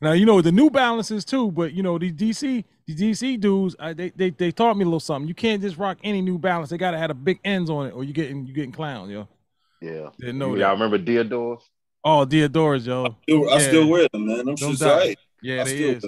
Now 0.00 0.12
you 0.12 0.26
know 0.26 0.40
the 0.40 0.52
New 0.52 0.70
Balances 0.70 1.24
too, 1.24 1.50
but 1.50 1.72
you 1.72 1.82
know 1.82 1.98
the 1.98 2.12
DC, 2.12 2.64
the 2.86 2.94
DC 2.94 3.40
dudes, 3.40 3.74
I, 3.78 3.92
they, 3.92 4.10
they 4.10 4.30
they 4.30 4.52
taught 4.52 4.76
me 4.76 4.84
a 4.84 4.86
little 4.86 5.00
something. 5.00 5.28
You 5.28 5.34
can't 5.34 5.60
just 5.60 5.76
rock 5.76 5.98
any 6.04 6.22
New 6.22 6.38
Balance. 6.38 6.70
They 6.70 6.78
gotta 6.78 6.98
have 6.98 7.10
a 7.10 7.14
big 7.14 7.40
ends 7.44 7.68
on 7.68 7.86
it, 7.86 7.90
or 7.90 8.04
you 8.04 8.12
getting 8.12 8.46
you 8.46 8.54
getting 8.54 8.72
clown, 8.72 9.10
yo. 9.10 9.28
Yeah, 9.80 10.10
didn't 10.18 10.38
know. 10.38 10.54
Yeah, 10.54 10.68
I 10.68 10.72
remember 10.72 10.98
Diadora's? 10.98 11.68
Oh, 12.04 12.24
Diadora's, 12.24 12.86
yo. 12.86 13.04
I 13.04 13.08
still, 13.22 13.44
yeah. 13.44 13.54
I 13.54 13.58
still 13.58 13.88
wear 13.88 14.08
them, 14.12 14.26
man. 14.26 14.48
I'm 14.48 14.56
sure 14.56 14.72
right. 14.74 15.18
Yeah, 15.42 15.62
I 15.62 15.64
they 15.64 15.78
is. 15.78 16.04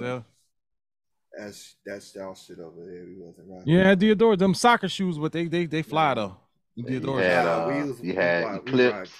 That's 1.37 1.75
that's 1.85 2.15
our 2.17 2.35
shit 2.35 2.59
over 2.59 2.85
there. 2.85 3.05
We 3.05 3.15
wasn't 3.17 3.47
right. 3.49 3.65
Yeah, 3.65 3.95
Diadora, 3.95 4.37
them 4.37 4.53
soccer 4.53 4.89
shoes, 4.89 5.17
but 5.17 5.31
they 5.31 5.45
they 5.47 5.65
they 5.65 5.81
fly 5.81 6.13
though. 6.13 6.37
Diadora. 6.77 7.21
Yeah, 7.21 7.43
uh, 7.43 7.93
we 8.01 8.07
you 8.09 8.15
had 8.15 8.51
we, 8.51 8.57
Eclipse. 8.57 9.11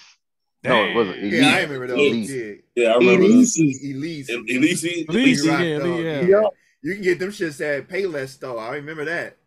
No, 0.63 0.85
it 0.85 0.95
wasn't. 0.95 1.17
Elise. 1.17 1.33
Yeah, 1.33 1.55
I 1.55 1.61
remember 1.61 1.87
those. 1.87 1.97
Elise. 1.97 2.61
Yeah. 2.75 2.89
I 2.89 2.95
remember 2.97 3.23
Elise. 3.23 3.57
Elise. 3.57 4.29
Elise. 4.29 4.83
Elise. 4.83 5.07
Elise. 5.09 5.45
Yeah, 5.45 5.59
yeah. 5.59 6.21
yeah. 6.21 6.41
You 6.83 6.93
can 6.95 7.03
get 7.03 7.19
them 7.19 7.29
shits 7.29 7.61
at 7.61 7.87
Payless 7.87 8.39
though. 8.39 8.57
I 8.57 8.75
remember 8.75 9.05
that. 9.05 9.37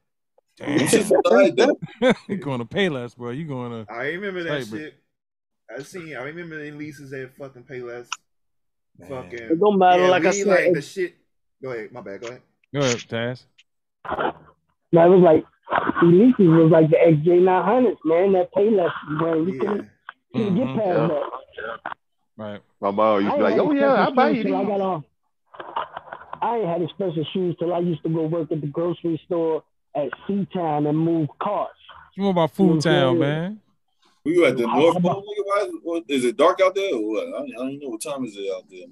you 0.58 2.36
going 2.36 2.60
to 2.60 2.64
Payless, 2.64 3.16
bro? 3.16 3.30
You 3.30 3.44
going 3.44 3.72
to? 3.72 3.92
I 3.92 4.06
remember 4.06 4.44
that 4.44 4.68
play, 4.68 4.78
shit. 4.78 4.94
Bro. 5.68 5.78
I 5.78 5.82
seen. 5.82 6.16
I 6.16 6.22
remember 6.22 6.62
the 6.62 6.70
leases 6.70 7.12
at 7.12 7.36
fucking 7.36 7.64
Payless. 7.64 8.08
Man. 8.98 9.08
Fucking. 9.08 9.38
It 9.38 9.58
don't 9.58 9.78
matter. 9.78 10.02
Yeah, 10.02 10.08
like 10.10 10.24
I 10.24 10.30
said, 10.30 10.46
like 10.46 10.72
the 10.72 10.82
shit. 10.82 11.16
Go 11.62 11.70
ahead. 11.70 11.90
My 11.90 12.00
bad. 12.00 12.20
Go 12.20 12.28
ahead. 12.28 12.42
Go 12.74 12.80
ahead, 12.80 12.96
Taz. 13.08 13.44
That 14.92 15.06
was 15.06 15.22
like 15.22 15.44
Ulysses 16.02 16.34
was 16.38 16.70
like 16.72 16.90
the 16.90 16.96
XJ 16.96 17.40
900s, 17.40 17.96
man. 18.04 18.32
That 18.32 18.52
Payless, 18.52 18.90
man. 19.08 19.48
You 19.48 19.54
yeah. 19.54 19.60
couldn't, 19.60 19.90
couldn't 20.32 20.56
mm-hmm. 20.56 20.74
get 20.74 20.84
past 20.84 20.98
yeah. 20.98 21.06
that. 21.06 21.96
Right. 22.36 22.60
My 22.80 22.90
mom 22.90 23.22
used 23.22 23.30
to 23.30 23.36
be 23.36 23.42
like, 23.44 23.58
"Oh 23.58 23.72
yeah, 23.72 24.08
I 24.08 24.10
buy 24.10 24.30
you 24.30 24.42
these." 24.42 24.52
I 24.52 24.64
got 24.64 24.80
off. 24.80 25.04
I 26.42 26.56
ain't 26.58 26.68
had 26.68 26.82
expensive 26.82 27.24
shoes 27.32 27.54
till 27.58 27.72
I 27.72 27.78
used 27.78 28.02
to 28.02 28.08
go 28.08 28.26
work 28.26 28.50
at 28.50 28.60
the 28.60 28.66
grocery 28.66 29.20
store 29.24 29.62
at 29.94 30.08
Sea 30.26 30.46
Town 30.52 30.86
and 30.86 30.98
move 30.98 31.28
carts. 31.40 31.78
You 32.16 32.28
about 32.28 32.50
Food 32.50 32.82
Town, 32.82 33.20
man? 33.20 33.60
Were 34.24 34.32
you 34.32 34.44
at 34.46 34.56
the 34.56 34.66
I, 34.66 34.78
North 34.78 35.00
Pole? 35.00 36.02
Is 36.08 36.24
it 36.24 36.36
dark 36.36 36.60
out 36.60 36.74
there 36.74 36.92
or 36.94 37.08
what? 37.08 37.28
I, 37.28 37.44
I 37.44 37.50
don't 37.56 37.70
even 37.70 37.80
know 37.80 37.90
what 37.90 38.02
time 38.02 38.24
is 38.24 38.36
it 38.36 38.50
out 38.52 38.64
there. 38.68 38.86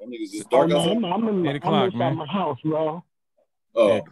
Oh, 0.00 0.42
dark 0.50 0.70
oh, 0.72 0.78
out 0.78 0.96
I'm, 0.96 1.04
I'm 1.04 1.28
in, 1.28 1.46
Eight 1.46 1.56
o'clock, 1.56 1.90
I'm 1.92 1.98
man. 1.98 2.16
my 2.16 2.26
house, 2.26 2.58
bro. 2.64 3.02
Oh, 3.78 4.02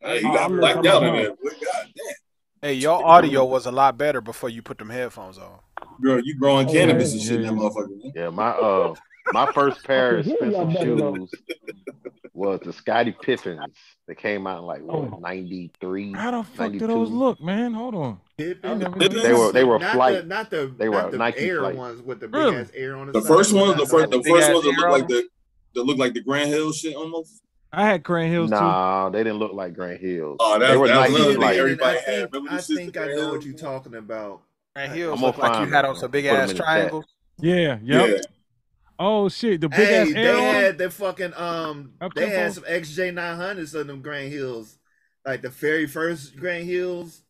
hey, 0.00 0.16
you 0.16 0.22
got 0.22 0.50
blacked 0.50 0.86
out 0.86 1.02
in 1.02 1.14
there. 1.14 1.32
Hey, 2.60 2.74
your 2.74 3.04
audio 3.04 3.44
was 3.44 3.64
a 3.66 3.72
lot 3.72 3.96
better 3.96 4.20
before 4.20 4.50
you 4.50 4.60
put 4.62 4.78
them 4.78 4.90
headphones 4.90 5.38
on. 5.38 5.58
Girl, 6.00 6.20
you 6.22 6.38
growing 6.38 6.68
oh, 6.68 6.72
cannabis 6.72 7.14
yeah, 7.14 7.20
and 7.20 7.28
shit, 7.28 7.42
that 7.42 7.52
motherfucker. 7.52 8.12
Yeah, 8.14 8.30
my 8.30 8.50
uh, 8.50 8.94
my 9.32 9.50
first 9.52 9.84
pair 9.86 10.18
of 10.18 10.26
expensive 10.26 10.72
shoes 10.82 11.30
was 12.34 12.60
the 12.60 12.72
Scottie 12.72 13.16
Pippens 13.22 13.60
that 14.06 14.16
came 14.16 14.46
out 14.46 14.58
in 14.58 14.64
like 14.64 14.82
what, 14.82 15.20
93. 15.20 16.12
How 16.12 16.30
the 16.30 16.42
fuck 16.42 16.72
92. 16.72 16.78
did 16.78 16.90
those 16.90 17.10
look, 17.10 17.40
man? 17.40 17.72
Hold 17.72 17.94
on. 17.94 18.20
Pippens. 18.36 19.22
They 19.22 19.32
were 19.32 19.52
they 19.52 19.64
were 19.64 19.78
not 19.78 19.94
flight. 19.94 20.22
The, 20.22 20.22
not 20.24 20.50
the 20.50 20.74
they 20.76 20.88
were 20.88 21.10
the 21.10 21.18
Nike 21.18 21.48
air 21.48 21.60
flight. 21.60 21.76
ones 21.76 22.02
with 22.02 22.20
the 22.20 22.28
big 22.28 22.34
really? 22.34 22.56
ass 22.58 22.70
air 22.74 22.96
on 22.96 23.06
the, 23.06 23.12
the 23.12 23.22
side. 23.22 23.28
first 23.28 23.52
ones. 23.54 23.76
The 23.76 23.86
first 23.86 24.10
the 24.10 24.22
first 24.22 24.52
ones 24.52 24.64
that 24.64 24.74
look 24.76 24.90
like 24.90 25.08
the 25.08 25.28
that 25.74 25.82
look 25.84 25.98
like 25.98 26.14
the 26.14 26.20
Grant 26.20 26.48
Hill 26.48 26.72
shit 26.72 26.94
almost. 26.94 27.42
I 27.74 27.86
had 27.86 28.02
Grant 28.02 28.30
Hills 28.30 28.50
nah, 28.50 29.08
they 29.08 29.24
didn't 29.24 29.38
look 29.38 29.54
like 29.54 29.74
Grant 29.74 30.00
Hills. 30.00 30.36
Oh, 30.40 30.58
that's, 30.58 30.72
they 30.72 30.76
were 30.76 30.88
that 30.88 31.10
like 31.38 31.56
everybody 31.56 31.98
I 31.98 32.00
had. 32.00 32.30
think, 32.30 32.52
I, 32.52 32.58
think 32.60 32.96
I, 32.98 33.06
know 33.06 33.30
what 33.30 33.44
you're 33.44 33.56
talking 33.56 33.94
about. 33.94 34.42
Grant 34.74 34.92
Hills 34.92 35.20
look 35.20 35.38
like 35.38 35.66
you 35.66 35.72
had 35.72 35.84
on 35.86 35.96
some 35.96 36.10
big 36.10 36.26
ass 36.26 36.52
triangles. 36.52 37.06
Yeah, 37.38 37.78
yep. 37.82 38.08
yeah. 38.08 38.18
Oh 38.98 39.28
shit, 39.30 39.60
the 39.60 39.68
big 39.68 39.78
hey, 39.78 40.00
ass 40.00 40.12
they 40.12 40.42
had 40.42 40.78
the 40.78 40.90
fucking 40.90 41.32
um 41.34 41.92
okay, 42.00 42.20
they 42.20 42.30
had 42.30 42.52
some 42.52 42.64
XJ 42.64 43.14
nine 43.14 43.36
hundreds 43.36 43.74
of 43.74 43.86
them 43.86 44.02
Grant 44.02 44.30
Hills. 44.30 44.76
Like 45.24 45.40
the 45.40 45.48
very 45.48 45.86
first 45.86 46.36
Grant 46.36 46.66
Hills. 46.66 47.22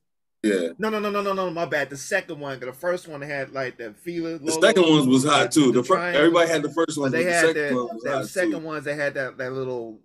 Yeah. 0.42 0.70
No, 0.76 0.88
no, 0.88 0.98
no, 0.98 1.08
no, 1.08 1.22
no, 1.22 1.32
no. 1.32 1.50
My 1.50 1.66
bad. 1.66 1.88
The 1.88 1.96
second 1.96 2.40
one, 2.40 2.58
the 2.58 2.72
first 2.72 3.06
one 3.06 3.22
had 3.22 3.52
like 3.52 3.78
the 3.78 3.92
feeler. 3.92 4.38
The 4.38 4.50
second 4.52 4.82
ones 4.82 5.06
was 5.06 5.24
hot 5.24 5.52
too. 5.52 5.70
The, 5.70 5.82
the 5.82 5.94
everybody 5.94 6.48
had 6.48 6.62
the 6.62 6.72
first 6.72 6.98
one. 6.98 7.12
They 7.12 7.24
had 7.24 7.44
the 7.44 7.48
second, 7.54 7.76
that, 7.76 7.86
one 7.86 7.98
that 8.02 8.26
second 8.26 8.62
ones. 8.64 8.84
They 8.84 8.96
had 8.96 9.14
that 9.14 9.38
that 9.38 9.52
little 9.52 10.00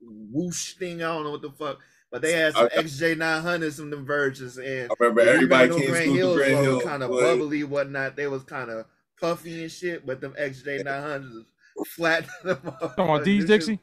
whoosh 0.00 0.74
thing. 0.74 1.02
I 1.02 1.08
don't 1.08 1.24
know 1.24 1.30
what 1.30 1.42
the 1.42 1.50
fuck. 1.50 1.78
But 2.10 2.22
they 2.22 2.32
had 2.32 2.54
some 2.54 2.68
XJ 2.68 3.16
900s, 3.16 3.74
some 3.74 3.90
them 3.90 4.04
Virgins, 4.04 4.58
and 4.58 4.90
I 4.90 4.94
remember 4.98 5.20
everybody 5.20 5.68
came 5.68 5.90
Grant 5.90 6.10
Hills 6.10 6.36
Grant 6.36 6.58
Hill, 6.64 6.80
kind 6.80 7.04
of 7.04 7.10
bubbly, 7.10 7.62
whatnot. 7.62 8.16
They 8.16 8.26
was 8.26 8.42
kind 8.42 8.68
of 8.68 8.86
puffy 9.20 9.62
and 9.62 9.70
shit, 9.70 10.04
but 10.04 10.20
them 10.20 10.34
XJ 10.38 10.84
900s 10.84 11.44
flat. 11.86 12.26
Come 12.96 13.10
on, 13.10 13.22
these 13.22 13.44
Dixie. 13.44 13.78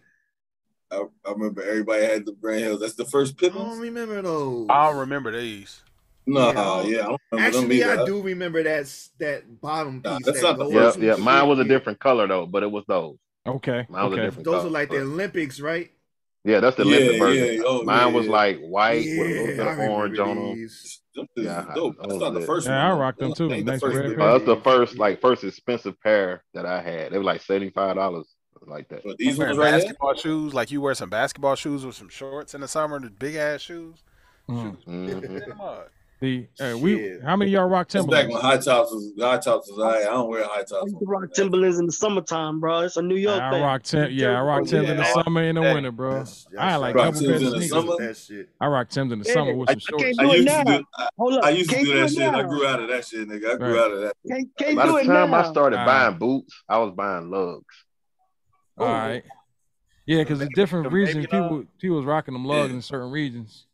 I, 0.92 1.04
I, 1.26 1.32
remember 1.32 1.64
everybody 1.64 2.04
had 2.04 2.26
the 2.26 2.34
Grant 2.34 2.64
Hills. 2.64 2.80
That's 2.82 2.96
the 2.96 3.06
first 3.06 3.38
Pippens. 3.38 3.62
I 3.62 3.66
don't 3.66 3.80
remember 3.80 4.22
those. 4.22 4.68
I 4.70 4.90
don't 4.90 5.00
remember 5.00 5.38
these. 5.38 5.82
No, 6.26 6.52
yeah. 6.82 6.84
yeah 6.84 7.16
I 7.32 7.48
Actually, 7.48 7.84
I 7.84 8.06
do 8.06 8.22
remember 8.22 8.62
that 8.64 8.94
that 9.20 9.62
bottom 9.62 10.02
piece. 10.02 10.12
Nah, 10.12 10.20
that's 10.20 10.42
that 10.42 10.58
not 10.58 10.72
yeah, 10.72 10.94
yeah. 11.00 11.16
Mine 11.16 11.48
was 11.48 11.60
a 11.60 11.64
different 11.64 12.00
color 12.00 12.28
though, 12.28 12.46
but 12.46 12.64
it 12.64 12.72
was 12.72 12.84
those. 12.88 13.16
Okay. 13.46 13.86
Mine 13.88 14.14
okay. 14.14 14.30
Those 14.36 14.44
color. 14.44 14.68
are 14.68 14.70
like 14.70 14.90
the 14.90 15.00
Olympics, 15.00 15.62
right? 15.62 15.90
Yeah, 16.48 16.62
that's 16.62 16.78
the 16.78 16.86
yeah, 16.86 17.20
version. 17.20 17.56
Yeah, 17.58 17.64
oh, 17.66 17.84
Mine 17.84 18.08
yeah, 18.08 18.14
was 18.14 18.28
like 18.28 18.60
white 18.60 19.06
with 19.06 19.28
a 19.28 19.42
little 19.42 19.48
bit 19.48 19.68
of 19.68 19.80
orange 19.80 20.18
on 20.18 20.36
them. 20.38 20.70
Yeah. 21.36 21.66
That's 21.76 22.16
not 22.16 22.34
the 22.36 22.44
first. 22.46 22.70
I 22.70 22.94
rocked 22.94 23.20
them 23.20 23.34
too. 23.34 23.50
The 23.50 23.64
nice 23.64 23.82
that's 23.82 24.46
the 24.46 24.62
first 24.64 24.98
like 24.98 25.20
first 25.20 25.44
expensive 25.44 26.00
pair 26.02 26.46
that 26.54 26.66
I 26.66 26.82
had. 26.82 27.12
They 27.12 27.18
were 27.18 27.24
like 27.26 27.42
seventy 27.42 27.70
five 27.72 27.96
dollars 27.96 28.28
like 28.66 28.88
that. 28.90 29.04
But 29.04 29.18
these 29.18 29.38
were 29.38 29.54
basketball 29.56 30.14
shoes, 30.14 30.54
like 30.54 30.72
you 30.72 30.80
wear 30.80 30.96
some 30.96 31.10
basketball 31.10 31.56
shoes 31.56 31.86
with 31.86 31.96
some 31.96 32.08
shorts 32.08 32.56
in 32.56 32.62
the 32.62 32.68
summer, 32.70 32.98
the 32.98 33.10
big 33.10 33.36
ass 33.36 33.60
shoes. 33.60 33.98
Mm. 34.50 34.78
shoes. 34.86 34.86
Mm-hmm. 34.88 35.82
The 36.20 36.48
we 36.82 37.20
how 37.24 37.36
many 37.36 37.52
y'all 37.52 37.68
rock 37.68 37.90
Timberlands? 37.90 38.34
Back 38.34 38.34
when 38.34 38.42
high 38.42 38.58
tops 38.58 38.92
was 38.92 39.14
high 39.20 39.38
tops 39.38 39.70
was 39.70 39.80
I. 39.80 40.00
I 40.00 40.04
don't 40.06 40.28
wear 40.28 40.44
high 40.48 40.64
tops. 40.64 40.92
I 40.92 40.98
rock 41.02 41.32
Timberlands 41.36 41.78
in 41.78 41.86
the 41.86 41.92
summertime, 41.92 42.60
bro. 42.60 42.80
It's 42.80 42.98
a 42.98 43.04
New 43.04 43.18
York 43.18 43.40
I, 43.40 43.52
thing. 43.52 43.62
I 43.62 43.66
rock 43.68 43.84
Tim, 43.84 44.12
yeah, 44.12 44.40
I 44.40 44.42
rock 44.42 44.66
Timberlands 44.66 44.88
yeah, 44.88 44.92
in 44.94 44.98
the 44.98 45.24
summer 45.24 45.44
and 45.44 45.58
the 45.58 45.62
that, 45.62 45.74
winter, 45.76 45.92
bro. 45.92 46.14
That's, 46.16 46.46
that's 46.46 46.58
I 46.58 46.76
like 46.78 46.96
rock 46.96 47.14
Tim's 47.14 47.44
in 47.44 47.52
the 47.52 47.68
summer. 47.68 47.98
That 48.00 48.18
shit. 48.18 48.50
I 48.60 48.66
rock 48.66 48.90
Tim's 48.90 49.14
in 49.14 49.20
the 49.20 49.28
yeah. 49.28 49.34
summer 49.34 49.54
with 49.54 49.70
some 49.70 49.80
shorts. 49.80 50.04
I 50.04 50.08
can't 50.08 50.18
do 50.18 50.32
it. 50.32 50.66
Do, 50.66 50.86
I, 50.98 51.10
Hold 51.20 51.34
up. 51.34 51.44
I 51.44 51.50
used 51.52 51.70
to 51.70 51.84
do 51.84 52.00
that 52.00 52.10
shit. 52.10 52.20
Now. 52.20 52.40
I 52.40 52.44
grew 52.44 52.66
out 52.66 52.82
of 52.82 52.88
that 52.88 53.06
shit, 53.06 53.30
nigga. 53.30 53.54
I 53.54 53.58
grew 53.58 53.78
right. 53.78 53.86
out 53.86 53.92
of 53.92 54.02
that. 54.02 54.14
Can't, 54.28 54.50
can't 54.58 54.76
By 54.76 54.88
the 54.88 55.04
time 55.04 55.30
now. 55.30 55.38
I 55.38 55.52
started 55.52 55.78
buying 55.86 56.18
boots, 56.18 56.64
I 56.68 56.80
was 56.80 56.94
buying 56.96 57.30
lugs. 57.30 57.86
All 58.80 58.88
right. 58.88 59.24
Yeah, 60.08 60.24
because 60.24 60.40
there's 60.40 60.50
different 60.56 60.92
reason 60.92 61.22
people 61.22 61.66
people 61.78 61.98
was 61.98 62.06
rocking 62.06 62.34
them 62.34 62.46
lugs 62.46 62.74
in 62.74 62.82
certain 62.82 63.12
regions. 63.12 63.67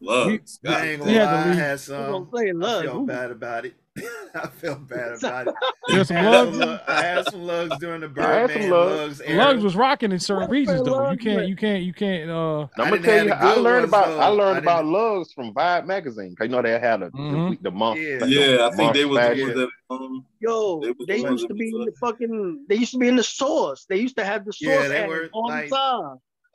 Love. 0.00 0.30
He, 0.30 0.38
God, 0.38 0.74
I 0.74 0.86
ain't 0.88 1.00
gonna 1.00 1.12
lie, 1.12 1.50
I 1.50 1.54
had 1.54 1.80
some. 1.80 2.28
I 2.34 2.82
feel 2.82 2.96
Ooh. 2.96 3.06
bad 3.06 3.30
about 3.30 3.64
it. 3.64 3.74
I 4.34 4.46
felt 4.48 4.86
bad 4.86 5.12
about 5.18 5.48
it. 5.48 5.54
There's 5.88 6.08
some 6.08 6.24
lugs. 6.24 6.82
I 6.86 7.02
had 7.02 7.30
some 7.30 7.46
lugs 7.46 7.76
during 7.78 8.02
the 8.02 8.08
Birdman 8.10 8.70
lugs. 8.70 9.20
Lugs, 9.20 9.30
lugs 9.30 9.64
was 9.64 9.74
rocking 9.74 10.12
in 10.12 10.18
certain 10.18 10.50
regions 10.50 10.82
though. 10.82 10.96
Lugs, 10.96 11.24
you 11.24 11.30
can't. 11.30 11.48
You 11.48 11.56
can't. 11.56 11.82
You 11.82 11.94
can't. 11.94 12.30
Uh, 12.30 12.66
I'm 12.76 12.90
gonna 12.90 13.00
tell 13.00 13.26
you. 13.26 13.32
I 13.32 13.54
learned 13.54 13.86
about. 13.86 14.08
Though. 14.08 14.20
I 14.20 14.26
learned 14.28 14.56
I 14.56 14.58
about 14.58 14.84
lugs 14.84 15.32
from 15.32 15.54
Vibe 15.54 15.86
magazine. 15.86 16.34
I 16.40 16.46
know 16.46 16.60
they 16.60 16.78
had 16.78 17.02
a, 17.02 17.10
mm-hmm. 17.10 17.50
the, 17.52 17.58
the 17.62 17.70
month. 17.70 18.00
Yeah, 18.00 18.18
the, 18.18 18.28
yeah 18.28 18.46
the 18.56 18.64
I 18.64 18.70
think 18.72 18.94
they 18.94 19.04
was 19.06 19.18
the 19.18 19.42
ones 19.42 19.54
that. 19.54 19.68
Um, 19.88 20.26
Yo, 20.40 20.80
they, 21.06 21.22
the 21.22 21.30
used 21.30 21.48
to 21.48 21.54
be 21.54 21.68
in 21.68 21.84
the 21.86 21.92
fucking. 21.98 22.66
They 22.68 22.76
used 22.76 22.92
to 22.92 22.98
be 22.98 23.08
in 23.08 23.16
the 23.16 23.24
source. 23.24 23.86
They 23.88 23.96
used 23.96 24.16
to 24.18 24.24
have 24.24 24.44
the 24.44 24.52
source 24.52 24.82
yeah, 24.82 24.88
they 24.88 25.06
were, 25.06 25.30
all 25.32 25.48
like. 25.48 25.70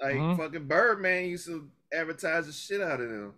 Like 0.01 0.15
mm-hmm. 0.15 0.41
fucking 0.41 0.65
Birdman 0.65 1.25
used 1.25 1.45
to 1.45 1.69
advertise 1.93 2.47
the 2.47 2.53
shit 2.53 2.81
out 2.81 3.01
of 3.01 3.09
them. 3.09 3.33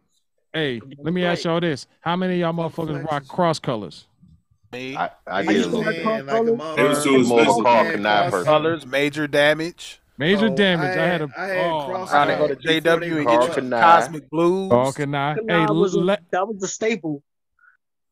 Hey, 0.54 0.82
let 1.00 1.14
me 1.14 1.26
ask 1.26 1.46
y'all 1.46 1.60
this: 1.60 1.88
How 2.02 2.16
many 2.16 2.36
of 2.36 2.40
y'all 2.40 2.54
motherfuckers 2.54 3.04
rock 3.06 3.28
cross 3.28 3.60
colors? 3.60 4.06
Me, 4.72 4.96
I, 4.96 5.10
I 5.28 5.44
get 5.44 5.56
a 5.58 5.64
to 5.64 5.82
Man, 5.82 6.26
like 6.26 6.78
a 6.78 6.84
it 6.84 6.90
was 6.90 7.04
too 7.04 7.20
expensive. 7.20 7.64
Cross 8.04 8.44
colors, 8.44 8.86
major 8.86 9.28
damage. 9.28 10.00
Major 10.18 10.48
oh, 10.48 10.56
damage. 10.56 10.86
I 10.86 10.92
had, 10.92 11.00
I 11.00 11.06
had 11.06 11.22
a. 11.22 11.30
I 11.36 11.46
had 11.48 11.72
oh, 11.72 12.08
I 12.12 12.26
to 12.26 12.38
go 12.38 12.48
to 12.48 12.56
JW 12.56 13.18
and 13.18 13.28
get 13.28 13.58
you 13.58 13.70
your 13.70 13.82
cosmic 13.82 14.30
blues. 14.30 14.70
Talking 14.70 15.16
I. 15.16 15.36
Hey, 15.48 15.66
was 15.66 15.96
a, 15.96 16.04
that 16.32 16.48
was 16.48 16.72
staple. 16.72 17.24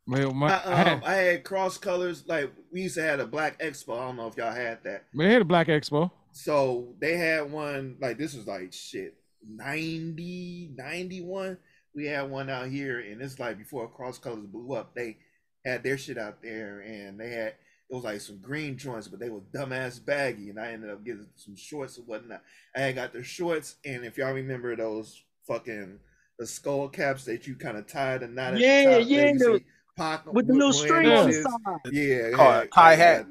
My, 0.08 0.20
I, 0.20 0.24
um, 0.24 0.44
I, 0.44 0.50
had, 0.76 1.04
I, 1.04 1.14
had, 1.14 1.44
cross 1.44 1.78
colors. 1.78 2.24
Like 2.28 2.52
we 2.72 2.82
used 2.82 2.96
to 2.96 3.04
have 3.04 3.20
a 3.20 3.28
black 3.28 3.60
expo. 3.60 4.00
I 4.00 4.08
don't 4.08 4.18
know 4.18 4.28
if 4.28 4.36
y'all 4.36 4.52
had 4.52 4.84
that. 4.84 5.06
We 5.14 5.26
had 5.26 5.44
a 5.44 5.46
black 5.46 5.68
expo. 5.68 6.10
So 6.32 6.96
they 7.00 7.18
had 7.18 7.52
one 7.52 7.98
like 8.02 8.18
this 8.18 8.34
was 8.34 8.48
like 8.48 8.74
shit 8.74 9.16
90, 9.48 10.72
91. 10.76 11.58
We 11.94 12.06
had 12.06 12.30
one 12.30 12.50
out 12.50 12.70
here, 12.70 13.00
and 13.00 13.22
it's 13.22 13.40
like 13.40 13.58
before 13.58 13.88
Cross 13.90 14.20
Colors 14.20 14.46
blew 14.46 14.74
up, 14.74 14.96
they 14.96 15.18
had 15.66 15.84
their 15.84 15.98
shit 15.98 16.18
out 16.18 16.42
there, 16.42 16.80
and 16.82 17.20
they 17.20 17.30
had 17.32 17.56
it 17.90 17.96
was 17.96 18.06
like 18.06 18.22
some 18.22 18.38
green 18.40 18.78
joints, 18.78 19.10
but 19.10 19.20
they 19.20 19.30
were 19.30 19.42
dumbass 19.54 20.04
baggy, 20.04 20.50
and 20.50 20.58
I 20.58 20.72
ended 20.72 20.90
up 20.90 21.04
getting 21.04 21.28
some 21.36 21.58
shorts 21.58 21.98
and 21.98 22.08
whatnot. 22.08 22.42
I 22.74 22.80
had 22.82 22.96
got 22.96 23.12
the 23.12 23.22
shorts, 23.22 23.76
and 23.84 24.06
if 24.06 24.18
y'all 24.18 24.32
remember 24.32 24.74
those 24.78 25.22
fucking 25.46 26.00
the 26.40 26.48
skull 26.48 26.88
caps 26.88 27.26
that 27.26 27.46
you 27.46 27.56
kind 27.56 27.78
of 27.78 27.88
tied 27.88 28.24
a 28.24 28.28
knot 28.30 28.54
at 28.54 28.60
Yeah, 28.62 28.84
the 28.84 29.00
top, 29.02 29.10
yeah, 29.10 29.22
that 29.22 29.34
you 29.34 29.40
the- 29.40 30.32
with 30.32 30.48
the 30.48 30.54
little 30.54 30.70
wearing 30.72 30.74
string 30.74 31.08
on 31.12 31.28
the 31.28 31.34
side. 31.34 31.92
Yeah, 31.94 32.32
Called 32.32 32.64
yeah, 32.64 32.66
tie 32.74 32.92
yeah. 32.94 32.96
hat. 32.98 33.28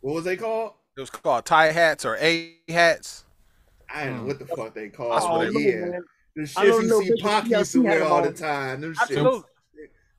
What 0.00 0.14
was 0.14 0.24
they 0.24 0.36
called? 0.36 0.74
It 0.96 1.00
was 1.00 1.10
called 1.10 1.44
tie 1.46 1.72
hats 1.72 2.04
or 2.04 2.16
A 2.18 2.54
hats. 2.68 3.24
I 3.88 4.04
don't 4.04 4.18
know 4.18 4.24
what 4.24 4.38
the 4.38 4.44
hmm. 4.44 4.54
fuck 4.54 4.74
they 4.74 4.88
call. 4.88 5.10
That's 5.10 5.48
it. 5.48 5.54
they- 5.54 5.70
yeah, 5.70 5.84
man. 5.86 6.04
the 6.36 6.52
I 6.56 6.66
don't 6.66 6.82
you 6.82 6.88
know, 6.88 7.00
see 7.00 7.10
Bishop 7.10 7.26
Pac 7.26 7.46
used 7.46 7.72
to 7.72 7.82
TLC 7.82 7.86
had 7.86 8.00
wear 8.00 8.08
all 8.08 8.22
the 8.22 8.32
time. 8.32 8.80
Them 8.80 8.94
Absolutely. 9.00 9.40
shits. 9.40 9.44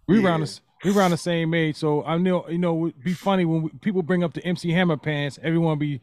We 0.07 0.25
around 0.25 0.41
the 0.41 0.59
we 0.83 0.95
around 0.95 1.11
the 1.11 1.17
same 1.17 1.53
age, 1.53 1.75
so 1.75 2.03
I 2.03 2.17
know 2.17 2.47
you 2.49 2.57
know 2.57 2.87
it'd 2.87 3.03
be 3.03 3.13
funny 3.13 3.45
when 3.45 3.63
we, 3.63 3.69
people 3.81 4.01
bring 4.01 4.23
up 4.23 4.33
the 4.33 4.43
MC 4.43 4.71
Hammer 4.71 4.97
pants. 4.97 5.37
Everyone 5.43 5.77
be 5.77 6.01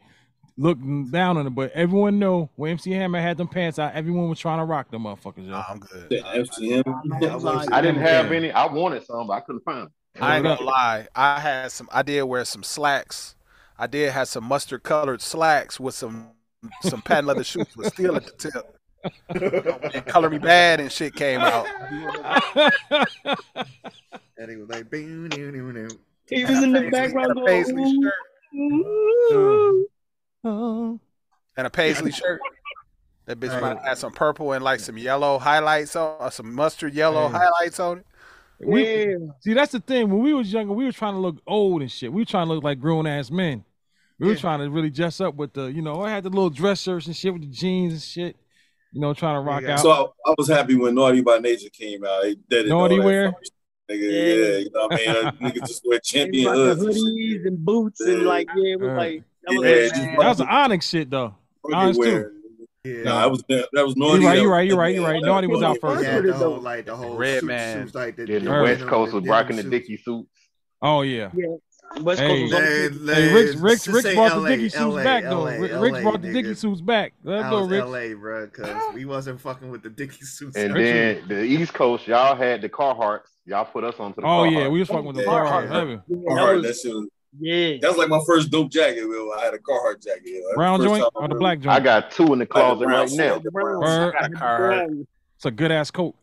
looking 0.57 1.09
down 1.09 1.37
on 1.37 1.47
it, 1.47 1.49
but 1.51 1.71
everyone 1.73 2.19
know 2.19 2.49
when 2.55 2.71
MC 2.71 2.91
Hammer 2.91 3.19
had 3.19 3.37
them 3.37 3.47
pants 3.47 3.79
out, 3.79 3.93
everyone 3.93 4.29
was 4.29 4.39
trying 4.39 4.59
to 4.59 4.65
rock 4.65 4.89
them 4.89 5.03
motherfuckers. 5.03 5.47
Yo. 5.47 5.61
I'm 5.67 5.79
good. 5.79 6.09
FCM. 6.09 7.71
I 7.71 7.81
didn't 7.81 8.01
have 8.01 8.31
any. 8.31 8.51
I 8.51 8.65
wanted 8.65 9.05
some, 9.05 9.27
but 9.27 9.33
I 9.33 9.39
couldn't 9.41 9.63
find 9.63 9.83
them. 9.83 9.91
I 10.19 10.35
ain't 10.37 10.43
gonna 10.43 10.61
lie. 10.61 11.07
I 11.15 11.39
had 11.39 11.71
some. 11.71 11.89
I 11.91 12.01
did 12.01 12.23
wear 12.23 12.45
some 12.45 12.63
slacks. 12.63 13.35
I 13.77 13.87
did 13.87 14.11
have 14.11 14.27
some 14.27 14.45
mustard 14.45 14.83
colored 14.83 15.21
slacks 15.21 15.79
with 15.79 15.93
some 15.93 16.29
some 16.81 17.01
patent 17.01 17.27
leather 17.27 17.43
shoes 17.43 17.67
with 17.75 17.93
steel 17.93 18.15
at 18.15 18.25
the 18.25 18.31
tip. 18.31 18.73
and 19.93 20.05
Color 20.05 20.29
Me 20.31 20.39
Badd 20.39 20.79
and 20.79 20.91
shit 20.91 21.15
came 21.15 21.39
out. 21.39 21.65
And 24.37 24.49
he 24.51 24.57
was 24.57 24.69
like, 24.69 24.89
"Boo, 24.89 25.27
doo, 25.29 25.51
doo, 25.51 25.73
doo." 25.73 25.87
He 26.29 26.43
was 26.45 26.61
in 26.63 26.71
the 26.73 26.89
background 26.89 27.31
And 27.31 27.39
a 27.39 27.45
paisley 27.45 27.73
going, 27.83 28.01
shirt. 28.03 28.13
"Ooh." 30.45 30.99
And 31.57 31.67
a 31.67 31.69
paisley 31.69 32.11
shirt. 32.11 32.39
That 33.25 33.39
bitch 33.39 33.59
might 33.61 33.69
have 33.77 33.83
had 33.83 33.97
some 33.97 34.13
purple 34.13 34.53
and 34.53 34.63
like 34.63 34.79
some 34.79 34.97
yellow 34.97 35.37
highlights 35.37 35.95
on, 35.95 36.15
or 36.19 36.31
some 36.31 36.53
mustard 36.53 36.93
yellow 36.93 37.27
Hey. 37.27 37.37
highlights 37.39 37.79
on 37.79 37.99
it. 37.99 38.05
We, 38.59 39.15
See, 39.41 39.53
that's 39.53 39.71
the 39.73 39.79
thing. 39.79 40.09
When 40.09 40.21
we 40.21 40.33
was 40.33 40.51
younger, 40.51 40.73
we 40.73 40.85
were 40.85 40.91
trying 40.91 41.13
to 41.13 41.19
look 41.19 41.37
old 41.45 41.81
and 41.81 41.91
shit. 41.91 42.11
We 42.11 42.21
were 42.21 42.25
trying 42.25 42.47
to 42.47 42.53
look 42.53 42.63
like 42.63 42.79
grown 42.79 43.05
ass 43.05 43.29
men. 43.29 43.63
We 44.19 44.27
were 44.27 44.35
trying 44.35 44.59
to 44.59 44.69
really 44.69 44.89
dress 44.89 45.21
up 45.21 45.35
with 45.35 45.53
the, 45.53 45.65
you 45.65 45.81
know, 45.81 46.01
I 46.01 46.09
had 46.09 46.23
the 46.23 46.29
little 46.29 46.49
dress 46.49 46.81
shirts 46.81 47.05
and 47.07 47.15
shit 47.15 47.31
with 47.33 47.43
the 47.43 47.47
jeans 47.49 47.93
and 47.93 48.01
shit. 48.01 48.35
You 48.93 49.01
know, 49.01 49.13
trying 49.13 49.35
to 49.35 49.41
rock 49.41 49.63
out. 49.65 49.79
So 49.79 49.91
I, 49.91 50.31
I 50.31 50.33
was 50.37 50.47
happy 50.47 50.75
when 50.75 50.95
Naughty 50.95 51.21
by 51.21 51.37
Nature 51.39 51.69
came 51.69 52.03
out. 52.05 52.23
They 52.23 52.35
did 52.49 52.65
it. 52.65 52.69
Naughty 52.69 52.97
all 52.99 53.05
wear? 53.05 53.31
fucking. 53.31 53.49
Nigga, 53.89 54.01
yeah. 54.01 54.57
you 54.57 54.69
know 54.73 54.87
what 54.87 54.93
I 54.93 54.95
mean? 54.97 55.09
Uh, 55.09 55.31
Niggas 55.41 55.67
just 55.67 55.83
wear 55.85 55.99
He 56.03 56.09
champion 56.17 56.45
like 56.45 56.55
hoods. 56.55 56.83
hoodies 57.03 57.45
and 57.47 57.63
boots 57.65 58.01
and 58.01 58.23
like 58.23 58.47
yeah, 58.55 58.73
it 58.73 58.79
was 58.79 58.89
Uh, 58.89 58.95
like 58.95 59.23
that 59.43 59.57
was 59.57 59.65
Yeah, 59.65 60.07
like, 60.07 60.19
that 60.19 60.27
was 60.29 60.37
the 60.39 60.45
Onyx 60.47 60.89
shit 60.89 61.09
though. 61.09 61.35
Onyx 61.73 61.97
too. 61.97 62.01
wear. 62.01 62.31
Nah, 63.03 63.19
that 63.21 63.29
was 63.31 63.43
that 63.49 63.67
was 63.85 63.95
naughty. 63.97 64.19
You 64.21 64.27
Naughty. 64.27 64.27
right, 64.27 64.39
you're 64.41 64.49
right, 64.51 64.67
you're 64.67 64.77
right, 64.77 64.95
you're 64.95 65.03
right. 65.05 65.21
Naughty 65.21 65.47
was 65.47 65.61
out 65.61 65.77
first. 65.81 66.03
Yeah, 66.03 66.21
the 66.21 66.33
whole 66.33 66.59
like 66.61 66.85
the 66.85 66.95
whole 66.95 67.17
Red 67.17 67.41
suit, 67.41 67.47
man. 67.47 67.83
suits 67.83 67.95
like 67.95 68.15
the, 68.15 68.25
Then 68.25 68.45
the 68.45 68.49
denim- 68.49 68.63
West 68.63 68.81
Coast 68.87 69.13
was 69.13 69.23
denim 69.23 69.31
rocking 69.31 69.55
the 69.57 69.61
suits. 69.63 69.71
Dickie 69.71 69.97
suits. 69.97 70.29
Oh 70.81 71.01
yeah. 71.01 71.29
yeah. 71.35 71.55
West 72.01 72.19
Coast 72.19 72.19
Hey, 72.19 72.43
was 72.43 72.53
on 72.53 72.61
hey, 72.61 72.89
hey, 72.89 73.33
Rick's, 73.33 73.55
Rick's, 73.55 73.87
Rick's 73.87 74.13
brought 74.13 74.33
LA, 74.33 74.39
the 74.41 74.47
Dickie 74.49 74.69
suits 74.69 74.81
LA, 74.95 75.03
back 75.03 75.23
though. 75.23 75.39
LA, 75.43 75.49
Rick- 75.51 75.71
Rick's 75.81 76.01
brought 76.01 76.21
the 76.21 76.27
nigga. 76.27 76.33
Dickie 76.33 76.53
suits 76.55 76.81
back. 76.81 77.13
Let's 77.23 77.49
go, 77.49 77.65
Rick. 77.65 77.85
LA, 77.85 78.19
bro, 78.19 78.45
because 78.45 78.93
we 78.93 79.05
wasn't 79.05 79.39
fucking 79.41 79.69
with 79.71 79.81
the 79.83 79.89
Dickie 79.89 80.21
suits. 80.25 80.55
And 80.57 80.71
out 80.71 80.77
then 80.77 81.23
the 81.27 81.41
East 81.43 81.73
Coast, 81.73 82.07
y'all 82.07 82.35
had 82.35 82.61
the 82.61 82.69
Carhartts. 82.69 83.29
Y'all 83.45 83.65
put 83.65 83.83
us 83.83 83.95
onto 83.99 84.21
the 84.21 84.27
Oh 84.27 84.43
Carhartt. 84.43 84.51
yeah, 84.51 84.67
we 84.67 84.79
was 84.79 84.87
fucking 84.89 85.05
with 85.05 85.15
the 85.15 85.23
Yeah. 85.23 85.27
Carhartt 85.29 85.69
heavy. 85.69 85.91
Yeah, 85.91 85.99
that 86.07 86.25
Carhartt, 86.27 86.55
was- 86.55 86.63
that 86.63 86.75
shit 86.77 86.93
was, 86.95 87.07
yeah. 87.39 87.77
that 87.81 87.87
was 87.89 87.97
like 87.97 88.09
my 88.09 88.19
first 88.27 88.51
dope 88.51 88.69
jacket. 88.71 89.05
Will. 89.07 89.31
I 89.33 89.45
had 89.45 89.53
a 89.53 89.57
Carhartt 89.59 90.03
jacket. 90.03 90.23
Yeah. 90.25 90.39
That 90.49 90.55
Brown 90.55 90.81
joint 90.81 91.01
time 91.03 91.09
I 91.15 91.19
or 91.25 91.27
the 91.29 91.35
black 91.35 91.59
joint? 91.59 91.75
I 91.75 91.79
got 91.79 92.11
two 92.11 92.33
in 92.33 92.39
the 92.39 92.45
closet 92.45 92.85
brown 92.85 92.99
right 93.07 93.11
now. 93.11 93.39
the. 93.39 93.49
I 93.85 94.11
got 94.11 94.25
a 94.31 94.35
car. 94.35 94.87
It's 95.37 95.45
a 95.45 95.51
good 95.51 95.71
ass 95.71 95.89
coat. 95.91 96.15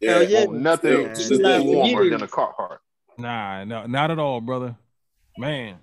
Yeah, 0.00 0.12
Hell 0.14 0.22
yeah. 0.28 0.44
Oh, 0.48 0.52
nothing 0.52 0.92
Yeah. 0.92 1.08
nothing 1.08 1.42
Like, 1.42 1.64
warmer 1.64 2.08
than 2.10 2.22
a 2.22 2.28
Carhartt. 2.28 2.78
Nah, 3.18 3.64
no, 3.64 3.86
not 3.86 4.10
at 4.10 4.18
all, 4.18 4.40
brother. 4.40 4.76
Man. 5.36 5.76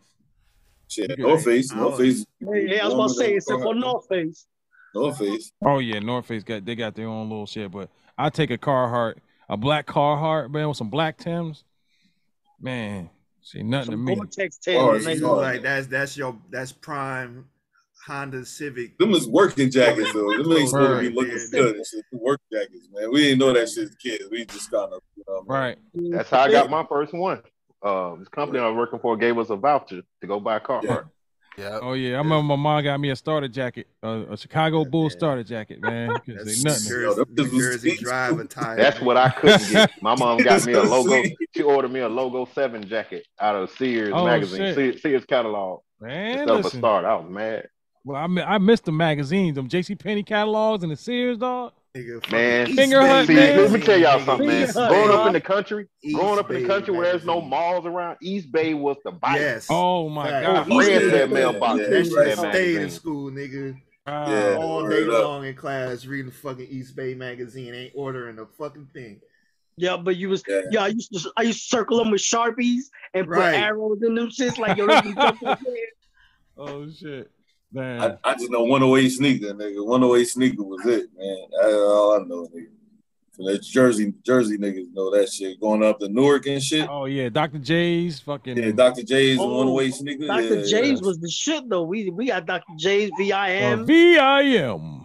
Shit, 0.88 1.18
North 1.20 1.44
Face, 1.44 1.72
I 1.74 1.76
North 1.78 1.98
was- 2.00 2.18
Face. 2.20 2.26
Hey, 2.40 2.68
hey, 2.68 2.80
I 2.80 2.86
was 2.86 2.94
about 2.94 3.08
to 3.10 3.14
say 3.16 3.34
except 3.36 3.62
for 3.62 3.76
North 3.76 4.08
Face. 4.08 4.46
North 4.94 5.18
Face. 5.18 5.52
Oh 5.66 5.80
yeah, 5.80 6.00
North 6.00 6.26
Face 6.28 6.44
got 6.44 6.64
they 6.64 6.76
got 6.76 6.96
their 6.96 7.08
own 7.08 7.30
little 7.30 7.46
shit, 7.46 7.72
but 7.72 7.90
I 8.18 8.30
take 8.30 8.52
a 8.52 8.58
Carhartt, 8.58 9.16
a 9.50 9.58
black 9.58 9.88
Carhartt, 9.88 10.52
man, 10.52 10.68
with 10.70 10.78
some 10.78 10.90
black 10.90 11.18
Tims. 11.18 11.64
Man, 12.62 13.10
see 13.42 13.64
nothing 13.64 13.92
to 13.92 13.98
me. 13.98 14.16
Gore-Tex 14.16 14.60
Oh, 14.70 14.94
Tims. 14.94 15.06
it's 15.08 15.20
nigga. 15.22 15.26
hard. 15.28 15.38
like 15.42 15.62
that's 15.64 15.88
that's 15.88 16.16
your 16.16 16.38
that's 16.50 16.72
prime 16.72 17.46
Honda 18.06 18.46
Civic. 18.46 18.98
Them 18.98 19.12
is 19.14 19.28
working 19.28 19.72
jackets 19.72 20.14
though. 20.14 20.32
Them 20.38 20.52
ain't 20.54 20.70
supposed 20.70 21.04
to 21.04 21.10
be 21.10 21.16
looking 21.16 21.34
Yeah, 21.34 21.48
good. 21.60 21.76
and 21.78 21.86
shit. 21.86 22.06
Work 22.12 22.40
jackets, 22.52 22.88
man. 22.94 23.12
We 23.12 23.22
didn't 23.24 23.40
know 23.40 23.54
that 23.54 23.70
shit 23.70 23.86
as 23.86 23.96
kids. 23.96 24.26
We 24.30 24.46
just 24.46 24.70
kind 24.72 24.94
of, 24.94 25.00
you 25.16 25.24
know, 25.28 25.42
what 25.46 25.56
I 25.58 25.68
mean? 25.70 25.78
Right. 26.12 26.18
That's 26.18 26.30
how 26.30 26.42
I 26.42 26.52
got 26.52 26.70
my 26.70 26.86
first 26.88 27.14
one. 27.14 27.42
Uh, 27.82 28.16
this 28.16 28.28
company 28.30 28.60
I 28.60 28.68
was 28.68 28.76
working 28.78 29.00
for 29.00 29.18
gave 29.18 29.38
us 29.38 29.50
a 29.50 29.56
voucher 29.56 30.02
to 30.22 30.28
go 30.28 30.40
buy 30.40 30.58
a 30.58 30.60
car. 30.60 30.82
Yeah. 31.58 31.80
Oh 31.82 31.94
yeah, 31.94 32.16
I 32.16 32.18
remember 32.18 32.44
my 32.44 32.56
mom 32.58 32.84
got 32.84 33.00
me 33.00 33.12
a 33.12 33.16
starter 33.16 33.48
jacket, 33.48 33.88
uh, 34.04 34.26
a 34.30 34.38
Chicago 34.38 34.84
Bulls 34.84 35.14
starter 35.14 35.42
jacket, 35.44 35.82
man. 35.82 36.10
That's 36.28 36.54
say 36.62 36.64
nothing. 36.64 36.90
Jersey, 36.90 37.24
New 37.30 37.60
Jersey 37.60 37.90
sweet. 37.92 38.00
drive 38.02 38.40
attire. 38.40 38.76
That's 38.76 39.00
what 39.00 39.16
I 39.16 39.30
couldn't 39.30 39.70
get. 39.70 39.90
My 40.02 40.16
mom 40.16 40.44
got 40.44 40.66
me 40.66 40.74
a 40.74 40.84
logo. 40.84 41.24
She 41.56 41.64
ordered 41.64 41.92
me 41.94 42.02
a 42.02 42.10
logo 42.10 42.44
seven 42.54 42.86
jacket 42.86 43.26
out 43.40 43.56
of 43.56 43.72
Sears 43.72 44.12
Oh, 44.14 44.26
magazine, 44.26 44.58
shit. 44.58 44.76
Sears, 44.76 45.02
Sears 45.02 45.26
catalog. 45.26 45.80
Man, 46.02 46.40
Stuff 46.40 46.60
a 46.60 46.64
listen. 46.64 46.80
start. 46.82 47.06
I 47.06 47.16
was 47.16 47.32
mad. 47.32 47.68
Well, 48.06 48.22
I 48.22 48.28
mi- 48.28 48.42
I 48.44 48.60
missed 48.60 48.86
the 48.86 48.92
magazines, 48.92 49.56
them 49.56 49.68
J.C. 49.68 49.96
Penney 49.96 50.22
catalogs 50.24 50.84
and 50.84 50.92
the 50.92 50.96
Sears 50.96 51.40
dog. 51.40 51.74
Nigga, 51.98 52.30
Man, 52.32 52.68
Finger 52.76 53.00
Bay 53.00 53.08
Hut, 53.08 53.26
See, 53.28 53.34
man. 53.36 53.58
let 53.58 53.72
me 53.72 53.80
tell 53.80 53.98
y'all 53.98 54.20
something, 54.20 54.48
man. 54.48 54.64
East 54.64 54.74
Growing 54.76 55.08
Bay. 55.08 55.14
up 55.16 55.28
in 55.28 55.34
the 55.34 55.42
country, 55.42 55.88
East 56.04 56.16
growing 56.18 56.38
up 56.40 56.50
in 56.52 56.56
the 56.58 56.62
Bay 56.62 56.68
country 56.68 56.94
where 56.94 57.06
there's 57.06 57.26
no 57.26 57.40
malls 57.42 57.86
around, 57.86 58.18
East 58.22 58.52
Bay 58.52 58.74
was 58.74 58.98
the 59.06 59.12
bite. 59.12 59.40
Yes. 59.40 59.68
Oh 59.70 60.10
my 60.10 60.30
Fact. 60.30 60.46
god. 60.46 60.72
I 60.72 60.78
ran 60.78 60.90
Yeah, 60.92 61.00
to 61.00 61.10
that 61.10 61.30
yeah, 61.30 61.34
mailbox. 61.34 61.80
yeah, 61.80 61.86
to 61.86 61.92
That 62.04 62.06
shit 62.36 62.38
stayed 62.38 62.76
in 62.82 62.90
school, 62.92 63.32
nigga. 63.32 63.78
Ah, 64.06 64.30
Yeah. 64.30 64.58
All 64.58 64.82
day 64.88 65.06
word 65.08 65.14
up. 65.16 65.24
long 65.24 65.46
in 65.46 65.56
class 65.56 66.06
reading 66.06 66.28
the 66.28 66.32
fucking 66.38 66.68
East 66.70 66.96
Bay 66.98 67.16
magazine, 67.16 67.74
ain't 67.74 67.94
ordering 67.96 68.38
a 68.40 68.46
fucking 68.46 68.90
thing. 68.94 69.22
Yeah, 69.78 69.96
but 69.98 70.18
you 70.18 70.30
was 70.30 70.44
Yeah. 70.48 70.62
yeah. 70.70 70.84
I 70.84 70.88
used 70.90 71.12
to 71.14 71.32
I 71.38 71.44
used 71.44 71.62
to 71.62 71.68
circle 71.78 71.98
them 71.98 72.12
with 72.12 72.22
sharpies 72.22 72.84
and 73.14 73.26
put 73.26 73.38
Right. 73.38 73.56
arrows 73.56 74.00
in 74.06 74.16
them 74.16 74.28
shits 74.28 74.58
like 74.60 74.78
yo. 74.78 74.86
This 74.86 75.06
is 75.06 75.14
something 75.16 75.56
Oh 76.58 76.90
shit. 76.92 77.32
Man. 77.72 78.18
I, 78.24 78.30
I 78.32 78.34
just 78.36 78.52
know 78.52 78.64
108 78.64 79.10
sneaker, 79.10 79.54
nigga. 79.54 79.86
108 79.86 80.26
sneaker 80.26 80.64
was 80.64 80.86
it, 80.86 81.10
man. 81.18 81.38
That's 81.62 81.74
all 81.74 82.16
I 82.16 82.24
know, 82.26 82.48
nigga. 82.56 82.68
So 83.36 83.44
that 83.52 83.64
Jersey, 83.64 84.14
Jersey 84.26 84.58
niggas 84.58 84.94
know 84.94 85.12
that 85.12 85.30
shit. 85.30 85.60
Going 85.60 85.84
up 85.84 86.00
to 86.00 86.08
Newark 86.08 86.46
and 86.48 86.64
shit. 86.64 86.88
Oh 86.90 87.04
yeah, 87.04 87.28
Dr. 87.28 87.60
J's 87.60 88.22
fucking 88.22 88.56
Yeah, 88.56 88.72
Dr. 88.72 89.04
J's 89.04 89.38
and 89.38 89.42
Oh, 89.42 89.58
108 89.74 89.94
sneaker. 89.94 90.28
Dr. 90.28 90.56
Yeah, 90.56 90.62
J's 90.62 90.72
yeah. 91.02 91.06
was 91.06 91.20
the 91.20 91.30
shit 91.30 91.70
though. 91.70 91.84
We 91.84 92.10
we 92.12 92.28
got 92.28 92.46
Dr. 92.46 92.64
J's 92.78 93.12
uh, 93.12 93.18
VIM. 93.18 93.86
VIM. 93.86 95.02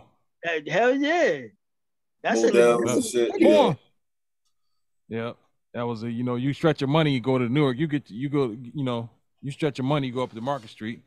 Uh, 0.47 0.51
Hell 0.69 0.95
yeah. 0.95 1.41
That's 2.23 2.43
it. 2.45 2.55
Models 2.55 2.93
and 2.93 3.05
shit. 3.05 3.31
Come 3.33 3.77
Yeah. 5.09 5.33
That 5.75 5.83
was 5.83 6.05
a 6.05 6.11
you 6.11 6.23
know, 6.23 6.37
you 6.37 6.53
stretch 6.53 6.81
your 6.81 6.89
money, 6.89 7.13
you 7.13 7.21
go 7.21 7.37
to 7.37 7.49
Newark, 7.49 7.79
you 7.79 7.89
get 7.89 8.11
you 8.11 8.29
go, 8.29 8.57
you 8.75 8.85
know, 8.85 9.11
you 9.43 9.51
stretch 9.51 9.79
your 9.79 9.87
money, 9.87 10.07
you 10.07 10.13
go 10.13 10.23
up 10.23 10.33
to 10.33 10.41
Market 10.41 10.71
Street. 10.71 11.03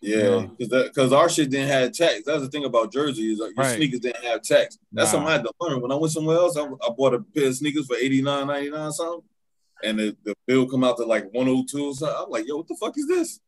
Yeah, 0.00 0.46
because 0.56 0.84
because 0.88 1.12
our 1.12 1.28
shit 1.28 1.50
didn't 1.50 1.68
have 1.68 1.92
tax. 1.92 2.22
That's 2.24 2.42
the 2.42 2.48
thing 2.48 2.64
about 2.64 2.92
Jersey 2.92 3.32
is 3.32 3.38
like, 3.40 3.52
your 3.56 3.64
Right. 3.64 3.76
sneakers 3.76 4.00
didn't 4.00 4.22
have 4.24 4.42
tax. 4.42 4.78
That's 4.92 5.08
Nah. 5.08 5.12
something 5.12 5.28
I 5.28 5.32
had 5.32 5.42
to 5.44 5.52
learn. 5.60 5.80
When 5.80 5.90
I 5.90 5.96
went 5.96 6.12
somewhere 6.12 6.36
else, 6.36 6.56
I, 6.56 6.62
I 6.64 6.90
bought 6.96 7.14
a 7.14 7.20
pair 7.20 7.48
of 7.48 7.56
sneakers 7.56 7.86
for 7.86 7.96
eighty 7.96 8.22
nine 8.22 8.46
ninety 8.46 8.70
nine 8.70 8.92
something, 8.92 9.22
and 9.82 9.98
the, 9.98 10.16
the 10.24 10.34
bill 10.46 10.68
come 10.68 10.84
out 10.84 10.98
to 10.98 11.04
like 11.04 11.24
one 11.32 11.46
hundred 11.46 11.66
two 11.68 11.86
or 11.86 11.94
something. 11.94 12.16
I'm 12.16 12.30
like, 12.30 12.46
yo, 12.46 12.58
what 12.58 12.68
the 12.68 12.76
fuck 12.80 12.96
is 12.96 13.08
this? 13.08 13.40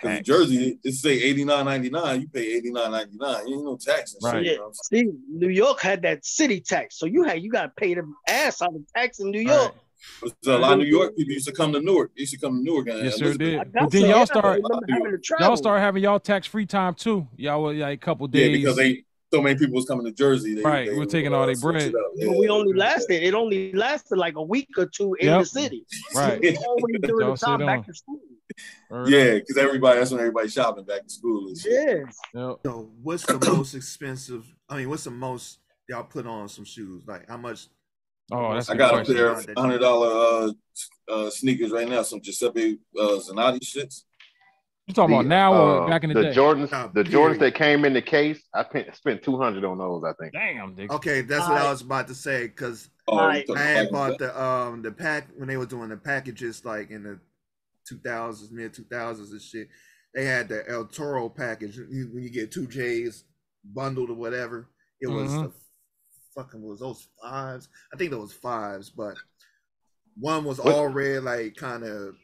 Because 0.00 0.18
in 0.18 0.24
Jersey, 0.24 0.78
it 0.82 0.92
say 0.94 1.10
eighty 1.20 1.44
nine 1.44 1.66
ninety 1.66 1.90
nine. 1.90 2.22
You 2.22 2.28
pay 2.28 2.54
eighty 2.54 2.70
nine 2.70 2.90
ninety 2.92 3.16
nine. 3.18 3.46
You 3.46 3.56
ain't 3.56 3.64
no 3.64 3.76
tax 3.76 4.14
and 4.14 4.22
Right. 4.22 4.36
shit. 4.36 4.44
Yeah. 4.46 4.52
You 4.52 4.56
know 4.58 4.62
what 4.62 4.68
I'm 4.68 4.74
saying? 4.74 5.10
See, 5.12 5.18
New 5.36 5.48
York 5.48 5.80
had 5.82 6.02
that 6.02 6.24
city 6.24 6.60
tax, 6.60 6.98
so 6.98 7.04
you 7.04 7.24
had 7.24 7.42
you 7.42 7.50
got 7.50 7.62
to 7.64 7.72
pay 7.76 7.92
the 7.94 8.10
ass 8.26 8.62
out 8.62 8.74
of 8.74 8.80
tax 8.96 9.18
in 9.20 9.30
New 9.30 9.40
York. 9.40 9.74
But 10.22 10.32
a 10.46 10.58
lot 10.58 10.72
of 10.74 10.78
New 10.78 10.84
York 10.86 11.16
people 11.16 11.32
used 11.34 11.46
to 11.48 11.52
come 11.52 11.72
to 11.72 11.80
Newark. 11.80 12.12
They 12.14 12.20
used 12.20 12.32
to 12.34 12.38
come 12.38 12.58
to 12.58 12.62
Newark. 12.64 12.88
And 12.88 13.04
Yes, 13.04 13.16
sir 13.16 13.34
did. 13.34 13.58
But 13.58 13.90
then 13.90 13.90
some, 13.90 14.00
yeah, 14.10 14.16
y'all 14.16 14.26
start 14.26 14.60
having 14.88 15.18
y'all 15.40 15.56
start 15.56 15.80
having 15.80 16.02
y'all 16.02 16.20
tax 16.20 16.46
free 16.46 16.66
time 16.66 16.94
too. 16.94 17.26
Y'all 17.36 17.62
were 17.62 17.74
like 17.74 17.94
a 17.98 18.04
couple 18.04 18.26
days. 18.28 18.50
Yeah, 18.50 18.56
because 18.56 18.76
they 18.76 19.04
so 19.32 19.42
many 19.42 19.58
people 19.58 19.74
was 19.74 19.84
coming 19.84 20.06
to 20.06 20.12
Jersey. 20.12 20.54
They, 20.54 20.62
Right, 20.62 20.88
they 20.88 20.96
we're 20.96 21.04
taking 21.04 21.34
all 21.34 21.42
uh, 21.42 21.46
they 21.46 21.54
switch 21.54 21.72
bread. 21.74 21.88
it 21.88 21.94
up. 21.94 22.00
But 22.16 22.24
Yeah. 22.24 22.38
we 22.38 22.48
only 22.48 22.72
lasted. 22.72 23.22
It 23.22 23.34
only 23.34 23.72
lasted 23.74 24.16
like 24.16 24.36
a 24.36 24.42
week 24.42 24.68
or 24.78 24.86
two 24.86 25.14
in 25.20 25.26
Yep. 25.26 25.40
the 25.40 25.46
city. 25.46 25.86
Right. 26.14 26.56
Always 26.66 26.96
during 27.02 27.20
Y'all 27.20 27.30
the 27.32 27.36
sit 27.36 27.46
time 27.46 27.60
on. 27.60 27.66
back 27.66 27.86
to 27.86 27.92
school. 27.94 28.20
Or- 28.90 29.08
Yeah, 29.08 29.34
because 29.34 29.58
everybody 29.58 29.98
that's 29.98 30.10
when 30.12 30.20
everybody 30.20 30.48
shopping 30.48 30.84
back 30.84 31.02
to 31.04 31.10
school 31.10 31.48
and 31.48 31.58
shit. 31.58 31.72
Yeah. 32.34 32.48
Yep. 32.48 32.56
So 32.64 32.90
what's 33.02 33.26
the 33.26 33.38
most 33.52 33.74
expensive? 33.74 34.46
I 34.68 34.78
mean, 34.78 34.88
what's 34.88 35.04
the 35.04 35.10
most 35.10 35.58
y'all 35.90 36.04
put 36.04 36.26
on 36.26 36.48
some 36.48 36.64
shoes? 36.64 37.02
Like 37.06 37.28
how 37.28 37.36
much? 37.36 37.68
Oh, 38.30 38.54
that's 38.54 38.68
I 38.68 38.76
got 38.76 38.94
up 38.94 39.08
a 39.08 39.12
pair 39.12 39.30
of 39.30 39.46
hundred 39.56 39.78
dollar 39.78 40.08
uh, 40.08 40.52
uh, 41.10 41.30
sneakers 41.30 41.70
right 41.70 41.88
now, 41.88 42.02
some 42.02 42.20
Giuseppe 42.20 42.78
uh, 42.98 43.18
Zanotti 43.18 43.60
shits. 43.60 44.02
You 44.86 44.94
talking 44.94 45.16
the, 45.16 45.20
about 45.20 45.28
now 45.28 45.54
or 45.54 45.82
uh, 45.82 45.88
back 45.88 46.04
in 46.04 46.08
the, 46.10 46.14
the 46.14 46.22
day? 46.24 46.34
Jordans, 46.34 46.92
the 46.94 47.04
Jordans 47.04 47.38
that 47.40 47.54
came 47.54 47.84
in 47.84 47.92
the 47.92 48.02
case, 48.02 48.42
I 48.54 48.64
spent 48.94 49.22
two 49.22 49.38
hundred 49.38 49.64
on 49.64 49.78
those. 49.78 50.02
I 50.04 50.12
think. 50.20 50.32
Damn. 50.32 50.74
Dick. 50.74 50.92
Okay, 50.92 51.20
that's 51.20 51.44
All 51.44 51.50
what 51.50 51.56
right. 51.56 51.66
I 51.66 51.70
was 51.70 51.82
about 51.82 52.08
to 52.08 52.14
say 52.14 52.46
because 52.46 52.88
oh, 53.06 53.18
I 53.18 53.44
had 53.54 53.90
bought 53.90 54.18
the 54.18 54.40
um 54.42 54.82
the 54.82 54.92
pack 54.92 55.28
when 55.36 55.48
they 55.48 55.56
were 55.56 55.66
doing 55.66 55.90
the 55.90 55.96
packages 55.96 56.64
like 56.64 56.90
in 56.90 57.02
the 57.02 57.20
two 57.86 57.98
thousands, 57.98 58.50
mid 58.50 58.72
two 58.74 58.84
thousands 58.90 59.30
and 59.30 59.42
shit. 59.42 59.68
They 60.14 60.24
had 60.24 60.48
the 60.48 60.68
El 60.68 60.86
Toro 60.86 61.28
package 61.28 61.78
when 61.78 62.22
you 62.22 62.30
get 62.30 62.50
two 62.50 62.66
J's 62.66 63.24
bundled 63.64 64.10
or 64.10 64.14
whatever. 64.14 64.70
It 65.00 65.08
was 65.08 65.30
mm-hmm. 65.30 65.42
the 65.44 65.52
fucking 66.38 66.62
was 66.62 66.80
those 66.80 67.08
fives? 67.20 67.68
I 67.92 67.96
think 67.96 68.10
there 68.10 68.20
was 68.20 68.32
fives, 68.32 68.90
but 68.90 69.14
one 70.18 70.44
was 70.44 70.58
what? 70.58 70.74
all 70.74 70.88
red, 70.88 71.24
like 71.24 71.56
kind 71.56 71.84
of 71.84 72.14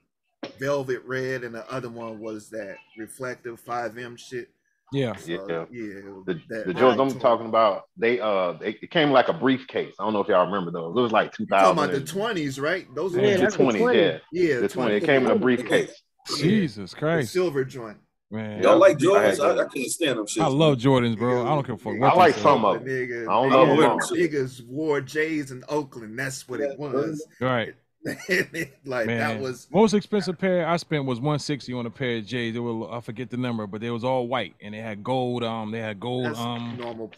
velvet 0.59 1.03
red, 1.05 1.45
and 1.45 1.55
the 1.55 1.71
other 1.71 1.89
one 1.89 2.21
was 2.21 2.49
that 2.51 2.77
reflective 2.99 3.61
five 3.61 3.99
M 3.99 4.17
shit. 4.17 4.49
Yeah, 4.93 5.17
so, 5.17 5.33
yeah, 5.33 5.65
yeah. 5.73 6.01
The, 6.27 6.65
the 6.67 6.75
Joes 6.75 6.99
I'm 7.01 7.19
talking 7.19 7.47
about, 7.47 7.85
they 7.97 8.21
uh, 8.21 8.53
they, 8.53 8.71
it 8.81 8.91
came 8.91 9.11
like 9.11 9.29
a 9.29 9.33
briefcase. 9.33 9.95
I 9.99 10.05
don't 10.05 10.13
know 10.13 10.21
if 10.21 10.29
y'all 10.29 10.47
remember 10.47 10.71
those. 10.71 10.97
It 10.97 11.01
was 11.01 11.11
like 11.11 11.33
2000. 11.33 11.65
Talking 11.65 11.85
about 11.85 11.93
the 11.93 12.07
twenties, 12.07 12.61
right? 12.61 12.87
Those 12.95 13.17
yeah, 13.17 13.23
were 13.23 13.51
the 13.51 13.51
twenties. 13.51 13.83
Yeah, 13.83 14.19
yeah, 14.33 14.61
the 14.61 14.69
twenty. 14.69 14.97
It 14.97 15.05
came 15.05 15.25
in 15.25 15.33
a 15.33 15.39
briefcase. 15.39 16.01
Jesus 16.39 16.95
Christ, 16.95 17.33
the 17.33 17.41
silver 17.41 17.65
joint. 17.65 17.99
Man, 18.35 18.63
y'all 18.65 18.79
like 18.79 18.99
Jordans? 18.99 19.39
I, 19.39 19.51
I, 19.51 19.65
I 19.65 19.69
can't 19.69 19.89
stand 19.89 20.19
them 20.19 20.27
shit. 20.27 20.43
I 20.43 20.49
love 20.49 20.79
Jordans, 20.79 21.17
bro. 21.17 21.47
I 21.47 21.51
don't 21.51 21.65
care 21.65 21.77
for. 21.77 21.95
I 22.05 22.15
like 22.15 22.35
some 22.35 22.65
of 22.65 22.81
them. 22.81 22.89
Niggas, 22.89 23.29
I 23.29 23.49
don't 23.49 23.51
know. 23.51 23.99
Niggas, 23.99 24.11
niggas 24.11 24.67
wore 24.67 25.01
J's 25.01 25.53
in 25.53 25.63
Oakland. 25.69 26.19
That's 26.19 26.49
what 26.49 26.61
it 26.61 26.77
was. 26.77 27.25
Right. 27.41 27.75
like 28.85 29.07
Man. 29.07 29.19
that 29.19 29.41
was 29.41 29.67
most 29.73 29.95
expensive 29.95 30.37
pair 30.37 30.67
I 30.69 30.77
spent 30.77 31.07
was 31.07 31.21
160 31.21 31.73
on 31.73 31.87
a 31.87 31.91
pair 31.91 32.19
of 32.19 32.27
J's. 32.27 32.53
They 32.53 32.61
were 32.61 32.93
I 32.93 33.01
forget 33.01 33.31
the 33.31 33.37
number, 33.37 33.69
but 33.69 33.81
they 33.81 33.91
was 33.91 34.03
all 34.03 34.27
white 34.27 34.55
and 34.61 34.75
they 34.75 34.79
had 34.79 35.05
gold. 35.05 35.45
Um, 35.45 35.71
they 35.71 35.81
had 35.81 36.01
gold. 36.01 36.27
That's 36.27 36.39
um, 36.39 36.77
normal 36.79 37.13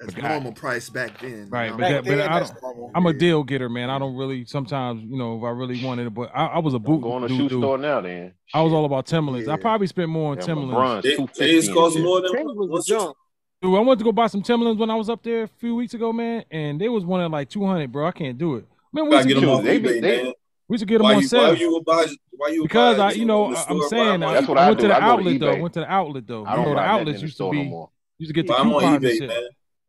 that's 0.00 0.16
normal 0.16 0.52
price 0.52 0.88
back 0.88 1.20
then. 1.20 1.48
Right, 1.50 1.66
you 1.66 1.70
know? 1.72 1.76
but, 1.78 1.88
that, 1.88 2.04
but 2.04 2.20
I 2.20 2.38
don't, 2.40 2.92
I'm 2.94 3.06
a 3.06 3.12
deal 3.12 3.42
getter, 3.42 3.68
man. 3.68 3.90
I 3.90 3.98
don't 3.98 4.16
really 4.16 4.44
sometimes, 4.44 5.02
you 5.02 5.18
know, 5.18 5.38
if 5.38 5.44
I 5.44 5.50
really 5.50 5.84
wanted 5.84 6.06
it, 6.06 6.14
but 6.14 6.30
I, 6.32 6.46
I 6.46 6.58
was 6.58 6.74
a 6.74 6.78
boot. 6.78 6.96
I'm 6.96 7.00
going 7.00 7.22
to 7.22 7.28
shoe 7.28 7.48
dude. 7.48 7.60
store 7.60 7.78
now, 7.78 8.00
then. 8.00 8.34
I 8.54 8.62
was 8.62 8.72
all 8.72 8.84
about 8.84 9.06
Timberlands. 9.06 9.48
Yeah. 9.48 9.54
I 9.54 9.56
probably 9.56 9.88
spent 9.88 10.08
more 10.08 10.32
on 10.32 10.38
yeah, 10.38 10.44
Timberlands. 10.44 11.06
It, 11.06 11.74
cost 11.74 11.98
more 11.98 12.20
than 12.20 12.32
was 12.44 12.86
junk. 12.86 13.16
Dude, 13.60 13.76
I 13.76 13.80
went 13.80 13.98
to 13.98 14.04
go 14.04 14.12
buy 14.12 14.28
some 14.28 14.42
Timberlands 14.42 14.78
when 14.78 14.88
I 14.88 14.94
was 14.94 15.10
up 15.10 15.22
there 15.24 15.42
a 15.42 15.48
few 15.48 15.74
weeks 15.74 15.92
ago, 15.94 16.12
man, 16.12 16.44
and 16.50 16.80
they 16.80 16.88
was 16.88 17.04
one 17.04 17.20
at 17.20 17.30
like 17.30 17.48
200, 17.48 17.90
bro. 17.90 18.06
I 18.06 18.12
can't 18.12 18.38
do 18.38 18.54
it. 18.54 18.66
Man, 18.92 19.08
we 19.08 19.18
should 19.18 19.26
get 19.26 19.40
them 19.40 19.48
on 19.48 19.64
they, 19.64 19.80
eBay, 19.80 20.00
they, 20.00 20.22
man. 20.22 20.32
We 20.68 20.78
should 20.78 20.86
get 20.86 20.98
them 20.98 21.04
why 21.04 21.14
on 21.14 21.22
sale. 21.24 21.48
Why 21.48 21.54
you 21.54 21.82
buy, 21.84 22.06
why 22.30 22.48
you 22.48 22.62
because 22.62 22.98
I, 23.00 23.10
you 23.12 23.24
know, 23.24 23.52
I'm 23.52 23.80
saying 23.88 24.22
I, 24.22 24.34
went 24.34 24.80
to 24.80 24.88
the 24.88 25.02
outlet 25.02 25.40
though. 25.40 25.60
Went 25.60 25.74
to 25.74 25.80
the 25.80 25.90
outlet 25.90 26.26
though. 26.26 26.44
I 26.44 26.54
don't 26.54 26.72
the 26.72 26.80
outlets 26.80 27.20
used 27.20 27.36
to 27.38 27.50
be. 27.50 27.74
Used 28.18 28.30
to 28.30 28.34
get 28.34 28.46
the 28.46 28.54
coupons 28.54 29.04
and 29.04 29.16
shit. 29.16 29.30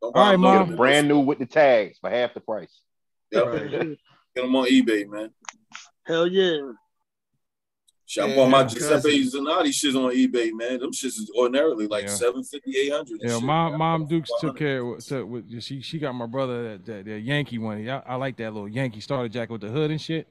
All 0.02 0.12
right, 0.12 0.36
mom. 0.36 0.76
Brand 0.76 1.08
new 1.08 1.20
with 1.20 1.38
the 1.38 1.46
tags 1.46 1.98
for 1.98 2.10
half 2.10 2.34
the 2.34 2.40
price. 2.40 2.80
Yep. 3.30 3.46
Right. 3.46 3.70
Get 3.70 4.42
them 4.42 4.56
on 4.56 4.66
eBay, 4.66 5.08
man. 5.08 5.30
Hell 6.06 6.26
yeah. 6.26 6.72
Shit, 8.10 8.28
yeah, 8.28 8.42
on 8.42 8.50
my 8.50 8.64
Giuseppe 8.64 9.24
Zanotti 9.24 9.68
shits 9.68 9.94
on 9.94 10.12
eBay, 10.12 10.50
man. 10.52 10.80
Them 10.80 10.90
shits 10.90 11.16
is 11.16 11.30
ordinarily 11.38 11.86
like 11.86 12.06
yeah. 12.06 12.10
750, 12.10 12.76
800. 12.76 13.20
Yeah, 13.22 13.38
mom, 13.38 13.78
mom 13.78 14.08
Dukes 14.08 14.32
took 14.40 14.58
care 14.58 14.84
of 14.84 15.00
so 15.00 15.24
with, 15.24 15.62
she 15.62 15.80
she 15.80 16.00
got 16.00 16.12
my 16.12 16.26
brother 16.26 16.70
that, 16.70 16.86
that, 16.86 17.04
that 17.04 17.20
Yankee 17.20 17.58
one. 17.58 17.88
I, 17.88 18.02
I, 18.04 18.16
like 18.16 18.36
that 18.38 18.52
little 18.52 18.68
Yankee 18.68 18.98
starter 18.98 19.28
jacket 19.28 19.52
with 19.52 19.60
the 19.60 19.68
hood 19.68 19.92
and 19.92 20.00
shit. 20.00 20.26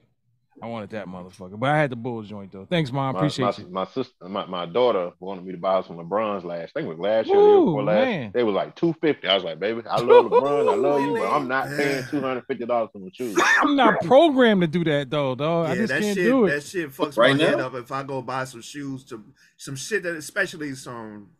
I 0.62 0.66
wanted 0.66 0.90
that 0.90 1.06
motherfucker, 1.06 1.58
but 1.58 1.70
I 1.70 1.78
had 1.78 1.90
the 1.90 1.96
Bulls 1.96 2.28
joint 2.28 2.52
though. 2.52 2.66
Thanks, 2.66 2.92
mom. 2.92 3.14
My, 3.14 3.18
Appreciate 3.18 3.44
my, 3.44 3.64
you. 3.64 3.70
My 3.70 3.84
sister, 3.86 4.28
my, 4.28 4.46
my 4.46 4.66
daughter 4.66 5.12
wanted 5.18 5.44
me 5.44 5.52
to 5.52 5.58
buy 5.58 5.82
some 5.82 5.96
LeBron's 5.96 6.44
last. 6.44 6.72
I 6.76 6.80
think 6.80 6.86
it 6.86 6.88
was 6.88 6.98
last 6.98 7.28
year. 7.28 7.36
Ooh, 7.36 7.80
last, 7.82 8.04
man. 8.04 8.30
They 8.34 8.42
were 8.42 8.52
like 8.52 8.76
two 8.76 8.94
fifty. 9.00 9.26
I 9.26 9.34
was 9.34 9.44
like, 9.44 9.58
baby, 9.58 9.82
I 9.88 9.96
love 10.00 10.26
LeBron, 10.26 10.72
I 10.72 10.76
love 10.76 11.00
you, 11.00 11.14
but 11.14 11.30
I'm 11.30 11.48
not 11.48 11.68
paying 11.68 12.04
two 12.10 12.20
hundred 12.20 12.44
fifty 12.46 12.66
dollars 12.66 12.90
for 12.92 12.98
my 12.98 13.08
shoes. 13.12 13.38
I'm 13.60 13.76
not 13.76 14.00
programmed 14.02 14.60
to 14.62 14.66
do 14.66 14.84
that 14.84 15.10
though, 15.10 15.34
though. 15.34 15.62
Yeah, 15.64 15.70
I 15.70 15.76
just 15.76 15.88
that 15.88 16.02
can't 16.02 16.16
shit, 16.16 16.26
do 16.26 16.46
it. 16.46 16.50
That 16.50 16.62
shit 16.62 16.90
fucks 16.90 17.16
right 17.16 17.36
my 17.36 17.42
now? 17.42 17.50
head 17.50 17.60
up 17.60 17.74
if 17.74 17.90
I 17.90 18.02
go 18.02 18.20
buy 18.20 18.44
some 18.44 18.62
shoes 18.62 19.04
to 19.04 19.24
some 19.56 19.76
shit 19.76 20.02
that, 20.02 20.16
especially 20.16 20.74
some 20.74 21.30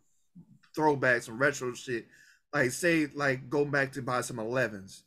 throwbacks, 0.75 1.23
some 1.23 1.37
retro 1.37 1.73
shit. 1.73 2.07
Like 2.53 2.71
say, 2.71 3.07
like 3.13 3.49
going 3.49 3.71
back 3.71 3.93
to 3.93 4.01
buy 4.01 4.21
some 4.21 4.37
11s 4.37 5.03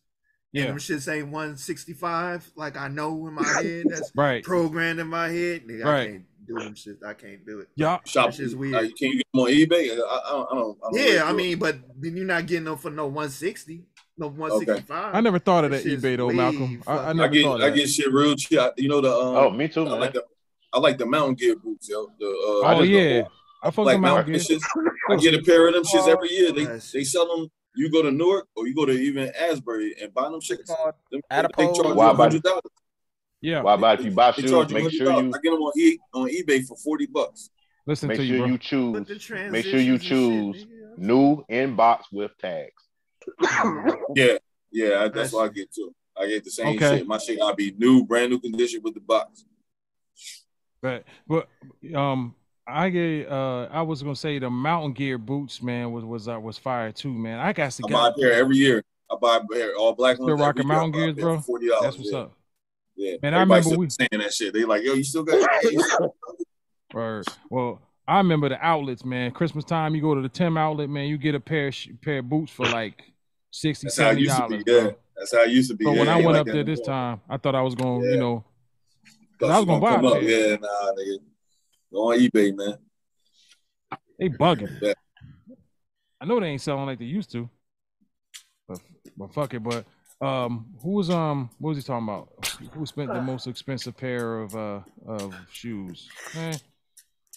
yeah. 0.55 0.66
And 0.66 0.70
them 0.70 0.78
shits 0.78 1.12
ain't 1.12 1.26
165. 1.26 2.52
Like 2.55 2.76
I 2.76 2.86
know 2.86 3.26
in 3.26 3.35
my 3.35 3.44
head. 3.62 3.86
That's 3.89 4.12
right. 4.14 4.43
programmed 4.43 5.01
in 5.01 5.09
my 5.09 5.28
head. 5.28 5.66
Nigga, 5.66 5.85
right. 5.85 6.01
I 6.01 6.06
can't 6.06 6.24
do 6.47 6.55
them 6.55 6.74
shit. 6.76 6.98
I 7.05 7.12
can't 7.14 7.44
do 7.44 7.59
it. 7.59 7.68
Yeah. 7.74 7.98
Shop 8.06 8.39
is 8.39 8.55
uh, 8.55 8.59
weird. 8.59 8.85
You 8.85 8.94
can 8.94 9.09
you 9.09 9.16
get 9.16 9.26
them 9.32 9.40
on 9.40 9.48
eBay? 9.48 9.98
I, 9.98 10.01
I, 10.01 10.47
I 10.52 10.55
don't, 10.55 10.81
don't, 10.81 10.94
Yeah, 10.94 11.24
I 11.24 11.32
mean, 11.32 11.59
but 11.59 11.78
but 12.01 12.12
you're 12.12 12.24
not 12.24 12.47
getting 12.47 12.64
them 12.64 12.76
for 12.76 12.90
no 12.90 13.06
160. 13.06 13.82
No 14.16 14.28
165. 14.28 14.90
Okay. 14.90 15.18
I 15.18 15.20
never 15.20 15.40
thought 15.40 15.64
of 15.64 15.72
that, 15.72 15.85
eBay 15.85 16.16
though, 16.16 16.31
Malcolm. 16.31 16.81
I, 16.86 17.12
never 17.12 17.32
get, 17.32 17.43
thought 17.43 17.60
I 17.60 17.70
that. 17.70 17.76
get 17.76 17.90
shit 17.90 18.12
real 18.12 18.36
cheap. 18.36 18.60
You 18.76 18.89
know 18.89 19.01
the 19.01 19.12
um, 19.12 19.36
Oh, 19.36 19.51
me 19.51 19.66
too, 19.66 19.85
man. 19.85 19.98
Like 19.98 20.12
the, 20.12 20.24
I 20.72 20.78
like 20.78 20.98
the 20.98 21.06
mountain 21.06 21.35
gear 21.35 21.56
boots, 21.56 21.89
yo. 21.89 22.12
The, 22.20 22.26
uh, 22.26 22.76
oh 22.76 22.82
yeah, 22.82 23.24
I 23.60 23.72
fuck 23.72 23.86
like 23.86 23.98
mountain 23.98 24.32
gear. 24.32 24.40
Shits. 24.40 24.62
I 25.10 25.16
get 25.16 25.35
a 25.35 25.43
pair 25.43 25.66
of 25.66 25.74
them 25.74 25.82
shits 25.82 26.06
every 26.06 26.31
year. 26.31 26.52
They 26.52 26.68
oh, 26.68 26.78
they 26.93 27.02
sell 27.02 27.26
them 27.36 27.51
you 27.76 27.90
go 27.90 28.02
to 28.02 28.10
Newark 28.10 28.48
or 28.56 28.66
you 28.66 28.74
go 28.74 28.86
to 28.86 28.92
even 28.92 29.32
Asbury 29.38 29.94
and 30.01 30.12
buy 30.14 30.28
them 30.30 30.40
chicks. 30.40 30.70
Them, 31.10 31.20
Adipose. 31.30 31.76
they 31.76 31.82
charge 31.82 31.96
Why 31.96 32.10
you 32.10 32.16
hundred 32.16 32.42
dollars. 32.42 32.62
Yeah. 33.40 33.62
Why 33.62 33.74
about 33.74 34.01
if 34.01 34.06
you 34.06 34.12
buy 34.12 34.32
shoes? 34.32 34.72
Make 34.72 34.90
sure 34.90 35.20
you. 35.20 35.28
I 35.28 35.38
get 35.42 35.51
them 35.51 35.60
on, 35.60 35.72
e- 35.78 35.98
on 36.12 36.28
eBay 36.28 36.64
for 36.66 36.76
forty 36.76 37.06
bucks. 37.06 37.51
Listen 37.86 38.09
make 38.09 38.18
to 38.18 38.26
sure 38.26 38.46
you, 38.46 38.52
you 38.52 38.59
choose. 38.59 39.30
Make 39.51 39.66
sure 39.66 39.78
you 39.78 39.98
choose 39.98 40.60
shit, 40.60 40.98
new 40.98 41.44
inbox 41.51 42.05
with 42.10 42.30
tags. 42.38 42.72
yeah, 44.14 44.38
yeah, 44.72 45.05
I, 45.05 45.09
that's 45.09 45.32
what 45.32 45.51
I 45.51 45.52
get 45.52 45.72
too. 45.72 45.94
I 46.16 46.26
get 46.28 46.44
the 46.44 46.51
same 46.51 46.76
okay. 46.76 46.98
shit. 46.98 47.06
My 47.06 47.18
shit, 47.18 47.40
I 47.42 47.52
be 47.52 47.74
new, 47.76 48.05
brand 48.06 48.30
new 48.30 48.40
condition 48.40 48.80
with 48.82 48.94
the 48.94 49.01
box. 49.01 49.44
But 50.80 51.05
but 51.26 51.48
um, 51.94 52.34
I 52.66 52.88
get. 52.88 53.30
Uh, 53.30 53.68
I 53.70 53.82
was 53.82 54.02
gonna 54.02 54.16
say 54.16 54.38
the 54.38 54.50
Mountain 54.50 54.94
Gear 54.94 55.18
boots, 55.18 55.62
man, 55.62 55.92
was 55.92 56.04
was 56.04 56.28
uh, 56.28 56.40
was 56.40 56.58
fire 56.58 56.92
too, 56.92 57.12
man. 57.12 57.38
I 57.38 57.52
got 57.52 57.72
to 57.72 57.82
get. 57.82 57.96
I'm 57.96 58.06
out 58.06 58.14
there 58.16 58.32
every 58.32 58.56
year. 58.56 58.82
I 59.10 59.16
buy 59.16 59.40
all 59.78 59.92
black 59.92 60.18
ones. 60.18 60.30
Still 60.30 60.44
rocking 60.44 60.66
Mountain 60.66 60.92
Gears, 60.92 61.14
bro. 61.14 61.40
Forty 61.40 61.68
dollars. 61.68 61.82
That's 61.82 61.96
what's 61.98 62.12
yeah. 62.12 62.18
up. 62.18 62.32
Yeah, 62.96 63.16
man. 63.22 63.34
Everybody 63.34 63.60
I 63.60 63.64
remember 63.64 63.80
we 63.80 63.90
saying 63.90 64.08
that 64.12 64.32
shit. 64.32 64.54
They 64.54 64.64
like, 64.64 64.82
yo, 64.82 64.94
you 64.94 65.04
still 65.04 65.24
got. 65.24 65.46
Right. 66.94 67.26
Well, 67.50 67.82
I 68.06 68.18
remember 68.18 68.48
the 68.48 68.64
outlets, 68.64 69.04
man. 69.04 69.32
Christmas 69.32 69.64
time, 69.64 69.96
you 69.96 70.00
go 70.00 70.14
to 70.14 70.22
the 70.22 70.28
Tim 70.28 70.56
outlet, 70.56 70.88
man. 70.88 71.08
You 71.08 71.18
get 71.18 71.34
a 71.34 71.40
pair 71.40 71.72
sh- 71.72 71.88
pair 72.00 72.18
of 72.18 72.28
boots 72.28 72.52
for 72.52 72.66
like 72.66 73.02
60 73.50 73.86
That's 73.86 73.96
dollars. 73.96 74.62
Yeah. 74.64 74.90
That's 75.16 75.34
how 75.34 75.42
it 75.42 75.50
used 75.50 75.70
to 75.70 75.76
be. 75.76 75.84
But 75.84 75.92
yeah, 75.92 75.98
when 75.98 76.08
I 76.08 76.16
went 76.16 76.28
like 76.28 76.40
up 76.40 76.46
there 76.46 76.64
this 76.64 76.80
time, 76.80 77.20
I 77.28 77.36
thought 77.36 77.54
I 77.54 77.62
was 77.62 77.74
gonna, 77.74 78.04
yeah. 78.04 78.12
you 78.12 78.16
know, 78.18 78.44
I 79.42 79.58
was 79.58 79.64
gonna, 79.64 79.80
gonna 79.80 80.02
buy 80.02 80.18
it. 80.18 80.22
Yeah, 80.24 80.56
nah, 80.56 80.92
nigga. 80.92 81.18
Go 81.94 82.10
on 82.10 82.18
eBay, 82.18 82.56
man. 82.56 82.74
They 84.18 84.28
bugging. 84.28 84.80
Yeah. 84.82 84.94
I 86.20 86.24
know 86.24 86.40
they 86.40 86.48
ain't 86.48 86.60
selling 86.60 86.86
like 86.86 86.98
they 86.98 87.04
used 87.04 87.30
to. 87.32 87.48
But 88.66 88.80
but 89.16 89.32
fuck 89.32 89.54
it. 89.54 89.62
But 89.62 89.84
um, 90.20 90.74
who 90.82 90.90
was 90.90 91.08
um, 91.08 91.50
what 91.58 91.70
was 91.70 91.78
he 91.78 91.84
talking 91.84 92.08
about? 92.08 92.30
Who 92.72 92.84
spent 92.84 93.12
the 93.12 93.20
most 93.20 93.46
expensive 93.46 93.96
pair 93.96 94.40
of 94.40 94.56
uh 94.56 94.80
of 95.06 95.36
shoes? 95.52 96.08
Man, 96.34 96.56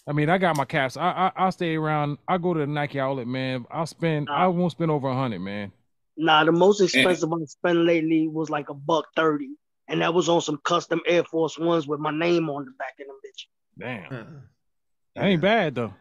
I 0.08 0.14
mean, 0.14 0.30
I 0.30 0.40
got 0.40 0.58
my 0.58 0.66
caps. 0.66 0.98
I 0.98 1.32
I, 1.36 1.48
I 1.48 1.50
stay 1.52 1.76
around. 1.76 2.18
I 2.28 2.40
go 2.40 2.56
to 2.56 2.62
the 2.62 2.68
Nike 2.68 3.00
outlet, 3.00 3.28
man. 3.28 3.66
I'll 3.70 3.86
spend. 3.86 4.28
I 4.28 4.48
won't 4.48 4.72
spend 4.72 4.90
over 4.90 5.08
a 5.08 5.16
hundred, 5.16 5.40
man. 5.40 5.72
Nah, 6.16 6.44
the 6.46 6.52
most 6.52 6.82
expensive 6.82 7.30
man. 7.30 7.42
I 7.44 7.46
spent 7.46 7.78
lately 7.80 8.28
was 8.28 8.50
like 8.50 8.70
a 8.70 8.74
buck 8.74 9.06
thirty, 9.16 9.50
and 9.88 10.02
that 10.02 10.16
was 10.16 10.30
on 10.30 10.42
some 10.42 10.60
custom 10.64 11.02
Air 11.06 11.26
Force 11.26 11.60
Ones 11.60 11.88
with 11.88 12.00
my 12.00 12.12
name 12.12 12.50
on 12.50 12.66
the 12.66 12.72
back 12.72 12.94
of 13.00 13.06
them 13.06 13.18
bitch. 13.24 13.46
Damn. 13.78 14.14
Uh, 14.14 14.24
that 15.16 15.26
ain't 15.26 15.44
uh-uh. 15.44 15.50
bad 15.50 15.76
though. 15.76 15.94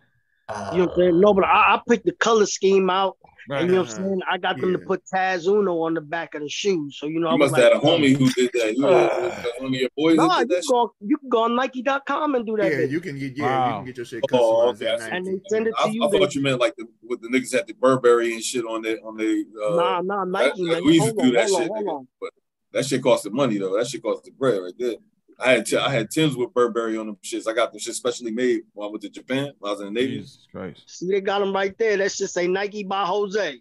You 0.49 0.79
know 0.79 0.85
what 0.85 0.91
I'm 0.91 0.97
saying? 0.97 1.21
No, 1.21 1.35
but 1.35 1.45
I, 1.45 1.75
I 1.75 1.81
picked 1.89 2.07
the 2.07 2.13
color 2.13 2.47
scheme 2.47 2.89
out. 2.89 3.17
Right, 3.49 3.61
and 3.61 3.69
you 3.69 3.77
know 3.77 3.83
what 3.83 3.91
I'm 3.91 3.97
uh-huh. 3.97 4.09
saying? 4.09 4.21
I 4.31 4.39
got 4.39 4.57
yeah. 4.57 4.61
them 4.63 4.73
to 4.73 4.79
put 4.81 5.03
Taz 5.13 5.47
Uno 5.47 5.83
on 5.83 5.95
the 5.95 6.01
back 6.01 6.35
of 6.35 6.43
the 6.43 6.49
shoes, 6.49 6.99
So 6.99 7.07
you 7.07 7.21
know, 7.21 7.29
you 7.29 7.35
I 7.35 7.39
must 7.39 7.53
like, 7.53 7.63
had 7.63 7.73
a 7.73 7.79
homie 7.79 8.17
who 8.17 8.29
did 8.31 8.51
that. 8.55 8.75
You 8.75 8.83
know, 8.83 9.45
one 9.59 9.75
of 9.75 9.81
your 9.81 9.89
boys. 9.97 10.17
Nah, 10.17 10.41
you, 10.41 10.61
Go, 10.69 10.95
you 11.01 11.17
can 11.17 11.29
go 11.29 11.45
on 11.45 11.55
Nike.com 11.55 12.35
and 12.35 12.47
do 12.47 12.57
that. 12.57 12.71
Yeah, 12.71 12.79
bitch. 12.79 12.91
you 12.91 13.01
can 13.01 13.19
get 13.19 13.37
yeah, 13.37 13.45
wow. 13.45 13.67
you 13.67 13.75
can 13.75 13.85
get 13.87 13.97
your 13.97 14.07
shit 14.07 14.23
customized. 14.25 14.39
Oh, 14.41 14.69
okay. 14.71 15.09
And 15.13 15.27
they 15.27 15.41
send 15.49 15.69
it 15.69 15.75
to 15.79 15.85
I, 15.85 15.91
you. 15.91 16.05
I 16.05 16.11
thought 16.11 16.35
you 16.35 16.43
meant 16.43 16.61
like 16.61 16.75
the, 16.77 16.87
with 17.03 17.23
the 17.23 17.29
niggas 17.29 17.53
had 17.53 17.69
the 17.69 17.75
Burberry 17.75 18.35
and 18.35 18.43
shit 18.43 18.65
on 18.65 18.83
the 18.83 19.01
on 19.03 19.17
the. 19.17 19.45
Uh, 19.65 19.77
nah, 19.77 20.01
nah, 20.01 20.25
Nike. 20.25 20.65
That, 20.65 20.75
like, 20.75 20.85
we 20.85 20.95
used 20.95 21.07
to 21.07 21.13
do 21.13 21.29
on, 21.29 21.33
that 21.35 21.49
shit, 21.49 21.71
on, 21.71 21.85
nigga, 21.85 22.07
but 22.21 22.31
that 22.73 22.85
shit 22.85 23.03
costed 23.03 23.33
money 23.33 23.59
though. 23.59 23.77
That 23.77 23.87
shit 23.87 24.03
costed 24.03 24.37
bread 24.37 24.61
right 24.61 24.75
there. 24.77 24.97
I 25.39 25.53
had 25.53 25.67
t- 25.67 25.77
I 25.77 25.91
had 25.91 26.11
Tim's 26.11 26.37
with 26.37 26.55
Burberry 26.55 26.97
on 26.97 27.07
them 27.07 27.19
shits. 27.23 27.47
I 27.47 27.53
got 27.53 27.71
them 27.73 27.79
shit 27.79 27.95
specially 27.95 28.31
made 28.31 28.63
when 28.73 28.89
I 28.89 28.91
went 28.91 29.03
to 29.03 29.11
Japan. 29.11 29.53
I 29.63 29.71
was 29.71 29.81
in 29.81 29.87
the 29.87 29.93
Navy. 29.93 30.19
Jesus 30.19 30.47
Christ! 30.51 30.83
See, 30.87 31.09
they 31.09 31.21
got 31.21 31.41
them 31.41 31.53
right 31.53 31.77
there. 31.77 31.97
That 31.99 32.13
shit 32.13 32.31
say 32.31 32.47
Nike 32.47 32.85
by 32.85 33.05
Jose. 33.05 33.61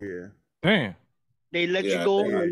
Yeah. 0.00 0.26
Damn. 0.62 0.94
They 1.52 1.66
let 1.66 1.84
yeah, 1.84 1.98
you 1.98 2.04
go 2.04 2.28
yeah, 2.28 2.44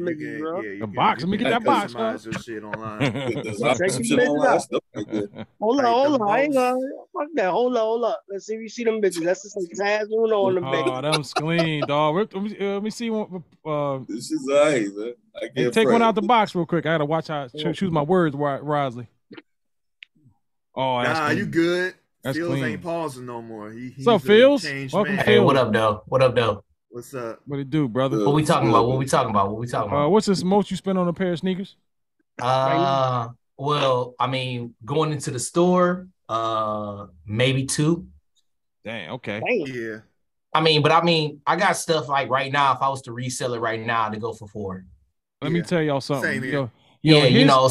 the 0.81 0.89
box. 0.93 1.21
Let 1.21 1.29
me 1.29 1.37
get 1.37 1.51
that 1.51 1.63
box. 1.63 1.95
Customize 1.95 2.27
hold 5.61 5.81
on, 5.81 5.85
hold 5.85 6.21
on. 6.21 6.29
I 6.29 6.43
ain't 6.43 6.55
gonna 6.55 6.77
fuck 7.13 7.29
that. 7.35 7.51
Hold 7.51 7.77
up, 7.77 7.83
hold 7.83 8.03
up. 8.05 8.21
Let's 8.29 8.47
see 8.47 8.55
if 8.55 8.61
you 8.61 8.69
see 8.69 8.83
them 8.83 9.01
bitches. 9.01 9.23
That's 9.23 9.45
just 9.45 9.57
like 9.57 10.01
Taz 10.01 10.09
Uno 10.11 10.47
on 10.47 10.57
the 10.57 10.61
back. 10.63 10.85
Oh, 10.87 11.01
them's 11.01 11.33
clean, 11.33 11.87
dog. 11.87 12.17
Let 12.17 12.35
me, 12.43 12.57
uh, 12.59 12.65
let 12.75 12.83
me 12.83 12.91
see 12.91 13.09
one. 13.11 13.45
Uh, 13.65 14.01
this 14.09 14.33
is 14.33 14.45
nice, 14.45 14.91
man. 14.93 15.15
I 15.37 15.47
can't 15.47 15.73
take 15.73 15.87
pray. 15.87 15.93
one 15.93 16.03
out 16.03 16.17
the 16.17 16.23
box 16.23 16.57
real 16.57 16.67
quick. 16.67 16.85
I 16.85 16.95
gotta 16.95 17.05
watch 17.05 17.29
how 17.29 17.45
I 17.45 17.49
choose 17.73 17.93
my 17.93 18.03
words 18.03 18.35
Rosley. 18.35 19.07
Oh, 20.75 21.05
that's 21.05 21.21
nah, 21.21 21.31
you 21.31 21.47
good. 21.47 21.95
That's 22.25 22.37
Fields 22.37 22.59
clean. 22.59 22.65
ain't 22.65 22.83
pausing 22.83 23.27
no 23.27 23.43
more. 23.43 23.71
He, 23.71 23.95
What's 24.03 24.09
up, 24.09 24.23
Phils? 24.29 24.93
Welcome, 24.93 25.19
Phil. 25.19 25.25
Hey, 25.25 25.39
what 25.39 25.57
up, 25.57 25.73
though? 25.73 26.03
What 26.07 26.21
up, 26.21 26.35
though? 26.35 26.65
What's 26.91 27.15
up? 27.15 27.41
What 27.47 27.61
it 27.61 27.71
do, 27.71 27.87
brother? 27.89 28.25
What 28.25 28.35
we 28.35 28.45
talking 28.45 28.69
about? 28.71 28.89
What 28.89 28.99
we 28.99 29.07
talking 29.07 29.31
about? 29.31 29.51
What 29.51 29.61
we 29.61 29.67
talking 29.67 29.93
Uh, 29.93 29.97
about? 29.97 30.11
what's 30.11 30.27
the 30.27 30.45
most 30.45 30.71
you 30.71 30.77
spent 30.77 30.97
on 30.99 31.07
a 31.07 31.13
pair 31.13 31.33
of 31.33 31.39
sneakers? 31.39 31.77
Uh, 32.41 33.29
well, 33.59 34.15
I 34.19 34.27
mean, 34.27 34.75
going 34.85 35.13
into 35.13 35.31
the 35.31 35.39
store, 35.39 36.09
uh, 36.29 37.07
maybe 37.27 37.67
two. 37.67 38.07
Damn. 38.85 39.13
Okay. 39.15 39.43
Yeah. 39.67 39.99
I 40.55 40.63
mean, 40.63 40.83
but 40.83 40.93
I 40.93 41.03
mean, 41.03 41.41
I 41.47 41.57
got 41.57 41.77
stuff 41.77 42.09
like 42.09 42.31
right 42.31 42.51
now. 42.51 42.73
If 42.73 42.81
I 42.81 42.89
was 42.89 43.03
to 43.03 43.13
resell 43.13 43.53
it 43.55 43.59
right 43.61 43.81
now, 43.81 44.09
to 44.09 44.19
go 44.19 44.33
for 44.33 44.49
four. 44.49 44.85
Let 45.43 45.53
me 45.53 45.61
tell 45.63 45.83
y'all 45.83 46.01
something. 46.01 46.33
Same 46.33 46.43
here. 46.43 46.53
Yo, 46.53 46.71
yo, 47.03 47.19
yeah, 47.19 47.25
you 47.27 47.45
know. 47.45 47.71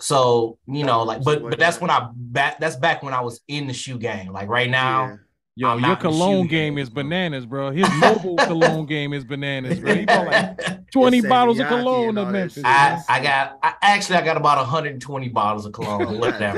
So 0.00 0.58
you 0.66 0.84
know, 0.84 1.04
like, 1.04 1.22
but 1.22 1.40
but 1.42 1.58
that's 1.58 1.80
when 1.80 1.88
I 1.90 2.10
back. 2.14 2.58
That's 2.58 2.76
back 2.76 3.02
when 3.02 3.14
I 3.14 3.20
was 3.20 3.40
in 3.48 3.66
the 3.68 3.72
shoe 3.72 3.96
game. 3.96 4.32
Like 4.32 4.48
right 4.48 4.68
now, 4.68 5.18
Yo, 5.58 5.70
I'm 5.70 5.78
your 5.78 5.88
not 5.88 6.04
in 6.04 6.10
the 6.10 6.12
shoe 6.12 6.18
cologne 6.18 6.46
game 6.48 6.76
is 6.76 6.90
bananas, 6.90 7.46
bro. 7.46 7.70
His 7.70 7.88
mobile 7.98 8.36
cologne 8.46 8.84
game 8.84 9.14
is 9.14 9.24
bananas, 9.24 9.80
bro. 9.80 9.94
He 9.94 10.04
bought 10.04 10.26
like 10.26 10.90
20 10.92 11.16
It's 11.16 11.26
bottles 11.26 11.58
of 11.58 11.66
cologne 11.68 12.18
in 12.18 12.30
Memphis. 12.30 12.62
I 12.62 13.02
I 13.08 13.22
got. 13.22 13.58
I 13.62 13.72
actually 13.80 14.16
I 14.16 14.24
got 14.24 14.36
about 14.36 14.58
120 14.58 15.28
bottles 15.30 15.64
of 15.64 15.72
cologne 15.72 16.20
left 16.20 16.40
down. 16.40 16.56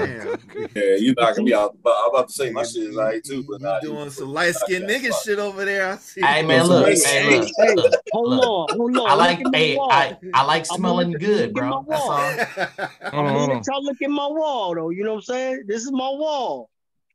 Yeah, 0.75 0.97
you 0.97 1.15
knocking 1.17 1.45
me 1.45 1.55
out. 1.55 1.77
But 1.81 1.95
I'm 1.97 2.11
about 2.11 2.27
to 2.27 2.35
say 2.35 2.51
my 2.51 2.65
shit 2.65 2.89
is 2.89 2.97
alright 2.97 3.23
too. 3.23 3.45
But 3.49 3.61
nah, 3.61 3.79
Doing 3.79 4.11
some 4.11 4.33
light 4.33 4.57
skinned 4.57 4.89
nigga 4.89 5.15
shit 5.23 5.39
over 5.39 5.65
there. 5.65 5.93
I 5.93 5.97
see. 5.99 6.21
Hey 6.21 6.45
man, 6.45 6.67
look, 6.67 6.89
hey 6.89 7.39
look, 7.39 7.49
Hey, 7.57 7.75
look, 7.77 7.95
hold 8.11 8.33
on, 8.33 8.77
hold 8.77 8.99
on. 8.99 9.11
I 9.11 9.15
like, 9.15 9.39
Look 9.39 9.47
at 9.47 9.53
my 9.53 9.59
hey. 9.59 9.79
I, 9.79 10.17
I 10.35 10.43
like 10.43 10.67
I'm 10.73 10.79
smelling 10.79 11.13
good, 11.13 11.55
bro. 11.55 11.87
That's 11.89 12.03
all. 12.03 12.11
Hold 12.11 12.37
on, 12.37 12.89
I'm 13.13 13.13
hold 13.13 13.49
gonna 13.49 13.53
on. 13.59 13.63
y'all 13.65 13.85
look 13.85 14.03
at 14.03 14.11
my 14.11 14.27
wall 14.27 14.75
though. 14.75 14.91
You 14.91 15.05
know 15.05 15.11
what 15.13 15.19
I'm 15.19 15.23
saying? 15.23 15.63
This 15.69 15.85
is 15.85 15.93
my 15.93 15.99
wall. 16.09 16.69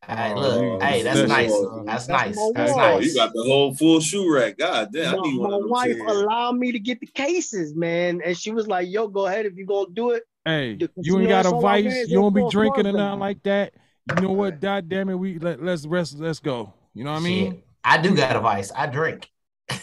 Oh, 0.10 0.16
hey, 0.16 0.34
Oh, 0.36 0.80
hey, 0.82 1.02
that's 1.04 1.18
That's 1.18 1.30
nice. 1.30 1.52
That's 1.86 2.08
That's 2.08 2.10
oh, 2.10 2.14
nice. 2.14 2.36
That's. 2.56 2.72
Oh, 2.74 2.76
nice. 2.78 3.06
you 3.06 3.14
got 3.16 3.32
the 3.34 3.44
whole 3.44 3.74
full 3.74 4.00
shoe 4.02 4.34
rack. 4.34 4.58
God 4.58 4.90
damn, 4.92 5.16
I 5.16 5.18
My, 5.18 5.24
need 5.24 5.42
my 5.42 5.56
of 5.56 5.62
wife 5.66 5.96
too. 5.98 6.06
allowed 6.08 6.58
me 6.58 6.72
to 6.74 6.80
get 6.80 7.00
the 7.00 7.08
cases, 7.08 7.74
man, 7.76 8.22
and 8.24 8.38
she 8.38 8.52
was 8.52 8.68
like, 8.68 8.90
"Yo, 8.90 9.08
go 9.08 9.28
ahead 9.28 9.46
if 9.46 9.56
you 9.56 9.66
gonna 9.66 9.88
do 9.94 10.12
it." 10.12 10.24
Hey, 10.46 10.74
Because, 10.76 11.06
you 11.08 11.14
you 11.16 11.20
ain't 11.22 11.30
got 11.30 11.46
a 11.46 11.50
all 11.50 11.66
I 11.66 11.82
wear 11.82 11.84
vice. 11.84 12.08
You 12.10 12.18
don't 12.20 12.34
be 12.34 12.46
drinking 12.50 12.86
or 12.88 12.92
nothing 12.92 13.20
like 13.20 13.42
that. 13.44 13.74
You 14.16 14.22
know 14.28 14.34
what? 14.34 14.60
God 14.60 14.90
damn 14.90 15.08
it, 15.10 15.16
we 15.16 15.40
let, 15.40 15.64
let's 15.64 15.86
rest. 15.86 16.20
Let's 16.20 16.40
go. 16.40 16.74
You 16.94 17.06
know 17.06 17.12
what 17.14 17.22
I 17.22 17.24
mean? 17.24 17.52
Shit, 17.54 17.66
I 17.86 17.98
do 18.00 18.14
got 18.16 18.36
a 18.36 18.40
vice. 18.42 18.72
I 18.76 18.88
drink. 18.88 19.30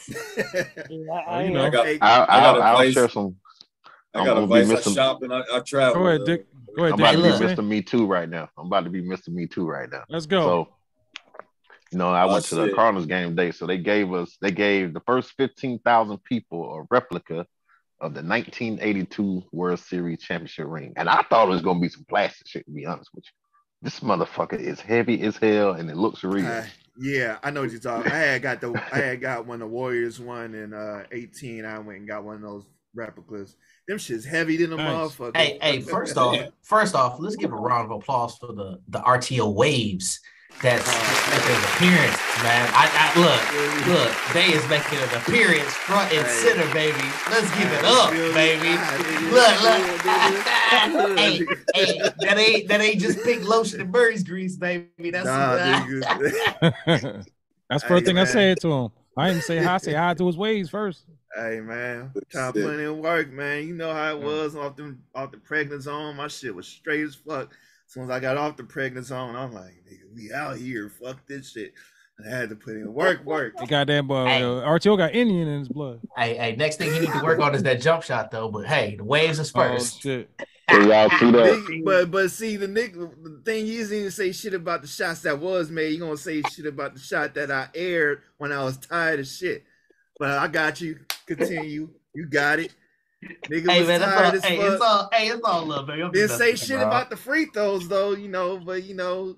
Well, 0.90 1.44
you 1.44 1.50
know. 1.50 1.64
I 1.64 1.70
got, 1.70 1.86
I, 1.86 1.92
I 1.92 1.96
got 1.96 2.28
I'll, 2.30 2.56
a 2.56 2.60
I'll 2.60 2.76
vice. 2.76 2.92
share 2.94 3.08
some. 3.08 3.36
I 4.14 4.24
got 4.24 4.36
I'm 4.36 4.42
a 4.44 4.46
vice. 4.46 4.68
I 4.68 4.74
missing- 4.74 4.94
shop 4.94 5.22
and 5.22 5.32
I, 5.32 5.42
I 5.52 5.60
travel. 5.60 6.02
Go 6.02 6.08
ahead, 6.08 6.24
Dick. 6.26 6.46
Go 6.76 6.84
ahead, 6.84 6.92
I'm 6.92 6.98
Dick. 6.98 7.06
about 7.18 7.38
to 7.40 7.46
be? 7.46 7.54
Mr. 7.54 7.66
Me 7.66 7.82
Too 7.82 8.06
right 8.06 8.28
now. 8.28 8.48
I'm 8.56 8.66
about 8.66 8.84
to 8.84 8.90
be 8.90 9.02
Mr. 9.02 9.28
Me 9.28 9.46
Too 9.46 9.66
right 9.66 9.90
now. 9.90 10.04
Let's 10.08 10.26
go. 10.26 10.44
So, 10.44 10.68
you 11.92 11.98
know, 11.98 12.10
I 12.10 12.24
Oh, 12.24 12.32
went 12.32 12.44
to 12.46 12.54
the 12.54 12.66
shit. 12.66 12.74
Cardinals 12.76 13.06
game 13.06 13.34
day, 13.34 13.50
so 13.50 13.66
they 13.66 13.78
gave 13.78 14.12
us 14.12 14.36
they 14.40 14.50
gave 14.52 14.94
the 14.94 15.00
first 15.00 15.32
fifteen 15.36 15.78
thousand 15.80 16.22
people 16.24 16.72
a 16.74 16.86
replica 16.90 17.46
of 18.00 18.14
the 18.14 18.22
1982 18.22 19.44
World 19.52 19.78
Series 19.80 20.22
championship 20.22 20.66
ring, 20.68 20.92
and 20.96 21.08
I 21.08 21.22
thought 21.28 21.48
it 21.48 21.50
was 21.50 21.62
gonna 21.62 21.80
be 21.80 21.88
some 21.88 22.06
plastic 22.08 22.46
shit. 22.46 22.64
To 22.66 22.70
be 22.72 22.86
honest 22.86 23.10
with 23.14 23.24
you, 23.24 23.32
this 23.82 24.00
motherfucker 24.00 24.58
is 24.58 24.80
heavy 24.80 25.20
as 25.22 25.36
hell, 25.36 25.72
and 25.72 25.90
it 25.90 25.96
looks 25.96 26.22
real. 26.24 26.46
Uh, 26.46 26.64
yeah, 26.98 27.38
I 27.42 27.50
know 27.50 27.62
what 27.62 27.70
you're 27.72 27.80
talking. 27.80 28.10
I 28.12 28.16
had 28.18 28.42
got 28.42 28.60
the 28.60 28.80
I 28.92 28.98
had 28.98 29.20
got 29.20 29.46
one 29.46 29.56
of 29.56 29.68
the 29.68 29.74
Warriors 29.74 30.20
one 30.20 30.54
in 30.54 30.72
uh 30.72 31.04
18. 31.12 31.64
I 31.64 31.78
went 31.80 31.98
and 31.98 32.08
got 32.08 32.24
one 32.24 32.36
of 32.36 32.42
those 32.42 32.64
replicas. 32.94 33.56
Them 33.90 33.98
shit's 33.98 34.24
heavy 34.24 34.56
than 34.56 34.72
a 34.72 34.76
motherfucker. 34.76 35.36
Hey, 35.36 35.58
hey, 35.60 35.80
first 35.96 36.16
off, 36.16 36.38
first 36.62 36.94
off, 36.94 37.18
let's 37.18 37.34
give 37.34 37.50
a 37.50 37.56
round 37.56 37.90
of 37.90 37.98
applause 37.98 38.36
for 38.36 38.52
the 38.52 38.78
the 38.86 39.00
RTO 39.00 39.52
waves 39.52 40.20
that's 40.62 40.84
oh, 40.86 40.94
making 41.34 41.56
an 41.56 41.64
appearance, 41.74 42.16
man. 42.40 42.70
I, 42.72 42.86
I 42.94 43.10
look, 43.18 43.42
look, 43.98 44.14
they 44.32 44.52
is 44.52 44.62
making 44.68 44.96
an 44.96 45.08
appearance 45.16 45.74
front 45.74 46.12
and 46.12 46.24
center, 46.28 46.72
baby. 46.72 47.02
Let's 47.30 47.50
give 47.58 47.72
it 47.72 47.84
up, 47.84 48.12
baby. 48.32 48.78
Look, 49.28 49.60
look. 49.60 49.82
hey, 51.18 51.48
hey, 51.74 51.98
that 52.20 52.38
ain't 52.38 52.68
that 52.68 52.80
ain't 52.80 53.00
just 53.00 53.20
pink 53.24 53.42
lotion 53.42 53.80
and 53.80 53.90
Murray's 53.90 54.22
grease, 54.22 54.54
baby. 54.54 55.10
That's 55.10 55.24
Nah, 55.24 55.56
That's 57.68 57.82
first 57.82 57.88
Hey, 57.88 58.00
thing 58.04 58.18
I 58.18 58.22
man. 58.22 58.26
said 58.28 58.60
to 58.60 58.70
him. 58.70 58.90
I 59.16 59.30
didn't 59.30 59.42
say 59.42 59.58
hi. 59.58 59.74
I 59.74 59.78
say 59.78 59.94
hi 59.94 60.14
to 60.14 60.26
his 60.28 60.36
waves 60.36 60.70
first. 60.70 61.02
Hey 61.36 61.60
man, 61.60 62.12
time 62.32 62.52
to 62.52 62.60
put 62.60 62.80
in 62.80 63.00
work, 63.00 63.30
man. 63.30 63.66
You 63.66 63.74
know 63.74 63.92
how 63.92 64.16
it 64.16 64.20
was 64.20 64.56
off 64.56 64.76
them 64.76 65.02
off 65.14 65.30
the 65.30 65.38
pregnant 65.38 65.82
zone. 65.82 66.16
My 66.16 66.26
shit 66.26 66.54
was 66.54 66.66
straight 66.66 67.02
as 67.02 67.14
fuck. 67.14 67.52
As 67.52 67.92
soon 67.92 68.04
as 68.04 68.10
I 68.10 68.18
got 68.18 68.36
off 68.36 68.56
the 68.56 68.64
pregnant 68.64 69.06
zone, 69.06 69.36
I'm 69.36 69.52
like, 69.52 69.82
nigga, 69.88 70.12
we 70.14 70.32
out 70.32 70.56
here. 70.56 70.88
Fuck 70.88 71.26
this 71.28 71.52
shit. 71.52 71.72
And 72.18 72.32
I 72.32 72.36
had 72.36 72.48
to 72.48 72.56
put 72.56 72.74
in 72.74 72.92
work, 72.94 73.24
work. 73.24 73.58
The 73.58 73.66
goddamn 73.66 74.08
boy, 74.08 74.16
uh, 74.16 74.66
RTO 74.66 74.96
got 74.96 75.14
Indian 75.14 75.46
in 75.46 75.60
his 75.60 75.68
blood. 75.68 76.00
Hey, 76.16 76.36
hey, 76.36 76.56
next 76.56 76.76
thing 76.76 76.92
you 76.94 77.00
need 77.00 77.12
to 77.12 77.22
work 77.22 77.38
on 77.38 77.54
is 77.54 77.62
that 77.62 77.80
jump 77.80 78.02
shot 78.02 78.32
though. 78.32 78.48
But 78.50 78.66
hey, 78.66 78.96
the 78.96 79.04
waves 79.04 79.38
is 79.38 79.52
Oh 79.54 79.60
first. 79.60 80.02
shit. 80.02 80.30
Hey, 80.68 80.88
y'all 80.88 81.10
see 81.10 81.30
that? 81.30 81.54
Nigga, 81.54 81.84
But 81.84 82.10
but 82.10 82.30
see 82.32 82.56
the 82.56 82.66
nigga 82.66 83.10
the 83.22 83.40
thing 83.44 83.66
you 83.66 83.82
didn't 83.82 83.98
even 83.98 84.10
say 84.10 84.32
shit 84.32 84.54
about 84.54 84.82
the 84.82 84.88
shots 84.88 85.22
that 85.22 85.38
was 85.38 85.70
made. 85.70 85.92
You 85.92 86.00
gonna 86.00 86.16
say 86.16 86.42
shit 86.42 86.66
about 86.66 86.94
the 86.94 87.00
shot 87.00 87.34
that 87.34 87.50
I 87.52 87.68
aired 87.74 88.22
when 88.38 88.50
I 88.52 88.64
was 88.64 88.76
tired 88.78 89.20
of 89.20 89.26
shit. 89.28 89.64
But 90.18 90.30
I 90.30 90.48
got 90.48 90.80
you. 90.80 90.98
Continue. 91.36 91.88
You 92.14 92.26
got 92.26 92.58
it. 92.58 92.74
Nigga 93.50 93.68
Hey 93.68 93.78
was 93.80 93.88
man, 93.88 94.00
that's 94.00 94.12
tired 94.14 94.26
all, 94.26 94.34
as 94.34 94.44
hey, 94.44 94.56
fuck. 94.56 94.72
it's 94.72 94.82
all 94.82 95.08
hey, 95.12 95.28
it's 95.28 95.44
all 95.44 95.66
love, 95.66 95.86
baby. 95.86 96.08
Didn't 96.12 96.30
say 96.30 96.56
shit 96.56 96.70
around. 96.76 96.86
about 96.88 97.10
the 97.10 97.16
free 97.16 97.46
throws 97.46 97.86
though, 97.86 98.12
you 98.12 98.28
know, 98.28 98.58
but 98.58 98.82
you 98.82 98.94
know, 98.94 99.36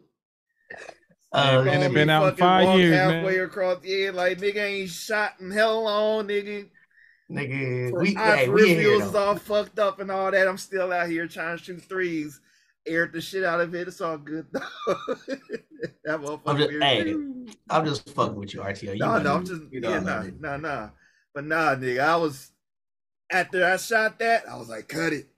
Uh, 1.33 1.65
and 1.69 1.83
it 1.83 1.93
been 1.93 2.09
out 2.09 2.23
in 2.23 2.31
fucking 2.31 2.45
five 2.45 2.65
walk 2.67 2.79
years, 2.79 2.95
halfway 2.97 3.37
man. 3.37 3.45
across. 3.45 3.79
Yeah, 3.85 4.11
like 4.13 4.39
nigga 4.39 4.57
ain't 4.65 4.91
shot 4.91 5.33
in 5.41 5.51
hell 5.51 5.83
long, 5.85 6.29
nigga. 6.29 6.69
Nigga, 7.31 7.93
We, 7.93 8.01
we 8.01 8.15
hey, 8.15 8.49
we 8.49 8.71
in 8.73 8.79
here 8.79 8.89
peripherals 8.91 9.07
is 9.07 9.13
though. 9.13 9.19
all 9.19 9.37
fucked 9.37 9.79
up 9.79 10.01
and 10.01 10.11
all 10.11 10.31
that. 10.31 10.47
I'm 10.47 10.59
still 10.59 10.93
out 10.93 11.09
here 11.09 11.27
trying 11.27 11.59
to 11.59 11.65
shoot 11.65 11.83
threes. 11.83 12.41
Aired 12.87 13.13
the 13.13 13.21
shit 13.21 13.45
out 13.45 13.61
of 13.61 13.75
it. 13.75 13.89
It's 13.89 14.01
all 14.01 14.19
good 14.19 14.47
though. 14.53 14.61
that 16.05 16.21
motherfucker. 16.21 16.41
I'm 16.47 16.57
just, 16.59 16.71
hey, 16.73 17.15
I'm 17.71 17.85
just 17.87 18.11
fucking 18.11 18.35
with 18.37 18.55
you, 18.55 18.61
RTO. 18.61 18.93
You 18.95 18.99
No, 18.99 19.17
know 19.19 19.23
no, 19.23 19.35
I'm 19.37 19.47
just 19.47 19.63
You 19.71 19.81
know 19.81 19.91
yeah, 19.91 19.97
I 19.99 20.01
nah, 20.01 20.23
nah, 20.41 20.57
nah. 20.57 20.89
But 21.35 21.45
nah, 21.45 21.75
nigga, 21.75 22.01
I 22.01 22.17
was 22.17 22.51
after 23.31 23.65
I 23.65 23.77
shot 23.77 24.19
that, 24.19 24.49
I 24.49 24.57
was 24.57 24.69
like, 24.69 24.89
cut 24.89 25.13
it. 25.13 25.29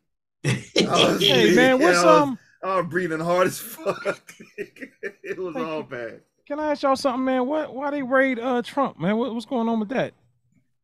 Was, 0.76 1.22
Hey 1.22 1.50
man, 1.56 1.80
what's 1.80 1.98
I 1.98 2.04
was, 2.04 2.22
um? 2.22 2.38
I 2.62 2.76
was 2.76 2.86
breathing 2.86 3.20
hard 3.20 3.46
as 3.46 3.58
fuck. 3.60 4.34
it 4.58 5.38
was 5.38 5.56
all 5.56 5.82
bad. 5.82 6.20
Can 6.46 6.60
I 6.60 6.72
ask 6.72 6.82
y'all 6.82 6.96
something, 6.96 7.24
man? 7.24 7.46
What? 7.46 7.74
Why 7.74 7.90
they 7.90 8.02
raid 8.02 8.38
uh 8.38 8.60
Trump, 8.60 8.98
man? 8.98 9.16
What, 9.16 9.32
what's 9.32 9.46
going 9.46 9.68
on 9.68 9.80
with 9.80 9.88
that? 9.90 10.12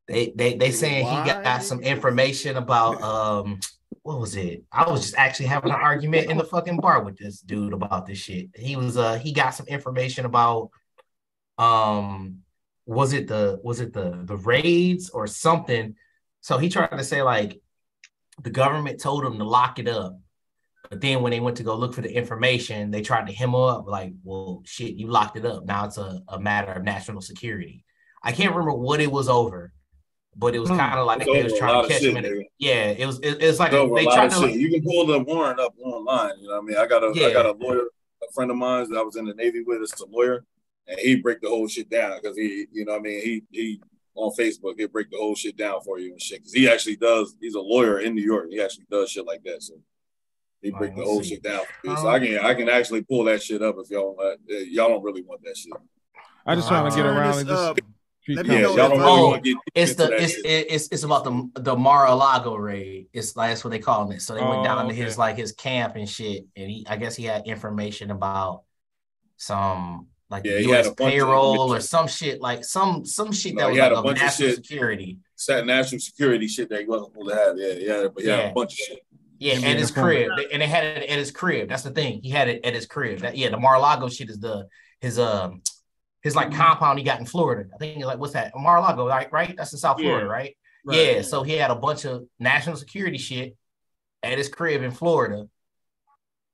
They 0.08 0.32
they 0.34 0.56
they 0.56 0.70
saying 0.70 1.04
he 1.04 1.14
got 1.30 1.44
Why? 1.44 1.58
some 1.58 1.80
information 1.80 2.56
about 2.56 3.02
um 3.02 3.60
what 4.02 4.18
was 4.18 4.36
it? 4.36 4.64
I 4.72 4.90
was 4.90 5.02
just 5.02 5.16
actually 5.16 5.46
having 5.46 5.70
an 5.70 5.78
argument 5.78 6.30
in 6.30 6.38
the 6.38 6.44
fucking 6.44 6.78
bar 6.78 7.02
with 7.02 7.18
this 7.18 7.40
dude 7.40 7.74
about 7.74 8.06
this 8.06 8.18
shit. 8.18 8.48
He 8.54 8.76
was 8.76 8.96
uh 8.96 9.18
he 9.18 9.32
got 9.32 9.50
some 9.50 9.66
information 9.66 10.24
about 10.24 10.70
um 11.58 12.38
was 12.90 13.12
it 13.12 13.28
the 13.28 13.60
was 13.62 13.78
it 13.78 13.92
the 13.92 14.20
the 14.24 14.36
raids 14.36 15.10
or 15.10 15.28
something? 15.28 15.94
So 16.40 16.58
he 16.58 16.68
tried 16.68 16.88
to 16.96 17.04
say 17.04 17.22
like 17.22 17.60
the 18.42 18.50
government 18.50 19.00
told 19.00 19.24
him 19.24 19.38
to 19.38 19.44
lock 19.44 19.78
it 19.78 19.86
up. 19.86 20.18
But 20.88 21.00
then 21.00 21.22
when 21.22 21.30
they 21.30 21.38
went 21.38 21.56
to 21.58 21.62
go 21.62 21.76
look 21.76 21.94
for 21.94 22.00
the 22.00 22.12
information, 22.12 22.90
they 22.90 23.02
tried 23.02 23.28
to 23.28 23.32
hem 23.32 23.54
up 23.54 23.86
like, 23.86 24.12
well, 24.24 24.62
shit, 24.64 24.94
you 24.94 25.06
locked 25.06 25.36
it 25.36 25.44
up. 25.44 25.64
Now 25.66 25.84
it's 25.84 25.98
a, 25.98 26.20
a 26.26 26.40
matter 26.40 26.72
of 26.72 26.82
national 26.82 27.20
security. 27.20 27.84
I 28.24 28.32
can't 28.32 28.50
remember 28.50 28.72
what 28.72 29.00
it 29.00 29.12
was 29.12 29.28
over, 29.28 29.72
but 30.34 30.56
it 30.56 30.58
was 30.58 30.70
Hmm. 30.70 30.78
kind 30.78 30.98
of 30.98 31.06
like 31.06 31.20
It's 31.20 31.30
they 31.32 31.44
was 31.44 31.56
trying 31.56 31.82
to 31.82 31.88
catch 31.88 32.02
shit, 32.02 32.16
him. 32.16 32.24
In 32.24 32.44
Yeah, 32.58 32.86
it 32.86 33.06
was. 33.06 33.20
It, 33.20 33.40
it's 33.40 33.60
like 33.60 33.72
It's 33.72 33.94
they 33.94 34.04
tried 34.04 34.30
to. 34.30 34.36
shit. 34.36 34.50
Like, 34.50 34.54
You 34.54 34.68
can 34.70 34.82
pull 34.82 35.06
the 35.06 35.20
warrant 35.20 35.60
up 35.60 35.74
online. 35.80 36.32
You 36.40 36.48
know 36.48 36.54
what 36.54 36.62
I 36.62 36.66
mean? 36.66 36.76
I 36.76 36.86
got 36.86 37.04
a 37.04 37.08
I 37.08 37.12
Yeah. 37.14 37.32
got 37.34 37.46
a 37.46 37.52
lawyer, 37.52 37.82
a 38.28 38.32
friend 38.34 38.50
of 38.50 38.56
mine 38.56 38.90
that 38.90 38.98
I 38.98 39.02
was 39.02 39.14
in 39.14 39.26
the 39.26 39.34
Navy 39.34 39.62
with. 39.62 39.80
It's 39.82 40.00
a 40.00 40.06
lawyer, 40.06 40.44
and 40.86 40.98
he 40.98 41.16
break 41.16 41.40
the 41.40 41.48
whole 41.48 41.69
shit 41.69 41.89
down 41.90 42.19
because 42.20 42.36
he, 42.36 42.66
you 42.73 42.85
know, 42.85 42.93
what 42.93 43.01
I 43.01 43.02
mean, 43.02 43.23
he 43.23 43.43
he 43.51 43.81
on 44.15 44.32
Facebook, 44.32 44.78
he 44.78 44.86
break 44.86 45.11
the 45.11 45.16
whole 45.16 45.35
shit 45.35 45.57
down 45.57 45.81
for 45.82 45.98
you 45.98 46.12
and 46.12 46.20
shit. 46.20 46.39
Because 46.40 46.52
he 46.52 46.69
actually 46.69 46.97
does. 46.97 47.35
He's 47.40 47.55
a 47.55 47.61
lawyer 47.61 48.01
in 48.01 48.15
New 48.15 48.23
York. 48.24 48.47
He 48.51 48.61
actually 48.61 48.86
does 48.90 49.11
shit 49.11 49.27
like 49.27 49.43
that. 49.44 49.62
So 49.62 49.74
he 50.61 50.70
break 50.70 50.94
the 50.97 51.05
whole 51.05 51.23
see. 51.23 51.31
shit 51.31 51.43
down. 51.43 51.61
For 51.82 51.90
you. 51.90 51.97
So 51.97 52.09
I 52.09 52.16
um, 52.16 52.27
can 52.27 52.39
I 52.39 52.55
can 52.55 52.69
actually 52.69 53.02
pull 53.02 53.24
that 53.24 53.43
shit 53.43 53.62
up 53.62 53.77
if 53.78 53.90
y'all 53.90 54.16
uh, 54.20 54.36
y'all 54.69 54.89
don't 54.89 55.02
really 55.02 55.23
want 55.23 55.43
that 55.44 55.57
shit. 55.57 55.73
I 56.47 56.55
just 56.55 56.69
trying 56.69 56.90
to 56.90 56.97
get 56.97 57.02
Turn 57.02 57.16
around 57.16 57.32
this 57.32 57.40
and 57.40 57.48
just. 57.48 57.62
Uh, 57.62 57.74
let 58.28 58.47
me 58.47 58.57
Yeah, 58.57 58.62
know 58.62 58.77
y'all 58.77 58.90
if 58.90 58.90
don't 58.90 59.01
uh, 59.01 59.05
really 59.05 59.39
Oh, 59.39 59.40
get 59.40 59.57
it's 59.74 59.94
the 59.94 60.23
it's 60.23 60.36
it's 60.44 60.89
it's 60.93 61.02
about 61.02 61.24
the 61.24 61.51
the 61.61 61.77
Mar-a-Lago 61.77 62.55
raid. 62.55 63.09
It's 63.12 63.35
like 63.35 63.51
that's 63.51 63.65
what 63.65 63.70
they 63.70 63.78
calling 63.78 64.12
it. 64.12 64.23
So 64.23 64.35
they 64.35 64.40
Oh, 64.40 64.48
went 64.48 64.65
down 64.65 64.86
to 64.86 64.93
okay. 64.93 65.02
his 65.02 65.19
like 65.19 65.36
his 65.36 65.52
camp 65.52 65.97
and 65.97 66.09
shit, 66.09 66.47
and 66.55 66.70
he 66.70 66.86
I 66.89 66.97
guess 66.97 67.16
he 67.16 67.24
had 67.24 67.47
information 67.47 68.11
about 68.11 68.65
some 69.36 70.09
like 70.31 70.44
Yeah, 70.44 70.59
he 70.59 70.70
had 70.70 70.85
U.S. 70.85 70.86
a 70.89 70.94
payroll 70.94 71.74
or 71.74 71.81
some 71.81 72.07
shit 72.07 72.40
like 72.40 72.65
some 72.65 73.05
some 73.05 73.32
shit 73.32 73.55
No, 73.55 73.65
that 73.65 73.70
was 73.70 73.78
like 73.78 73.93
a 73.93 73.97
of 73.97 74.05
bunch 74.05 74.19
of 74.19 74.24
national 74.24 74.48
shit. 74.51 74.57
security. 74.65 75.19
Set 75.36 75.66
national 75.66 76.01
security 76.01 76.47
shit 76.48 76.69
that 76.70 76.81
he 76.81 76.86
wasn't 76.86 77.12
supposed 77.12 77.31
to 77.31 77.35
have. 77.36 77.55
Yeah, 77.59 77.73
yeah, 78.02 78.09
but 78.15 78.23
he 78.23 78.28
had 78.28 78.39
Yeah. 78.39 78.51
a 78.51 78.52
bunch 78.55 78.73
of 78.74 78.78
shit. 78.78 79.01
Yeah, 79.39 79.55
Him 79.55 79.65
at 79.65 79.78
his 79.78 79.89
informant. 79.89 80.32
crib, 80.35 80.48
and 80.52 80.61
they 80.62 80.66
had 80.66 80.85
it 80.85 81.09
at 81.11 81.19
his 81.19 81.31
crib. 81.31 81.69
That's 81.70 81.82
the 81.82 81.90
thing. 81.90 82.20
He 82.23 82.28
had 82.31 82.48
it 82.48 82.62
at 82.65 82.74
his 82.74 82.85
crib. 82.86 83.20
That, 83.20 83.39
yeah, 83.39 83.48
the 83.48 83.57
Mar-a-Lago 83.57 84.09
shit 84.11 84.28
is 84.28 84.39
the 84.39 84.69
his 85.01 85.19
um 85.19 85.62
his 86.23 86.36
like 86.36 86.52
compound 86.52 86.98
he 86.98 87.05
got 87.05 87.19
in 87.20 87.24
Florida. 87.27 87.69
I 87.74 87.78
think 87.78 88.05
like 88.05 88.19
what's 88.19 88.35
that? 88.35 88.52
Mar-a-Lago, 88.55 89.09
right? 89.09 89.32
Right? 89.32 89.55
That's 89.57 89.73
in 89.73 89.78
South 89.78 89.98
Yeah. 89.98 90.09
Florida, 90.09 90.27
right? 90.28 90.57
Right. 90.85 91.16
Yeah. 91.16 91.23
So 91.23 91.43
he 91.43 91.52
had 91.55 91.70
a 91.70 91.74
bunch 91.74 92.05
of 92.05 92.24
national 92.39 92.77
security 92.77 93.16
shit 93.19 93.57
at 94.23 94.36
his 94.36 94.48
crib 94.51 94.82
in 94.82 94.90
Florida, 94.90 95.47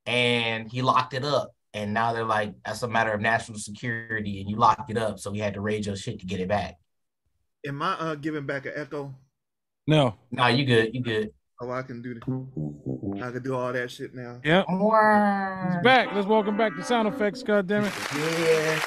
and 0.05 0.71
he 0.71 0.81
locked 0.81 1.13
it 1.13 1.25
up. 1.25 1.51
And 1.77 1.93
now 1.93 2.11
they're 2.11 2.25
like, 2.25 2.55
that's 2.65 2.81
a 2.81 2.87
matter 2.87 3.11
of 3.11 3.21
national 3.21 3.59
security, 3.59 4.41
and 4.41 4.49
you 4.49 4.55
locked 4.55 4.89
it 4.89 4.97
up, 4.97 5.19
so 5.19 5.29
we 5.29 5.37
had 5.37 5.53
to 5.53 5.61
raid 5.61 5.85
your 5.85 5.95
shit 5.95 6.19
to 6.21 6.25
get 6.25 6.39
it 6.39 6.47
back. 6.47 6.79
Am 7.67 7.79
I 7.83 7.93
uh 7.93 8.15
giving 8.15 8.47
back 8.47 8.65
an 8.65 8.73
echo? 8.75 9.13
No. 9.85 10.15
No, 10.31 10.47
you 10.47 10.65
good. 10.65 10.95
You 10.95 11.03
good. 11.03 11.29
Oh, 11.61 11.69
I 11.69 11.83
can 11.83 12.01
do 12.01 12.15
the, 12.15 13.23
I 13.23 13.31
can 13.31 13.43
do 13.43 13.55
all 13.55 13.71
that 13.71 13.91
shit 13.91 14.15
now. 14.15 14.41
Yep. 14.43 14.65
He's 14.67 15.83
back. 15.83 16.15
Let's 16.15 16.27
welcome 16.27 16.57
back 16.57 16.75
to 16.77 16.83
sound 16.83 17.07
effects. 17.07 17.43
God 17.43 17.67
damn 17.67 17.83
it. 17.85 17.93
Yeah. 18.15 18.81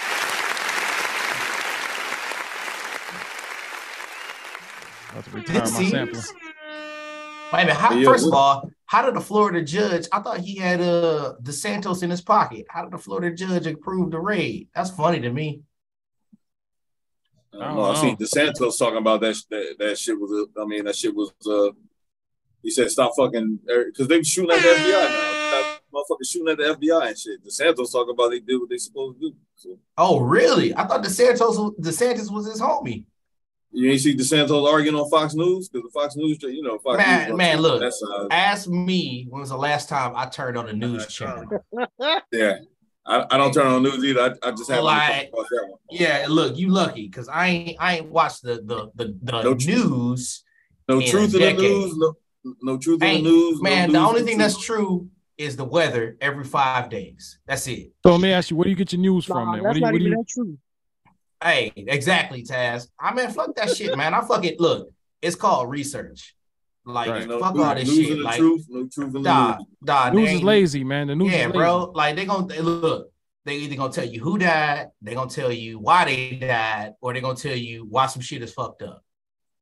About 5.12 5.24
to 5.24 5.30
retire 5.30 5.60
my 5.60 6.12
See? 6.12 6.49
Sampler. 7.50 7.58
Wait 7.58 7.62
a 7.62 7.66
minute. 7.66 7.76
How, 7.80 7.94
Yeah, 7.94 8.04
first 8.12 8.26
of 8.26 8.32
all, 8.34 8.70
how 8.86 9.02
did 9.04 9.14
the 9.14 9.20
Florida 9.20 9.62
judge? 9.62 10.06
I 10.12 10.20
thought 10.20 10.38
he 10.38 10.56
had 10.56 10.80
uh 10.80 11.34
DeSantos 11.42 12.02
in 12.02 12.10
his 12.10 12.20
pocket. 12.20 12.66
How 12.68 12.82
did 12.82 12.92
the 12.92 12.98
Florida 12.98 13.34
judge 13.34 13.66
approve 13.66 14.10
the 14.10 14.20
raid? 14.20 14.68
That's 14.74 14.90
funny 14.90 15.20
to 15.20 15.30
me. 15.30 15.62
I 17.52 17.58
don't 17.64 17.76
know. 17.76 17.82
I 17.84 17.94
seen 17.94 18.16
DeSantos 18.16 18.78
talking 18.78 18.98
about 18.98 19.20
that. 19.22 19.36
That, 19.50 19.74
that 19.78 19.98
shit 19.98 20.18
was. 20.18 20.48
uh, 20.56 20.62
I 20.62 20.66
mean, 20.66 20.84
that 20.84 20.96
shit 20.96 21.14
was. 21.14 21.32
uh 21.46 21.70
He 22.62 22.70
said, 22.70 22.90
"Stop 22.90 23.12
fucking," 23.16 23.58
because 23.66 24.06
they 24.08 24.22
shooting 24.22 24.50
at 24.52 24.62
the 24.62 24.68
FBI 24.68 25.08
now. 25.10 25.36
Stop 25.50 25.82
motherfucking 25.92 26.28
shooting 26.30 26.48
at 26.48 26.58
the 26.58 26.64
FBI 26.86 27.08
and 27.08 27.18
shit. 27.18 27.44
DeSantos 27.44 27.90
talking 27.92 28.14
about 28.14 28.30
they 28.30 28.40
did 28.40 28.58
what 28.60 28.68
they 28.70 28.78
supposed 28.78 29.20
to 29.20 29.30
do. 29.30 29.36
So 29.56 29.78
Oh, 29.98 30.20
really? 30.20 30.74
I 30.76 30.86
thought 30.86 31.02
DeSantos 31.02 31.38
was- 31.58 31.74
DeSantis 31.80 32.30
was 32.32 32.46
his 32.46 32.60
homie. 32.60 33.04
You 33.72 33.90
ain't 33.90 34.00
see 34.00 34.16
DeSantos 34.16 34.66
arguing 34.70 34.96
on 34.96 35.08
Fox 35.10 35.34
News 35.34 35.68
because 35.68 35.90
the 35.92 36.00
Fox 36.00 36.16
News, 36.16 36.38
you 36.42 36.62
know, 36.62 36.78
Fox 36.78 36.98
Man, 36.98 37.28
News. 37.30 37.36
man, 37.38 37.58
look. 37.60 37.80
that's 37.80 38.02
uh, 38.02 38.26
Ask 38.30 38.68
me 38.68 39.26
when 39.28 39.40
was 39.40 39.50
the 39.50 39.56
last 39.56 39.88
time 39.88 40.12
I 40.16 40.26
turned 40.26 40.56
on 40.56 40.68
a 40.68 40.72
news 40.72 41.06
channel. 41.06 41.46
yeah. 42.32 42.56
I, 43.06 43.24
I 43.30 43.38
don't 43.38 43.52
turn 43.52 43.66
on 43.66 43.82
news 43.82 44.04
either. 44.04 44.20
I, 44.42 44.48
I 44.48 44.50
just 44.52 44.70
have 44.70 44.84
Like- 44.84 45.30
about 45.32 45.46
that 45.50 45.62
one. 45.68 45.78
Yeah, 45.90 46.26
look, 46.28 46.56
you 46.58 46.68
lucky 46.68 47.06
because 47.08 47.28
I 47.28 47.46
ain't 47.48 47.76
I 47.80 47.96
ain't 47.98 48.10
watched 48.10 48.42
the 48.42 48.56
the 48.64 48.90
the, 48.94 49.16
the 49.22 49.42
No 49.42 49.54
news. 49.54 50.44
No 50.88 50.98
in 50.98 51.02
a 51.02 51.06
truth 51.08 51.34
in 51.34 51.40
the 51.56 51.62
news. 51.62 51.96
No, 51.96 52.14
no 52.62 52.78
truth 52.78 53.02
in 53.02 53.22
the 53.24 53.30
news. 53.30 53.60
no 53.60 53.62
Man, 53.62 53.92
the 53.92 53.98
news 53.98 54.08
only 54.08 54.22
thing 54.22 54.38
the 54.38 54.44
that's 54.44 54.60
true 54.62 55.08
is 55.38 55.56
the 55.56 55.64
weather 55.64 56.16
every 56.20 56.44
five 56.44 56.90
days. 56.90 57.38
That's 57.46 57.66
it. 57.66 57.90
So 58.04 58.12
let 58.12 58.20
me 58.20 58.30
ask 58.32 58.50
you, 58.50 58.56
where 58.56 58.64
do 58.64 58.70
you 58.70 58.76
get 58.76 58.92
your 58.92 59.00
news 59.00 59.24
from, 59.24 59.46
Nah, 59.46 59.52
man? 59.52 59.62
that's 59.62 59.66
What 59.66 59.72
do 59.72 59.78
you, 59.78 59.84
not 59.86 59.92
what 59.92 59.98
do 59.98 60.04
even 60.04 60.12
you, 60.12 60.18
that 60.18 60.28
true. 60.28 60.58
Hey, 61.42 61.72
exactly, 61.76 62.42
Taz. 62.42 62.88
I 62.98 63.14
mean, 63.14 63.30
fuck 63.30 63.54
that 63.56 63.74
shit, 63.74 63.96
man. 63.96 64.14
I 64.14 64.20
fuck 64.22 64.44
it. 64.44 64.60
look. 64.60 64.90
It's 65.22 65.36
called 65.36 65.70
research. 65.70 66.34
Like, 66.84 67.08
Right. 67.10 67.28
No 67.28 67.38
fuck 67.38 67.54
news- 67.54 67.64
all 67.64 67.74
this 67.74 67.94
shit. 67.94 68.08
the 68.08 68.22
Like, 68.22 68.38
truth, 68.38 68.66
no 68.68 68.86
truth 68.88 69.14
in 69.14 69.22
the 69.22 69.28
nah, 69.28 69.56
news. 69.58 69.66
nah, 69.82 70.10
news 70.10 70.30
is 70.32 70.42
lazy, 70.42 70.84
man. 70.84 71.06
The 71.08 71.16
news 71.16 71.30
yeah, 71.32 71.38
is 71.40 71.46
lazy. 71.46 71.58
bro. 71.58 71.92
Like 71.94 72.16
they 72.16 72.24
gonna 72.24 72.46
they- 72.46 72.60
look. 72.60 73.12
They 73.46 73.56
either 73.56 73.76
gonna 73.76 73.92
tell 73.92 74.04
you 74.04 74.20
who 74.20 74.36
died, 74.38 74.88
they 75.00 75.14
gonna 75.14 75.30
tell 75.30 75.50
you 75.50 75.78
why 75.78 76.04
they 76.04 76.36
died, 76.36 76.92
or 77.00 77.14
they 77.14 77.20
gonna 77.22 77.36
tell 77.36 77.56
you 77.56 77.86
why 77.88 78.06
some 78.06 78.20
shit 78.22 78.42
is 78.42 78.52
fucked 78.52 78.82
up. 78.82 79.02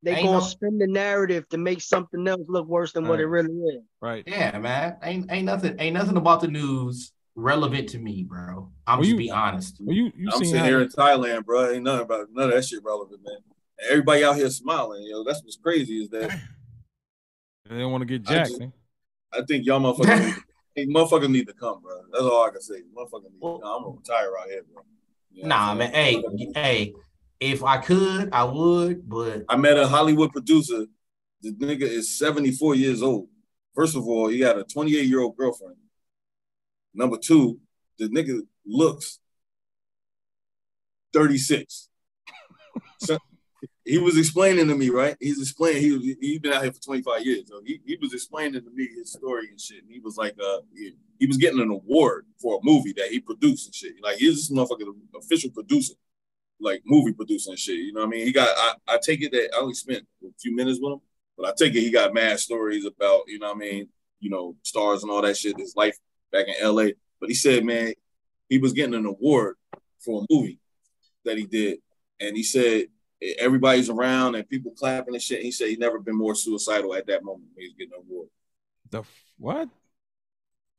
They 0.02 0.14
Ain't 0.14 0.26
gonna 0.26 0.38
no- 0.38 0.44
spin 0.44 0.78
the 0.78 0.86
narrative 0.88 1.48
to 1.50 1.58
make 1.58 1.80
something 1.80 2.26
else 2.26 2.42
look 2.48 2.66
worse 2.66 2.92
than 2.92 3.06
what 3.08 3.20
it 3.20 3.26
really 3.26 3.52
is. 3.52 3.82
Right. 4.00 4.24
Yeah, 4.26 4.58
man. 4.58 4.96
Ain't 5.02 5.30
ain't 5.30 5.44
nothing 5.44 5.76
ain't 5.78 5.94
nothing 5.94 6.16
about 6.16 6.40
the 6.40 6.48
news 6.48 7.12
relevant 7.42 7.88
to 7.90 7.98
me, 7.98 8.24
bro. 8.24 8.70
I'm 8.86 8.98
Well, 8.98 9.02
just 9.04 9.10
you- 9.12 9.16
be 9.16 9.30
honest. 9.30 9.76
Well, 9.80 9.94
you 9.94 10.12
you 10.16 10.28
I'm 10.32 10.38
seen 10.38 10.44
sitting 10.46 10.60
how- 10.60 10.66
here 10.66 10.80
in 10.80 10.88
Thailand, 10.88 11.44
bro. 11.44 11.70
Ain't 11.70 11.84
nothing 11.84 12.02
about 12.04 12.28
none 12.32 12.48
of 12.48 12.54
that 12.54 12.64
shit 12.64 12.82
relevant, 12.84 13.22
man. 13.24 13.38
Everybody 13.90 14.24
out 14.24 14.36
here 14.36 14.50
smiling, 14.50 15.04
yo. 15.06 15.22
That's 15.24 15.42
what's 15.44 15.56
crazy 15.56 16.02
is 16.02 16.08
that 16.10 16.30
they 17.68 17.78
don't 17.78 17.92
want 17.92 18.02
to 18.02 18.06
get 18.06 18.28
I 18.28 18.34
jacked. 18.34 18.50
just- 18.50 18.62
I 19.32 19.42
think 19.46 19.66
y'all 19.66 19.78
motherfuckers, 19.80 20.24
need, 20.24 20.34
hey, 20.74 20.86
motherfuckers 20.94 21.30
need 21.30 21.46
to 21.48 21.52
come, 21.54 21.82
bro. 21.82 22.00
That's 22.10 22.24
all 22.24 22.44
I 22.46 22.50
can 22.50 22.60
say. 22.62 22.82
Motherfuckers 22.96 23.24
need 23.30 23.40
to 23.40 23.58
come. 23.60 23.62
I'm 23.64 23.82
gonna 23.84 23.96
retire 23.96 24.32
out 24.40 24.48
here, 24.48 24.62
bro. 24.72 24.82
You 25.30 25.42
know 25.42 25.48
Nah, 25.50 25.74
man. 25.74 25.88
I'm 25.88 25.94
Hey, 25.94 26.22
hey, 26.54 26.94
if 27.38 27.62
I 27.62 27.76
could, 27.78 28.30
I 28.32 28.44
would, 28.44 29.08
but 29.08 29.44
I 29.48 29.56
met 29.56 29.76
a 29.76 29.86
Hollywood 29.86 30.32
producer. 30.32 30.86
The 31.42 31.52
nigga 31.52 31.82
is 31.82 32.18
74 32.18 32.74
years 32.74 33.02
old. 33.02 33.28
First 33.74 33.94
of 33.94 34.08
all, 34.08 34.28
he 34.28 34.38
got 34.38 34.58
a 34.58 34.64
28 34.64 35.06
year 35.06 35.20
old 35.20 35.36
girlfriend. 35.36 35.76
Number 36.94 37.16
two, 37.18 37.60
the 37.98 38.08
nigga 38.08 38.40
looks 38.66 39.18
36. 41.12 41.88
So 42.98 43.18
he 43.84 43.98
was 43.98 44.18
explaining 44.18 44.68
to 44.68 44.74
me, 44.74 44.90
right? 44.90 45.16
He's 45.20 45.40
explaining, 45.40 45.82
he 45.82 46.16
he's 46.20 46.38
been 46.40 46.52
out 46.52 46.62
here 46.62 46.72
for 46.72 46.80
25 46.80 47.24
years. 47.24 47.44
So 47.48 47.60
he, 47.64 47.80
he 47.86 47.96
was 48.00 48.12
explaining 48.12 48.62
to 48.62 48.70
me 48.70 48.88
his 48.96 49.12
story 49.12 49.48
and 49.48 49.60
shit. 49.60 49.82
And 49.82 49.90
he 49.90 50.00
was 50.00 50.16
like, 50.16 50.34
uh, 50.42 50.58
he, 50.74 50.92
he 51.18 51.26
was 51.26 51.36
getting 51.36 51.60
an 51.60 51.70
award 51.70 52.26
for 52.40 52.56
a 52.56 52.60
movie 52.62 52.92
that 52.96 53.08
he 53.08 53.20
produced 53.20 53.66
and 53.66 53.74
shit. 53.74 53.94
Like, 54.02 54.18
he's 54.18 54.48
this 54.48 54.50
motherfucker, 54.50 54.92
official 55.16 55.50
producer, 55.50 55.94
like 56.60 56.82
movie 56.84 57.12
producer 57.12 57.50
and 57.50 57.58
shit. 57.58 57.78
You 57.78 57.92
know 57.92 58.00
what 58.00 58.08
I 58.08 58.10
mean? 58.10 58.26
He 58.26 58.32
got, 58.32 58.48
I, 58.56 58.94
I 58.94 58.98
take 59.02 59.22
it 59.22 59.32
that 59.32 59.50
I 59.56 59.60
only 59.60 59.74
spent 59.74 60.04
a 60.22 60.28
few 60.38 60.54
minutes 60.54 60.78
with 60.82 60.92
him, 60.92 61.00
but 61.36 61.48
I 61.48 61.52
take 61.56 61.74
it 61.74 61.80
he 61.80 61.90
got 61.90 62.14
mad 62.14 62.38
stories 62.38 62.84
about, 62.84 63.22
you 63.26 63.38
know 63.38 63.48
what 63.48 63.56
I 63.56 63.60
mean? 63.60 63.88
You 64.20 64.30
know, 64.30 64.56
stars 64.62 65.02
and 65.02 65.10
all 65.10 65.22
that 65.22 65.36
shit, 65.36 65.58
his 65.58 65.74
life 65.76 65.96
back 66.32 66.46
in 66.48 66.54
LA. 66.66 66.88
But 67.20 67.28
he 67.28 67.34
said, 67.34 67.64
man, 67.64 67.92
he 68.48 68.58
was 68.58 68.72
getting 68.72 68.94
an 68.94 69.06
award 69.06 69.56
for 70.00 70.22
a 70.22 70.26
movie 70.32 70.60
that 71.24 71.36
he 71.36 71.44
did. 71.44 71.78
And 72.20 72.36
he 72.36 72.42
said, 72.42 72.86
everybody's 73.38 73.90
around 73.90 74.34
and 74.34 74.48
people 74.48 74.72
clapping 74.72 75.14
and 75.14 75.22
shit. 75.22 75.42
He 75.42 75.50
said 75.50 75.68
he 75.68 75.76
never 75.76 75.98
been 75.98 76.16
more 76.16 76.34
suicidal 76.34 76.94
at 76.94 77.06
that 77.06 77.24
moment 77.24 77.48
when 77.54 77.62
he 77.62 77.68
was 77.68 77.74
getting 77.78 77.94
an 77.94 78.04
award. 78.08 78.28
The 78.90 79.00
f- 79.00 79.24
what? 79.38 79.68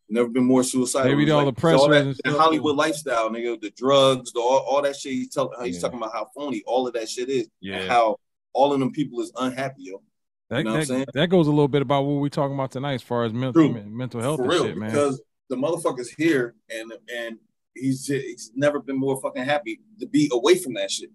Never 0.09 0.29
been 0.29 0.45
more 0.45 0.63
suicidal. 0.63 1.15
Maybe 1.15 1.29
all 1.29 1.45
the 1.45 1.53
pressure 1.53 1.77
all 1.77 1.89
that, 1.89 2.01
and 2.01 2.15
that. 2.23 2.37
Hollywood 2.37 2.75
lifestyle, 2.75 3.29
nigga, 3.29 3.61
the 3.61 3.69
drugs, 3.71 4.31
the 4.31 4.39
all, 4.39 4.59
all 4.59 4.81
that 4.81 4.95
shit. 4.95 5.13
He's 5.13 5.29
talking. 5.29 5.63
He's 5.63 5.79
talking 5.79 5.99
about 5.99 6.13
how 6.13 6.29
phony 6.35 6.63
all 6.65 6.87
of 6.87 6.93
that 6.93 7.07
shit 7.07 7.29
is. 7.29 7.47
Yeah. 7.61 7.75
And 7.75 7.89
how 7.91 8.17
all 8.53 8.73
of 8.73 8.79
them 8.79 8.91
people 8.91 9.21
is 9.21 9.31
unhappy, 9.37 9.83
yo. 9.83 10.01
That, 10.49 10.59
you 10.59 10.63
know 10.63 10.71
what 10.71 10.75
I'm 10.75 10.79
that, 10.79 10.87
saying? 10.87 11.05
that 11.13 11.27
goes 11.27 11.45
a 11.45 11.51
little 11.51 11.67
bit 11.67 11.83
about 11.83 12.05
what 12.05 12.21
we're 12.21 12.29
talking 12.29 12.55
about 12.55 12.71
tonight 12.71 12.95
as 12.95 13.03
far 13.03 13.23
as 13.23 13.33
mental 13.33 13.69
True. 13.71 13.83
mental 13.83 14.19
health 14.19 14.37
For 14.37 14.43
and 14.45 14.51
real, 14.51 14.65
shit, 14.65 14.77
man. 14.77 14.89
because 14.89 15.21
the 15.49 15.55
motherfucker's 15.55 16.09
here 16.09 16.55
and 16.69 16.91
and 17.15 17.37
he's 17.75 18.05
he's 18.07 18.51
never 18.55 18.79
been 18.79 18.97
more 18.99 19.19
fucking 19.21 19.43
happy 19.43 19.79
to 19.99 20.05
be 20.07 20.29
away 20.31 20.55
from 20.57 20.73
that 20.75 20.91
shit. 20.91 21.09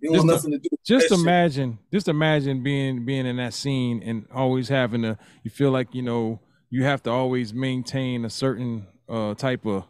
He 0.00 0.06
don't 0.06 0.14
Just 0.16 0.26
nothing 0.26 0.52
to 0.52 0.58
do. 0.58 0.68
With 0.70 0.84
just 0.84 1.08
that 1.08 1.16
shit. 1.16 1.22
imagine, 1.22 1.78
just 1.92 2.06
imagine 2.08 2.62
being 2.62 3.04
being 3.04 3.26
in 3.26 3.36
that 3.36 3.52
scene 3.54 4.02
and 4.04 4.26
always 4.32 4.68
having 4.68 5.02
to. 5.02 5.18
You 5.42 5.50
feel 5.50 5.70
like 5.72 5.94
you 5.94 6.02
know 6.02 6.40
you 6.70 6.84
have 6.84 7.02
to 7.04 7.10
always 7.10 7.52
maintain 7.52 8.24
a 8.24 8.30
certain 8.30 8.86
uh 9.08 9.34
type 9.34 9.64
of 9.66 9.84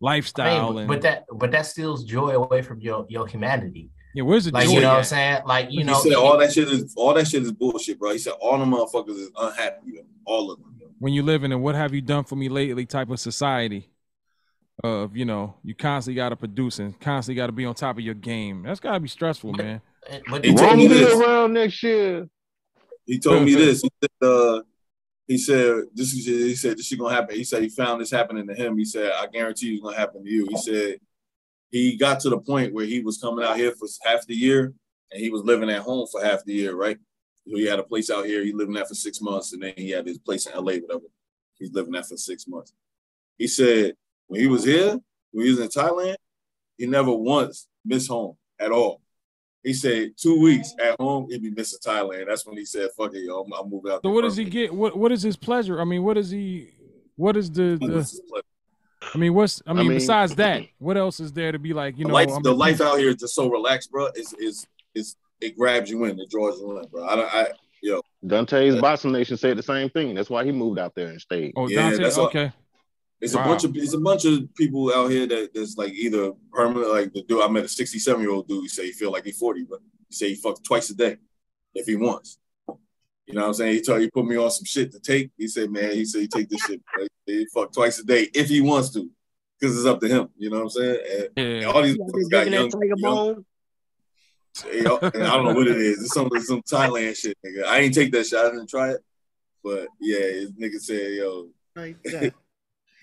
lifestyle 0.00 0.66
I 0.66 0.70
mean, 0.70 0.78
and 0.80 0.88
but 0.88 1.02
that 1.02 1.24
but 1.32 1.50
that 1.52 1.66
steals 1.66 2.04
joy 2.04 2.30
away 2.30 2.62
from 2.62 2.80
your 2.80 3.06
your 3.08 3.26
humanity. 3.26 3.90
yeah. 4.14 4.22
Where's 4.22 4.44
the 4.44 4.50
Like 4.52 4.66
joy? 4.66 4.72
you 4.74 4.80
know 4.80 4.88
what 4.90 4.98
I'm 4.98 5.04
saying? 5.04 5.42
Like 5.46 5.70
you 5.70 5.78
he 5.80 5.84
know, 5.84 6.00
said 6.00 6.12
all 6.14 6.36
that 6.38 6.52
shit 6.52 6.68
is 6.68 6.92
all 6.96 7.14
that 7.14 7.26
shit 7.28 7.42
is 7.42 7.52
bullshit, 7.52 7.98
bro. 7.98 8.12
He 8.12 8.18
said 8.18 8.34
all 8.40 8.58
the 8.58 8.64
motherfuckers 8.64 9.16
is 9.18 9.30
unhappy, 9.36 10.00
all 10.26 10.50
of 10.50 10.58
them. 10.60 10.75
Yo. 10.96 11.04
when 11.04 11.12
you 11.12 11.22
live 11.22 11.44
in 11.44 11.52
a 11.52 11.58
what 11.58 11.74
have 11.74 11.94
you 11.94 12.00
done 12.00 12.24
for 12.24 12.36
me 12.36 12.48
lately 12.48 12.86
type 12.86 13.10
of 13.10 13.20
society 13.20 13.90
of 14.84 15.16
you 15.16 15.24
know 15.24 15.54
you 15.62 15.74
constantly 15.74 16.16
got 16.16 16.30
to 16.30 16.36
produce 16.36 16.78
and 16.78 16.98
constantly 17.00 17.36
got 17.36 17.46
to 17.46 17.52
be 17.52 17.64
on 17.64 17.74
top 17.74 17.96
of 17.96 18.02
your 18.02 18.14
game 18.14 18.62
that's 18.62 18.80
got 18.80 18.92
to 18.92 19.00
be 19.00 19.08
stressful 19.08 19.52
man 19.52 19.80
but 20.28 20.44
He 20.44 20.54
told 20.54 20.76
me 20.76 20.86
this. 20.86 21.14
around 21.14 21.52
next 21.52 21.82
year. 21.82 22.28
He 23.04 23.18
told 23.18 23.44
me 23.44 23.54
this. 23.54 23.82
He 23.82 23.90
said, 24.00 24.28
uh, 24.28 24.62
he 25.26 25.38
said 25.38 25.84
this 25.94 26.12
is 26.12 26.26
he 26.26 26.54
said 26.54 26.78
this 26.78 26.90
is 26.90 26.98
gonna 26.98 27.14
happen. 27.14 27.36
He 27.36 27.44
said 27.44 27.62
he 27.62 27.68
found 27.68 28.00
this 28.00 28.10
happening 28.10 28.46
to 28.46 28.54
him. 28.54 28.76
He 28.76 28.84
said, 28.84 29.12
I 29.12 29.26
guarantee 29.26 29.74
it's 29.74 29.82
gonna 29.82 29.96
happen 29.96 30.24
to 30.24 30.30
you. 30.30 30.46
He 30.48 30.56
said 30.56 30.96
he 31.70 31.96
got 31.96 32.20
to 32.20 32.30
the 32.30 32.38
point 32.38 32.72
where 32.72 32.86
he 32.86 33.00
was 33.00 33.18
coming 33.18 33.44
out 33.44 33.56
here 33.56 33.72
for 33.72 33.88
half 34.04 34.26
the 34.26 34.34
year 34.34 34.72
and 35.12 35.20
he 35.20 35.30
was 35.30 35.42
living 35.42 35.70
at 35.70 35.82
home 35.82 36.06
for 36.10 36.24
half 36.24 36.44
the 36.44 36.54
year, 36.54 36.74
right? 36.74 36.98
So 37.48 37.56
he 37.56 37.66
had 37.66 37.78
a 37.78 37.84
place 37.84 38.10
out 38.10 38.26
here, 38.26 38.44
he 38.44 38.52
lived 38.52 38.68
in 38.68 38.74
that 38.74 38.88
for 38.88 38.94
six 38.94 39.20
months, 39.20 39.52
and 39.52 39.62
then 39.62 39.74
he 39.76 39.90
had 39.90 40.06
his 40.06 40.18
place 40.18 40.46
in 40.46 40.52
LA, 40.54 40.74
whatever. 40.74 41.04
He's 41.58 41.72
living 41.72 41.92
there 41.92 42.02
for 42.02 42.16
six 42.16 42.46
months. 42.48 42.72
He 43.38 43.46
said 43.46 43.94
when 44.26 44.40
he 44.40 44.46
was 44.46 44.64
here, 44.64 44.98
when 45.30 45.44
he 45.46 45.50
was 45.52 45.60
in 45.60 45.68
Thailand, 45.68 46.16
he 46.76 46.86
never 46.86 47.12
once 47.12 47.68
missed 47.84 48.08
home 48.08 48.36
at 48.58 48.72
all. 48.72 49.00
He 49.62 49.72
said 49.72 50.12
two 50.16 50.40
weeks 50.40 50.72
at 50.80 50.96
home, 51.00 51.26
he'd 51.30 51.42
be 51.42 51.50
missing 51.50 51.78
Thailand. 51.84 52.26
That's 52.28 52.46
when 52.46 52.56
he 52.56 52.64
said, 52.64 52.90
"Fuck 52.96 53.14
it, 53.14 53.24
yo, 53.24 53.40
I'm, 53.42 53.52
I'm 53.52 53.70
moving 53.70 53.90
out." 53.92 53.96
so 53.96 54.08
there 54.08 54.12
what 54.12 54.22
does 54.22 54.36
he 54.36 54.44
permanently." 54.44 54.66
get 54.68 54.74
what 54.74 54.96
what 54.96 55.12
is 55.12 55.22
his 55.22 55.36
pleasure 55.36 55.80
i 55.80 55.84
mean 55.84 56.02
what 56.04 56.16
is 56.16 56.30
he 56.30 56.70
what 57.16 57.36
is 57.36 57.50
the, 57.50 57.76
the 57.80 57.96
is 57.98 58.10
his 58.12 58.20
pleasure? 58.28 58.44
i 59.14 59.18
mean 59.18 59.34
what's 59.34 59.62
i 59.66 59.72
mean, 59.72 59.88
mean- 59.88 59.98
besides 59.98 60.34
that 60.36 60.62
what 60.78 60.96
else 60.96 61.18
is 61.20 61.32
there 61.32 61.50
to 61.52 61.58
be 61.58 61.72
like 61.72 61.96
you 61.98 62.04
the 62.04 62.08
know 62.08 62.14
life, 62.14 62.30
I'm 62.30 62.42
the 62.42 62.52
a- 62.52 62.54
life 62.54 62.80
out 62.80 62.98
here 62.98 63.08
is 63.10 63.16
just 63.16 63.34
so 63.34 63.48
relaxed, 63.48 63.90
bro. 63.90 64.08
Is 64.14 64.32
is 64.34 64.66
is 64.94 65.16
it 65.40 65.56
grabs 65.56 65.90
you 65.90 66.04
in, 66.04 66.18
it 66.18 66.30
draws 66.30 66.58
you 66.60 66.78
in, 66.78 66.86
bro. 66.88 67.06
I 67.06 67.16
don't, 67.16 67.34
I 67.34 67.46
Yo, 67.82 68.00
Dante's 68.26 68.80
Boston 68.80 69.12
Nation 69.12 69.36
said 69.36 69.56
the 69.58 69.62
same 69.62 69.90
thing. 69.90 70.14
That's 70.14 70.30
why 70.30 70.44
he 70.44 70.50
moved 70.52 70.78
out 70.78 70.94
there 70.94 71.08
and 71.08 71.20
stayed. 71.20 71.52
Oh, 71.56 71.68
Yeah, 71.68 71.90
Dante. 71.90 72.02
that's 72.02 72.18
all- 72.18 72.26
okay. 72.26 72.52
It's 73.20 73.34
Wow. 73.34 73.44
a 73.44 73.46
bunch 73.46 73.64
of 73.64 73.76
it's 73.76 73.94
a 73.94 73.98
bunch 73.98 74.24
of 74.26 74.54
people 74.56 74.92
out 74.92 75.10
here 75.10 75.26
that 75.26 75.54
that's 75.54 75.76
like 75.78 75.92
either 75.94 76.32
permanent, 76.52 76.90
like 76.90 77.12
the 77.14 77.22
dude 77.22 77.42
I 77.42 77.48
met 77.48 77.64
a 77.64 77.68
67 77.68 78.20
year 78.20 78.30
old 78.30 78.46
dude. 78.48 78.62
He 78.62 78.68
say 78.68 78.86
he 78.86 78.92
feel 78.92 79.10
like 79.10 79.24
he's 79.24 79.38
40, 79.38 79.64
but 79.64 79.80
he 80.08 80.14
say 80.14 80.34
he 80.34 80.40
fucks 80.40 80.62
twice 80.62 80.90
a 80.90 80.94
day 80.94 81.16
if 81.74 81.86
he 81.86 81.96
wants. 81.96 82.38
You 83.26 83.34
know 83.34 83.40
what 83.42 83.46
I'm 83.48 83.54
saying? 83.54 83.74
He 83.74 83.80
told 83.80 84.00
he 84.02 84.10
put 84.10 84.26
me 84.26 84.36
on 84.36 84.50
some 84.50 84.64
shit 84.66 84.92
to 84.92 85.00
take. 85.00 85.30
He 85.38 85.48
said, 85.48 85.70
man, 85.70 85.92
he 85.92 86.04
said 86.04 86.20
he 86.22 86.28
take 86.28 86.48
this 86.48 86.60
shit. 86.60 86.80
Like, 86.98 87.08
he 87.26 87.46
fuck 87.54 87.72
twice 87.72 87.98
a 87.98 88.04
day 88.04 88.28
if 88.34 88.48
he 88.48 88.60
wants 88.60 88.90
to, 88.90 89.10
because 89.58 89.76
it's 89.76 89.86
up 89.86 89.98
to 90.00 90.08
him. 90.08 90.28
You 90.36 90.50
know 90.50 90.56
what 90.58 90.62
I'm 90.64 90.70
saying? 90.70 91.28
And, 91.36 91.46
and 91.46 91.64
all 91.66 91.82
these 91.82 91.96
motherfuckers 91.98 92.30
got 92.30 92.50
young, 92.50 92.70
young 92.70 92.92
Yo, 92.98 93.28
and 93.30 93.44
I 94.64 94.82
don't 94.82 95.44
know 95.44 95.54
what 95.54 95.66
it 95.68 95.76
is. 95.76 96.02
It's 96.04 96.14
some 96.14 96.30
some 96.40 96.62
Thailand 96.62 97.16
shit, 97.16 97.36
nigga. 97.44 97.64
I 97.66 97.78
ain't 97.80 97.94
take 97.94 98.12
that 98.12 98.26
shit. 98.26 98.38
I 98.38 98.44
didn't 98.50 98.68
try 98.68 98.90
it, 98.92 99.00
but 99.62 99.86
yeah, 100.00 100.18
this 100.18 100.52
nigga 100.52 100.80
said, 100.80 101.12
yo, 101.14 101.48
Like 101.74 102.00
that. 102.04 102.32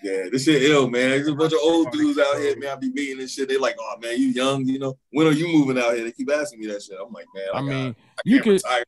yeah, 0.04 0.24
this 0.32 0.46
shit 0.46 0.64
ill, 0.64 0.90
man. 0.90 1.10
There's 1.12 1.28
a 1.28 1.36
bunch 1.36 1.54
of 1.54 1.60
old 1.64 1.92
dudes 1.92 2.18
out 2.20 2.38
here, 2.38 2.58
man. 2.58 2.70
I 2.72 2.76
be 2.76 2.92
meeting 2.92 3.18
this 3.18 3.34
shit. 3.34 3.50
They 3.50 3.58
like, 3.58 3.76
oh 3.80 3.96
man, 4.02 4.18
you 4.20 4.28
young, 4.28 4.66
you 4.66 4.80
know. 4.80 4.98
When 5.12 5.28
are 5.28 5.32
you 5.32 5.48
moving 5.48 5.78
out 5.82 5.94
here? 5.96 6.04
They 6.06 6.12
keep 6.12 6.32
asking 6.32 6.60
me 6.60 6.68
that 6.68 6.82
shit. 6.82 6.98
I'm 7.00 7.12
like, 7.14 7.26
man, 7.36 7.46
I, 7.54 7.58
I 7.58 7.60
got- 7.62 7.66
mean, 7.66 7.96
I 8.18 8.22
you 8.26 8.36
can't 8.42 8.44
could. 8.44 8.52
retire. 8.54 8.84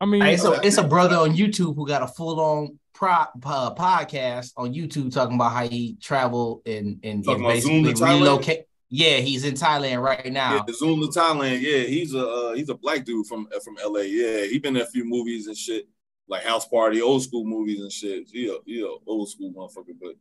I 0.00 0.06
mean, 0.06 0.20
Hey, 0.22 0.34
it's, 0.34 0.44
a, 0.44 0.60
it's 0.62 0.76
a 0.76 0.82
brother 0.82 1.16
on 1.16 1.34
YouTube 1.36 1.76
who 1.76 1.86
got 1.86 2.02
a 2.02 2.06
full 2.08 2.38
on 2.40 2.78
pro, 2.92 3.10
uh, 3.10 3.74
podcast 3.74 4.52
on 4.56 4.74
YouTube 4.74 5.12
talking 5.14 5.36
about 5.36 5.52
how 5.52 5.66
he 5.68 5.96
traveled 6.02 6.62
and 6.66 6.98
and, 7.02 7.24
and 7.26 7.40
about 7.40 7.58
Zoom 7.58 7.84
to 7.84 7.90
basically 7.90 8.14
relocate. 8.20 8.64
Yeah, 8.90 9.16
he's 9.16 9.44
in 9.44 9.54
Thailand 9.54 10.02
right 10.02 10.32
now. 10.32 10.56
Yeah, 10.56 10.62
the 10.66 10.74
Zoom 10.74 11.00
to 11.00 11.06
Thailand. 11.06 11.60
Yeah, 11.60 11.82
he's 11.82 12.14
a 12.14 12.26
uh, 12.26 12.52
he's 12.54 12.68
a 12.68 12.74
black 12.74 13.04
dude 13.04 13.26
from 13.26 13.48
uh, 13.54 13.60
from 13.60 13.76
LA. 13.84 14.00
Yeah, 14.00 14.44
he 14.44 14.58
been 14.58 14.76
in 14.76 14.82
a 14.82 14.86
few 14.86 15.04
movies 15.04 15.46
and 15.46 15.56
shit, 15.56 15.88
like 16.28 16.44
House 16.44 16.66
Party, 16.66 17.00
old 17.02 17.22
school 17.22 17.44
movies 17.44 17.80
and 17.80 17.90
shit. 17.90 18.28
He 18.30 18.48
a, 18.48 18.56
he 18.64 18.82
a 18.82 18.88
old 19.06 19.28
school 19.30 19.52
motherfucker, 19.52 19.94
but 20.00 20.14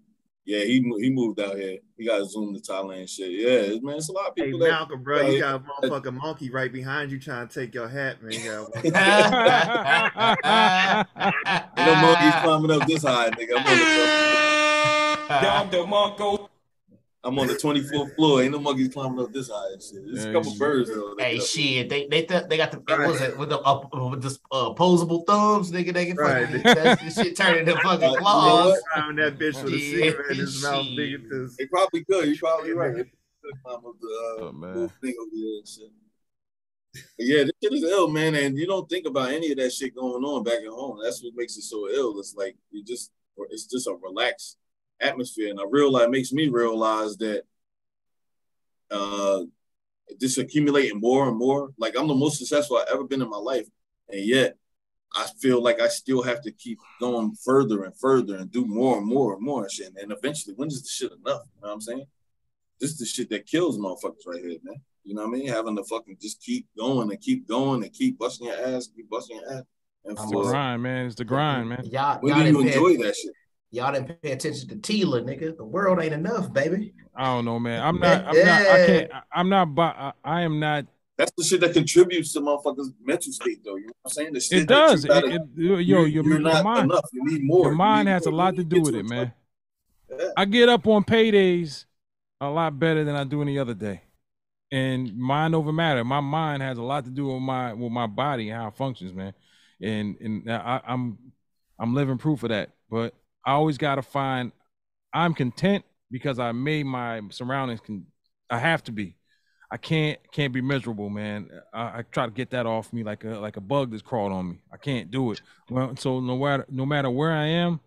yeah, 0.45 0.59
he 0.59 0.81
he 0.99 1.09
moved 1.09 1.39
out 1.39 1.55
here. 1.55 1.77
He 1.97 2.05
got 2.05 2.25
Zoom 2.29 2.53
to 2.53 2.59
Thailand 2.59 3.09
shit. 3.09 3.31
Yeah, 3.31 3.79
man, 3.81 3.97
it's 3.97 4.09
a 4.09 4.11
lot 4.11 4.27
of 4.27 4.33
Hey 4.35 4.45
people. 4.45 4.59
that, 4.59 4.71
Malcolm, 4.71 5.03
bro, 5.03 5.25
uh, 5.25 5.29
you 5.29 5.39
got 5.39 5.55
a 5.55 5.59
motherfucking 5.87 6.13
monkey 6.13 6.49
right 6.49 6.71
behind 6.71 7.11
you 7.11 7.19
trying 7.19 7.47
to 7.47 7.53
take 7.53 7.73
your 7.73 7.87
hat, 7.87 8.21
man. 8.21 8.33
You 8.33 8.43
got 8.43 8.83
no 11.77 11.95
monkeys 11.95 12.33
climbing 12.41 12.71
up 12.71 12.87
this 12.87 13.03
high, 13.03 13.29
nigga. 13.29 13.53
I'm 13.57 13.67
on 13.67 15.27
the, 15.27 15.39
Down 15.41 15.69
the 15.71 15.77
Mongo. 15.85 16.49
I'm 17.25 17.39
on 17.39 17.47
the 17.47 17.53
24th 17.55 18.15
floor. 18.15 18.41
Ain't 18.43 18.51
no 18.51 18.59
monkeys 18.59 18.89
climbing 18.93 19.19
up 19.19 19.31
this 19.31 19.49
high 19.49 19.71
and 19.73 19.81
shit. 19.81 20.05
There's 20.05 20.25
a 20.25 20.31
couple 20.33 20.53
birds 20.55 20.89
though. 20.89 21.15
Hey, 21.17 21.39
shit, 21.39 21.87
they 21.89 22.05
they 22.07 22.23
th- 22.23 22.43
they 22.49 22.57
got 22.57 22.71
the 22.71 22.79
what 22.79 22.99
was 23.07 23.21
it 23.21 23.37
with 23.37 23.47
the 23.49 23.59
uh, 23.61 23.87
with 24.09 24.21
the 24.21 24.37
uh, 24.51 24.71
opposable 24.71 25.23
thumbs, 25.25 25.71
nigga. 25.71 25.93
They 25.93 26.07
can 26.07 26.17
Right. 26.17 26.45
fucking 26.47 26.63
that 26.75 26.99
shit 27.15 27.37
turn 27.37 27.59
into 27.59 27.75
fucking 27.83 28.01
you 28.01 28.13
know 28.15 28.17
claws. 28.17 28.71
what? 28.93 29.01
Found 29.01 29.19
that 29.19 29.39
bitch 29.39 29.63
with 29.63 29.73
a 29.73 29.77
Yeah, 29.77 30.09
cigarette 30.11 30.31
in 30.31 30.37
his 30.37 30.61
mouth, 30.61 30.85
shit. 30.87 30.95
big 30.97 31.13
as 31.31 31.55
They 31.57 31.65
probably 31.67 32.03
could. 32.03 32.27
You're 32.27 32.37
probably 32.37 32.73
right. 32.73 32.93
They 32.95 33.03
could 33.03 33.63
climb 33.63 33.85
up 33.85 33.95
the 34.01 34.07
uh, 34.07 34.43
Oh, 34.47 34.51
man. 34.51 34.89
thing 35.01 35.15
over 35.21 35.31
there 35.33 35.57
and 35.59 35.67
shit. 35.67 35.91
But 37.17 37.25
yeah, 37.25 37.43
this 37.45 37.51
shit 37.63 37.73
is 37.73 37.83
ill, 37.83 38.09
man, 38.09 38.35
and 38.35 38.57
you 38.57 38.67
don't 38.67 38.89
think 38.89 39.07
about 39.07 39.29
any 39.31 39.51
of 39.51 39.57
that 39.59 39.71
shit 39.71 39.95
going 39.95 40.23
on 40.25 40.43
back 40.43 40.59
at 40.59 40.67
home. 40.67 40.99
That's 41.01 41.23
what 41.23 41.33
makes 41.35 41.55
it 41.57 41.63
so 41.63 41.89
ill. 41.89 42.19
It's 42.19 42.35
like 42.35 42.55
you 42.71 42.83
just, 42.83 43.11
it's 43.49 43.65
just 43.65 43.87
a 43.87 43.93
relaxed 44.01 44.57
atmosphere, 45.03 45.49
and 45.49 45.59
I 45.59 45.63
realize 45.69 46.09
makes 46.09 46.31
me 46.31 46.47
realize 46.49 47.17
that 47.17 47.43
uh, 48.91 49.41
just 50.19 50.37
accumulating 50.37 50.99
more 50.99 51.27
and 51.27 51.37
more. 51.37 51.71
Like 51.77 51.95
I'm 51.97 52.07
the 52.07 52.15
most 52.15 52.37
successful 52.37 52.77
I've 52.77 52.93
ever 52.93 53.03
been 53.03 53.21
in 53.21 53.29
my 53.29 53.37
life, 53.37 53.67
and 54.09 54.23
yet 54.25 54.55
I 55.15 55.27
feel 55.39 55.61
like 55.61 55.79
I 55.79 55.87
still 55.87 56.23
have 56.23 56.41
to 56.43 56.51
keep 56.51 56.79
going 56.99 57.35
further 57.43 57.83
and 57.83 57.97
further 57.97 58.37
and 58.37 58.51
do 58.51 58.65
more 58.65 58.97
and 58.97 59.05
more 59.05 59.33
and 59.35 59.43
more 59.43 59.63
and 59.63 59.71
shit. 59.71 59.93
And 60.01 60.11
eventually, 60.11 60.55
when 60.55 60.69
is 60.69 60.81
the 60.81 60.89
shit 60.89 61.11
enough? 61.11 61.41
You 61.55 61.61
know 61.61 61.67
what 61.67 61.73
I'm 61.73 61.81
saying? 61.81 62.05
This 62.79 62.91
is 62.91 62.97
the 62.97 63.05
shit 63.05 63.29
that 63.29 63.45
kills 63.45 63.77
motherfuckers 63.77 64.25
right 64.27 64.41
here, 64.41 64.57
man. 64.63 64.81
You 65.03 65.13
know 65.15 65.21
what 65.27 65.35
I 65.35 65.37
mean? 65.39 65.47
Having 65.47 65.75
to 65.77 65.83
fucking 65.83 66.17
just 66.21 66.41
keep 66.41 66.67
going 66.77 67.11
and 67.11 67.19
keep 67.21 67.47
going 67.47 67.83
and 67.83 67.93
keep 67.93 68.17
busting 68.17 68.47
your 68.47 68.55
ass, 68.55 68.87
keep 68.87 69.09
busting 69.09 69.37
your 69.37 69.45
ass. 69.51 69.63
And 70.05 70.17
It's 70.17 70.29
the 70.29 70.41
grind, 70.41 70.83
man. 70.83 71.05
It's 71.05 71.15
the 71.15 71.25
grind, 71.25 71.69
man. 71.69 71.85
Y'all, 71.85 72.19
When 72.19 72.33
y'all 72.33 72.43
do 72.43 72.47
you 72.49 72.53
didn't 72.57 72.67
pay- 72.71 72.77
enjoy 72.77 73.03
that 73.03 73.15
shit? 73.15 73.33
Y'all 73.73 73.91
didn't 73.91 74.21
pay 74.21 74.31
attention 74.33 74.69
to 74.69 74.75
Tila, 74.75 75.23
nigga. 75.23 75.57
The 75.57 75.65
world 75.65 75.99
ain't 75.99 76.13
enough, 76.13 76.53
baby. 76.53 76.93
I 77.15 77.25
don't 77.25 77.43
know, 77.43 77.57
man. 77.59 77.81
I'm 77.81 77.99
not. 77.99 78.23
I'm 78.27 78.35
not. 78.45 78.61
I 78.61 78.85
can't. 78.85 79.11
I- 79.13 79.21
I'm 79.33 79.49
not. 79.49 79.67
I, 79.79 80.13
I 80.23 80.41
am 80.41 80.59
not. 80.59 80.85
That's 81.17 81.31
the 81.35 81.43
shit 81.43 81.59
that 81.61 81.73
contributes 81.73 82.33
to 82.33 82.41
motherfuckers' 82.41 82.93
mental 83.03 83.31
state, 83.31 83.63
though. 83.65 83.75
You 83.77 83.87
know 83.87 83.93
what 84.03 84.11
I'm 84.11 84.13
saying? 84.13 84.33
The 84.33 84.39
shit 84.41 84.61
It 84.61 84.67
that 84.67 84.73
you 84.75 84.87
does. 84.91 85.05
It, 85.05 85.07
gotta- 85.07 85.27
it, 85.27 85.41
yo, 85.55 85.77
you're- 85.77 85.83
your, 85.83 86.07
you're 86.07 86.23
your 86.25 86.39
not 86.39 86.63
mind. 86.63 86.91
enough. 86.91 87.09
You 87.13 87.25
need 87.25 87.43
more. 87.43 87.65
Your 87.65 87.75
mind 87.75 88.05
need 88.05 88.11
has 88.11 88.25
a 88.27 88.31
lot 88.31 88.55
to 88.57 88.63
do 88.63 88.81
with 88.81 88.93
get 88.93 88.99
it, 88.99 89.07
to 89.07 89.09
man. 89.09 89.33
Yeah. 90.19 90.29
I 90.37 90.45
get 90.45 90.69
up 90.69 90.85
on 90.85 91.03
paydays 91.03 91.85
a 92.41 92.49
lot 92.49 92.77
better 92.77 93.03
than 93.03 93.15
I 93.15 93.23
do 93.23 93.41
any 93.41 93.57
other 93.57 93.73
day, 93.73 94.01
and 94.71 95.17
mind 95.17 95.55
over 95.55 95.71
matter. 95.71 96.03
My 96.03 96.19
mind 96.19 96.61
has 96.61 96.77
a 96.77 96.83
lot 96.83 97.05
to 97.05 97.09
do 97.09 97.25
with 97.25 97.41
my 97.41 97.73
with 97.73 97.91
my 97.91 98.05
body 98.05 98.49
and 98.51 98.61
how 98.61 98.67
it 98.67 98.75
functions, 98.75 99.13
man. 99.15 99.33
And 99.81 100.15
and 100.21 100.51
I, 100.51 100.79
I'm 100.85 101.17
I'm 101.79 101.95
living 101.95 102.19
proof 102.19 102.43
of 102.43 102.49
that. 102.49 102.69
But 102.91 103.15
I 103.45 103.53
always 103.53 103.77
got 103.77 103.95
to 103.95 104.01
find. 104.01 104.51
I'm 105.13 105.33
content 105.33 105.85
because 106.09 106.39
I 106.39 106.51
made 106.51 106.85
my 106.85 107.21
surroundings. 107.29 107.81
Con- 107.81 108.05
I 108.49 108.59
have 108.59 108.83
to 108.85 108.91
be. 108.91 109.15
I 109.71 109.77
can't 109.77 110.19
can't 110.31 110.53
be 110.53 110.61
miserable, 110.61 111.09
man. 111.09 111.49
I, 111.73 111.81
I 111.81 112.03
try 112.11 112.25
to 112.25 112.31
get 112.31 112.51
that 112.51 112.67
off 112.67 112.93
me 112.93 113.03
like 113.03 113.23
a 113.23 113.39
like 113.39 113.57
a 113.57 113.61
bug 113.61 113.89
that's 113.89 114.03
crawled 114.03 114.31
on 114.31 114.49
me. 114.49 114.61
I 114.71 114.77
can't 114.77 115.09
do 115.09 115.31
it. 115.31 115.41
Well, 115.69 115.95
so 115.97 116.19
no 116.19 116.37
matter 116.37 116.65
no 116.69 116.85
matter 116.85 117.09
where 117.09 117.31
I 117.31 117.47
am, 117.47 117.79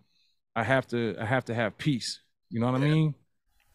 I 0.53 0.63
have 0.63 0.85
to 0.87 1.15
I 1.17 1.25
have 1.25 1.45
to 1.45 1.53
have 1.53 1.77
peace. 1.77 2.19
You 2.49 2.59
know 2.59 2.69
what 2.69 2.81
I 2.81 2.83
mean? 2.83 3.15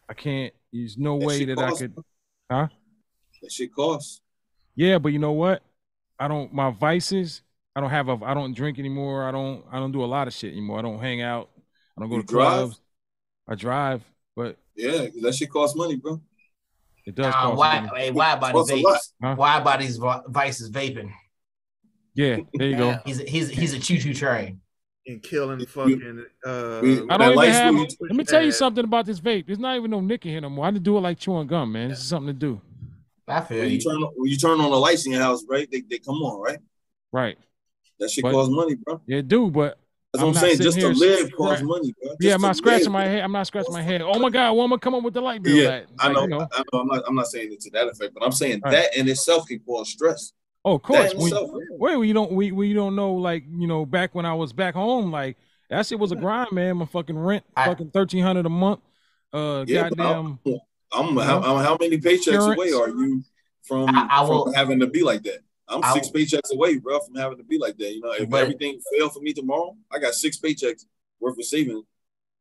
I 0.07 0.13
can't. 0.13 0.53
There's 0.71 0.97
no 0.97 1.17
That 1.17 1.25
way 1.25 1.45
that 1.45 1.57
I 1.57 1.71
could. 1.71 1.95
Huh? 2.51 2.67
That 3.41 3.51
shit 3.51 3.73
costs. 3.73 4.21
Yeah, 4.75 4.99
but 4.99 5.11
you 5.11 5.19
know 5.19 5.31
what? 5.31 5.63
I 6.19 6.27
don't. 6.27 6.53
My 6.53 6.69
vices. 6.69 7.41
I 7.75 7.81
don't 7.81 7.89
have 7.89 8.09
a. 8.09 8.19
I 8.23 8.35
don't 8.35 8.53
drink 8.53 8.77
anymore. 8.77 9.27
I 9.27 9.31
don't. 9.31 9.63
I 9.71 9.79
don't 9.79 9.91
do 9.91 10.03
a 10.03 10.05
lot 10.05 10.27
of 10.27 10.33
shit 10.33 10.51
anymore. 10.51 10.77
I 10.77 10.81
don't 10.83 10.99
hang 10.99 11.21
out. 11.21 11.49
I 11.97 12.01
don't 12.01 12.09
go 12.09 12.15
You 12.17 12.21
to 12.23 12.27
drive? 12.27 12.51
clubs. 12.53 12.81
I 13.47 13.55
drive, 13.55 14.03
but 14.35 14.57
yeah, 14.75 15.07
that 15.21 15.35
shit 15.35 15.49
costs 15.51 15.75
money, 15.77 15.97
bro. 15.97 16.21
it 17.05 17.13
does 17.15 17.25
Nah, 17.27 17.31
cost 17.41 17.57
why, 17.57 17.79
money. 17.81 17.99
hey, 17.99 18.11
Wide 18.11 18.39
Body 18.39 18.53
Costs 18.53 18.71
vapes? 18.71 19.11
Huh? 19.21 19.35
Wide 19.37 19.63
Body's 19.63 19.97
vices 20.27 20.71
vaping? 20.71 21.11
Yeah, 22.15 22.37
there 22.53 22.67
you 22.69 22.77
go. 22.77 22.97
He's 23.05 23.19
a, 23.19 23.23
he's 23.25 23.49
a, 23.49 23.53
he's 23.53 23.73
a 23.73 23.79
choo 23.79 23.97
choo 23.97 24.13
train. 24.13 24.61
and 25.07 25.21
killing 25.21 25.65
fucking. 25.65 26.25
Uh, 26.45 26.49
I 26.49 26.81
don't 26.81 27.03
even 27.33 27.51
have. 27.51 27.75
light 27.75 27.93
Let 27.99 28.15
me 28.15 28.23
tell 28.23 28.41
you 28.43 28.51
something 28.51 28.83
about 28.85 29.05
this 29.05 29.19
vape. 29.19 29.45
There's 29.47 29.59
not 29.59 29.75
even 29.75 29.91
no 29.91 29.99
nick 29.99 30.25
in 30.25 30.31
here 30.31 30.41
no 30.41 30.49
more. 30.49 30.65
I 30.65 30.71
just 30.71 30.83
do 30.83 30.97
it 30.97 31.01
like 31.01 31.19
chewing 31.19 31.47
gum, 31.47 31.71
man. 31.73 31.89
This 31.89 31.99
is 31.99 32.07
something 32.07 32.27
to 32.33 32.39
do. 32.39 32.61
I 33.27 33.41
feel 33.41 33.59
When 33.59 33.69
you 33.71 33.79
turn 33.79 33.95
on, 34.03 34.11
when 34.15 34.29
you 34.31 34.37
turn 34.37 34.59
on 34.61 34.69
the 34.71 34.77
lights 34.77 35.05
in 35.05 35.11
your 35.13 35.21
house, 35.21 35.43
right? 35.49 35.67
They, 35.71 35.81
they 35.81 35.97
come 35.99 36.15
on, 36.15 36.41
right? 36.41 36.59
Right. 37.11 37.37
That 37.99 38.09
shit 38.11 38.21
But- 38.23 38.31
costs 38.31 38.53
money, 38.53 38.75
bro. 38.75 39.01
Yeah, 39.07 39.17
it 39.17 39.27
do, 39.27 39.49
but 39.49 39.77
That's 40.13 40.21
what 40.21 40.27
I'm 40.29 40.33
not 40.35 40.41
saying. 40.41 40.57
Just 40.59 40.79
to 40.79 40.89
live 40.89 41.29
scra- 41.29 41.33
costs 41.35 41.63
money, 41.63 41.93
bro. 42.01 42.13
Yeah, 42.19 42.35
I'm 42.35 42.41
not 42.41 42.55
scratching 42.55 42.83
live. 42.85 42.91
my 42.93 43.05
head. 43.05 43.21
I'm 43.23 43.31
not 43.31 43.47
scratching 43.47 43.73
my 43.73 43.81
head. 43.81 44.01
Oh 44.03 44.19
my 44.19 44.29
god, 44.29 44.53
woman, 44.53 44.77
come 44.77 44.93
up 44.93 45.03
with 45.03 45.15
the 45.15 45.21
light 45.21 45.41
bill. 45.41 45.55
Yeah, 45.55 45.69
at? 45.69 45.85
I 45.99 46.07
Like, 46.07 46.15
know, 46.15 46.21
you 46.21 46.27
know. 46.29 46.47
I 46.53 46.63
know. 46.71 46.79
I'm 46.81 46.87
not. 46.87 47.03
I'm 47.07 47.15
not 47.15 47.27
saying 47.27 47.51
it 47.51 47.61
to 47.61 47.71
that 47.71 47.87
effect, 47.87 48.13
but 48.13 48.23
I'm 48.23 48.31
saying 48.31 48.61
Right. 48.63 48.71
that 48.73 48.95
in 48.95 49.07
itself 49.09 49.47
can 49.47 49.59
cause 49.61 49.89
stress. 49.89 50.31
Oh, 50.63 50.75
of 50.75 50.83
course. 50.83 50.99
That 51.11 51.13
in 51.13 51.17
We, 51.17 51.25
itself, 51.25 51.49
wait, 51.71 51.95
we 51.97 52.13
don't 52.13 52.31
we 52.31 52.51
we 52.51 52.73
don't 52.73 52.95
know 52.95 53.13
like 53.15 53.43
you 53.49 53.65
know 53.65 53.87
back 53.87 54.13
when 54.13 54.25
I 54.27 54.35
was 54.35 54.53
back 54.53 54.75
home 54.75 55.11
like 55.11 55.35
that 55.71 55.83
shit 55.87 55.97
was 55.97 56.11
a 56.11 56.15
grind, 56.15 56.51
man. 56.51 56.77
My 56.77 56.85
fucking 56.85 57.17
rent, 57.17 57.43
fucking 57.55 57.89
thirteen 57.89 58.23
hundred 58.23 58.45
a 58.45 58.49
month. 58.49 58.81
Uh, 59.33 59.65
Yeah, 59.67 59.89
but 59.89 59.97
goddamn. 59.97 60.39
I'm, 60.95 61.17
how, 61.17 61.41
I'm 61.41 61.65
how 61.65 61.75
many 61.81 61.97
paychecks 61.97 62.27
Insurance. 62.27 62.55
away 62.55 62.71
are 62.71 62.87
you 62.89 63.23
from, 63.63 63.89
I- 63.89 64.07
I 64.11 64.21
will- 64.21 64.45
from 64.45 64.53
having 64.53 64.79
to 64.81 64.85
be 64.85 65.01
like 65.01 65.23
that? 65.23 65.39
I'm 65.67 65.83
I 65.83 65.93
six 65.93 66.09
paychecks 66.09 66.51
away, 66.53 66.77
bro, 66.77 66.99
from 66.99 67.15
having 67.15 67.37
to 67.37 67.43
be 67.43 67.57
like 67.57 67.77
that. 67.77 67.93
You 67.93 68.01
know, 68.01 68.11
if 68.11 68.29
But- 68.29 68.41
everything 68.43 68.79
failed 68.97 69.13
for 69.13 69.21
me 69.21 69.33
tomorrow, 69.33 69.75
I 69.91 69.99
got 69.99 70.13
six 70.13 70.37
paychecks 70.37 70.85
worth 71.19 71.37
of 71.37 71.45
savings 71.45 71.85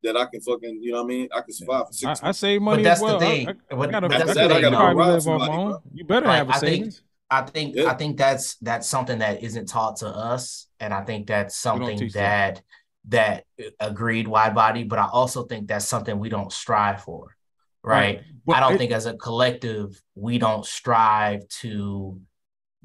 that 0.02 0.16
I 0.16 0.24
can 0.26 0.40
fucking, 0.40 0.82
you 0.82 0.90
know 0.92 0.98
what 0.98 1.04
I 1.04 1.14
mean? 1.14 1.28
I 1.32 1.40
can 1.42 1.52
survive 1.52 1.86
for 1.86 1.92
six 1.92 2.22
I, 2.22 2.28
I 2.28 2.32
save 2.32 2.60
money 2.60 2.82
But 2.82 2.88
that's 2.88 2.98
as 3.00 3.04
well. 3.04 3.18
the 3.20 3.24
thing. 3.26 3.48
I, 3.48 3.54
But- 3.76 3.88
I 3.88 3.92
gotta, 3.92 4.08
that's 4.08 4.22
I 4.22 4.26
the 4.26 4.34
gotta 4.34 4.54
thing, 4.54 4.62
though. 4.72 4.92
live 4.92 5.28
off 5.28 5.40
my 5.48 5.56
own. 5.56 5.78
You 5.94 6.04
better 6.04 6.26
Like, 6.26 6.36
have 6.38 6.48
a 6.48 6.52
I 6.52 6.58
think 6.58 6.74
savings. 6.74 7.02
I 7.30 7.42
think 7.42 7.76
Yeah. 7.76 7.90
I 7.90 7.94
think 7.94 8.18
that's 8.18 8.56
that's 8.56 8.86
something 8.88 9.20
that 9.20 9.42
isn't 9.42 9.66
taught 9.66 9.96
to 9.98 10.08
us, 10.08 10.66
and 10.80 10.92
I 10.92 11.02
think 11.02 11.26
that's 11.28 11.56
something 11.56 11.96
teach 11.98 12.12
that 12.12 12.60
that 13.08 13.46
agreed 13.80 14.28
Wide 14.28 14.54
Body. 14.54 14.82
But 14.84 14.98
I 14.98 15.06
also 15.06 15.44
think 15.44 15.66
that's 15.68 15.86
something 15.88 16.18
we 16.18 16.28
don't 16.28 16.52
strive 16.52 17.02
for, 17.04 17.34
right? 17.82 18.22
Right. 18.46 18.56
I 18.56 18.60
don't 18.60 18.74
it- 18.74 18.78
think 18.78 18.92
as 18.92 19.06
a 19.06 19.14
collective 19.16 20.02
we 20.14 20.36
don't 20.38 20.66
strive 20.66 21.48
to 21.60 22.20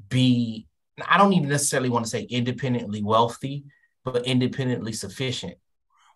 be. 0.08 0.66
I 1.06 1.16
don't 1.18 1.32
even 1.32 1.48
necessarily 1.48 1.90
want 1.90 2.04
to 2.04 2.10
say 2.10 2.22
independently 2.22 3.02
wealthy, 3.02 3.64
but 4.04 4.26
independently 4.26 4.92
sufficient. 4.92 5.54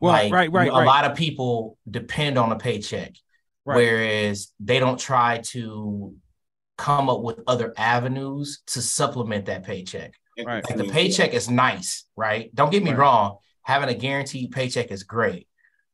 Well, 0.01 0.13
like 0.13 0.33
right, 0.33 0.51
right, 0.51 0.69
a 0.69 0.73
right. 0.73 0.87
lot 0.87 1.05
of 1.05 1.17
people 1.17 1.79
depend 1.89 2.37
on 2.37 2.51
a 2.51 2.57
paycheck, 2.57 3.13
Right. 3.65 3.77
whereas 3.77 4.53
they 4.59 4.81
don't 4.81 4.99
try 4.99 5.39
to 5.51 6.15
come 6.77 7.09
up 7.09 7.21
with 7.21 7.39
other 7.47 7.73
avenues 7.77 8.63
to 8.69 8.83
supplement 8.83 9.47
that 9.47 9.63
paycheck. 9.65 10.15
Right. 10.45 10.65
Like 10.69 10.77
the 10.79 10.89
paycheck 10.89 11.35
is 11.35 11.49
nice, 11.49 12.05
right? 12.17 12.53
Don't 12.55 12.73
get 12.73 12.83
me 12.83 12.93
wrong. 12.93 13.37
Having 13.63 13.91
a 13.91 13.95
guaranteed 13.95 14.51
paycheck 14.51 14.91
is 14.91 15.05
great, 15.05 15.47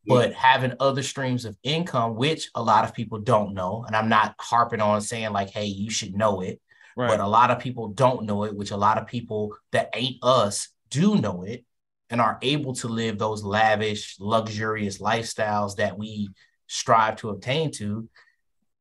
but 0.06 0.32
having 0.32 0.72
other 0.80 1.02
streams 1.02 1.44
of 1.44 1.58
income, 1.62 2.14
which 2.16 2.48
a 2.54 2.62
lot 2.62 2.84
of 2.84 2.94
people 2.94 3.18
don't 3.18 3.52
know, 3.52 3.84
and 3.86 3.94
I'm 3.94 4.08
not 4.08 4.34
harping 4.40 4.80
on 4.80 5.02
saying 5.02 5.32
like, 5.32 5.50
hey, 5.50 5.66
you 5.66 5.90
should 5.90 6.14
know 6.14 6.40
it, 6.40 6.62
Right. 6.98 7.10
but 7.10 7.20
a 7.20 7.26
lot 7.28 7.52
of 7.52 7.60
people 7.60 7.86
don't 7.88 8.24
know 8.24 8.42
it, 8.42 8.56
which 8.56 8.72
a 8.72 8.76
lot 8.76 8.98
of 8.98 9.06
people 9.06 9.54
that 9.70 9.88
ain't 9.94 10.16
us 10.20 10.70
do 10.90 11.14
know 11.14 11.44
it 11.44 11.64
and 12.10 12.20
are 12.20 12.38
able 12.42 12.74
to 12.74 12.88
live 12.88 13.18
those 13.18 13.44
lavish, 13.44 14.16
luxurious 14.18 14.98
lifestyles 14.98 15.76
that 15.76 15.96
we 15.96 16.28
strive 16.66 17.14
to 17.16 17.28
obtain 17.28 17.70
to. 17.70 18.08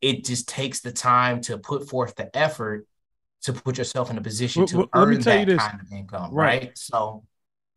It 0.02 0.26
just 0.26 0.50
takes 0.50 0.80
the 0.80 0.92
time 0.92 1.42
to 1.42 1.60
put 1.60 1.88
forth 1.88 2.16
the 2.16 2.36
effort 2.36 2.88
to 3.44 3.54
put 3.54 3.78
yourself 3.78 4.10
in 4.10 4.18
a 4.18 4.22
position 4.22 4.66
to 4.66 4.78
well, 4.78 4.90
let 4.96 5.10
me 5.10 5.16
earn 5.18 5.22
that 5.22 5.46
this. 5.46 5.64
kind 5.64 5.80
of 5.80 5.92
income, 5.92 6.34
Right. 6.34 6.62
right? 6.64 6.72
So 6.76 7.24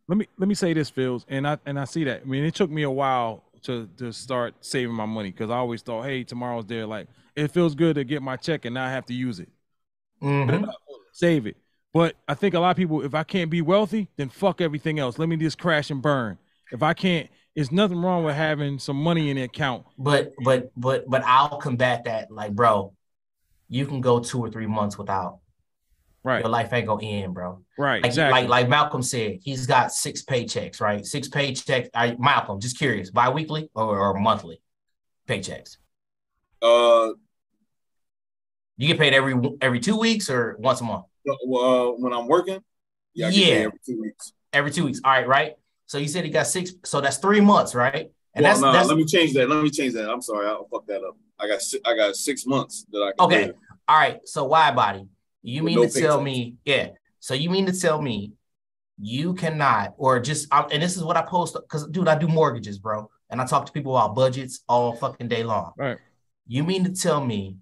let 0.09 0.17
me 0.17 0.27
let 0.39 0.49
me 0.49 0.55
say 0.55 0.73
this, 0.73 0.91
Phils, 0.91 1.27
and 1.29 1.47
I 1.47 1.59
and 1.67 1.79
I 1.79 1.85
see 1.85 2.05
that. 2.05 2.23
I 2.23 2.25
mean, 2.25 2.45
it 2.45 2.55
took 2.55 2.71
me 2.71 2.85
a 2.85 2.91
while 2.91 3.45
to 3.65 3.91
to 3.99 4.11
start 4.11 4.55
saving 4.63 4.95
my 4.95 5.05
money 5.05 5.33
because 5.33 5.51
I 5.51 5.57
always 5.57 5.83
thought, 5.83 6.05
hey, 6.05 6.25
tomorrow's 6.25 6.65
there. 6.65 6.87
Like 6.87 7.09
it 7.37 7.49
feels 7.49 7.75
good 7.75 7.97
to 7.97 8.05
get 8.05 8.23
my 8.23 8.37
check 8.37 8.65
and 8.65 8.73
not 8.73 8.91
have 8.91 9.05
to 9.07 9.15
use 9.15 9.39
it. 9.39 9.51
Mhm. 10.23 10.71
Save 11.13 11.47
it. 11.47 11.57
But 11.93 12.17
I 12.29 12.35
think 12.35 12.55
a 12.55 12.61
lot 12.61 12.71
of 12.71 12.77
people, 12.77 13.03
if 13.03 13.15
I 13.15 13.25
can't 13.25 13.51
be 13.51 13.63
wealthy, 13.63 14.09
then 14.17 14.29
fuck 14.29 14.61
everything 14.61 14.99
else. 14.99 15.19
Let 15.19 15.29
me 15.29 15.37
just 15.37 15.59
crash 15.59 15.91
and 15.91 16.01
burn. 16.01 16.39
If 16.73 16.83
I 16.83 16.95
can't, 16.95 17.29
there's 17.55 17.73
nothing 17.73 18.01
wrong 18.01 18.25
with 18.25 18.37
having 18.37 18.79
some 18.79 18.97
money 18.97 19.31
in 19.31 19.37
the 19.37 19.43
account. 19.43 19.87
But 19.99 20.33
but 20.45 20.71
but 20.77 21.09
but 21.11 21.23
I'll 21.25 21.59
combat 21.59 22.05
that. 22.05 22.31
Like, 22.31 22.53
bro, 22.53 22.95
you 23.69 23.87
can 23.87 24.01
go 24.01 24.21
two 24.21 24.39
or 24.39 24.51
three 24.51 24.67
months 24.67 24.97
without. 24.97 25.41
Right. 26.23 26.41
Your 26.41 26.51
life 26.51 26.73
ain't 26.73 26.87
gonna 26.87 27.05
end, 27.05 27.35
bro. 27.35 27.65
Right. 27.79 28.03
Like, 28.03 28.07
exactly. 28.07 28.43
like 28.43 28.49
like 28.49 28.69
Malcolm 28.69 29.03
said, 29.03 29.39
he's 29.43 29.67
got 29.67 29.91
six 29.91 30.23
paychecks, 30.23 30.81
right? 30.81 31.05
Six 31.05 31.29
paychecks. 31.29 31.89
I, 31.95 32.15
Malcolm, 32.19 32.61
just 32.61 32.79
curious, 32.79 33.11
bi-weekly 33.11 33.71
or, 33.75 33.99
or 33.99 34.15
monthly 34.21 34.61
paychecks? 35.27 35.79
Uh, 36.61 37.15
You 38.81 38.87
get 38.87 38.99
paid 38.99 39.13
every 39.13 39.35
every 39.61 39.79
two 39.79 39.99
weeks 39.99 40.31
or 40.31 40.57
once 40.59 40.81
a 40.81 40.85
month? 40.85 41.05
well, 41.47 41.91
uh, 41.91 41.93
when 41.99 42.15
I'm 42.15 42.27
working, 42.27 42.61
yeah, 43.13 43.27
I 43.27 43.31
get 43.31 43.45
paid 43.45 43.63
every 43.67 43.79
two 43.85 44.01
weeks. 44.01 44.33
Every 44.55 44.71
two 44.71 44.87
weeks. 44.87 45.01
All 45.05 45.13
right, 45.13 45.29
right. 45.29 45.53
So 45.85 45.99
you 45.99 46.09
said 46.09 46.25
he 46.25 46.31
got 46.31 46.47
six, 46.47 46.73
so 46.87 47.03
that's 47.03 47.19
three 47.19 47.43
months, 47.43 47.75
right? 47.75 48.11
And 48.35 48.43
well, 48.43 48.53
that's 48.53 48.61
no, 48.63 48.73
that's 48.73 48.89
let 48.89 48.97
me 48.97 49.05
change 49.05 49.35
that. 49.35 49.51
Let 49.51 49.63
me 49.63 49.69
change 49.69 49.93
that. 49.93 50.09
I'm 50.09 50.23
sorry, 50.23 50.47
I'll 50.47 50.67
fuck 50.73 50.87
that 50.87 51.03
up. 51.05 51.15
I 51.39 51.47
got 51.47 51.61
I 51.85 51.95
got 51.95 52.17
six 52.17 52.47
months 52.47 52.87
that 52.91 53.01
I 53.01 53.13
can 53.13 53.27
Okay. 53.27 53.47
live. 53.49 53.57
All 53.87 53.99
right. 53.99 54.19
So 54.25 54.45
Wide 54.45 54.75
Body? 54.75 55.07
You 55.43 55.63
With 55.63 55.73
mean 55.75 55.83
no 55.83 55.87
to 55.87 56.01
tell 56.01 56.19
paychecks. 56.21 56.25
me, 56.25 56.55
yeah. 56.65 56.89
So 57.19 57.35
you 57.35 57.51
mean 57.51 57.67
to 57.67 57.79
tell 57.79 58.01
me 58.01 58.33
you 58.99 59.35
cannot, 59.35 59.93
or 59.99 60.21
just, 60.21 60.49
I- 60.51 60.69
and 60.73 60.83
this 60.83 60.97
is 60.97 61.05
what 61.05 61.19
I 61.19 61.23
post 61.23 61.55
because, 61.55 61.87
dude, 61.89 62.09
I 62.09 62.17
do 62.17 62.29
mortgages, 62.29 62.79
bro, 62.79 63.11
and 63.29 63.43
I 63.43 63.47
talk 63.47 63.67
to 63.67 63.73
people 63.73 63.95
about 63.95 64.15
budgets 64.15 64.61
all 64.71 64.95
fucking 64.97 65.29
day 65.29 65.43
long. 65.43 65.73
Right. 65.77 65.99
You 66.47 66.65
mean 66.65 66.85
to 66.85 66.93
tell 66.93 67.23
me 67.23 67.57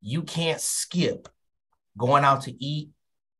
you 0.00 0.22
can't 0.22 0.60
skip 0.60 1.28
going 1.98 2.24
out 2.24 2.42
to 2.42 2.64
eat 2.64 2.90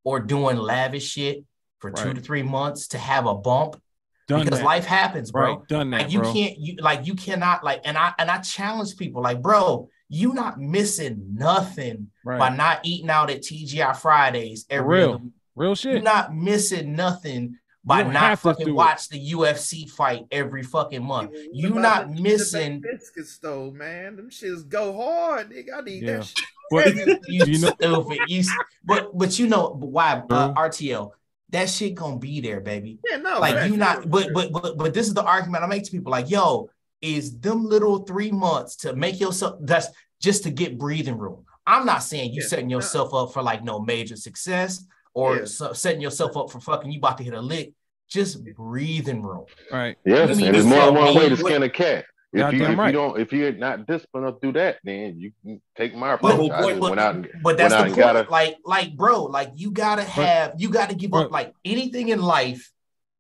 or 0.05 0.20
doing 0.20 0.57
lavish 0.57 1.11
shit 1.11 1.45
for 1.78 1.91
two 1.91 2.15
to 2.15 2.20
three 2.20 2.43
months 2.43 2.89
to 2.89 2.99
have 2.99 3.27
a 3.27 3.35
bump? 3.35 3.81
Done 4.28 4.43
because 4.45 4.59
that. 4.59 4.65
life 4.65 4.85
happens, 4.85 5.31
bro. 5.31 5.59
Right, 5.59 5.69
done 5.69 5.91
that, 5.91 6.03
Like 6.03 6.12
you 6.12 6.20
bro. 6.20 6.33
can't, 6.33 6.59
you 6.59 6.77
like 6.81 7.07
you 7.07 7.15
cannot 7.15 7.62
like, 7.62 7.83
and 7.85 7.97
I 7.97 8.12
and 8.19 8.28
I 8.28 8.39
challenge 8.39 8.97
people 8.97 9.23
like, 9.23 9.41
bro, 9.41 9.89
you 10.09 10.35
not 10.35 10.59
missing 10.59 11.28
nothing 11.35 12.11
Right. 12.24 12.39
by 12.39 12.49
not 12.49 12.81
eating 12.85 13.09
out 13.11 13.31
at 13.31 13.43
TGI 13.43 13.97
Fridays 13.97 14.65
For 14.69 14.74
every 14.74 14.99
real. 14.99 15.23
Real 15.55 15.74
shit. 15.77 15.93
You're 15.93 16.03
not 16.03 16.35
missing 16.35 16.95
nothing 16.97 17.59
by 17.87 18.03
don't 18.03 18.13
not 18.13 18.23
have 18.23 18.41
to 18.43 18.49
fucking 18.51 18.67
do 18.67 18.73
it. 18.73 18.75
watch 18.75 19.09
the 19.09 19.31
UFC 19.33 19.89
fight 19.89 20.25
every 20.31 20.63
fucking 20.63 21.05
month. 21.05 21.31
You 21.53 21.69
About 21.69 21.81
not 21.81 22.09
the- 22.09 22.15
the 22.17 22.23
missing. 22.23 22.81
biscuits 22.81 23.39
though, 23.39 23.71
man. 23.71 24.17
Them 24.17 24.29
shits 24.31 24.69
go 24.69 24.93
hard, 24.93 25.51
nigga. 25.51 25.69
I 25.79 25.81
need 25.83 26.03
Yeah. 26.03 26.17
that 26.19 26.25
shit. 26.27 26.45
But 26.69 26.97
you, 26.97 27.19
you 27.47 27.59
know, 27.61 27.69
stupid. 27.81 28.19
You, 28.27 28.43
but 28.85 29.17
but 29.17 29.39
you 29.39 29.47
know 29.47 29.69
why 29.79 30.21
uh, 30.29 30.53
RTL 30.55 31.13
that 31.51 31.71
shit 31.71 31.95
gonna 31.95 32.19
be 32.19 32.41
there, 32.41 32.61
baby. 32.61 32.99
Yeah, 33.09 33.19
no, 33.19 33.39
like 33.39 33.55
right, 33.55 33.71
you 33.71 33.77
not. 33.77 34.03
sure, 34.03 34.07
But 34.11 34.33
but 34.35 34.51
but 34.53 34.77
but 34.77 34.93
this 34.93 35.07
is 35.07 35.15
the 35.15 35.23
argument 35.23 35.63
I 35.63 35.69
make 35.69 35.85
to 35.85 35.91
people. 35.93 36.11
Like, 36.11 36.29
yo, 36.29 36.69
is 37.01 37.39
them 37.39 37.65
little 37.65 38.01
three 38.01 38.33
months 38.33 38.75
to 38.79 38.97
make 38.97 39.21
yourself 39.21 39.59
that's 39.61 39.87
just 40.21 40.43
to 40.43 40.51
get 40.51 40.77
breathing 40.77 41.17
room. 41.19 41.45
I'm 41.69 41.87
not 41.87 42.03
saying 42.03 42.33
you 42.33 42.43
Yeah, 42.43 42.49
setting 42.49 42.67
no. 42.67 42.79
yourself 42.79 43.15
up 43.15 43.33
for 43.33 43.43
like 43.45 43.63
no 43.63 43.79
major 43.79 44.17
success 44.17 44.85
or 45.16 45.36
Yeah. 45.38 45.44
so- 45.47 45.72
setting 45.72 46.02
yourself 46.02 46.36
up 46.36 46.51
for 46.51 46.60
fucking 46.60 46.93
you 46.93 46.98
about 46.98 47.16
to 47.18 47.24
hit 47.24 47.32
a 47.32 47.40
lick. 47.40 47.72
Just 48.06 48.44
breathing 48.55 49.22
room. 49.22 49.47
Right. 49.72 49.97
Yes, 50.05 50.26
You 50.28 50.32
and 50.32 50.36
mean 50.43 50.52
there's 50.52 50.64
to 50.64 50.70
more 50.70 50.84
than 50.86 50.94
one 50.94 51.14
way 51.16 51.28
to 51.30 51.36
skin 51.36 51.62
a 51.62 51.70
cat. 51.70 52.05
If 52.32 52.38
you 52.52 52.59
Goddamn 52.59 52.72
if 52.72 52.78
right. 52.78 52.86
you 52.88 52.93
don't 52.93 53.18
if 53.18 53.32
you're 53.32 53.52
not 53.52 53.86
disciplined 53.86 54.26
enough 54.26 54.40
to 54.40 54.47
do 54.48 54.52
that, 54.52 54.76
then 54.84 55.18
you 55.18 55.32
can 55.43 55.60
take 55.74 55.94
my 55.97 56.16
But- 56.16 56.34
approach. 56.34 56.51
I 56.51 56.60
but- 56.60 56.80
but- 56.80 56.98
and 56.98 57.28
But 57.43 57.56
that's 57.56 57.74
the 57.74 57.84
point. 57.84 57.97
got 57.97 58.16
a 58.16 58.30
Like, 58.30 58.59
like, 58.64 58.94
bro, 58.94 59.24
like 59.24 59.52
you 59.56 59.70
gotta 59.70 60.05
have, 60.05 60.52
you 60.59 60.68
gotta 60.68 60.94
give 60.94 61.14
up 61.14 61.30
like 61.32 61.55
anything 61.64 62.10
in 62.10 62.20
life, 62.20 62.70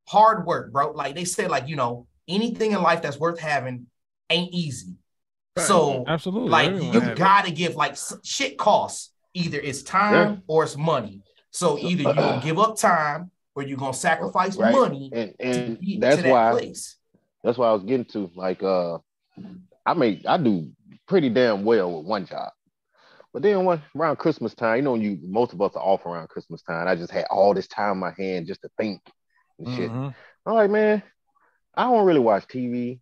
hard 0.06 0.46
work, 0.46 0.70
bro. 0.70 0.90
Like 0.92 1.14
they 1.14 1.24
say, 1.24 1.48
like, 1.48 1.66
you 1.66 1.76
know, 1.76 2.06
anything 2.28 2.72
in 2.72 2.82
life 2.82 3.00
that's 3.00 3.18
worth 3.18 3.38
having 3.40 3.86
ain't 4.28 4.52
easy. 4.52 4.96
So 5.58 6.04
Absolutely. 6.06 6.50
like 6.50 6.72
you 6.92 7.14
gotta 7.14 7.50
give 7.50 7.74
like 7.74 7.96
shit 8.22 8.58
costs. 8.58 9.12
Either 9.32 9.58
it's 9.60 9.82
time 9.82 10.42
or 10.46 10.64
it's 10.64 10.76
money. 10.76 11.22
So 11.50 11.78
either 11.78 12.02
you're 12.02 12.14
gonna 12.14 12.42
give 12.42 12.58
up 12.58 12.76
time 12.76 13.30
or 13.54 13.62
you're 13.62 13.78
gonna 13.78 13.94
sacrifice 13.94 14.56
right. 14.56 14.72
money 14.72 15.10
and 15.12 15.34
to 15.38 15.42
and 15.44 15.80
get 15.80 16.00
that's 16.00 16.16
to 16.16 16.22
that 16.22 16.30
why 16.30 16.50
place. 16.52 16.96
that's 17.42 17.58
why 17.58 17.68
I 17.68 17.72
was 17.72 17.84
getting 17.84 18.04
to 18.06 18.30
like 18.34 18.62
uh 18.62 18.98
I 19.84 19.94
make 19.94 20.26
I 20.26 20.36
do 20.36 20.70
pretty 21.06 21.30
damn 21.30 21.64
well 21.64 21.96
with 21.96 22.06
one 22.06 22.26
job. 22.26 22.50
But 23.32 23.42
then 23.42 23.64
when 23.64 23.82
around 23.94 24.16
Christmas 24.16 24.54
time, 24.54 24.76
you 24.76 24.82
know, 24.82 24.94
you 24.94 25.18
most 25.22 25.52
of 25.52 25.60
us 25.60 25.76
are 25.76 25.82
off 25.82 26.06
around 26.06 26.28
Christmas 26.28 26.62
time. 26.62 26.88
I 26.88 26.96
just 26.96 27.12
had 27.12 27.26
all 27.30 27.54
this 27.54 27.68
time 27.68 27.92
in 27.92 27.98
my 27.98 28.12
hand 28.18 28.46
just 28.46 28.62
to 28.62 28.70
think 28.78 29.00
and 29.58 29.68
shit. 29.76 29.90
Mhm. 29.90 30.14
I'm 30.46 30.54
like, 30.54 30.70
man, 30.70 31.02
I 31.74 31.84
don't 31.84 32.06
really 32.06 32.20
watch 32.20 32.46
TV. 32.46 33.00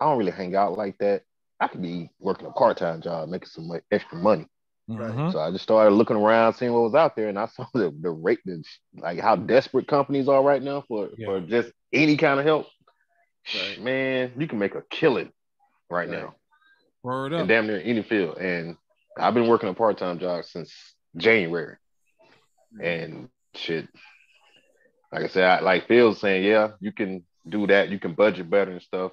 I 0.00 0.06
don't 0.06 0.18
really 0.18 0.32
hang 0.32 0.54
out 0.56 0.76
like 0.76 0.98
that. 0.98 1.22
I 1.60 1.68
could 1.68 1.82
be 1.82 2.10
working 2.20 2.46
a 2.46 2.52
part-time 2.52 3.00
job, 3.02 3.28
making 3.28 3.48
some 3.48 3.70
extra 3.90 4.16
money. 4.16 4.46
Mhm. 4.88 5.32
So 5.32 5.38
I 5.38 5.50
just 5.50 5.64
started 5.64 5.90
looking 5.90 6.16
around, 6.16 6.54
seeing 6.54 6.72
what 6.72 6.82
was 6.82 6.94
out 6.94 7.14
there, 7.14 7.28
and 7.28 7.38
I 7.38 7.46
saw 7.54 7.66
the 7.74 7.94
the 8.00 8.10
rate, 8.10 8.40
the, 8.44 8.62
like 8.96 9.18
how 9.20 9.36
desperate 9.36 9.86
companies 9.86 10.28
are 10.28 10.42
right 10.42 10.62
now 10.62 10.84
for 10.88 11.10
for 11.24 11.40
just 11.40 11.72
any 11.92 12.16
kind 12.16 12.40
of 12.40 12.46
help. 12.46 12.66
Man, 13.80 14.32
you 14.38 14.46
can 14.46 14.58
make 14.58 14.74
a 14.74 14.82
killing 14.90 15.32
right, 15.88 16.08
now 16.08 16.34
Word 17.02 17.32
in 17.32 17.40
up. 17.40 17.48
damn 17.48 17.66
near 17.66 17.80
any 17.80 18.02
field. 18.02 18.36
And 18.36 18.76
I've 19.16 19.32
been 19.32 19.48
working 19.48 19.70
a 19.70 19.74
part-time 19.74 20.18
job 20.18 20.44
since 20.44 20.72
January, 21.16 21.76
and 22.80 23.28
shit. 23.54 23.88
Like 25.12 25.24
I 25.24 25.28
said, 25.28 25.44
I, 25.44 25.60
like 25.60 25.88
Phil's 25.88 26.20
saying, 26.20 26.44
yeah, 26.44 26.72
you 26.80 26.92
can 26.92 27.24
do 27.48 27.66
that. 27.68 27.88
You 27.88 27.98
can 27.98 28.12
budget 28.12 28.50
better 28.50 28.72
and 28.72 28.82
stuff, 28.82 29.12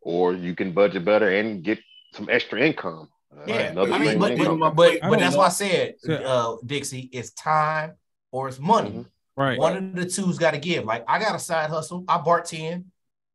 or 0.00 0.34
you 0.34 0.56
can 0.56 0.72
budget 0.72 1.04
better 1.04 1.28
and 1.30 1.62
get 1.62 1.78
some 2.14 2.28
extra 2.28 2.60
income. 2.60 3.08
Yeah, 3.46 3.54
another 3.70 3.92
I 3.92 3.98
mean, 3.98 4.18
but 4.18 4.36
but, 4.36 4.74
but, 4.74 5.00
but 5.02 5.18
that's 5.18 5.34
don't 5.34 5.38
why 5.38 5.46
I 5.46 5.50
said, 5.50 5.94
uh, 6.08 6.56
Dixie, 6.66 7.08
it's 7.12 7.30
time 7.30 7.94
or 8.32 8.48
it's 8.48 8.58
money. 8.58 8.90
Mm-hmm. 8.90 9.02
Right. 9.36 9.58
One 9.58 9.76
of 9.76 9.94
the 9.94 10.06
two's 10.06 10.38
got 10.38 10.52
to 10.52 10.58
give. 10.58 10.84
Like 10.84 11.04
I 11.08 11.18
got 11.18 11.34
a 11.34 11.38
side 11.38 11.70
hustle. 11.70 12.04
I 12.08 12.18
bartend. 12.18 12.84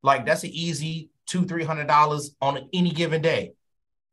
Like 0.04 0.26
that's 0.26 0.44
an 0.44 0.52
easy 0.52 1.10
two 1.26 1.46
three 1.46 1.64
hundred 1.64 1.88
dollars 1.88 2.36
on 2.42 2.70
any 2.74 2.92
given 2.92 3.22
day. 3.22 3.54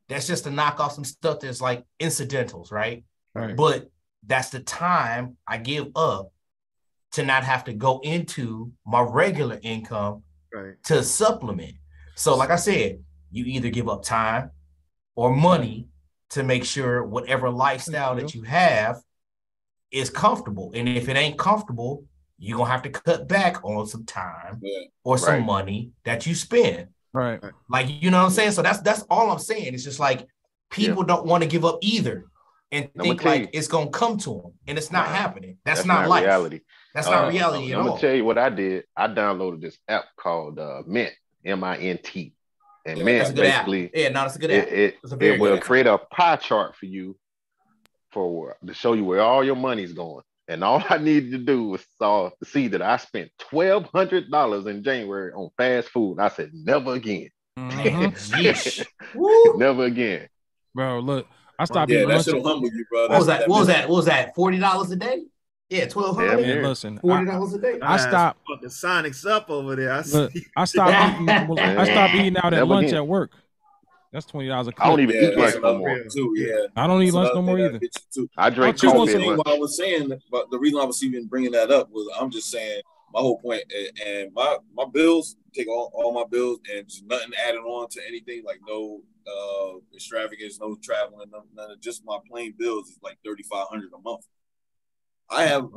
That's 0.09 0.25
just 0.25 0.45
to 0.45 0.51
knock 0.51 0.79
off 0.79 0.93
some 0.93 1.03
stuff 1.03 1.41
that's 1.41 1.61
like 1.61 1.85
incidentals, 1.99 2.71
right? 2.71 3.03
Right. 3.35 3.55
But 3.55 3.89
that's 4.25 4.49
the 4.49 4.61
time 4.61 5.37
I 5.47 5.57
give 5.57 5.87
up 5.95 6.31
to 7.13 7.23
not 7.23 7.43
have 7.43 7.65
to 7.65 7.73
go 7.73 7.99
into 7.99 8.71
my 8.85 9.01
regular 9.01 9.59
income 9.61 10.23
Right. 10.53 10.75
to 10.83 11.03
supplement. 11.03 11.73
So, 12.15 12.35
like 12.35 12.51
I 12.51 12.57
said, 12.57 12.99
you 13.31 13.45
either 13.45 13.69
give 13.69 13.89
up 13.89 14.03
time 14.03 14.51
or 15.15 15.35
money 15.35 15.87
to 16.31 16.43
make 16.43 16.65
sure 16.65 17.03
whatever 17.03 17.49
lifestyle 17.49 18.15
that 18.15 18.33
you 18.33 18.41
have 18.43 18.97
is 19.91 20.09
comfortable. 20.09 20.71
And 20.73 20.89
if 20.89 21.07
it 21.09 21.15
ain't 21.15 21.37
comfortable, 21.37 22.05
you're 22.39 22.57
gonna 22.57 22.71
have 22.71 22.81
to 22.83 22.89
cut 22.89 23.27
back 23.27 23.63
on 23.63 23.85
some 23.87 24.05
time 24.05 24.61
or 25.03 25.17
some 25.17 25.35
Right. 25.35 25.45
money 25.45 25.91
that 26.03 26.25
you 26.25 26.33
spend. 26.35 26.87
Right. 27.13 27.39
Like 27.69 27.87
you 28.01 28.09
know 28.09 28.17
what 28.19 28.25
I'm 28.25 28.31
saying? 28.31 28.51
So 28.53 28.61
that's 28.63 28.79
that's 28.81 29.03
all 29.09 29.29
I'm 29.31 29.39
saying. 29.39 29.73
It's 29.75 29.83
just 29.83 29.99
like 29.99 30.27
people 30.71 31.03
don't 31.03 31.25
want 31.27 31.43
to 31.43 31.49
give 31.49 31.63
up 31.63 31.77
either 31.81 32.25
and 32.71 32.89
I'ma 32.95 33.03
think 33.03 33.21
tell 33.21 33.31
like 33.31 33.49
it's 33.53 33.67
gonna 33.67 33.91
come 33.91 34.17
to 34.17 34.29
them, 34.41 34.53
and 34.67 34.79
it's 34.79 34.91
not 34.91 35.05
happening. 35.07 35.57
That's, 35.63 35.81
That's 35.81 35.87
not, 35.87 36.01
not 36.01 36.09
life. 36.09 36.23
reality. 36.23 36.61
That's 36.95 37.07
not 37.07 37.25
Uh, 37.25 37.29
reality 37.29 37.71
at 37.71 37.77
I'm 37.77 37.83
all. 37.83 37.89
gonna 37.89 38.01
tell 38.01 38.15
you 38.15 38.25
what 38.25 38.39
I 38.39 38.49
did. 38.49 38.85
I 38.97 39.07
downloaded 39.09 39.61
this 39.61 39.77
app 39.87 40.05
called 40.17 40.57
uh, 40.57 40.81
Mint, 40.87 41.13
M 41.45 41.63
I 41.63 41.77
N 41.77 41.99
T, 42.03 42.33
and 42.85 42.97
Yeah, 42.99 43.03
Mint 43.03 43.17
that's 43.19 43.29
a 43.29 43.33
good 43.33 43.45
app. 43.45 43.65
basically 43.65 44.01
Yeah, 44.01 44.09
no, 44.09 44.21
that's 44.21 44.35
a 44.35 44.39
good 44.39 44.51
it 44.51 44.67
app. 44.67 44.73
it, 44.73 44.97
It's 45.03 45.13
a 45.13 45.23
it 45.25 45.39
will 45.39 45.57
app. 45.57 45.63
create 45.63 45.87
a 45.87 45.97
pie 45.97 46.35
chart 46.37 46.75
for 46.75 46.85
you 46.85 47.17
for 48.11 48.55
to 48.65 48.73
show 48.73 48.93
you 48.93 49.03
where 49.03 49.21
all 49.21 49.43
your 49.43 49.55
money's 49.55 49.93
going. 49.93 50.23
And 50.47 50.63
all 50.63 50.83
I 50.89 50.97
needed 50.97 51.31
to 51.31 51.37
do 51.39 51.69
was 51.69 51.85
saw 51.97 52.29
to 52.29 52.45
see 52.45 52.67
that 52.69 52.81
I 52.81 52.97
spent 52.97 53.31
twelve 53.39 53.85
hundred 53.93 54.29
dollars 54.29 54.65
in 54.67 54.83
January 54.83 55.31
on 55.31 55.49
fast 55.57 55.89
food. 55.89 56.19
I 56.19 56.29
said, 56.29 56.51
never 56.53 56.93
again. 56.93 57.29
Mm-hmm. 57.57 59.57
never 59.59 59.85
again. 59.85 60.27
Bro, 60.75 60.99
look, 60.99 61.27
I 61.57 61.65
stopped 61.65 61.91
Yeah, 61.91 61.97
eating 61.97 62.09
that 62.09 62.15
lunch. 62.15 62.25
shit'll 62.25 62.43
humble 62.43 62.67
you, 62.67 62.85
bro. 62.89 63.07
What 63.07 63.17
was 63.17 63.27
that? 63.27 63.47
What 63.47 63.59
was 63.59 63.67
that 63.67 63.73
that? 63.81 63.89
What 63.89 63.95
was 63.97 64.05
that? 64.05 64.35
Forty 64.35 64.59
dollars 64.59 64.91
a 64.91 64.95
day? 64.95 65.23
Yeah, 65.73 65.87
twelve 65.87 66.21
Yeah, 66.21 66.27
hundred. 66.35 66.63
listen, 66.67 66.99
forty 66.99 67.25
dollars 67.25 67.53
a 67.55 67.57
day. 67.57 67.79
I 67.81 67.97
stopped. 67.97 68.41
Fucking 68.47 68.69
Sonics 68.69 69.25
up 69.27 69.49
over 69.49 69.75
there. 69.75 69.91
I 69.91 70.01
Look. 70.01 70.31
I 70.55 70.65
stopped 70.65 70.91
eating. 71.21 71.59
I 71.59 71.85
stopped 71.85 72.13
eating 72.13 72.37
out 72.37 72.45
at 72.45 72.51
Never 72.51 72.65
lunch 72.65 72.87
again. 72.89 72.97
at 72.97 73.07
work. 73.07 73.31
That's 74.11 74.27
twenty 74.27 74.49
dollars 74.49 74.67
a 74.67 74.71
clip. 74.71 74.85
I 74.85 74.89
don't 74.91 74.99
even 74.99 75.15
Yeah, 75.15 75.29
eat 75.29 75.35
lunch 75.37 75.55
no 75.63 75.77
more. 75.79 75.99
too. 76.13 76.31
Yeah, 76.37 76.67
I 76.75 76.85
don't 76.85 77.01
eat 77.01 77.05
That's 77.05 77.15
lunch 77.15 77.29
no 77.33 77.41
more 77.41 77.57
either. 77.57 77.71
that 77.71 77.81
gets 77.81 78.07
you, 78.15 78.23
too. 78.25 78.29
I 78.37 78.51
drink 78.51 78.77
just 78.77 78.93
coffee 78.93 79.11
saying 79.13 79.21
at 79.23 79.27
lunch. 79.29 79.37
what 79.39 79.47
I 79.47 79.57
was 79.57 79.75
saying, 79.75 80.11
but 80.31 80.51
the 80.51 80.59
reason 80.59 80.79
I 80.79 80.85
was 80.85 81.03
even 81.03 81.25
bringing 81.25 81.53
that 81.53 81.71
up 81.71 81.89
was 81.89 82.07
I'm 82.19 82.29
just 82.29 82.51
saying 82.51 82.83
my 83.11 83.21
whole 83.21 83.41
and 84.05 84.31
my 84.35 84.57
my 84.75 84.85
bills 84.93 85.37
take 85.55 85.67
all, 85.67 85.91
all 85.95 86.13
my 86.13 86.25
bills 86.29 86.59
and 86.71 86.87
just 86.87 87.03
nothing 87.07 87.31
added 87.47 87.61
on 87.61 87.89
to 87.89 88.01
anything 88.07 88.43
like 88.45 88.59
no 88.67 89.01
uh 89.25 89.79
extravagance, 89.95 90.59
no 90.59 90.75
traveling, 90.83 91.31
none, 91.31 91.41
none 91.55 91.71
of 91.71 91.81
just 91.81 92.03
my 92.05 92.19
plain 92.29 92.53
bills 92.59 92.89
is 92.89 92.99
like 93.01 93.17
thirty 93.25 93.41
five 93.41 93.65
hundred 93.71 93.89
a 93.93 94.01
month. 94.03 94.27
I 95.33 95.45
have 95.45 95.69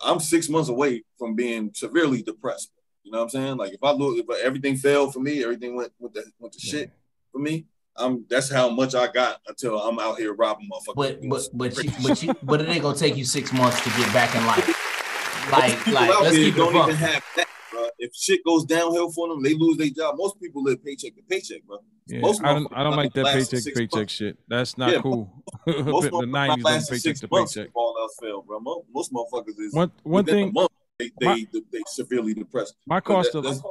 I'm 0.00 0.20
six 0.20 0.48
months 0.48 0.68
away 0.68 1.02
from 1.18 1.34
being 1.34 1.72
severely 1.74 2.22
depressed. 2.22 2.70
You 3.02 3.12
know 3.12 3.18
what 3.18 3.24
I'm 3.24 3.30
saying? 3.30 3.56
Like 3.56 3.72
if 3.72 3.82
I 3.82 3.92
look, 3.92 4.18
if 4.18 4.44
everything 4.44 4.76
failed 4.76 5.12
for 5.12 5.20
me, 5.20 5.42
everything 5.42 5.74
went 5.76 5.92
with 5.98 6.12
the 6.12 6.24
went 6.38 6.52
to 6.54 6.60
shit 6.60 6.92
for 7.32 7.38
me. 7.38 7.66
I'm 7.96 8.24
that's 8.28 8.50
how 8.50 8.68
much 8.68 8.94
I 8.94 9.10
got 9.10 9.40
until 9.48 9.80
I'm 9.80 9.98
out 9.98 10.18
here 10.18 10.34
robbing 10.34 10.68
motherfuckers. 10.72 10.94
But 10.94 11.50
but 11.52 11.74
but 11.74 11.84
you, 11.84 11.90
but 12.02 12.22
you 12.22 12.34
but 12.42 12.60
it 12.60 12.68
ain't 12.68 12.82
gonna 12.82 12.96
take 12.96 13.16
you 13.16 13.24
six 13.24 13.52
months 13.52 13.82
to 13.82 13.90
get 13.90 14.12
back 14.12 14.34
in 14.34 14.46
life. 14.46 14.84
Like 15.50 15.86
like 15.86 16.10
let's 16.20 16.36
keep 16.36 16.56
don't 16.56 16.76
even 16.76 16.94
have 16.96 17.24
that, 17.36 17.48
bro. 17.70 17.88
If 17.98 18.14
shit 18.14 18.44
goes 18.44 18.66
downhill 18.66 19.10
for 19.10 19.28
them, 19.28 19.42
they 19.42 19.54
lose 19.54 19.78
their 19.78 19.88
job. 19.88 20.16
Most 20.18 20.38
people 20.38 20.62
live 20.62 20.84
paycheck 20.84 21.16
to 21.16 21.22
paycheck, 21.22 21.62
bro. 21.66 21.78
Yeah, 22.08 22.20
most 22.20 22.42
I 22.42 22.54
don't. 22.54 22.66
I 22.74 22.82
don't 22.82 22.96
like 22.96 23.12
that 23.14 23.26
paycheck 23.26 23.74
paycheck 23.74 24.08
shit. 24.08 24.38
That's 24.48 24.78
not 24.78 24.92
Yeah, 24.92 25.00
cool. 25.02 25.30
Most 25.66 26.10
the 26.10 26.26
nineties 26.26 26.64
lasting 26.64 26.96
paycheck 26.98 27.16
to 27.20 27.28
paycheck. 27.28 27.68
all 27.74 27.94
bro. 28.46 28.60
Most, 28.60 28.86
most 28.94 29.12
motherfuckers 29.12 29.58
is 29.58 29.74
One- 29.74 29.92
one 30.02 30.24
thing- 30.24 30.52
month, 30.52 30.70
they 30.98 31.10
they, 31.20 31.26
my- 31.26 31.46
they, 31.52 31.60
they 31.72 31.82
severely 31.86 32.34
depressed. 32.34 32.74
My 32.86 33.00
cost 33.00 33.32
that- 33.32 33.44
of 33.44 33.62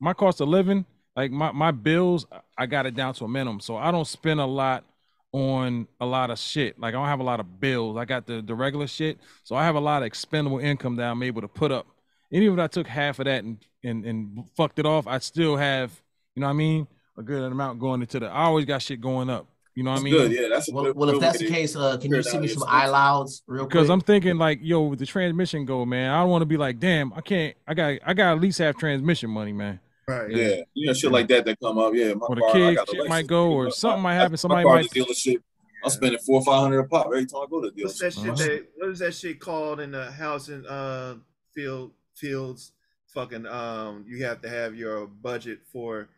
my 0.00 0.12
cost 0.14 0.40
of 0.40 0.48
living, 0.48 0.84
like 1.14 1.30
my 1.30 1.52
my 1.52 1.70
bills, 1.70 2.26
I 2.58 2.66
got 2.66 2.86
it 2.86 2.94
down 2.94 3.14
to 3.14 3.24
a 3.24 3.28
minimum, 3.28 3.60
so 3.60 3.76
I 3.76 3.90
don't 3.90 4.06
spend 4.06 4.40
a 4.40 4.46
lot 4.46 4.84
on 5.32 5.86
a 6.00 6.06
lot 6.06 6.30
of 6.30 6.38
shit. 6.38 6.78
Like 6.78 6.94
I 6.94 6.98
don't 6.98 7.08
have 7.08 7.20
a 7.20 7.24
lot 7.24 7.40
of 7.40 7.60
bills. 7.60 7.96
I 7.98 8.04
got 8.04 8.26
the 8.26 8.40
the 8.42 8.54
regular 8.54 8.86
shit, 8.86 9.18
so 9.44 9.54
I 9.56 9.64
have 9.64 9.74
a 9.74 9.80
lot 9.80 10.02
of 10.02 10.06
expendable 10.06 10.58
income 10.60 10.96
that 10.96 11.10
I'm 11.10 11.22
able 11.22 11.42
to 11.42 11.48
put 11.48 11.72
up. 11.72 11.86
And 12.32 12.42
even 12.42 12.58
if 12.58 12.62
I 12.64 12.66
took 12.68 12.86
half 12.86 13.18
of 13.18 13.26
that 13.26 13.44
and 13.44 13.58
and 13.84 14.04
and 14.04 14.44
fucked 14.56 14.78
it 14.78 14.86
off, 14.86 15.06
I 15.06 15.18
still 15.18 15.56
have, 15.56 15.92
you 16.34 16.40
know 16.40 16.46
what 16.46 16.50
I 16.52 16.56
mean, 16.56 16.86
a 17.18 17.22
good 17.22 17.42
amount 17.50 17.78
going 17.80 18.00
into 18.02 18.20
the. 18.20 18.26
I 18.26 18.44
always 18.44 18.64
got 18.64 18.82
shit 18.82 19.00
going 19.00 19.30
up. 19.30 19.46
You 19.74 19.82
know 19.82 19.90
what 19.90 20.00
I 20.00 20.02
mean? 20.04 20.12
good. 20.14 20.32
Yeah, 20.32 20.48
that's 20.50 20.70
a 20.70 20.74
Well, 20.74 20.84
good- 20.84 20.96
well 20.96 21.10
if 21.10 21.20
that's 21.20 21.38
the 21.38 21.48
case, 21.48 21.76
uh, 21.76 21.98
can 21.98 22.10
you 22.10 22.16
down 22.16 22.22
send 22.22 22.40
me 22.42 22.48
some 22.48 22.62
expenses. 22.62 22.90
iLouds 22.92 23.42
real 23.46 23.64
quick? 23.64 23.70
Because 23.72 23.90
I'm 23.90 24.00
thinking 24.00 24.38
like, 24.38 24.58
yo, 24.62 24.82
with 24.82 24.98
the 25.00 25.04
transmission 25.06 25.66
go, 25.66 25.84
man, 25.84 26.10
I 26.10 26.20
don't 26.20 26.30
want 26.30 26.40
to 26.42 26.46
be 26.46 26.56
like, 26.56 26.78
damn, 26.78 27.12
I 27.12 27.20
can't. 27.20 27.54
I 27.68 27.74
got 27.74 27.98
I 28.06 28.14
got 28.14 28.32
at 28.36 28.40
least 28.40 28.58
have 28.58 28.76
transmission 28.76 29.28
money, 29.30 29.52
man. 29.52 29.80
Right. 30.08 30.30
Yeah, 30.30 30.62
you 30.72 30.86
know, 30.86 30.92
shit 30.94 31.10
like 31.12 31.28
that 31.28 31.44
that 31.44 31.58
come 31.60 31.76
up. 31.78 31.92
Yeah, 31.94 32.14
my 32.14 32.26
Or 32.26 32.36
the 32.36 32.40
car, 32.40 32.50
I 32.50 32.52
kid 32.54 32.74
got 32.76 32.88
shit 32.88 32.98
license. 33.00 33.08
might 33.10 33.26
go, 33.26 33.50
or 33.52 33.70
something 33.70 34.02
might 34.02 34.14
happen. 34.14 34.36
Somebody 34.38 34.64
car 34.64 34.76
might. 34.76 34.90
to 34.90 35.00
dealership. 35.04 35.42
I'm 35.84 35.90
spending 35.90 36.20
four 36.20 36.40
or 36.40 36.44
five 36.44 36.62
hundred 36.62 36.78
a 36.80 36.84
pop 36.84 37.06
every 37.06 37.26
time 37.26 37.42
I 37.42 37.46
go 37.50 37.60
to 37.60 37.70
the 37.70 37.82
What's 37.82 38.02
dealership. 38.02 38.14
that 38.14 38.14
shit? 38.14 38.28
Uh-huh. 38.28 38.36
That, 38.36 38.66
what 38.76 38.90
is 38.90 38.98
that 39.00 39.14
shit 39.14 39.40
called 39.40 39.80
in 39.80 39.90
the 39.90 40.10
housing 40.10 40.64
uh 40.66 41.16
field 41.54 41.90
fields? 42.14 42.72
Fucking 43.08 43.46
um, 43.46 44.04
you 44.08 44.24
have 44.24 44.40
to 44.42 44.48
have 44.48 44.74
your 44.74 45.06
budget 45.06 45.58
for 45.72 46.08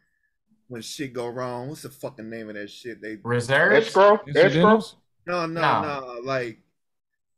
when 0.68 0.82
shit 0.82 1.12
go 1.12 1.26
wrong. 1.28 1.68
What's 1.68 1.82
the 1.82 1.90
fucking 1.90 2.28
name 2.28 2.48
of 2.48 2.54
that 2.54 2.70
shit? 2.70 3.02
They 3.02 3.18
Reserves? 3.22 3.88
Escrow? 3.88 4.14
Escrow? 4.14 4.28
Incidentals? 4.28 4.96
No, 5.26 5.46
no, 5.46 5.60
No. 5.60 5.82
no. 5.82 6.20
Like 6.22 6.60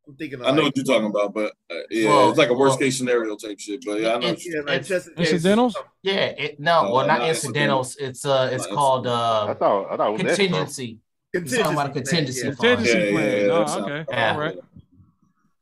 I'm 0.07 0.17
thinking. 0.17 0.41
Of 0.41 0.47
I 0.47 0.51
know 0.51 0.57
like, 0.63 0.65
what 0.65 0.77
you're 0.77 0.85
talking 0.85 1.07
about, 1.09 1.33
but 1.35 1.53
uh, 1.71 1.75
yeah, 1.91 2.09
Well, 2.09 2.29
it's 2.31 2.39
like 2.39 2.51
a 2.51 2.55
worst 2.55 2.73
well, 2.73 2.79
case 2.79 2.99
scenario 2.99 3.37
type 3.37 3.59
shit. 3.59 3.85
But 3.85 4.01
yeah, 4.01 4.15
I 4.15 4.19
know. 4.19 4.27
what 4.27 4.35
It's, 4.35 4.47
you're 4.47 4.57
Yeah, 4.63 4.71
like 4.71 4.81
it's, 4.81 4.89
just 4.89 5.09
Incidentals? 5.17 5.77
yeah, 6.03 6.15
it, 6.15 6.61
no, 6.61 6.83
No, 6.85 6.93
well, 6.93 7.07
not 7.07 7.21
not 7.21 7.29
incidentals. 7.29 7.97
It's 7.97 8.25
uh, 8.25 8.51
it's 8.53 8.67
Not 8.67 8.75
called 8.75 9.07
I 9.07 9.11
uh, 9.11 9.55
thought 9.55 9.93
I 9.93 9.97
thought 9.97 10.09
it 10.09 10.13
was 10.13 10.21
contingency. 10.23 10.99
You're 11.33 11.45
talking 11.45 11.73
about 11.73 11.91
a 11.91 11.93
contingency 11.93 12.47
yeah. 12.49 12.55
Contingency 12.55 12.99
Yeah, 12.99 13.05
yeah, 13.05 13.11
plan. 13.13 13.47
yeah, 13.47 13.51
oh, 13.53 13.85
okay. 13.85 14.31
All 14.31 14.39
right. 14.39 14.59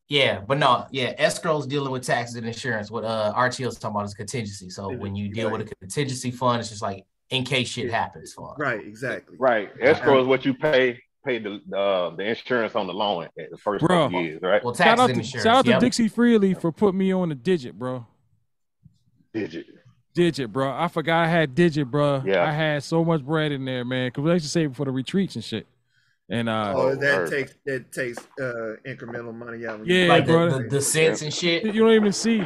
Yeah, 0.08 0.40
but 0.40 0.56
no, 0.56 0.86
yeah, 0.90 1.12
escrow's 1.18 1.66
dealing 1.66 1.92
with 1.92 2.02
taxes 2.02 2.36
and 2.36 2.46
insurance. 2.46 2.90
What 2.90 3.04
uh 3.04 3.34
RTO's 3.36 3.78
talking 3.78 3.96
about 3.96 4.06
is 4.06 4.14
contingency. 4.14 4.70
So 4.70 4.90
when 4.90 5.14
you 5.14 5.28
deal 5.28 5.50
with 5.50 5.60
a 5.60 5.74
contingency 5.74 6.30
fund, 6.30 6.60
it's 6.60 6.70
just 6.70 6.80
like 6.80 7.04
in 7.30 7.44
case 7.44 7.68
shit 7.68 7.90
happens 7.90 8.32
fund. 8.32 8.54
Right, 8.58 8.84
exactly. 8.86 9.36
Right. 9.38 9.70
Escrow 9.80 10.20
is 10.22 10.26
what 10.26 10.44
you 10.44 10.54
pay 10.54 11.00
pay 11.26 11.38
the 11.38 11.60
uh, 11.76 12.14
the 12.16 12.22
insurance 12.24 12.74
on 12.74 12.86
the 12.86 12.94
loan 12.94 13.24
at 13.38 13.50
the 13.50 13.56
first 13.58 13.84
Bro. 13.84 14.06
couple 14.06 14.22
years, 14.22 14.40
right? 14.42 14.62
Well, 14.64 14.74
Shout 14.74 14.98
out 14.98 15.10
and 15.10 15.14
to 15.16 15.20
insurance. 15.20 15.44
shout 15.44 15.56
out 15.56 15.64
to 15.66 15.70
yep. 15.72 15.80
Dixie 15.80 16.08
Freely 16.08 16.54
for 16.54 16.72
putting 16.72 16.98
me 16.98 17.12
on 17.12 17.28
the 17.28 17.34
digit, 17.34 17.78
bro. 17.78 18.06
Digit. 19.34 19.66
Digit, 20.14 20.52
bro. 20.52 20.70
I 20.72 20.88
forgot 20.88 21.24
I 21.24 21.28
had 21.28 21.54
digit, 21.54 21.90
bro. 21.90 22.22
Yeah. 22.24 22.44
I 22.44 22.50
had 22.52 22.82
so 22.82 23.04
much 23.04 23.22
bread 23.24 23.52
in 23.52 23.64
there, 23.64 23.84
man. 23.84 24.10
Cause 24.10 24.24
we 24.24 24.32
used 24.32 24.44
to 24.46 24.50
save 24.50 24.70
it 24.70 24.76
for 24.76 24.84
the 24.84 24.90
retreats 24.90 25.34
and 25.36 25.44
shit. 25.44 25.66
And 26.30 26.48
uh, 26.48 26.72
Oh, 26.76 26.94
that 26.94 27.16
word. 27.18 27.30
takes 27.30 27.54
that 27.66 27.92
takes 27.92 28.18
uh 28.40 28.76
incremental 28.86 29.34
money 29.34 29.66
out. 29.66 29.80
when 29.80 29.88
Yeah, 29.88 30.02
you 30.02 30.08
like 30.08 30.26
bro. 30.26 30.50
the, 30.50 30.58
the, 30.64 30.68
the 30.70 30.80
cents 30.82 31.22
and 31.22 31.32
shit. 31.32 31.64
you 31.64 31.72
don't 31.72 31.92
even 31.92 32.12
see. 32.12 32.42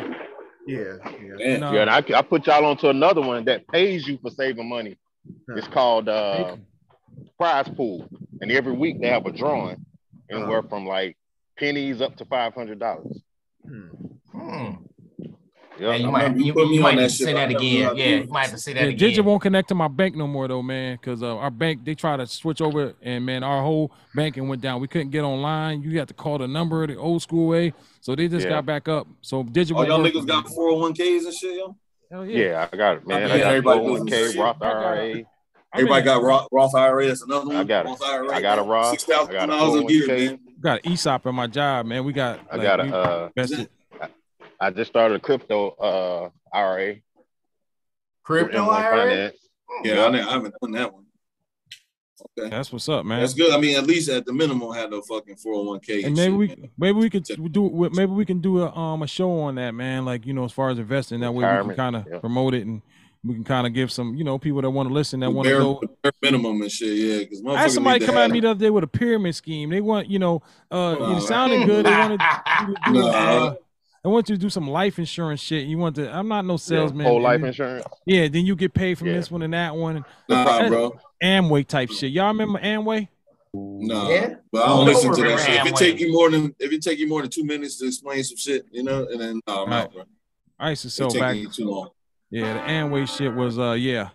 Yeah, 0.66 0.94
yeah. 1.04 1.34
Damn. 1.38 1.60
No. 1.60 1.72
Yeah, 1.72 1.82
and 1.82 1.90
I, 1.90 1.98
I 2.18 2.22
put 2.22 2.46
y'all 2.46 2.64
onto 2.64 2.88
another 2.88 3.20
one 3.20 3.44
that 3.46 3.66
pays 3.68 4.06
you 4.06 4.18
for 4.22 4.30
saving 4.30 4.68
money. 4.68 4.96
It's 5.56 5.68
called 5.68 6.08
uh, 6.08 6.56
Prize 7.38 7.68
Pool, 7.76 8.08
and 8.40 8.50
every 8.50 8.72
week 8.72 9.00
they 9.00 9.08
have 9.08 9.26
a 9.26 9.32
drawing, 9.32 9.84
anywhere 10.30 10.62
from 10.62 10.86
like 10.86 11.16
pennies 11.58 12.00
up 12.00 12.16
to 12.16 12.24
five 12.24 12.54
hundred 12.54 12.78
dollars. 12.80 13.22
Hmm. 13.66 13.88
Yeah, 14.34 14.76
Yeah, 15.78 15.94
you 15.94 16.10
might 16.10 16.36
you 16.36 16.44
you, 16.54 16.72
you 16.74 16.80
might 16.80 16.96
that 16.96 17.02
need 17.02 17.08
to 17.08 17.14
shit, 17.16 17.26
say 17.26 17.32
that 17.32 17.50
again. 17.50 17.60
knew 17.60 17.84
how 17.84 17.92
to 17.92 17.98
Yeah, 17.98 18.04
you 18.16 18.24
might 18.28 18.42
have 18.42 18.50
to 18.52 18.58
say 18.58 18.72
that 18.74 18.80
Yeah, 18.82 18.86
again. 18.88 18.98
Digit 18.98 19.24
won't 19.24 19.40
connect 19.42 19.68
to 19.68 19.74
my 19.74 19.88
bank 19.88 20.14
no 20.14 20.26
more 20.26 20.46
though, 20.46 20.62
man. 20.62 20.98
Cause 20.98 21.22
uh, 21.22 21.36
our 21.38 21.50
bank 21.50 21.84
they 21.84 21.94
tried 21.94 22.18
to 22.18 22.26
switch 22.26 22.60
over, 22.60 22.94
and 23.02 23.24
man, 23.24 23.42
our 23.42 23.62
whole 23.62 23.90
banking 24.14 24.48
went 24.48 24.60
down. 24.62 24.80
We 24.80 24.88
couldn't 24.88 25.10
get 25.10 25.22
online. 25.22 25.82
You 25.82 25.98
had 25.98 26.08
to 26.08 26.14
call 26.14 26.38
the 26.38 26.46
number 26.46 26.86
the 26.86 26.96
old 26.96 27.22
school 27.22 27.48
way. 27.48 27.72
So 28.00 28.14
they 28.14 28.28
just 28.28 28.44
Yeah. 28.44 28.50
got 28.52 28.66
back 28.66 28.88
up. 28.88 29.06
So 29.22 29.42
Digit. 29.44 29.76
All 29.76 29.86
won't 29.86 29.88
y'all 30.14 30.22
niggas 30.22 30.26
got 30.26 30.46
401ks 30.46 31.24
and 31.26 31.34
shit, 31.34 31.56
yo. 31.56 31.76
Hell 32.10 32.26
yeah, 32.26 32.68
I 32.70 32.76
got 32.76 32.96
it, 32.98 33.06
man. 33.06 33.26
Yeah, 33.28 33.34
I 33.34 33.38
got 33.38 33.46
everybody 33.46 33.80
401k, 33.80 34.38
Roth 34.38 34.58
got 34.60 34.76
a- 34.76 34.86
IRA. 34.86 35.22
Everybody 35.74 36.04
got 36.04 36.22
Roth, 36.22 36.48
Roth 36.52 36.74
IRA. 36.74 37.06
That's 37.08 37.22
another 37.22 37.46
one. 37.46 37.56
I 37.56 37.64
got 37.64 37.86
it. 37.86 37.88
Roth 37.88 38.02
IRA. 38.02 38.34
I 38.36 38.40
got 38.42 38.58
a 38.58 38.62
Roth. 38.62 38.90
Six 38.90 39.08
I 39.08 39.24
got 39.32 39.44
a 39.44 39.46
dollars 39.46 39.84
a 39.90 39.92
year, 39.92 40.06
401k. 40.06 40.26
man. 40.26 40.38
got 40.60 40.80
an 40.84 40.92
ESOP 40.92 41.24
in 41.26 41.34
my 41.34 41.46
job, 41.46 41.86
man. 41.86 42.04
We 42.04 42.12
got. 42.12 42.40
I 42.52 42.56
like, 42.56 42.62
got 42.66 42.80
a 42.80 42.84
we 42.84 42.90
uh, 42.92 43.28
invested- 43.34 43.70
I 44.62 44.70
just 44.70 44.90
started 44.90 45.16
a 45.16 45.20
crypto 45.20 45.70
uh 45.70 46.30
IRA. 46.56 46.96
Crypto 48.22 48.68
IRA? 48.68 48.96
Finance. 48.96 49.36
Yeah, 49.82 50.04
I, 50.04 50.12
I 50.12 50.32
haven't 50.32 50.54
done 50.62 50.72
that 50.72 50.92
one. 50.92 51.06
Okay. 52.38 52.48
That's 52.48 52.72
what's 52.72 52.88
up, 52.88 53.04
man. 53.04 53.20
That's 53.20 53.34
good. 53.34 53.52
I 53.52 53.58
mean, 53.58 53.76
at 53.76 53.84
least 53.84 54.08
at 54.08 54.24
the 54.24 54.32
minimum, 54.32 54.72
have 54.74 54.90
no 54.90 55.02
fucking 55.02 55.34
401k. 55.44 56.04
And 56.04 56.14
maybe 56.14 56.34
we 56.34 56.70
maybe 56.78 56.98
we 56.98 57.10
could 57.10 57.24
do 57.24 57.90
maybe 57.92 58.12
we 58.12 58.24
can 58.24 58.40
do 58.40 58.62
a 58.62 58.72
um 58.72 59.02
a 59.02 59.06
show 59.08 59.40
on 59.40 59.56
that, 59.56 59.72
man. 59.72 60.04
Like 60.04 60.24
you 60.26 60.32
know, 60.32 60.44
as 60.44 60.52
far 60.52 60.70
as 60.70 60.78
investing, 60.78 61.20
that 61.20 61.32
way 61.32 61.44
we 61.44 61.68
can 61.68 61.74
kind 61.74 61.96
of 61.96 62.06
yeah. 62.08 62.18
promote 62.18 62.54
it 62.54 62.64
and 62.64 62.82
we 63.24 63.34
can 63.34 63.44
kind 63.44 63.66
of 63.66 63.72
give 63.72 63.90
some 63.90 64.14
you 64.14 64.22
know 64.22 64.38
people 64.38 64.62
that 64.62 64.70
want 64.70 64.88
to 64.88 64.92
listen 64.94 65.18
that 65.20 65.30
want 65.30 65.48
to 65.48 65.54
bare, 65.54 65.60
go. 65.60 65.80
bare 66.02 66.12
minimum 66.22 66.62
and 66.62 66.70
shit. 66.70 66.96
Yeah, 66.96 67.18
because 67.18 67.42
I 67.44 67.62
had 67.62 67.72
somebody 67.72 68.06
come 68.06 68.16
at 68.16 68.30
me 68.30 68.38
the 68.38 68.50
other 68.50 68.60
day 68.60 68.70
with 68.70 68.84
a 68.84 68.88
pyramid 68.88 69.34
scheme. 69.34 69.70
They 69.70 69.80
want 69.80 70.08
you 70.08 70.20
know 70.20 70.42
uh 70.70 70.94
Nah, 70.94 71.16
it 71.18 71.22
sounded 71.22 71.66
good. 71.66 71.86
They 71.86 71.90
wanted 71.90 72.20
to 72.20 72.74
do 72.86 72.92
Nah. 72.92 73.08
uh, 73.08 73.54
they 74.02 74.10
want 74.10 74.28
you 74.28 74.34
to 74.34 74.40
do 74.40 74.50
some 74.50 74.68
life 74.68 74.98
insurance 74.98 75.40
shit. 75.40 75.66
You 75.66 75.78
want 75.78 75.96
to? 75.96 76.12
I'm 76.12 76.26
not 76.28 76.44
no 76.44 76.56
salesman. 76.56 77.06
whole 77.06 77.20
life 77.22 77.42
insurance. 77.42 77.84
Yeah, 78.06 78.28
then 78.28 78.44
you 78.44 78.56
get 78.56 78.74
paid 78.74 78.98
from 78.98 79.08
this 79.08 79.30
one 79.30 79.42
and 79.42 79.54
that 79.54 79.76
one. 79.76 80.04
Nah, 80.28 80.44
That's 80.44 80.68
bro. 80.68 80.98
Amway 81.22 81.66
type 81.66 81.90
shit. 81.90 82.10
Y'all 82.10 82.28
remember 82.28 82.58
Amway? 82.58 83.08
No, 83.54 84.10
Yeah? 84.10 84.34
but 84.50 84.64
I 84.64 84.68
don't 84.68 84.86
listen 84.86 85.14
to 85.14 85.22
that 85.22 85.40
shit. 85.40 85.60
If 85.60 85.66
it 85.66 85.76
take 85.76 86.00
you 86.00 86.12
more 86.12 86.30
than 86.30 86.54
if 86.58 86.72
it 86.72 86.82
take 86.82 86.98
you 86.98 87.06
more 87.08 87.20
than 87.20 87.30
two 87.30 87.44
minutes 87.44 87.76
to 87.78 87.86
explain 87.86 88.24
some 88.24 88.36
shit, 88.38 88.66
you 88.72 88.82
know, 88.82 89.06
and 89.10 89.20
then 89.20 89.40
no, 89.46 89.64
I'm 89.64 89.72
out, 89.72 89.92
bro. 89.92 90.04
I 90.58 90.70
used 90.70 90.82
to 90.82 90.90
sell 90.90 91.08
taking 91.10 91.44
back. 91.44 91.54
too 91.54 91.68
long. 91.70 91.90
Yeah, 92.30 92.54
the 92.54 92.60
Amway 92.60 93.06
shit 93.08 93.32
was 93.32 93.58
uh 93.58 93.72
yeah. 93.72 94.08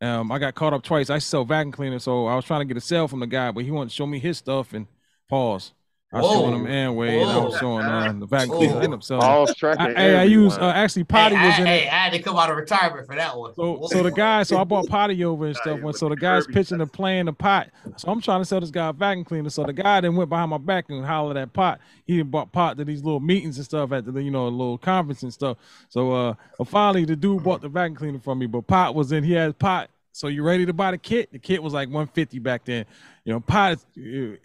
Um, 0.00 0.30
I 0.32 0.38
got 0.38 0.54
caught 0.54 0.72
up 0.72 0.82
twice. 0.84 1.10
I 1.10 1.18
sell 1.18 1.44
vacuum 1.44 1.72
cleaner, 1.72 1.98
so 1.98 2.26
I 2.26 2.34
was 2.36 2.44
trying 2.44 2.60
to 2.60 2.64
get 2.64 2.76
a 2.76 2.80
sale 2.80 3.08
from 3.08 3.20
the 3.20 3.26
guy, 3.26 3.50
but 3.50 3.64
he 3.64 3.70
wanted 3.70 3.90
to 3.90 3.94
show 3.96 4.06
me 4.06 4.18
his 4.20 4.38
stuff 4.38 4.72
and 4.72 4.86
pause. 5.28 5.72
I 6.10 6.22
was 6.22 6.32
showing 6.32 6.52
Whoa. 6.52 6.58
them 6.58 6.66
Amway 6.66 7.20
and 7.20 7.30
I 7.30 7.38
was 7.38 7.58
showing 7.58 7.84
uh, 7.84 8.12
the 8.18 8.26
vacuum 8.26 8.56
cleaner. 8.56 8.72
I 8.72 8.76
ended 8.76 8.94
up 8.94 9.02
selling. 9.02 9.20
Balls 9.20 9.50
I, 9.50 9.52
tracking 9.52 9.94
hey, 9.94 10.16
I 10.16 10.22
use 10.22 10.56
uh, 10.56 10.72
actually 10.74 11.04
potty 11.04 11.36
hey, 11.36 11.46
was 11.46 11.54
I, 11.54 11.60
in 11.60 11.66
hey, 11.66 11.82
it. 11.84 11.92
I 11.92 11.96
had 11.96 12.12
to 12.14 12.18
come 12.20 12.36
out 12.36 12.50
of 12.50 12.56
retirement 12.56 13.06
for 13.06 13.14
that 13.14 13.36
one. 13.36 13.54
So, 13.54 13.86
so 13.90 14.02
the 14.02 14.10
guy, 14.10 14.42
so 14.44 14.56
I 14.56 14.64
bought 14.64 14.88
potty 14.88 15.22
over 15.22 15.44
and 15.44 15.56
stuff. 15.56 15.80
When 15.82 15.92
so 15.92 16.08
the 16.08 16.16
guy's 16.16 16.46
pitching 16.46 16.78
the 16.78 16.86
playing 16.86 17.26
the 17.26 17.34
pot. 17.34 17.68
So 17.98 18.10
I'm 18.10 18.22
trying 18.22 18.40
to 18.40 18.46
sell 18.46 18.58
this 18.58 18.70
guy 18.70 18.88
a 18.88 18.92
vacuum 18.94 19.26
cleaner. 19.26 19.50
So 19.50 19.64
the 19.64 19.74
guy 19.74 20.00
then 20.00 20.16
went 20.16 20.30
behind 20.30 20.48
my 20.48 20.56
back 20.56 20.86
and 20.88 21.04
hollered 21.04 21.36
at 21.36 21.52
pot. 21.52 21.78
He 22.06 22.16
done 22.16 22.28
bought 22.28 22.52
pot 22.52 22.78
to 22.78 22.86
these 22.86 23.04
little 23.04 23.20
meetings 23.20 23.58
and 23.58 23.66
stuff 23.66 23.92
at 23.92 24.10
the 24.10 24.22
you 24.22 24.30
know 24.30 24.46
a 24.46 24.48
little 24.48 24.78
conference 24.78 25.22
and 25.24 25.32
stuff. 25.32 25.58
So 25.90 26.12
uh, 26.12 26.34
uh, 26.58 26.64
finally 26.64 27.04
the 27.04 27.16
dude 27.16 27.44
bought 27.44 27.60
the 27.60 27.68
vacuum 27.68 27.96
cleaner 27.96 28.18
from 28.18 28.38
me, 28.38 28.46
but 28.46 28.66
pot 28.66 28.94
was 28.94 29.12
in. 29.12 29.24
He 29.24 29.34
had 29.34 29.58
pot. 29.58 29.90
So 30.12 30.26
you 30.26 30.42
ready 30.42 30.66
to 30.66 30.72
buy 30.72 30.90
the 30.90 30.98
kit? 30.98 31.30
The 31.30 31.38
kit 31.38 31.62
was 31.62 31.72
like 31.72 31.88
150 31.88 32.38
back 32.40 32.64
then. 32.64 32.86
You 33.28 33.34
know, 33.34 33.40
pot. 33.40 33.84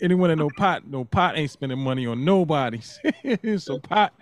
Anyone 0.02 0.30
that 0.30 0.36
know 0.36 0.50
pot, 0.50 0.86
no 0.86 1.06
pot 1.06 1.38
ain't 1.38 1.50
spending 1.50 1.80
money 1.80 2.06
on 2.06 2.26
nobody. 2.26 2.82
so 3.58 3.80
pot, 3.80 4.14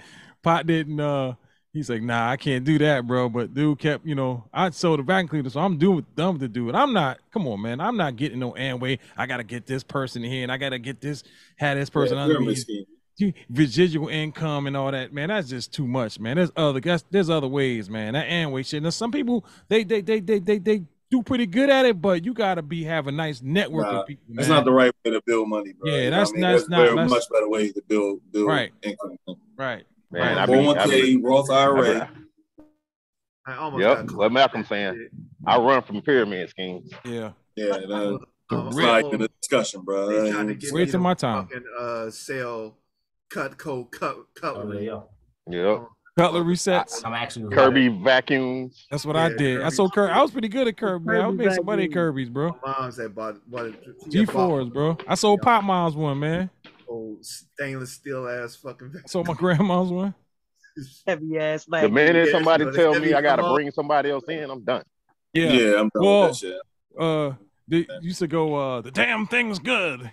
pot 0.44 0.68
didn't. 0.68 1.00
uh 1.00 1.34
He's 1.74 1.90
like, 1.90 2.04
nah, 2.04 2.30
I 2.30 2.38
can't 2.38 2.64
do 2.64 2.78
that, 2.78 3.08
bro. 3.08 3.28
But 3.28 3.56
dude 3.56 3.80
kept, 3.80 4.06
you 4.06 4.14
know, 4.14 4.44
I 4.54 4.70
sold 4.70 5.00
the 5.00 5.04
vacuum 5.04 5.30
cleaner, 5.30 5.50
so 5.50 5.62
I'm 5.62 5.80
doing 5.80 6.06
dumb 6.16 6.38
to 6.38 6.48
do 6.48 6.70
it. 6.70 6.76
I'm 6.76 6.94
not. 6.94 7.18
Come 7.32 7.48
on, 7.48 7.60
man. 7.60 7.82
I'm 7.82 7.98
not 7.98 8.18
getting 8.18 8.38
no 8.38 8.52
Amway. 8.52 9.00
I 9.18 9.26
gotta 9.26 9.44
get 9.44 9.66
this 9.66 9.82
person 9.82 10.22
here, 10.22 10.44
and 10.44 10.52
I 10.52 10.58
gotta 10.58 10.78
get 10.78 11.02
this, 11.02 11.24
had 11.58 11.78
this 11.78 11.90
person 11.90 12.18
Yeah, 12.18 12.26
under 12.26 12.40
me. 12.40 12.56
Residual 13.50 14.10
income 14.10 14.68
and 14.68 14.78
all 14.78 14.92
that, 14.92 15.12
man. 15.12 15.30
That's 15.30 15.50
just 15.50 15.74
too 15.74 15.88
much, 15.88 16.20
man. 16.20 16.36
There's 16.36 16.52
other 16.56 16.80
guys. 16.80 17.04
There's 17.10 17.32
other 17.32 17.48
ways, 17.48 17.90
man. 17.90 18.14
That 18.14 18.28
Amway 18.28 18.64
shit. 18.64 18.84
Now 18.84 18.92
some 18.92 19.12
people, 19.12 19.44
they, 19.70 19.84
they, 19.84 20.02
they, 20.02 20.20
they, 20.20 20.38
they, 20.38 20.60
they 20.60 20.84
do 21.12 21.22
pretty 21.22 21.46
good 21.46 21.70
at 21.70 21.86
it, 21.86 22.02
but 22.02 22.26
you 22.26 22.34
gotta 22.34 22.62
be 22.62 22.84
have 22.86 23.06
a 23.08 23.12
nice 23.12 23.42
network 23.42 23.86
Nah, 23.86 24.02
of 24.02 24.08
people. 24.08 24.24
that's 24.30 24.48
not 24.48 24.64
the 24.66 24.72
right 24.72 24.92
way 25.06 25.12
to 25.12 25.22
build 25.28 25.50
money, 25.50 25.74
bro. 25.74 25.92
Yeah, 25.92 25.98
You 25.98 26.04
know 26.06 26.10
that's- 26.12 26.30
I 26.30 26.32
mean? 26.34 26.42
that's 26.42 26.54
There's 26.68 26.70
not- 26.70 26.86
that's- 26.96 27.10
much 27.10 27.24
better 27.32 27.50
way 27.50 27.72
to 27.72 27.82
build 27.88 28.22
build 28.32 28.48
Right. 28.48 28.72
income. 28.82 29.18
Right. 29.58 29.84
Man, 30.10 30.22
right. 30.22 30.38
I 30.38 30.46
be, 30.46 30.54
I 30.54 30.56
401k, 30.56 31.02
be, 31.02 31.18
Roth 31.18 31.50
IRA. 31.52 32.10
I 33.46 33.56
almost 33.56 33.82
Yep, 33.82 33.98
got 33.98 34.08
caught. 34.08 34.18
what 34.18 34.32
Malcolm 34.32 34.64
saying. 34.66 35.10
I 35.46 35.58
run 35.58 35.82
from 35.84 36.02
pyramid 36.02 36.50
schemes. 36.50 36.90
Yeah. 37.04 37.34
Yeah, 37.56 37.78
that, 37.78 37.92
Um, 38.52 38.68
it's 38.68 38.76
real- 38.78 38.88
not 38.88 39.06
even 39.06 39.22
a 39.24 39.28
discussion, 39.42 39.82
bro. 39.84 40.08
They 40.08 40.14
That 40.30 40.32
trying 40.34 40.48
to 40.48 40.54
ain't- 40.54 40.62
get 40.62 40.74
me 40.74 40.80
Wasting 40.82 41.02
my 41.02 41.14
time. 41.14 41.48
Fucking, 41.48 41.64
uh, 41.78 42.10
sell 42.10 42.78
Cutco 43.30 43.90
cut 43.92 44.18
cutlery. 44.36 44.86
Yep. 45.48 45.88
Cutlery 46.18 46.58
sets. 46.58 47.04
I'm 47.06 47.14
actually 47.14 47.54
Kirby 47.56 47.88
vacuums. 47.88 48.86
That's 48.92 49.06
what 49.06 49.16
I 49.16 49.30
Yeah, 49.30 49.38
did. 49.38 49.58
I 49.58 49.64
Kirby's 49.64 49.76
sold 49.78 49.94
Kirby. 49.94 50.12
I 50.12 50.22
was 50.22 50.32
pretty 50.32 50.50
good 50.50 50.68
at 50.68 50.78
Kirby. 50.78 51.06
Man. 51.06 51.16
I 51.22 51.24
Kirby 51.26 51.38
made 51.38 51.54
some 51.54 51.66
money 51.66 51.84
at. 51.86 51.94
Kirby's, 51.94 52.30
bro. 52.30 52.56
My 52.64 52.76
mom's 52.80 52.98
had 52.98 53.16
bought 53.16 53.50
bought 53.50 53.68
it. 53.68 53.76
she 54.04 54.10
G 54.10 54.18
had 54.20 54.28
bought 54.28 54.48
fours, 54.50 54.70
bro. 54.70 54.98
I 55.08 55.16
sold 55.16 55.42
Pop 55.42 55.64
Moms 55.64 55.96
one, 55.96 56.20
man. 56.20 56.50
old 56.88 57.26
stainless 57.26 57.94
steel 57.94 58.28
ass 58.28 58.56
fucking. 58.58 58.92
I 58.96 59.08
sold 59.08 59.28
my 59.28 59.34
grandma's 59.34 59.90
one. 59.90 60.14
Heavy 61.08 61.38
ass 61.38 61.66
The 61.66 61.90
minute 61.90 62.26
Yeah, 62.28 62.32
somebody 62.34 62.66
so 62.66 62.72
tell 62.72 63.00
me 63.00 63.14
I 63.14 63.22
gotta 63.22 63.42
come 63.42 63.56
bring 63.56 63.72
somebody 63.72 64.10
else 64.10 64.26
in, 64.28 64.50
I'm 64.50 64.64
done. 64.64 64.84
Yeah. 65.34 65.52
Yeah, 65.52 65.80
I'm 65.80 65.90
done 65.90 66.04
well, 66.04 66.28
with 66.28 66.40
that 66.42 66.48
shit. 66.48 66.62
uh, 67.00 67.34
they 67.68 67.88
used 68.02 68.20
to 68.20 68.28
go, 68.28 68.56
uh, 68.56 68.82
the 68.82 68.92
damn 68.92 69.28
thing's 69.28 69.60
good. 69.60 70.12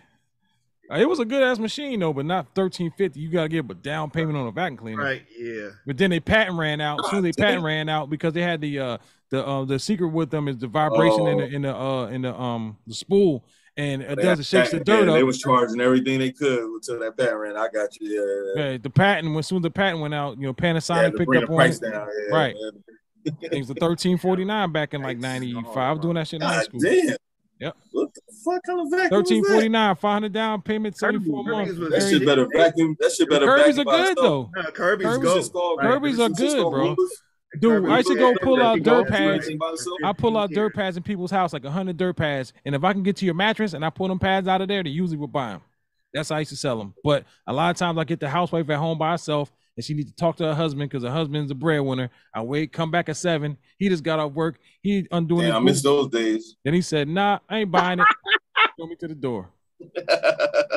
It 0.90 1.09
was 1.09 1.19
a 1.19 1.24
good 1.24 1.43
ass 1.43 1.59
machine 1.59 2.01
though, 2.01 2.12
but 2.12 2.24
not 2.24 2.55
thirteen 2.55 2.90
fifty. 2.93 3.20
You 3.20 3.31
gotta 3.31 3.48
give 3.48 3.69
a 3.69 3.74
down 3.74 4.10
payment 4.10 4.39
on 4.39 4.47
a 4.47 4.52
vacuum 4.52 4.77
cleaner. 4.78 5.02
Right. 5.02 5.23
Yeah. 5.36 5.70
But 5.86 5.98
then 5.98 6.10
they 6.10 6.20
patent 6.20 6.59
ran 6.59 6.81
out. 6.81 7.05
Soon 7.06 7.19
as 7.19 7.23
they 7.24 7.43
patent 7.43 7.62
ran 7.62 7.89
out 7.89 8.09
because 8.09 8.32
they 8.32 8.43
had 8.43 8.60
the 8.60 8.78
uh 8.78 8.98
the 9.31 9.47
uh 9.47 9.65
the 9.65 9.78
secret 9.78 10.09
with 10.09 10.31
them 10.31 10.48
is 10.48 10.59
the 10.59 10.66
vibration 10.66 11.27
in 11.27 11.39
the 11.39 11.47
in 11.47 11.62
the 11.62 11.77
uh 11.77 12.06
in 12.06 12.23
the 12.23 12.35
um 12.35 12.78
the 12.86 12.94
spool 12.94 13.44
and 13.78 14.02
it 14.02 14.16
does 14.16 14.40
it 14.40 14.44
shakes 14.44 14.73
the 14.73 14.81
dirt 14.81 15.06
yeah, 15.06 15.12
up. 15.12 15.19
They 15.19 15.23
was 15.23 15.39
charging 15.39 15.81
everything 15.81 16.19
they 16.19 16.32
could 16.32 16.65
until 16.65 16.98
that 16.98 17.16
patent 17.16 17.39
ran. 17.39 17.56
I 17.56 17.69
got 17.69 17.98
you. 18.01 18.09
Yeah, 18.09 18.62
yeah, 18.65 18.70
Yeah, 18.73 18.78
the 18.78 18.90
patent 18.90 19.32
when 19.32 19.43
soon 19.44 19.59
as 19.59 19.62
the 19.62 19.70
patent 19.70 20.01
went 20.01 20.15
out, 20.15 20.36
you 20.36 20.47
know. 20.47 20.52
Panasonic 20.52 21.16
picked 21.16 21.36
up 21.36 21.48
on 21.48 21.60
it. 21.60 21.81
down. 21.81 22.09
Right. 22.32 22.56
was 23.52 23.69
the 23.69 23.74
thirteen 23.74 24.19
forty 24.19 24.44
nine 24.44 24.73
back 24.73 24.94
in 24.94 25.02
like 25.02 25.19
ninety 25.19 25.55
five. 25.55 25.77
I 25.77 25.93
was 25.93 26.01
doing 26.01 26.15
that 26.15 26.27
shit 26.27 26.43
in 26.43 26.47
high 26.48 26.65
school. 26.65 26.81
damn. 26.81 27.16
Yep. 27.60 27.77
Fuck 28.44 28.60
kind 28.66 28.81
of 28.81 28.90
vacuum 28.90 29.10
Thirteen 29.10 29.40
was 29.43 29.51
forty 29.51 29.66
that? 29.66 29.70
nine, 29.70 29.97
five 29.97 30.12
hundred 30.15 30.32
down 30.32 30.62
payment, 30.62 30.97
seventy 30.97 31.24
four 31.28 31.44
months. 31.44 31.74
was 31.78 31.90
That 31.90 32.02
shit 32.02 32.24
better 32.27 32.47
vacuum. 32.52 32.97
That 33.01 33.12
shit 33.12 33.28
better 33.31 33.47
Kirby's 33.47 33.78
are 33.78 33.85
vacuum 33.85 33.86
by 33.86 34.02
good 34.09 34.16
though. 34.19 34.51
No, 34.56 34.62
Kirby's, 34.70 35.06
Kirby's 35.06 35.24
go. 35.28 35.35
just 35.36 35.52
called- 35.52 35.81
Kirby's 35.81 36.20
are 36.20 36.31
It's 36.31 36.39
just 36.40 36.56
good, 36.56 36.70
bro. 36.70 36.94
Roombas. 36.97 37.09
Dude, 37.60 37.89
I 37.89 38.02
should 38.02 38.19
go 38.19 38.35
pull 38.43 38.62
out 38.62 38.82
dirt 38.82 39.09
pads. 39.09 39.44
vacuum 39.47 39.59
by 39.59 39.69
itself. 39.70 39.97
I 40.05 40.12
pull 40.12 40.36
out 40.36 40.51
dirt 40.51 40.74
pads 40.74 40.97
in 40.98 41.02
people's 41.02 41.31
house, 41.31 41.52
like 41.52 41.65
hundred 41.65 41.97
dirt 41.97 42.16
pads, 42.16 42.52
and 42.66 42.74
if 42.74 42.85
I 42.85 42.93
can 42.93 43.02
get 43.02 43.16
to 43.16 43.24
your 43.24 43.35
mattress 43.35 43.73
and 43.73 43.85
I 43.85 43.90
pull 43.90 44.09
them 44.09 44.19
pads 44.19 44.47
out 44.48 44.60
of 44.60 44.69
there, 44.69 44.82
they 44.82 44.90
usually 44.90 45.16
will 45.16 45.28
buy 45.28 45.52
them. 45.52 45.62
That's 46.12 46.28
how 46.28 46.36
I 46.36 46.40
used 46.40 46.51
to 46.51 46.56
sell 46.56 46.78
them. 46.78 46.94
But 47.05 47.24
a 47.47 47.52
lot 47.52 47.70
of 47.70 47.77
times 47.77 47.98
I 47.98 48.05
get 48.05 48.20
the 48.20 48.28
housewife 48.28 48.69
at 48.70 48.78
home 48.78 48.98
by 48.98 49.12
herself, 49.12 49.51
and 49.79 49.85
she 49.85 49.95
needs 49.95 50.11
to 50.11 50.17
talk 50.17 50.37
to 50.37 50.45
her 50.45 50.55
husband 50.55 50.91
because 50.91 51.05
her 51.05 51.11
husband's 51.11 51.53
a 51.53 51.55
breadwinner. 51.55 52.11
I 52.35 52.43
wait, 52.43 52.73
come 52.73 52.91
back 52.91 53.09
at 53.09 53.17
seven. 53.17 53.57
He 53.79 53.89
just 53.89 54.03
got 54.03 54.19
off 54.19 54.33
work. 54.33 54.59
He 54.83 55.07
undoing 55.13 55.47
Damn, 55.47 55.55
I 55.55 55.61
miss 55.61 55.83
those 55.85 56.09
days. 56.09 56.57
Then 56.65 56.75
he 56.75 56.83
said, 56.83 57.07
"Nah, 57.07 57.39
I 57.49 57.59
ain't 57.61 57.71
buying 57.71 58.01
it. 58.01 58.07
Show 58.79 58.87
me 58.89 58.97
to 58.97 59.09
the 59.09 59.15
door." 59.15 59.51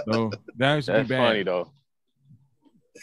So 0.07 0.32
that 0.57 0.76
used 0.76 0.88
to 0.88 0.94
That's 0.94 1.07
be 1.10 1.15
bad. 1.15 1.28
funny 1.28 1.44
though. 1.44 1.72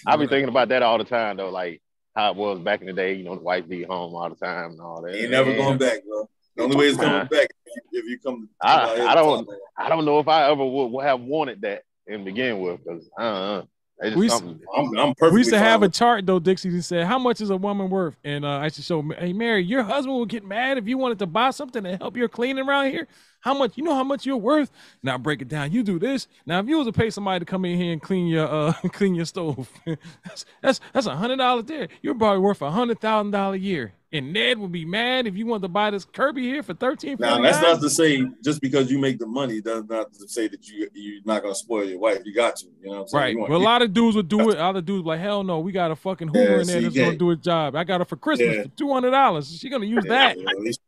I 0.07 0.17
be 0.17 0.27
thinking 0.27 0.49
about 0.49 0.69
that 0.71 0.83
all 0.83 0.99
the 0.99 1.05
time 1.05 1.37
though, 1.37 1.51
like 1.51 1.81
how 2.15 2.31
it 2.33 2.37
was 2.37 2.59
back 2.59 2.81
in 2.81 2.87
the 2.87 2.93
day. 2.93 3.15
You 3.15 3.25
know, 3.25 3.37
the 3.37 3.43
wife 3.43 3.69
be 3.69 3.83
home 3.85 4.15
all 4.15 4.29
the 4.29 4.35
time 4.37 4.73
and 4.73 4.81
all 4.81 5.03
that. 5.03 5.15
Ain't 5.15 5.31
never 5.31 5.51
Man, 5.51 5.59
going 5.59 5.79
back, 5.79 5.99
bro. 6.09 6.29
The 6.57 6.63
only 6.65 6.77
way 6.77 6.89
it's 6.89 6.97
coming 6.99 7.19
Nah. 7.19 7.25
back 7.25 7.49
if 7.67 7.83
you, 7.93 8.01
if 8.01 8.05
you 8.07 8.19
come. 8.19 8.49
I, 8.61 9.07
I 9.09 9.15
don't 9.15 9.49
I 9.77 9.89
don't 9.89 10.05
know 10.05 10.19
if 10.19 10.27
I 10.29 10.51
ever 10.51 10.65
would, 10.65 10.87
would 10.89 11.05
have 11.05 11.21
wanted 11.21 11.61
that 11.63 11.83
in 12.07 12.25
begin 12.25 12.61
with 12.61 12.85
because 12.85 13.09
I 13.19 13.25
uh 13.25 13.31
uh, 13.31 13.63
We 14.01 14.31
I'm, 14.31 14.61
I'm 14.97 15.15
we 15.33 15.39
used 15.39 15.51
to 15.51 15.59
have 15.59 15.83
a 15.83 15.89
chart 15.89 16.25
though, 16.25 16.39
Dixie, 16.39 16.71
that 16.71 16.83
said 16.83 17.07
how 17.07 17.19
much 17.19 17.41
is 17.41 17.51
a 17.51 17.57
woman 17.57 17.91
worth, 17.91 18.17
and 18.23 18.45
uh, 18.45 18.59
I 18.59 18.65
used 18.65 18.77
to 18.77 18.83
show, 18.83 19.03
hey 19.19 19.33
Mary, 19.33 19.65
your 19.65 19.83
husband 19.83 20.17
would 20.19 20.29
get 20.29 20.45
mad 20.45 20.79
if 20.79 20.87
you 20.87 20.97
wanted 20.99 21.19
to 21.19 21.27
buy 21.27 21.51
something 21.51 21.83
to 21.83 21.97
help 21.97 22.17
your 22.17 22.29
cleaning 22.29 22.65
around 22.67 22.91
here. 22.91 23.09
How 23.41 23.55
much? 23.55 23.77
You 23.77 23.85
know 23.85 23.95
how 23.95 24.05
much 24.05 24.27
you're 24.27 24.37
worth? 24.37 24.71
Now 25.03 25.17
break 25.19 25.43
it 25.43 25.49
down. 25.49 25.73
You 25.73 25.83
do 25.83 25.99
this. 25.99 26.27
Now 26.47 26.59
if 26.61 26.67
you 26.69 26.77
was 26.79 26.87
to 26.87 26.93
pay 26.93 27.11
somebody 27.11 27.41
to 27.41 27.45
come 27.45 27.65
in 27.65 27.79
here 27.79 27.93
and 27.93 28.03
clean 28.03 28.27
your 28.27 28.49
uh 28.49 28.73
clean 28.93 29.15
your 29.15 29.25
stove, 29.27 29.71
that's 30.25 30.45
that's 30.63 30.81
that's 30.93 31.07
a 31.07 31.17
hundred 31.17 31.37
dollars 31.37 31.65
there. 31.67 31.89
You're 32.03 32.15
probably 32.15 32.41
worth 32.41 32.63
a 32.63 32.71
hundred 32.71 33.01
thousand 33.01 33.31
dollar 33.33 33.55
a 33.55 33.59
year. 33.59 33.93
And 34.11 34.33
Ned 34.33 34.59
would 34.59 34.73
be 34.73 34.87
mad 34.87 35.27
if 35.27 35.37
you 35.37 35.45
wanted 35.45 35.63
to 35.63 35.69
buy 35.69 35.91
this 35.91 36.07
Kirby 36.07 36.43
here 36.43 36.63
for 36.63 36.73
thirteen. 36.73 37.19
Now 37.21 37.41
that's 37.43 37.61
not 37.61 37.81
to 37.83 37.91
say 37.91 38.27
just 38.43 38.63
because 38.63 38.91
you 38.91 38.99
make 38.99 39.19
the 39.19 39.27
money 39.27 39.61
does 39.61 39.85
not 39.87 40.15
to 40.15 40.27
say 40.27 40.49
that 40.49 40.67
you 40.67 40.89
you're 40.95 41.21
not 41.27 41.43
gonna 41.43 41.55
spoil 41.55 41.85
your 41.85 41.99
wife. 41.99 42.21
You 42.25 42.35
got 42.35 42.57
to, 42.57 42.67
you 42.83 42.87
know 42.87 42.91
what 42.91 43.01
I'm 43.03 43.09
saying? 43.09 43.39
Right. 43.39 43.49
Well, 43.51 43.61
a 43.61 43.63
lot 43.63 43.83
of 43.83 43.93
dudes 43.93 44.17
would 44.17 44.29
do 44.29 44.49
it. 44.51 44.57
Other 44.57 44.81
dudes 44.81 45.05
like, 45.05 45.21
hell 45.21 45.45
no, 45.45 45.61
we 45.61 45.73
got 45.73 45.91
a 45.91 45.97
fucking 45.97 46.29
Hoover 46.29 46.39
Yeah, 46.41 46.61
in 46.61 46.67
there 46.67 46.79
see, 46.79 46.81
that's 46.85 46.97
yeah. 46.97 47.05
gonna 47.05 47.19
do 47.19 47.31
a 47.33 47.37
job. 47.37 47.77
I 47.77 47.85
got 47.85 48.01
her 48.01 48.07
for 48.07 48.17
Christmas 48.17 48.57
Yeah. 48.57 48.63
for 48.63 48.69
two 48.71 48.91
hundred 48.91 49.11
dollars. 49.11 49.55
She 49.59 49.69
gonna 49.69 49.85
use 49.85 50.05
that. 50.07 50.39
at 50.39 50.59
least 50.61 50.81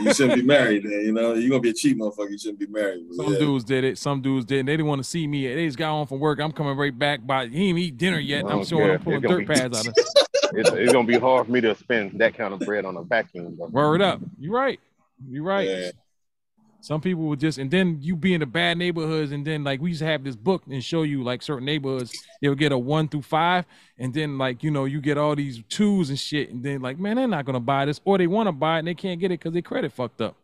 you 0.00 0.14
shouldn't 0.14 0.36
be 0.36 0.42
married, 0.42 0.84
then. 0.84 0.92
You 0.92 1.12
know, 1.12 1.34
you're 1.34 1.50
gonna 1.50 1.60
be 1.60 1.70
a 1.70 1.74
cheap 1.74 1.98
motherfucker. 1.98 2.30
You 2.30 2.38
shouldn't 2.38 2.58
be 2.58 2.66
married. 2.66 3.06
But 3.08 3.16
Some 3.16 3.32
yeah. 3.32 3.38
dudes 3.38 3.64
did 3.64 3.84
it. 3.84 3.98
Some 3.98 4.20
dudes 4.22 4.44
didn't. 4.44 4.66
They 4.66 4.72
didn't 4.72 4.86
want 4.86 5.02
to 5.02 5.08
see 5.08 5.26
me. 5.26 5.52
They 5.52 5.66
just 5.66 5.78
got 5.78 5.90
home 5.90 6.06
from 6.06 6.20
work. 6.20 6.40
I'm 6.40 6.52
coming 6.52 6.76
right 6.76 6.96
back. 6.96 7.26
By 7.26 7.46
he 7.48 7.68
ain't 7.68 7.78
eat 7.78 7.98
dinner 7.98 8.18
yet. 8.18 8.44
I 8.44 8.46
I'm 8.46 8.46
oh, 8.46 8.50
don't 8.56 8.68
showing 8.68 8.84
care. 8.84 8.94
I'm 8.94 9.02
pulling 9.02 9.18
It's 9.18 9.26
gonna 9.26 9.44
dirt 9.44 9.48
be- 9.48 9.54
pads 9.54 9.78
out 9.78 9.86
of. 9.86 9.94
it's, 10.54 10.70
it's 10.70 10.92
gonna 10.92 11.06
be 11.06 11.18
hard 11.18 11.46
for 11.46 11.52
me 11.52 11.60
to 11.62 11.74
spend 11.74 12.18
that 12.20 12.34
kind 12.34 12.54
of 12.54 12.60
bread 12.60 12.84
on 12.84 12.96
a 12.96 13.02
vacuum. 13.02 13.56
Though. 13.58 13.66
Word 13.66 14.02
up. 14.02 14.20
You're 14.38 14.52
right. 14.52 14.80
You're 15.28 15.44
right. 15.44 15.68
Yeah. 15.68 15.90
Some 16.82 17.00
people 17.00 17.22
would 17.28 17.38
just, 17.38 17.58
and 17.58 17.70
then 17.70 17.98
you 18.00 18.16
be 18.16 18.34
in 18.34 18.40
the 18.40 18.46
bad 18.46 18.76
neighborhoods, 18.76 19.30
and 19.30 19.46
then 19.46 19.62
like 19.62 19.80
we 19.80 19.90
used 19.90 20.00
to 20.00 20.06
have 20.06 20.24
this 20.24 20.34
book 20.34 20.64
and 20.68 20.82
show 20.82 21.04
you 21.04 21.22
like 21.22 21.40
certain 21.40 21.64
neighborhoods, 21.64 22.12
they'll 22.40 22.56
get 22.56 22.72
a 22.72 22.78
one 22.78 23.06
through 23.06 23.22
five, 23.22 23.64
and 23.98 24.12
then 24.12 24.36
like 24.36 24.64
you 24.64 24.70
know 24.72 24.84
you 24.84 25.00
get 25.00 25.16
all 25.16 25.36
these 25.36 25.62
twos 25.68 26.10
and 26.10 26.18
shit, 26.18 26.50
and 26.50 26.64
then 26.64 26.82
like 26.82 26.98
man 26.98 27.14
they're 27.14 27.28
not 27.28 27.44
gonna 27.44 27.60
buy 27.60 27.84
this, 27.84 28.00
or 28.04 28.18
they 28.18 28.26
want 28.26 28.48
to 28.48 28.52
buy 28.52 28.76
it 28.76 28.78
and 28.80 28.88
they 28.88 28.94
can't 28.94 29.20
get 29.20 29.30
it 29.30 29.38
because 29.38 29.52
their 29.52 29.62
credit 29.62 29.92
fucked 29.92 30.20
up. 30.20 30.34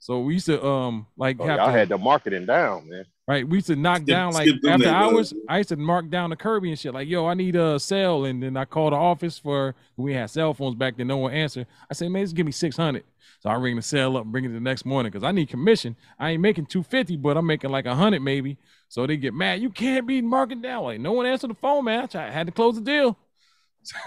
So 0.00 0.20
we 0.20 0.34
used 0.34 0.46
to 0.46 0.62
um 0.62 1.06
like 1.16 1.38
Oh, 1.40 1.46
have 1.46 1.56
y'all 1.56 1.66
to, 1.68 1.72
had 1.72 1.88
the 1.88 1.96
marketing 1.96 2.44
down, 2.44 2.90
man. 2.90 3.06
Right, 3.28 3.48
we 3.48 3.58
used 3.58 3.68
to 3.68 3.76
knock 3.76 3.98
Skip- 3.98 4.08
down 4.08 4.32
like 4.32 4.48
after 4.66 4.88
hours. 4.88 5.32
I 5.48 5.58
used 5.58 5.68
to 5.68 5.76
mark 5.76 6.10
down 6.10 6.30
the 6.30 6.36
Kirby 6.36 6.70
and 6.70 6.78
shit. 6.78 6.92
Like, 6.92 7.08
yo, 7.08 7.26
I 7.26 7.34
need 7.34 7.54
a 7.54 7.78
sale, 7.78 8.24
and 8.24 8.42
then 8.42 8.56
I 8.56 8.64
called 8.64 8.92
the 8.92 8.96
office 8.96 9.38
for 9.38 9.76
we 9.96 10.12
had 10.12 10.28
cell 10.28 10.52
phones 10.54 10.74
back 10.74 10.96
then. 10.96 11.06
No 11.06 11.18
one 11.18 11.32
answered. 11.32 11.68
I 11.88 11.94
said, 11.94 12.10
man, 12.10 12.24
just 12.24 12.34
give 12.34 12.46
me 12.46 12.52
six 12.52 12.76
hundred. 12.76 13.04
So 13.40 13.48
I 13.48 13.54
ring 13.54 13.76
the 13.76 13.82
sale 13.82 14.16
up 14.16 14.24
and 14.24 14.32
bring 14.32 14.44
it 14.44 14.48
the 14.48 14.60
next 14.60 14.84
morning 14.84 15.10
because 15.10 15.24
I 15.24 15.30
need 15.30 15.48
commission. 15.48 15.96
I 16.18 16.30
ain't 16.30 16.42
making 16.42 16.66
two 16.66 16.82
fifty, 16.82 17.16
but 17.16 17.36
I'm 17.36 17.46
making 17.46 17.70
like 17.70 17.86
a 17.86 17.94
hundred 17.94 18.22
maybe. 18.22 18.56
So 18.88 19.06
they 19.06 19.16
get 19.16 19.34
mad. 19.34 19.60
You 19.60 19.70
can't 19.70 20.06
be 20.06 20.20
marking 20.20 20.60
down. 20.60 20.84
Like 20.84 21.00
no 21.00 21.12
one 21.12 21.26
answered 21.26 21.50
the 21.50 21.54
phone, 21.54 21.84
man. 21.84 22.04
I 22.04 22.06
tried, 22.06 22.30
had 22.32 22.46
to 22.46 22.52
close 22.52 22.74
the 22.74 22.80
deal. 22.80 23.18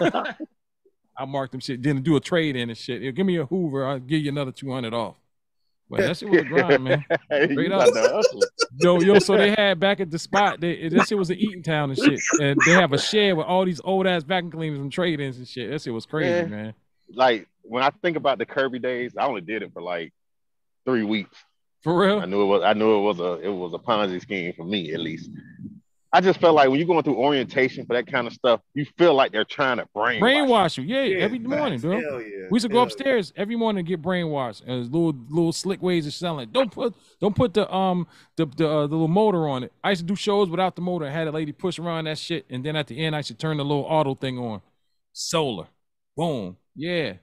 I 1.18 1.24
marked 1.26 1.52
them 1.52 1.60
shit. 1.60 1.82
didn't 1.82 2.02
do 2.02 2.16
a 2.16 2.20
trade 2.20 2.56
in 2.56 2.68
and 2.68 2.78
shit. 2.78 3.14
Give 3.14 3.26
me 3.26 3.36
a 3.36 3.46
Hoover. 3.46 3.86
I'll 3.86 3.98
give 3.98 4.20
you 4.20 4.30
another 4.30 4.52
two 4.52 4.70
hundred 4.70 4.94
off. 4.94 5.16
But 5.88 6.00
that 6.00 6.16
shit 6.16 6.28
was 6.28 6.40
a 6.40 6.44
grind, 6.48 6.82
man. 6.84 7.04
Straight 7.30 7.70
up. 7.72 7.88
about 7.88 7.94
to 8.08 8.14
hustle. 8.14 8.42
Yo, 8.80 9.00
yo, 9.00 9.18
so 9.20 9.36
they 9.36 9.50
had 9.50 9.78
back 9.78 10.00
at 10.00 10.10
the 10.10 10.18
spot, 10.18 10.60
they 10.60 10.88
that 10.88 11.06
shit 11.06 11.16
was 11.16 11.30
an 11.30 11.36
eating 11.38 11.62
Town 11.62 11.90
and 11.90 11.98
shit. 11.98 12.20
And 12.40 12.58
they 12.66 12.72
have 12.72 12.92
a 12.92 12.98
shed 12.98 13.36
with 13.36 13.46
all 13.46 13.64
these 13.64 13.80
old 13.84 14.06
ass 14.06 14.24
vacuum 14.24 14.50
cleaners 14.50 14.80
and 14.80 14.90
trade 14.92 15.20
ins 15.20 15.38
and 15.38 15.46
shit. 15.46 15.70
That 15.70 15.80
shit 15.82 15.92
was 15.92 16.04
crazy, 16.06 16.28
Yeah. 16.30 16.44
man. 16.46 16.74
Like 17.14 17.46
when 17.62 17.82
I 17.84 17.90
think 18.02 18.16
about 18.16 18.38
the 18.38 18.46
Kirby 18.46 18.80
days, 18.80 19.12
I 19.16 19.26
only 19.26 19.42
did 19.42 19.62
it 19.62 19.72
for 19.72 19.80
like 19.80 20.12
three 20.84 21.04
weeks. 21.04 21.36
For 21.82 21.96
real? 21.96 22.18
I 22.18 22.24
knew 22.24 22.42
it 22.42 22.46
was. 22.46 22.62
I 22.64 22.72
knew 22.72 22.96
it 22.98 23.02
was 23.02 23.20
a. 23.20 23.34
It 23.46 23.48
was 23.52 23.72
a 23.72 23.78
Ponzi 23.78 24.20
scheme 24.20 24.52
for 24.56 24.64
me 24.64 24.92
at 24.92 24.98
least. 24.98 25.30
I 26.12 26.20
just 26.20 26.40
felt 26.40 26.54
like 26.56 26.68
when 26.68 26.78
you're 26.78 26.86
going 26.86 27.02
through 27.04 27.16
orientation 27.16 27.84
for 27.86 27.92
that 27.94 28.06
kind 28.10 28.26
of 28.26 28.32
stuff, 28.32 28.60
you 28.74 28.86
feel 28.96 29.14
like 29.14 29.30
they're 29.32 29.44
trying 29.44 29.76
to 29.76 29.86
brainwash. 29.94 30.20
Brainwash 30.20 30.78
you, 30.78 30.84
yeah, 30.84 31.18
every 31.18 31.38
facts. 31.38 31.48
morning, 31.50 31.78
bro. 31.80 32.00
Hell 32.00 32.22
yeah, 32.22 32.35
We 32.50 32.56
used 32.56 32.66
to 32.66 32.68
go 32.68 32.78
hell 32.78 32.84
upstairs 32.84 33.32
every 33.36 33.56
morning 33.56 33.80
and 33.80 33.88
get 33.88 34.02
brainwashed. 34.02 34.62
And 34.66 34.84
little 34.92 35.14
little 35.28 35.52
slick 35.52 35.82
ways 35.82 36.06
of 36.06 36.14
selling. 36.14 36.50
Don't 36.50 36.70
put 36.70 36.94
don't 37.20 37.34
put 37.34 37.54
the 37.54 37.72
um 37.72 38.06
the 38.36 38.46
the, 38.46 38.68
uh, 38.68 38.86
the 38.86 38.94
little 38.94 39.08
motor 39.08 39.48
on 39.48 39.64
it. 39.64 39.72
I 39.82 39.90
used 39.90 40.02
to 40.02 40.06
do 40.06 40.16
shows 40.16 40.48
without 40.48 40.76
the 40.76 40.82
motor. 40.82 41.06
I 41.06 41.10
had 41.10 41.26
a 41.26 41.32
lady 41.32 41.52
push 41.52 41.78
around 41.78 42.04
that 42.04 42.18
shit, 42.18 42.46
and 42.50 42.64
then 42.64 42.76
at 42.76 42.86
the 42.86 43.04
end 43.04 43.16
I 43.16 43.20
should 43.20 43.38
turn 43.38 43.56
the 43.56 43.64
little 43.64 43.84
auto 43.84 44.14
thing 44.14 44.38
on. 44.38 44.62
Solar, 45.12 45.66
boom, 46.16 46.56
yeah. 46.74 47.14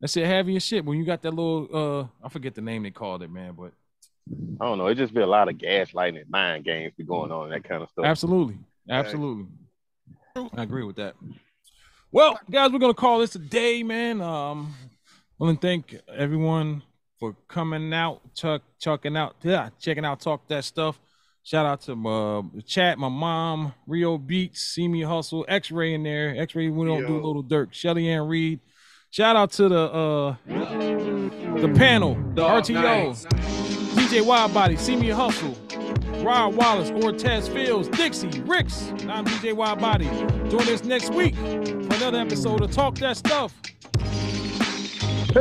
That's 0.00 0.16
it. 0.16 0.26
Having 0.26 0.54
your 0.54 0.60
shit 0.60 0.84
when 0.84 0.98
you 0.98 1.04
got 1.04 1.22
that 1.22 1.32
little 1.32 1.68
uh 1.72 2.26
I 2.26 2.28
forget 2.28 2.54
the 2.54 2.60
name 2.60 2.82
they 2.82 2.90
called 2.90 3.22
it, 3.22 3.30
man, 3.30 3.54
but 3.56 3.72
I 4.60 4.64
don't 4.64 4.78
know. 4.78 4.86
It 4.86 4.96
just 4.96 5.14
be 5.14 5.20
a 5.20 5.26
lot 5.26 5.48
of 5.48 5.56
gaslighting 5.56 6.20
and 6.20 6.30
mind 6.30 6.64
games 6.64 6.92
be 6.96 7.04
going 7.04 7.32
on 7.32 7.44
and 7.44 7.52
that 7.52 7.68
kind 7.68 7.82
of 7.82 7.90
stuff. 7.90 8.04
Absolutely. 8.04 8.58
Absolutely. 8.88 9.46
I 10.36 10.62
agree 10.62 10.84
with 10.84 10.96
that. 10.96 11.14
Well, 12.14 12.38
guys, 12.50 12.70
we're 12.70 12.78
gonna 12.78 12.92
call 12.92 13.20
this 13.20 13.34
a 13.36 13.38
day, 13.38 13.82
man. 13.82 14.20
Um, 14.20 14.74
I 15.40 15.44
want 15.44 15.58
to 15.58 15.66
thank 15.66 15.96
everyone 16.14 16.82
for 17.18 17.34
coming 17.48 17.90
out, 17.94 18.20
chuck, 18.34 18.60
chucking 18.78 19.16
out, 19.16 19.34
yeah, 19.42 19.70
checking 19.80 20.04
out, 20.04 20.20
talk 20.20 20.46
that 20.48 20.64
stuff. 20.64 21.00
Shout 21.42 21.64
out 21.64 21.80
to 21.82 21.96
my 21.96 22.42
the 22.54 22.60
chat, 22.60 22.98
my 22.98 23.08
mom, 23.08 23.72
Rio 23.86 24.18
Beats, 24.18 24.60
See 24.60 24.88
Me 24.88 25.00
Hustle, 25.00 25.46
X-Ray 25.48 25.94
in 25.94 26.02
there. 26.02 26.38
X-Ray, 26.38 26.68
we 26.68 26.86
don't 26.86 27.06
do 27.06 27.14
Yo. 27.14 27.30
Lil 27.30 27.44
Durk, 27.44 27.72
Shelly 27.72 28.06
Ann 28.10 28.28
Reed. 28.28 28.60
Shout 29.08 29.34
out 29.34 29.50
to 29.52 29.70
the 29.70 29.80
uh 29.80 30.36
the 30.46 31.72
panel, 31.74 32.16
RTO, 32.34 32.74
nights. 32.74 33.24
DJ 33.24 34.20
Wide 34.22 34.52
Body, 34.52 34.76
See 34.76 34.96
Me 34.96 35.08
Hustle, 35.08 35.56
Rod 36.22 36.54
Wallace, 36.54 36.90
Ortez 36.92 37.52
Fields, 37.52 37.88
Dixie, 37.88 38.40
Ricks. 38.42 38.88
and 39.00 39.10
I'm 39.10 39.24
DJ 39.24 39.52
Wide 39.54 39.80
Body. 39.80 40.04
Join 40.48 40.68
us 40.68 40.84
next 40.84 41.12
week 41.12 41.34
for 41.34 41.94
another 41.96 42.18
episode 42.18 42.62
of 42.62 42.70
Talk 42.70 42.94
That 42.96 43.16
Stuff. 43.16 43.52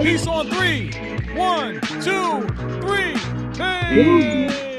Peace 0.01 0.25
on 0.25 0.49
three. 0.49 0.91
One, 1.35 1.79
two, 2.01 2.47
three. 2.81 3.15
Hey! 3.57 4.70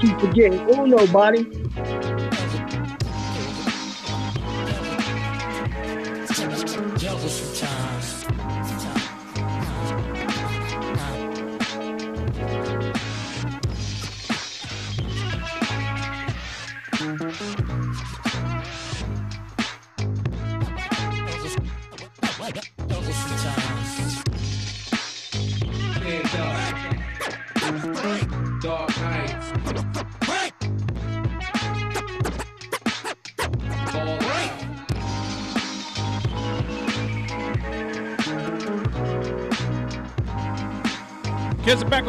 Keep 0.00 0.18
forgetting. 0.18 0.60
Oh, 0.70 0.86
nobody. 0.86 1.44
Dark 1.44 1.59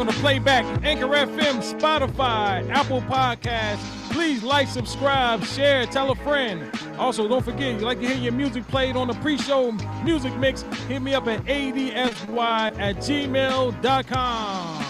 on 0.02 0.06
the 0.08 0.12
playback. 0.14 0.64
Anchor 0.84 1.06
FM, 1.06 1.62
Spotify, 1.62 2.68
Apple 2.70 3.02
Podcasts. 3.02 4.10
Please 4.10 4.42
like, 4.42 4.66
subscribe, 4.66 5.44
share, 5.44 5.86
tell 5.86 6.10
a 6.10 6.16
friend. 6.16 6.68
Also, 6.98 7.28
don't 7.28 7.44
forget, 7.44 7.78
you 7.78 7.86
like 7.86 8.00
to 8.00 8.08
hear 8.08 8.16
your 8.16 8.32
music 8.32 8.66
played 8.66 8.96
on 8.96 9.06
the 9.06 9.14
pre-show 9.14 9.70
music 10.02 10.36
mix, 10.38 10.62
hit 10.88 11.00
me 11.02 11.14
up 11.14 11.28
at 11.28 11.44
adsy 11.44 11.94
at 11.94 12.96
gmail.com. 12.96 14.81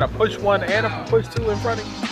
gotta 0.00 0.12
push 0.14 0.36
one 0.38 0.64
and 0.64 0.86
a 0.86 1.04
push 1.08 1.28
two 1.28 1.48
in 1.50 1.58
front 1.58 1.80
of 1.80 1.86
you? 1.86 2.03